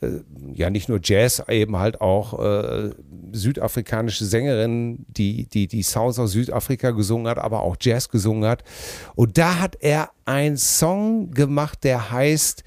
äh, 0.00 0.08
ja 0.54 0.70
nicht 0.70 0.88
nur 0.88 1.00
Jazz, 1.02 1.42
eben 1.48 1.76
halt 1.76 2.00
auch 2.00 2.38
äh, 2.38 2.90
südafrikanische 3.32 4.24
Sängerin, 4.24 5.04
die, 5.08 5.46
die 5.46 5.68
die 5.68 5.82
Sounds 5.82 6.18
aus 6.18 6.32
Südafrika 6.32 6.90
gesungen 6.90 7.28
hat, 7.28 7.38
aber 7.38 7.62
auch 7.62 7.76
Jazz 7.80 8.08
gesungen 8.08 8.48
hat. 8.48 8.64
Und 9.14 9.38
da 9.38 9.58
hat 9.58 9.76
er 9.80 10.10
einen 10.24 10.56
Song 10.56 11.30
gemacht, 11.30 11.84
der 11.84 12.10
heißt 12.10 12.64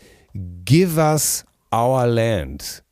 Give 0.66 1.00
Us 1.00 1.46
Our 1.74 2.08
Land. 2.08 2.84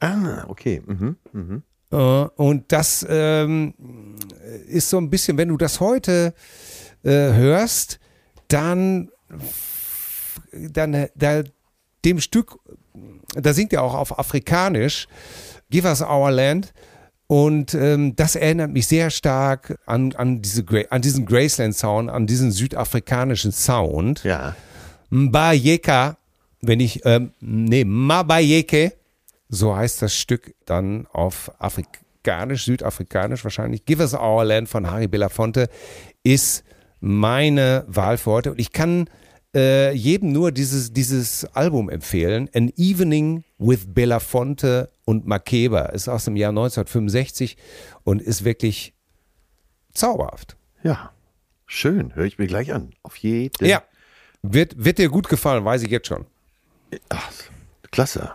Ah, 0.00 0.44
okay. 0.48 0.82
Mhm. 0.86 1.16
Mhm. 1.32 1.62
Äh, 1.90 1.96
Und 1.96 2.70
das 2.72 3.04
ähm, 3.08 3.74
ist 4.68 4.90
so 4.90 4.98
ein 4.98 5.10
bisschen, 5.10 5.36
wenn 5.38 5.48
du 5.48 5.56
das 5.56 5.80
heute 5.80 6.34
äh, 7.02 7.10
hörst, 7.10 7.98
dann, 8.48 9.10
dann 10.52 11.08
da, 11.14 11.42
dem 12.04 12.20
Stück, 12.20 12.58
da 13.34 13.52
singt 13.52 13.72
er 13.72 13.82
auch 13.82 13.94
auf 13.94 14.18
Afrikanisch, 14.18 15.06
Give 15.70 15.86
us 15.86 16.02
our 16.02 16.30
land. 16.30 16.72
Und 17.26 17.74
ähm, 17.74 18.16
das 18.16 18.36
erinnert 18.36 18.70
mich 18.70 18.86
sehr 18.86 19.10
stark 19.10 19.78
an, 19.84 20.14
an, 20.14 20.40
diese, 20.40 20.64
an 20.90 21.02
diesen 21.02 21.26
Graceland-Sound, 21.26 22.08
an 22.08 22.26
diesen 22.26 22.52
südafrikanischen 22.52 23.52
Sound. 23.52 24.24
Ja. 24.24 24.56
Mbayeka, 25.10 26.16
wenn 26.62 26.80
ich, 26.80 27.04
ähm, 27.04 27.32
nee, 27.40 27.84
Mabayeke, 27.84 28.94
so 29.50 29.76
heißt 29.76 30.00
das 30.00 30.14
Stück 30.14 30.54
dann 30.64 31.06
auf 31.12 31.52
Afrikanisch, 31.58 32.64
Südafrikanisch 32.64 33.44
wahrscheinlich. 33.44 33.84
Give 33.84 34.02
Us 34.02 34.14
Our 34.14 34.44
Land 34.44 34.70
von 34.70 34.90
Harry 34.90 35.06
Belafonte 35.06 35.68
ist 36.22 36.64
meine 37.00 37.84
Wahl 37.86 38.18
für 38.18 38.30
heute. 38.30 38.50
Und 38.52 38.60
ich 38.60 38.72
kann 38.72 39.08
äh, 39.54 39.92
jedem 39.92 40.32
nur 40.32 40.52
dieses, 40.52 40.92
dieses 40.92 41.44
Album 41.54 41.88
empfehlen. 41.88 42.48
An 42.54 42.70
Evening 42.76 43.44
with 43.58 43.86
Belafonte 43.94 44.90
und 45.04 45.26
Makeba 45.26 45.86
ist 45.86 46.08
aus 46.08 46.24
dem 46.24 46.36
Jahr 46.36 46.50
1965 46.50 47.56
und 48.04 48.20
ist 48.22 48.44
wirklich 48.44 48.94
zauberhaft. 49.92 50.56
Ja. 50.82 51.12
Schön. 51.66 52.14
Höre 52.14 52.24
ich 52.24 52.38
mir 52.38 52.46
gleich 52.46 52.72
an. 52.72 52.90
Auf 53.02 53.16
jeden. 53.16 53.66
Ja, 53.66 53.82
wird, 54.42 54.82
wird 54.82 54.98
dir 54.98 55.08
gut 55.08 55.28
gefallen, 55.28 55.64
weiß 55.64 55.82
ich 55.82 55.90
jetzt 55.90 56.06
schon. 56.06 56.26
Ach, 57.10 57.30
klasse. 57.90 58.32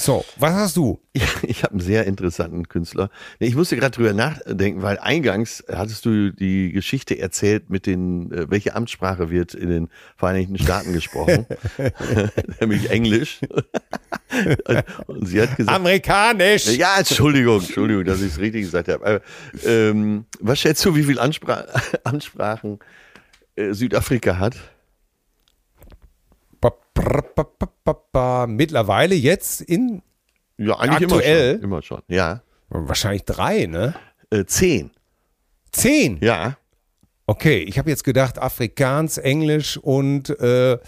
So, 0.00 0.24
was 0.36 0.52
hast 0.52 0.76
du? 0.76 1.00
Ja, 1.12 1.26
ich 1.42 1.64
habe 1.64 1.72
einen 1.72 1.80
sehr 1.80 2.06
interessanten 2.06 2.68
Künstler. 2.68 3.10
Ich 3.40 3.56
musste 3.56 3.76
gerade 3.76 3.96
drüber 3.96 4.12
nachdenken, 4.12 4.80
weil 4.80 4.96
eingangs 5.00 5.64
hattest 5.68 6.04
du 6.04 6.30
die 6.30 6.70
Geschichte 6.70 7.18
erzählt 7.18 7.68
mit 7.68 7.84
den, 7.84 8.30
äh, 8.30 8.48
welche 8.48 8.76
Amtssprache 8.76 9.28
wird 9.30 9.54
in 9.54 9.68
den 9.68 9.88
Vereinigten 10.16 10.56
Staaten 10.56 10.92
gesprochen, 10.92 11.46
nämlich 12.60 12.90
Englisch. 12.90 13.40
Und 15.08 15.26
sie 15.26 15.42
hat 15.42 15.56
gesagt, 15.56 15.76
Amerikanisch. 15.76 16.68
ja, 16.76 16.98
Entschuldigung, 16.98 17.58
Entschuldigung, 17.58 18.04
dass 18.04 18.20
ich 18.20 18.28
es 18.28 18.38
richtig 18.38 18.62
gesagt 18.62 18.86
habe. 18.86 19.04
Aber, 19.04 19.20
ähm, 19.64 20.26
was 20.38 20.60
schätzt 20.60 20.84
du, 20.84 20.94
wie 20.94 21.02
viele 21.02 21.20
Anspra 21.20 21.66
Ansprachen 22.04 22.78
äh, 23.56 23.72
Südafrika 23.72 24.38
hat? 24.38 24.54
Mittlerweile 28.46 29.14
jetzt 29.14 29.60
in 29.60 30.02
Ja, 30.56 30.78
eigentlich 30.78 31.02
Aktuell? 31.10 31.54
immer 31.60 31.60
schon. 31.60 31.64
Immer 31.64 31.82
schon. 31.82 32.02
Ja. 32.08 32.42
wahrscheinlich 32.70 33.24
drei, 33.24 33.66
ne? 33.66 33.94
Äh, 34.30 34.44
zehn. 34.44 34.90
Zehn. 35.72 36.18
Ja. 36.20 36.56
Okay, 37.26 37.58
ich 37.60 37.78
habe 37.78 37.90
jetzt 37.90 38.04
gedacht 38.04 38.38
Afrikaans, 38.38 39.18
Englisch 39.18 39.76
und 39.76 40.30
äh, 40.40 40.78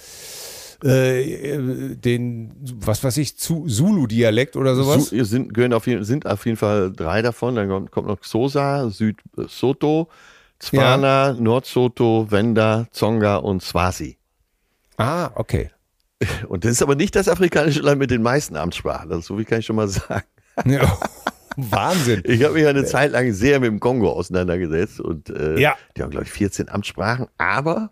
äh, 0.83 1.95
den, 1.97 2.53
was 2.77 3.05
weiß 3.05 3.19
ich, 3.19 3.37
Zu- 3.39 3.67
Zulu-Dialekt 3.67 4.57
oder 4.57 4.75
sowas. 4.75 5.09
Su 5.11 5.25
sind, 5.25 5.53
gehören 5.53 5.75
auf 5.75 5.87
jeden, 5.87 6.05
sind 6.05 6.27
auf 6.27 6.45
jeden 6.47 6.57
Fall 6.57 6.93
drei 6.93 7.21
davon. 7.23 7.55
Dann 7.57 7.69
kommt, 7.69 7.91
kommt 7.91 8.09
noch 8.09 8.21
Xhosa, 8.21 8.89
Südsoto, 8.91 10.09
Tswana, 10.59 11.35
Nordsoto, 11.35 12.27
Wenda, 12.31 12.87
Zonga 12.91 13.37
und 13.37 13.63
Swazi. 13.63 14.17
ah, 14.97 15.31
okay. 15.35 15.71
Und 16.49 16.65
das 16.65 16.73
ist 16.73 16.83
aber 16.83 16.95
nicht 16.97 17.17
das 17.17 17.29
afrikanische 17.29 17.81
Land 17.81 17.99
mit 17.99 18.11
den 18.11 18.23
meisten 18.23 18.57
Amtssprachen. 18.57 19.09
Das, 19.11 19.27
so 19.27 19.37
viel 19.37 19.45
kann 19.45 19.61
ich 19.61 19.67
schon 19.67 19.77
mal 19.77 19.89
sagen. 19.89 20.25
Ja. 20.67 20.99
Wahnsinn. 21.57 22.23
Ich 22.27 22.45
habe 22.45 22.55
mich 22.55 22.67
eine 22.67 22.85
Zeit 22.85 23.13
lang 23.13 23.33
sehr 23.33 23.59
mit 23.61 23.69
dem 23.69 23.81
Kongo 23.81 24.11
auseinandergesetzt 24.13 25.01
und 25.01 25.31
äh, 25.31 25.59
Ja. 25.59 25.75
die 25.97 26.03
haben, 26.03 26.11
glaube 26.11 26.25
ich, 26.25 26.31
14 26.33 26.69
Amtssprachen, 26.69 27.27
aber 27.39 27.91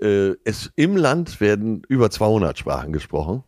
äh, 0.00 0.32
es, 0.44 0.70
im 0.76 0.96
Land 0.96 1.40
werden 1.40 1.82
über 1.88 2.10
200 2.10 2.58
Sprachen 2.58 2.92
gesprochen. 2.92 3.44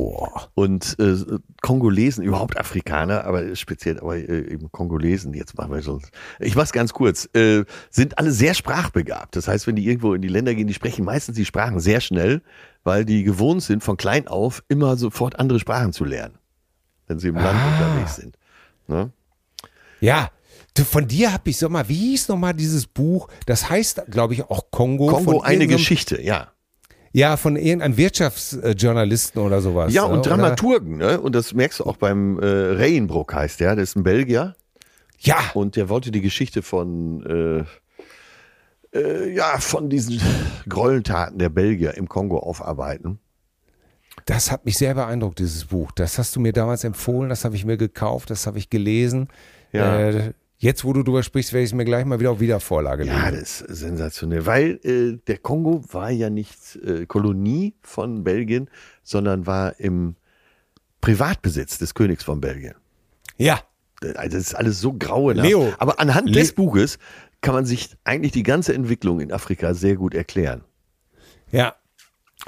Oh. 0.00 0.28
Und 0.54 0.96
äh, 1.00 1.16
Kongolesen, 1.60 2.22
überhaupt 2.22 2.56
Afrikaner, 2.56 3.24
aber 3.24 3.56
speziell 3.56 3.98
aber 3.98 4.16
äh, 4.16 4.52
eben 4.52 4.70
Kongolesen, 4.70 5.34
jetzt 5.34 5.58
machen 5.58 5.72
wir 5.72 5.82
schon. 5.82 6.00
Ich 6.38 6.54
mach's 6.54 6.70
ganz 6.70 6.92
kurz, 6.92 7.28
äh, 7.34 7.64
sind 7.90 8.16
alle 8.16 8.30
sehr 8.30 8.54
sprachbegabt. 8.54 9.34
Das 9.34 9.48
heißt, 9.48 9.66
wenn 9.66 9.74
die 9.74 9.84
irgendwo 9.88 10.14
in 10.14 10.22
die 10.22 10.28
Länder 10.28 10.54
gehen, 10.54 10.68
die 10.68 10.74
sprechen 10.74 11.04
meistens 11.04 11.34
die 11.34 11.44
Sprachen 11.44 11.80
sehr 11.80 12.00
schnell, 12.00 12.42
weil 12.84 13.04
die 13.04 13.24
gewohnt 13.24 13.64
sind, 13.64 13.82
von 13.82 13.96
klein 13.96 14.28
auf 14.28 14.62
immer 14.68 14.96
sofort 14.96 15.36
andere 15.40 15.58
Sprachen 15.58 15.92
zu 15.92 16.04
lernen, 16.04 16.38
wenn 17.08 17.18
sie 17.18 17.28
im 17.28 17.34
Land 17.34 17.58
unterwegs 17.58 18.14
sind. 18.14 18.38
Ne? 18.86 19.10
Ja. 19.98 20.30
Von 20.78 21.08
dir 21.08 21.32
habe 21.32 21.50
ich 21.50 21.58
so 21.58 21.68
mal, 21.68 21.88
wie 21.88 22.10
hieß 22.10 22.28
nochmal 22.28 22.54
dieses 22.54 22.86
Buch? 22.86 23.26
Das 23.46 23.68
heißt, 23.68 24.02
glaube 24.08 24.34
ich, 24.34 24.44
auch 24.44 24.70
Kongo. 24.70 25.08
Kongo, 25.08 25.40
eine 25.40 25.66
Geschichte, 25.66 26.22
ja. 26.22 26.52
Ja, 27.12 27.36
von 27.36 27.56
irgendeinem 27.56 27.96
Wirtschaftsjournalisten 27.96 29.40
oder 29.40 29.60
sowas. 29.60 29.92
Ja, 29.92 30.02
ne? 30.06 30.12
und 30.12 30.20
Oder- 30.20 30.30
Dramaturgen, 30.30 30.98
ne? 30.98 31.20
Und 31.20 31.34
das 31.34 31.54
merkst 31.54 31.80
du 31.80 31.84
auch 31.84 31.96
beim 31.96 32.38
äh, 32.38 32.46
Reyenbrock 32.46 33.34
heißt 33.34 33.60
der, 33.60 33.74
der 33.74 33.84
ist 33.84 33.96
ein 33.96 34.02
Belgier. 34.02 34.54
Ja, 35.20 35.36
Und 35.54 35.74
der 35.76 35.88
wollte 35.88 36.10
die 36.12 36.20
Geschichte 36.20 36.62
von, 36.62 37.66
äh, 38.92 38.98
äh, 38.98 39.34
ja, 39.34 39.58
von 39.58 39.90
diesen 39.90 40.20
Gräueltaten 40.68 41.38
der 41.38 41.48
Belgier 41.48 41.94
im 41.96 42.08
Kongo 42.08 42.38
aufarbeiten. 42.38 43.18
Das 44.26 44.52
hat 44.52 44.64
mich 44.64 44.76
sehr 44.78 44.94
beeindruckt, 44.94 45.38
dieses 45.38 45.66
Buch. 45.66 45.90
Das 45.92 46.18
hast 46.18 46.36
du 46.36 46.40
mir 46.40 46.52
damals 46.52 46.84
empfohlen, 46.84 47.30
das 47.30 47.44
habe 47.44 47.56
ich 47.56 47.64
mir 47.64 47.76
gekauft, 47.76 48.30
das 48.30 48.46
habe 48.46 48.58
ich 48.58 48.70
gelesen. 48.70 49.28
Ja. 49.72 49.98
Äh, 49.98 50.32
jetzt, 50.58 50.84
wo 50.84 50.92
du 50.92 51.02
drüber 51.02 51.22
sprichst, 51.22 51.52
werde 51.52 51.64
ich 51.64 51.70
es 51.70 51.74
mir 51.74 51.84
gleich 51.84 52.04
mal 52.04 52.20
wieder 52.20 52.30
auf 52.32 52.40
Wiedervorlage 52.40 53.04
legen. 53.04 53.16
Ja, 53.16 53.30
das 53.30 53.60
ist 53.62 53.78
sensationell, 53.78 54.44
weil 54.46 54.80
äh, 54.84 55.18
der 55.26 55.38
Kongo 55.38 55.82
war 55.92 56.10
ja 56.10 56.30
nicht 56.30 56.76
äh, 56.84 57.06
Kolonie 57.06 57.74
von 57.82 58.22
Belgien, 58.24 58.68
sondern 59.02 59.46
war 59.46 59.78
im 59.80 60.16
Privatbesitz 61.00 61.78
des 61.78 61.94
Königs 61.94 62.24
von 62.24 62.40
Belgien. 62.40 62.74
ja. 63.36 63.60
Also 64.14 64.36
das 64.36 64.46
ist 64.46 64.54
alles 64.54 64.80
so 64.80 64.92
grauenhaft. 64.92 65.48
Leo. 65.48 65.72
Aber 65.78 65.98
anhand 65.98 66.28
Le- 66.28 66.38
des 66.38 66.52
Buches 66.52 67.00
kann 67.40 67.52
man 67.52 67.66
sich 67.66 67.96
eigentlich 68.04 68.30
die 68.30 68.44
ganze 68.44 68.72
Entwicklung 68.72 69.18
in 69.18 69.32
Afrika 69.32 69.74
sehr 69.74 69.96
gut 69.96 70.14
erklären. 70.14 70.62
Ja. 71.50 71.74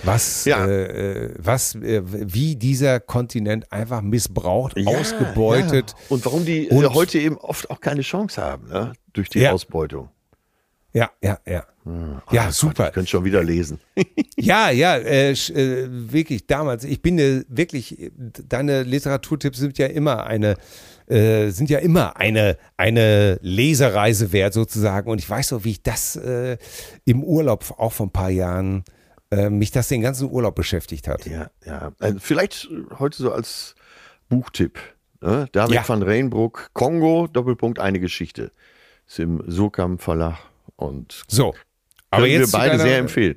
Was, 0.04 0.44
Ja. 0.44 0.64
Äh, 0.66 1.24
äh, 1.26 1.34
was, 1.38 1.74
äh, 1.74 2.02
wie 2.04 2.56
dieser 2.56 3.00
Kontinent 3.00 3.70
einfach 3.72 4.00
missbraucht, 4.02 4.76
ausgebeutet. 4.86 5.90
Ja. 5.90 5.96
Und 6.08 6.24
warum 6.24 6.44
die 6.44 6.68
äh, 6.68 6.74
Und- 6.74 6.94
heute 6.94 7.18
eben 7.18 7.36
oft 7.38 7.70
auch 7.70 7.80
keine 7.80 8.02
Chance 8.02 8.40
haben, 8.42 8.68
ne? 8.68 8.92
durch 9.12 9.28
die 9.28 9.40
Ja. 9.40 9.52
Ausbeutung. 9.52 10.08
Ja, 10.92 11.10
ja, 11.22 11.38
ja. 11.46 11.64
Oh 11.86 11.90
ja, 12.32 12.46
Gott, 12.46 12.52
super. 12.54 12.88
Ich 12.88 12.94
könnte 12.94 13.10
schon 13.10 13.24
wieder 13.24 13.42
lesen. 13.44 13.78
Ja, 14.36 14.70
ja, 14.70 14.96
äh, 14.96 15.32
äh, 15.32 15.86
wirklich 15.90 16.46
damals. 16.46 16.84
Ich 16.84 17.02
bin 17.02 17.18
äh, 17.18 17.42
wirklich, 17.48 18.10
deine 18.48 18.84
Literaturtipps 18.84 19.58
sind 19.58 19.76
ja 19.76 19.86
immer 19.86 20.24
eine, 20.24 20.56
äh, 21.08 21.50
sind 21.50 21.68
ja 21.68 21.78
immer 21.78 22.16
eine, 22.16 22.56
eine 22.78 23.38
Lesereise 23.42 24.32
wert 24.32 24.54
sozusagen. 24.54 25.10
Und 25.10 25.18
ich 25.18 25.28
weiß 25.28 25.48
so, 25.48 25.62
wie 25.64 25.72
ich 25.72 25.82
das 25.82 26.18
im 27.04 27.22
Urlaub 27.22 27.74
auch 27.76 27.92
vor 27.92 28.06
ein 28.06 28.12
paar 28.12 28.30
Jahren, 28.30 28.82
äh, 29.30 29.50
mich 29.50 29.70
das 29.70 29.88
den 29.88 30.02
ganzen 30.02 30.30
Urlaub 30.30 30.54
beschäftigt 30.54 31.08
hat. 31.08 31.26
Ja, 31.26 31.50
ja. 31.64 31.92
Also 31.98 32.18
vielleicht 32.20 32.68
heute 32.98 33.22
so 33.22 33.32
als 33.32 33.74
Buchtipp. 34.28 34.78
Ne? 35.20 35.48
David 35.52 35.74
Ja. 35.74 35.88
van 35.88 36.02
Reenbroek, 36.02 36.70
Kongo, 36.72 37.26
Doppelpunkt, 37.32 37.78
eine 37.78 38.00
Geschichte. 38.00 38.50
Ist 39.06 39.18
im 39.18 39.42
Surkamp 39.46 40.00
Verlag 40.02 40.38
und 40.76 41.24
So. 41.28 41.54
Aber 42.12 42.26
jetzt 42.26 42.52
wir 42.52 42.58
beide 42.58 42.70
deiner, 42.72 42.82
sehr 42.82 42.98
empfehlen. 42.98 43.36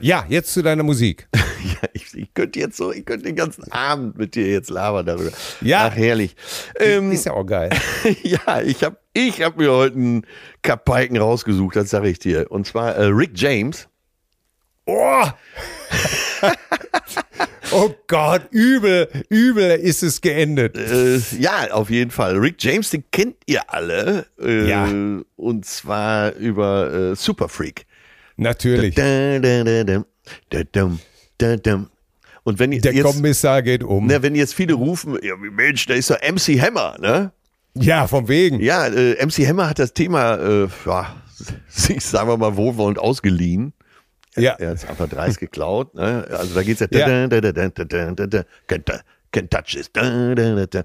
Ja, 0.00 0.24
jetzt 0.28 0.52
zu 0.52 0.62
deiner 0.62 0.82
Musik. 0.82 1.28
Ja, 1.64 1.88
ich, 1.92 2.12
ich 2.14 2.34
könnte 2.34 2.58
jetzt 2.58 2.76
so, 2.76 2.90
ich 2.92 3.04
könnte 3.06 3.24
den 3.26 3.36
ganzen 3.36 3.70
Abend 3.70 4.18
mit 4.18 4.34
dir 4.34 4.48
jetzt 4.50 4.68
labern 4.68 5.06
darüber. 5.06 5.30
Ja. 5.60 5.88
Ach, 5.88 5.96
herrlich. 5.96 6.34
Ähm, 6.76 7.12
Ist 7.12 7.24
ja 7.24 7.34
auch 7.34 7.44
geil. 7.44 7.70
ja, 8.24 8.60
ich 8.62 8.82
habe 8.82 8.96
ich 9.12 9.42
hab 9.42 9.56
mir 9.56 9.70
heute 9.70 9.94
einen 9.94 10.26
Kapaiken 10.62 11.16
rausgesucht, 11.16 11.76
das 11.76 11.90
sage 11.90 12.08
ich 12.08 12.18
dir. 12.18 12.50
Und 12.50 12.66
zwar 12.66 12.96
äh, 12.96 13.04
Rick 13.04 13.30
James. 13.36 13.86
Oh! 14.86 15.24
oh 17.72 17.90
Gott, 18.08 18.48
übel, 18.50 19.08
übel 19.28 19.78
ist 19.78 20.02
es 20.02 20.20
geendet. 20.20 20.76
Äh, 20.76 21.18
ja, 21.38 21.70
auf 21.70 21.90
jeden 21.90 22.10
Fall. 22.10 22.36
Rick 22.36 22.56
James, 22.58 22.90
den 22.90 23.04
kennt 23.12 23.36
ihr 23.46 23.62
alle. 23.72 24.26
Äh, 24.40 24.68
Ja. 24.68 24.88
Und 25.36 25.64
zwar 25.64 26.34
über 26.34 26.92
äh, 27.12 27.16
Super 27.16 27.48
Freak. 27.48 27.86
Natürlich. 28.36 28.94
Da, 28.96 29.38
da, 31.38 31.56
da. 31.56 31.86
Und 32.44 32.58
wenn 32.58 32.70
Der 32.72 32.92
jetzt, 32.92 33.04
Kommissar 33.04 33.62
geht 33.62 33.84
um. 33.84 34.06
na, 34.06 34.20
wenn 34.22 34.34
jetzt 34.34 34.54
viele 34.54 34.74
rufen, 34.74 35.16
ja, 35.22 35.36
Mensch, 35.36 35.86
da 35.86 35.94
ist 35.94 36.10
doch 36.10 36.18
MC 36.20 36.60
Hammer, 36.60 36.96
ne? 37.00 37.32
Ja, 37.74 38.06
von 38.08 38.26
wegen. 38.28 38.60
Ja, 38.60 38.86
äh, 38.88 39.24
MC 39.24 39.46
Hammer 39.46 39.68
hat 39.68 39.78
das 39.78 39.94
Thema, 39.94 40.36
äh, 40.36 40.68
ja, 40.84 41.14
sich, 41.68 42.00
sagen 42.04 42.28
wir 42.28 42.36
mal, 42.36 42.56
wohlwollend 42.56 42.98
ausgeliehen. 42.98 43.72
Ja. 44.36 44.52
Er 44.52 44.70
hat 44.70 44.76
es 44.76 44.84
einfach 44.84 45.08
dreist 45.08 45.38
geklaut. 45.38 45.94
Ne? 45.94 46.26
Also 46.30 46.54
da 46.54 46.62
geht's 46.62 46.80
ja. 46.80 46.86
Ja. 46.90 48.44
Can't 49.32 49.48
touch 49.48 49.74
da. 49.92 50.82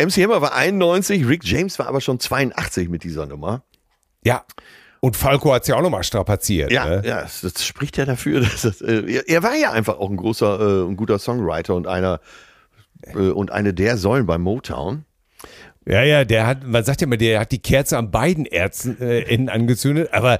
MC 0.00 0.22
Hammer 0.22 0.40
war 0.40 0.54
91, 0.54 1.26
Rick 1.26 1.44
James 1.44 1.78
war 1.80 1.88
aber 1.88 2.00
schon 2.00 2.20
82 2.20 2.88
mit 2.88 3.02
dieser 3.02 3.26
Nummer. 3.26 3.64
Ja. 4.24 4.44
Und 5.00 5.16
Falco 5.16 5.52
hat 5.52 5.62
es 5.62 5.68
ja 5.68 5.76
auch 5.76 5.82
nochmal 5.82 6.04
strapaziert. 6.04 6.70
Ja, 6.70 6.86
ne? 6.86 7.02
ja 7.04 7.22
das, 7.22 7.40
das 7.40 7.64
spricht 7.64 7.96
ja 7.96 8.04
dafür, 8.04 8.40
dass 8.40 8.62
das, 8.62 8.80
äh, 8.80 9.02
er, 9.06 9.28
er 9.28 9.42
war 9.42 9.54
ja 9.54 9.72
einfach 9.72 9.98
auch 9.98 10.10
ein 10.10 10.16
großer, 10.16 10.60
äh, 10.60 10.88
ein 10.88 10.96
guter 10.96 11.18
Songwriter 11.18 11.74
und 11.74 11.86
einer 11.86 12.20
äh, 13.02 13.30
und 13.30 13.50
eine 13.50 13.74
der 13.74 13.96
Säulen 13.96 14.26
bei 14.26 14.38
Motown. 14.38 15.04
Ja, 15.88 16.02
ja, 16.02 16.24
der 16.24 16.46
hat, 16.46 16.66
man 16.66 16.84
sagt 16.84 17.00
ja 17.00 17.06
immer, 17.06 17.16
der 17.16 17.40
hat 17.40 17.52
die 17.52 17.58
Kerze 17.58 17.96
an 17.96 18.10
beiden 18.10 18.44
Ärzten, 18.44 19.00
äh, 19.00 19.20
Enden 19.22 19.48
angezündet, 19.48 20.10
aber 20.12 20.38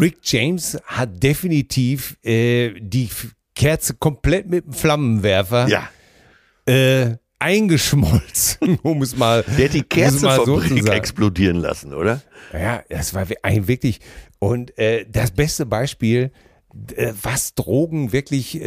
Rick 0.00 0.18
James 0.22 0.78
hat 0.84 1.22
definitiv 1.22 2.18
äh, 2.22 2.74
die 2.78 3.08
Kerze 3.54 3.94
komplett 3.94 4.48
mit 4.48 4.66
dem 4.66 4.72
Flammenwerfer 4.72 5.68
Ja, 5.68 5.88
äh, 6.66 7.16
eingeschmolzen, 7.38 8.78
um 8.82 9.02
es 9.02 9.16
mal, 9.16 9.44
der 9.58 9.64
hat 9.66 9.74
die 9.74 9.78
so 9.78 9.84
Kerzenfabrik 9.88 10.84
sagen. 10.84 10.96
explodieren 10.96 11.56
lassen, 11.56 11.94
oder? 11.94 12.22
Ja, 12.52 12.82
das 12.88 13.14
war 13.14 13.26
ein 13.42 13.68
wirklich. 13.68 14.00
Und 14.38 14.76
äh, 14.78 15.06
das 15.08 15.30
beste 15.32 15.66
Beispiel, 15.66 16.32
äh, 16.94 17.12
was 17.20 17.54
Drogen 17.54 18.12
wirklich 18.12 18.60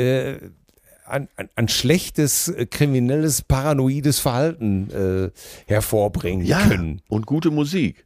an, 1.05 1.27
an, 1.35 1.49
an 1.55 1.67
schlechtes, 1.67 2.47
äh, 2.49 2.65
kriminelles, 2.65 3.41
paranoides 3.41 4.19
Verhalten 4.19 4.89
äh, 4.91 5.71
hervorbringen 5.71 6.45
Ja, 6.45 6.67
können. 6.67 7.01
und 7.07 7.25
gute 7.25 7.51
Musik. 7.51 8.05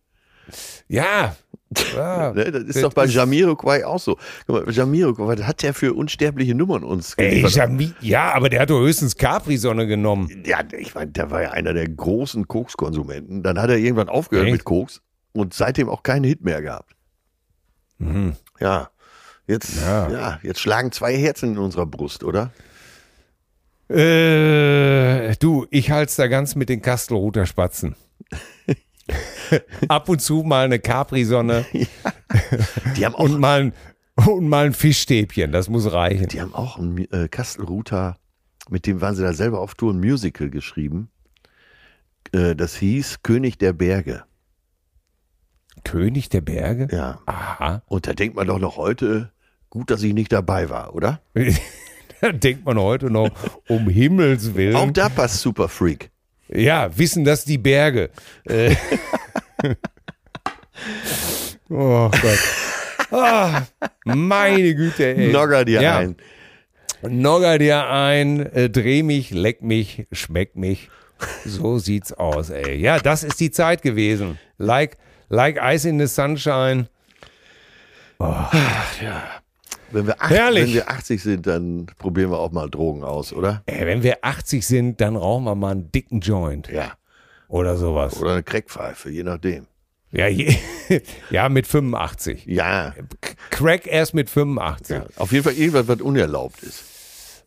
Ja. 0.87 1.35
ja. 1.95 2.33
Ne, 2.33 2.51
das 2.51 2.63
ist 2.63 2.83
doch 2.83 2.93
bei 2.93 3.05
Jamiroquai 3.05 3.85
auch 3.85 3.99
so. 3.99 4.17
Guck 4.47 4.65
mal, 4.65 4.73
Jamiroquai, 4.73 5.37
was 5.37 5.45
hat 5.45 5.61
der 5.61 5.75
für 5.75 5.93
unsterbliche 5.93 6.55
Nummern 6.55 6.83
uns 6.83 7.13
Ey? 7.13 7.45
Jami, 7.47 7.93
ja, 8.01 8.33
aber 8.33 8.49
der 8.49 8.61
hat 8.61 8.71
doch 8.71 8.79
höchstens 8.79 9.15
Capri-Sonne 9.15 9.85
genommen. 9.85 10.43
ja, 10.47 10.61
ich 10.75 10.95
meine, 10.95 11.11
der 11.11 11.29
war 11.29 11.43
ja 11.43 11.51
einer 11.51 11.73
der 11.73 11.87
großen 11.87 12.47
Kokskonsumenten. 12.47 13.43
Dann 13.43 13.59
hat 13.61 13.69
er 13.69 13.77
irgendwann 13.77 14.09
aufgehört 14.09 14.47
Echt? 14.47 14.53
mit 14.53 14.63
Koks 14.63 15.01
und 15.31 15.53
seitdem 15.53 15.89
auch 15.89 16.01
keinen 16.01 16.23
Hit 16.23 16.43
mehr 16.43 16.63
gehabt. 16.63 16.95
Ja, 18.59 18.89
jetzt, 19.45 19.81
Ja. 19.81 20.09
ja. 20.09 20.39
jetzt 20.41 20.59
schlagen 20.61 20.91
zwei 20.91 21.15
Herzen 21.17 21.51
in 21.51 21.57
unserer 21.59 21.85
Brust, 21.85 22.23
oder? 22.23 22.51
Äh, 23.89 25.35
du, 25.37 25.65
ich 25.71 25.91
halte 25.91 26.13
da 26.15 26.27
ganz 26.27 26.55
mit 26.55 26.69
den 26.69 26.81
Kastelruther 26.81 27.45
Spatzen. 27.45 27.95
Ab 29.87 30.09
und 30.09 30.21
zu 30.21 30.43
mal 30.43 30.65
eine 30.65 30.79
Capri-Sonne 30.79 31.65
Die 32.97 33.05
haben 33.05 33.15
auch, 33.15 33.23
und 33.23 33.39
mal 33.39 33.61
ein, 33.61 33.73
und 34.27 34.47
mal 34.47 34.67
ein 34.67 34.73
Fischstäbchen, 34.73 35.51
das 35.51 35.69
muss 35.69 35.91
reichen. 35.91 36.27
die 36.27 36.41
haben 36.41 36.53
auch 36.53 36.77
ein 36.77 37.11
äh, 37.11 37.27
Kastelruther, 37.27 38.17
mit 38.69 38.85
dem 38.85 39.01
waren 39.01 39.15
sie 39.15 39.23
da 39.23 39.33
selber 39.33 39.59
auf 39.59 39.73
Tour, 39.75 39.93
ein 39.93 39.99
Musical 39.99 40.49
geschrieben. 40.49 41.09
Äh, 42.31 42.55
das 42.55 42.75
hieß 42.75 43.23
König 43.23 43.57
der 43.57 43.73
Berge. 43.73 44.23
König 45.83 46.29
der 46.29 46.41
Berge? 46.41 46.87
Ja. 46.91 47.19
Aha. 47.25 47.81
Und 47.87 48.05
da 48.05 48.13
denkt 48.13 48.35
man 48.35 48.45
doch 48.45 48.59
noch 48.59 48.77
heute, 48.77 49.31
gut, 49.69 49.89
dass 49.89 50.03
ich 50.03 50.13
nicht 50.13 50.31
dabei 50.31 50.69
war, 50.69 50.93
oder? 50.93 51.21
denkt 52.33 52.65
man 52.65 52.79
heute 52.79 53.09
noch, 53.09 53.29
um 53.67 53.89
Himmels 53.89 54.55
Willen. 54.55 54.75
Auch 54.75 54.91
da 54.91 55.09
passt 55.09 55.39
Super 55.41 55.69
Freak. 55.69 56.11
Ja, 56.49 56.95
wissen 56.97 57.23
das 57.23 57.45
die 57.45 57.57
Berge. 57.57 58.09
Äh. 58.45 58.75
oh 61.69 62.09
Gott. 62.09 62.39
Ah, 63.11 63.63
meine 64.03 64.75
Güte, 64.75 65.15
ey. 65.15 65.31
Nogger 65.31 65.65
dir 65.65 65.81
ja. 65.81 65.97
ein. 65.97 66.15
Nogger 67.01 67.57
dir 67.57 67.87
ein, 67.87 68.45
äh, 68.53 68.69
dreh 68.69 69.03
mich, 69.03 69.31
leck 69.31 69.61
mich, 69.61 70.05
schmeck 70.11 70.55
mich. 70.55 70.89
So 71.45 71.79
sieht's 71.79 72.13
aus, 72.13 72.49
ey. 72.49 72.75
Ja, 72.75 72.99
das 72.99 73.23
ist 73.23 73.39
die 73.39 73.51
Zeit 73.51 73.81
gewesen. 73.81 74.37
Like, 74.57 74.97
like 75.29 75.57
Ice 75.61 75.87
in 75.87 75.99
the 75.99 76.07
Sunshine. 76.07 76.87
Wenn 79.91 80.07
wir, 80.07 80.21
acht, 80.21 80.29
Herrlich. 80.31 80.63
wenn 80.67 80.73
wir 80.73 80.89
80 80.89 81.21
sind, 81.23 81.47
dann 81.47 81.87
probieren 81.97 82.31
wir 82.31 82.39
auch 82.39 82.51
mal 82.51 82.69
Drogen 82.69 83.03
aus, 83.03 83.33
oder? 83.33 83.63
Ey, 83.65 83.85
wenn 83.85 84.03
wir 84.03 84.17
80 84.21 84.65
sind, 84.65 85.01
dann 85.01 85.15
rauchen 85.15 85.43
wir 85.45 85.55
mal 85.55 85.71
einen 85.71 85.91
dicken 85.91 86.19
Joint 86.19 86.69
Ja. 86.69 86.93
oder 87.47 87.77
sowas. 87.77 88.19
Oder 88.21 88.33
eine 88.33 88.43
Crackpfeife, 88.43 89.09
je 89.09 89.23
nachdem. 89.23 89.65
Ja, 90.11 90.27
je, 90.27 90.55
ja 91.29 91.49
mit 91.49 91.67
85. 91.67 92.45
Ja. 92.47 92.93
Crack 93.51 93.85
erst 93.85 94.13
mit 94.13 94.29
85. 94.29 94.97
ja. 94.97 95.05
Auf 95.17 95.31
jeden 95.31 95.43
Fall 95.43 95.53
irgendwas, 95.53 95.87
was 95.87 96.01
unerlaubt 96.01 96.63
ist. 96.63 96.83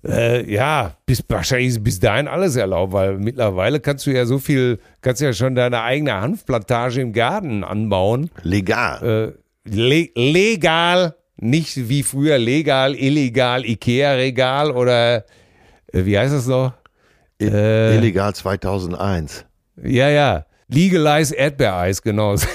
Äh, 0.04 0.52
ja, 0.52 0.96
bis, 1.06 1.22
wahrscheinlich 1.28 1.68
ist 1.68 1.84
bis 1.84 2.00
dahin 2.00 2.26
alles 2.26 2.56
erlaubt, 2.56 2.92
weil 2.92 3.18
mittlerweile 3.18 3.78
kannst 3.78 4.04
du 4.06 4.10
ja 4.10 4.26
so 4.26 4.38
viel, 4.40 4.80
kannst 5.00 5.20
ja 5.22 5.32
schon 5.32 5.54
deine 5.54 5.82
eigene 5.82 6.20
Hanfplantage 6.20 7.00
im 7.00 7.12
Garten 7.12 7.62
anbauen. 7.62 8.28
Legal. 8.42 9.34
Äh, 9.64 9.68
le 9.68 10.08
legal, 10.16 11.14
nicht 11.42 11.88
wie 11.88 12.02
früher 12.02 12.38
legal, 12.38 12.94
illegal, 12.94 13.64
Ikea-Regal 13.64 14.70
oder 14.70 15.24
äh, 15.92 16.04
wie 16.04 16.16
heißt 16.18 16.32
das 16.32 16.46
noch? 16.46 16.72
Äh. 17.40 17.96
Illegal 17.96 18.34
2001. 18.34 19.44
Ja, 19.82 20.08
ja, 20.08 20.46
legalize 20.68 21.34
Erdbeereis, 21.34 22.00
genau. 22.02 22.36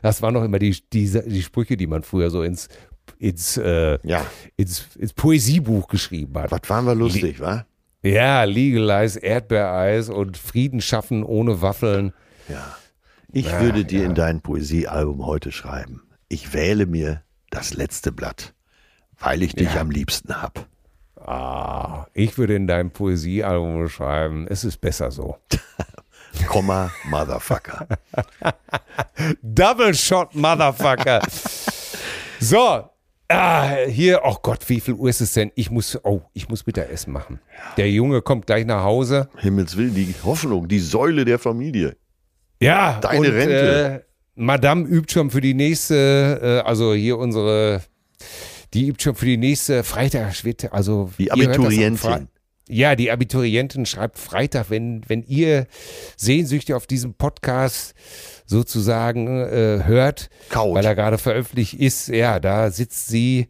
Das 0.00 0.22
waren 0.22 0.32
noch 0.32 0.44
immer 0.44 0.58
die, 0.58 0.74
die, 0.94 1.10
die 1.26 1.42
Sprüche, 1.42 1.76
die 1.76 1.86
man 1.86 2.02
früher 2.02 2.30
so 2.30 2.42
ins, 2.42 2.68
ins, 3.18 3.58
äh, 3.58 3.98
Ja. 4.02 4.24
ins, 4.56 4.86
ins 4.96 5.12
Poesiebuch 5.12 5.88
geschrieben 5.88 6.38
hat. 6.38 6.50
Was 6.50 6.62
waren 6.70 6.86
wir 6.86 6.94
lustig, 6.94 7.38
wa? 7.38 7.66
Ja, 8.02 8.44
legalize 8.44 9.18
Erdbeereis 9.20 10.08
und 10.08 10.38
Frieden 10.38 10.80
schaffen 10.80 11.22
ohne 11.22 11.60
Waffeln. 11.60 12.14
Ja. 12.48 12.76
Ich 13.30 13.50
würde 13.60 13.84
dir 13.84 14.04
in 14.06 14.14
dein 14.14 14.40
Poesiealbum 14.40 15.26
heute 15.26 15.52
schreiben. 15.52 16.02
Ich 16.28 16.54
wähle 16.54 16.86
mir 16.86 17.22
das 17.52 17.74
letzte 17.74 18.12
Blatt, 18.12 18.54
weil 19.18 19.42
ich 19.42 19.54
dich 19.54 19.70
am 19.78 19.90
liebsten 19.90 20.40
hab. 20.40 20.66
Ah, 21.16 22.06
ich 22.14 22.36
würde 22.38 22.56
in 22.56 22.66
deinem 22.66 22.90
Poesiealbum 22.90 23.88
schreiben, 23.88 24.46
es 24.48 24.64
ist 24.64 24.80
besser 24.80 25.10
so. 25.10 25.36
Komma, 26.48 26.90
Motherfucker. 27.04 27.86
Double 29.42 29.94
Shot, 29.94 30.34
Motherfucker. 30.34 31.20
so, 32.40 32.88
ah, 33.28 33.76
hier, 33.86 34.22
oh 34.24 34.36
Gott, 34.42 34.68
wie 34.68 34.80
viel 34.80 34.94
Uhr 34.94 35.10
ist 35.10 35.20
es 35.20 35.34
denn? 35.34 35.52
Ich 35.54 35.70
muss, 35.70 35.98
oh, 36.02 36.22
ich 36.32 36.48
muss 36.48 36.66
Mittagessen 36.66 37.12
machen. 37.12 37.38
Der 37.76 37.90
Junge 37.90 38.22
kommt 38.22 38.46
gleich 38.46 38.64
nach 38.64 38.82
Hause. 38.82 39.28
Himmels 39.36 39.76
Willen, 39.76 39.94
die 39.94 40.14
Hoffnung, 40.24 40.66
die 40.66 40.80
Säule 40.80 41.24
der 41.24 41.38
Familie. 41.38 41.96
Ja, 42.60 42.98
Deine 43.00 43.18
und, 43.18 43.26
Rente. 43.26 44.04
Äh, 44.06 44.11
Madame 44.34 44.86
übt 44.86 45.12
schon 45.12 45.30
für 45.30 45.40
die 45.40 45.54
nächste, 45.54 46.62
äh, 46.64 46.66
also 46.66 46.94
hier 46.94 47.18
unsere, 47.18 47.82
die 48.72 48.88
übt 48.88 49.02
schon 49.02 49.14
für 49.14 49.26
die 49.26 49.36
nächste 49.36 49.84
Freitag, 49.84 50.44
wird, 50.44 50.72
also 50.72 51.10
Die 51.18 51.30
Abiturientin. 51.30 52.28
Ja, 52.68 52.94
die 52.94 53.10
Abiturientin 53.10 53.84
schreibt 53.86 54.18
Freitag, 54.18 54.70
wenn, 54.70 55.02
wenn 55.08 55.24
ihr 55.24 55.66
sehnsüchtig 56.16 56.74
auf 56.74 56.86
diesem 56.86 57.14
Podcast 57.14 57.94
sozusagen 58.46 59.26
äh, 59.26 59.82
hört, 59.84 60.30
Kaut. 60.48 60.74
weil 60.74 60.84
er 60.84 60.94
gerade 60.94 61.18
veröffentlicht 61.18 61.74
ist, 61.74 62.08
ja, 62.08 62.40
da 62.40 62.70
sitzt 62.70 63.08
sie 63.08 63.48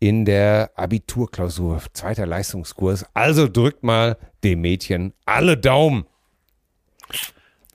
in 0.00 0.24
der 0.24 0.72
Abiturklausur, 0.74 1.82
zweiter 1.92 2.26
Leistungskurs. 2.26 3.06
Also 3.14 3.48
drückt 3.48 3.82
mal 3.84 4.18
dem 4.44 4.60
Mädchen 4.60 5.12
alle 5.24 5.56
Daumen. 5.56 6.04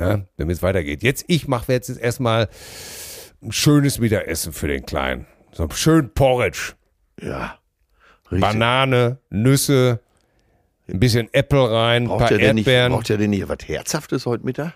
Ja, 0.08 0.22
damit 0.38 0.58
es 0.58 0.64
weitergeht. 0.64 1.04
Jetzt, 1.04 1.26
ich 1.28 1.48
mache 1.48 1.72
jetzt 1.72 1.90
erstmal 1.90 2.50
ein 3.42 3.52
schönes 3.52 4.00
Mittagessen 4.00 4.54
für 4.54 4.68
den 4.68 4.86
Kleinen. 4.86 5.28
So 5.52 5.68
schön 5.74 6.14
Porridge. 6.14 6.74
Ja. 7.22 7.60
Richtig. 8.26 8.42
Banane, 8.42 9.20
Nüsse, 9.30 10.00
ein 10.90 11.00
bisschen 11.00 11.32
Äpfel 11.34 11.60
rein, 11.60 12.04
ein 12.04 12.08
Braucht 12.08 12.20
paar 12.20 12.30
der, 12.30 12.38
denn 12.40 12.56
nicht, 12.56 12.68
Erdbeeren. 12.68 12.92
braucht 12.94 13.10
der 13.10 13.18
denn 13.18 13.30
nicht 13.30 13.48
was 13.48 13.60
Herzhaftes 13.68 14.26
heute 14.26 14.46
Mittag? 14.46 14.74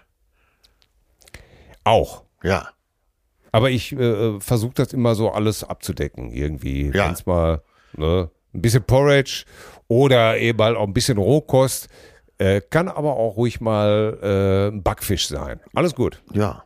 auch. 1.87 2.23
Ja. 2.43 2.69
Aber 3.51 3.71
ich 3.71 3.93
äh, 3.93 4.39
versuche 4.39 4.73
das 4.75 4.93
immer 4.93 5.15
so 5.15 5.31
alles 5.31 5.63
abzudecken 5.63 6.31
irgendwie. 6.31 6.91
Ja. 6.93 7.07
Wenn's 7.07 7.25
mal 7.25 7.61
ne, 7.93 8.29
ein 8.53 8.61
bisschen 8.61 8.83
Porridge 8.83 9.45
oder 9.87 10.37
eben 10.37 10.61
halt 10.61 10.77
auch 10.77 10.85
ein 10.85 10.93
bisschen 10.93 11.17
Rohkost. 11.17 11.87
Äh, 12.39 12.61
kann 12.61 12.87
aber 12.87 13.17
auch 13.17 13.37
ruhig 13.37 13.61
mal 13.61 14.19
äh, 14.21 14.67
ein 14.73 14.83
Backfisch 14.83 15.27
sein. 15.27 15.59
Alles 15.73 15.95
gut. 15.95 16.21
Ja. 16.33 16.63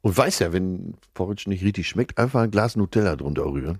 Und 0.00 0.16
weiß 0.16 0.40
ja, 0.40 0.52
wenn 0.52 0.94
Porridge 1.14 1.48
nicht 1.48 1.62
richtig 1.62 1.88
schmeckt, 1.88 2.18
einfach 2.18 2.40
ein 2.40 2.50
Glas 2.50 2.76
Nutella 2.76 3.16
drunter 3.16 3.44
rühren. 3.44 3.78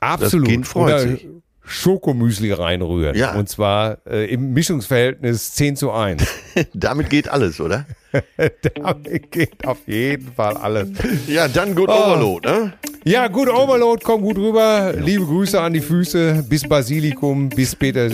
Absolut. 0.00 0.48
Kind 0.48 0.66
freut 0.66 0.84
Oder 0.84 0.98
sich. 1.00 1.28
Schokomüsli 1.66 2.52
reinrühren. 2.52 3.16
Ja. 3.16 3.34
Und 3.34 3.48
zwar 3.48 3.98
äh, 4.06 4.30
im 4.32 4.52
Mischungsverhältnis 4.52 5.52
10 5.52 5.76
zu 5.76 5.92
1. 5.92 6.22
Damit 6.74 7.10
geht 7.10 7.28
alles, 7.28 7.60
oder? 7.60 7.86
Damit 8.74 9.30
geht 9.30 9.66
auf 9.66 9.78
jeden 9.86 10.32
Fall 10.34 10.56
alles. 10.56 10.88
Ja, 11.26 11.48
dann 11.48 11.74
Good 11.74 11.88
Oh. 11.88 11.92
Overload, 11.92 12.48
ne? 12.48 12.72
Ja, 13.04 13.28
gut, 13.28 13.48
Overload, 13.48 14.02
komm 14.04 14.22
gut 14.22 14.38
rüber. 14.38 14.94
Liebe 14.96 15.24
Grüße 15.26 15.60
an 15.60 15.72
die 15.74 15.80
Füße. 15.80 16.44
Bis 16.48 16.66
Basilikum, 16.66 17.48
bis 17.50 17.74
Peter, 17.76 18.08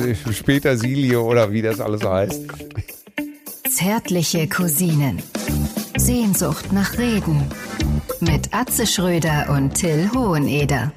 Petersilie 0.45 1.21
oder 1.21 1.53
wie 1.53 1.63
das 1.63 1.81
alles 1.81 2.05
heißt. 2.05 2.43
Zärtliche 3.69 4.49
Cousinen. 4.49 5.23
Sehnsucht 5.97 6.73
nach 6.73 6.99
Reden. 6.99 7.43
Mit 8.21 8.53
Atze 8.53 8.87
Schröder 8.87 9.49
und 9.51 9.75
Till 9.75 10.11
Hoheneder. 10.13 10.93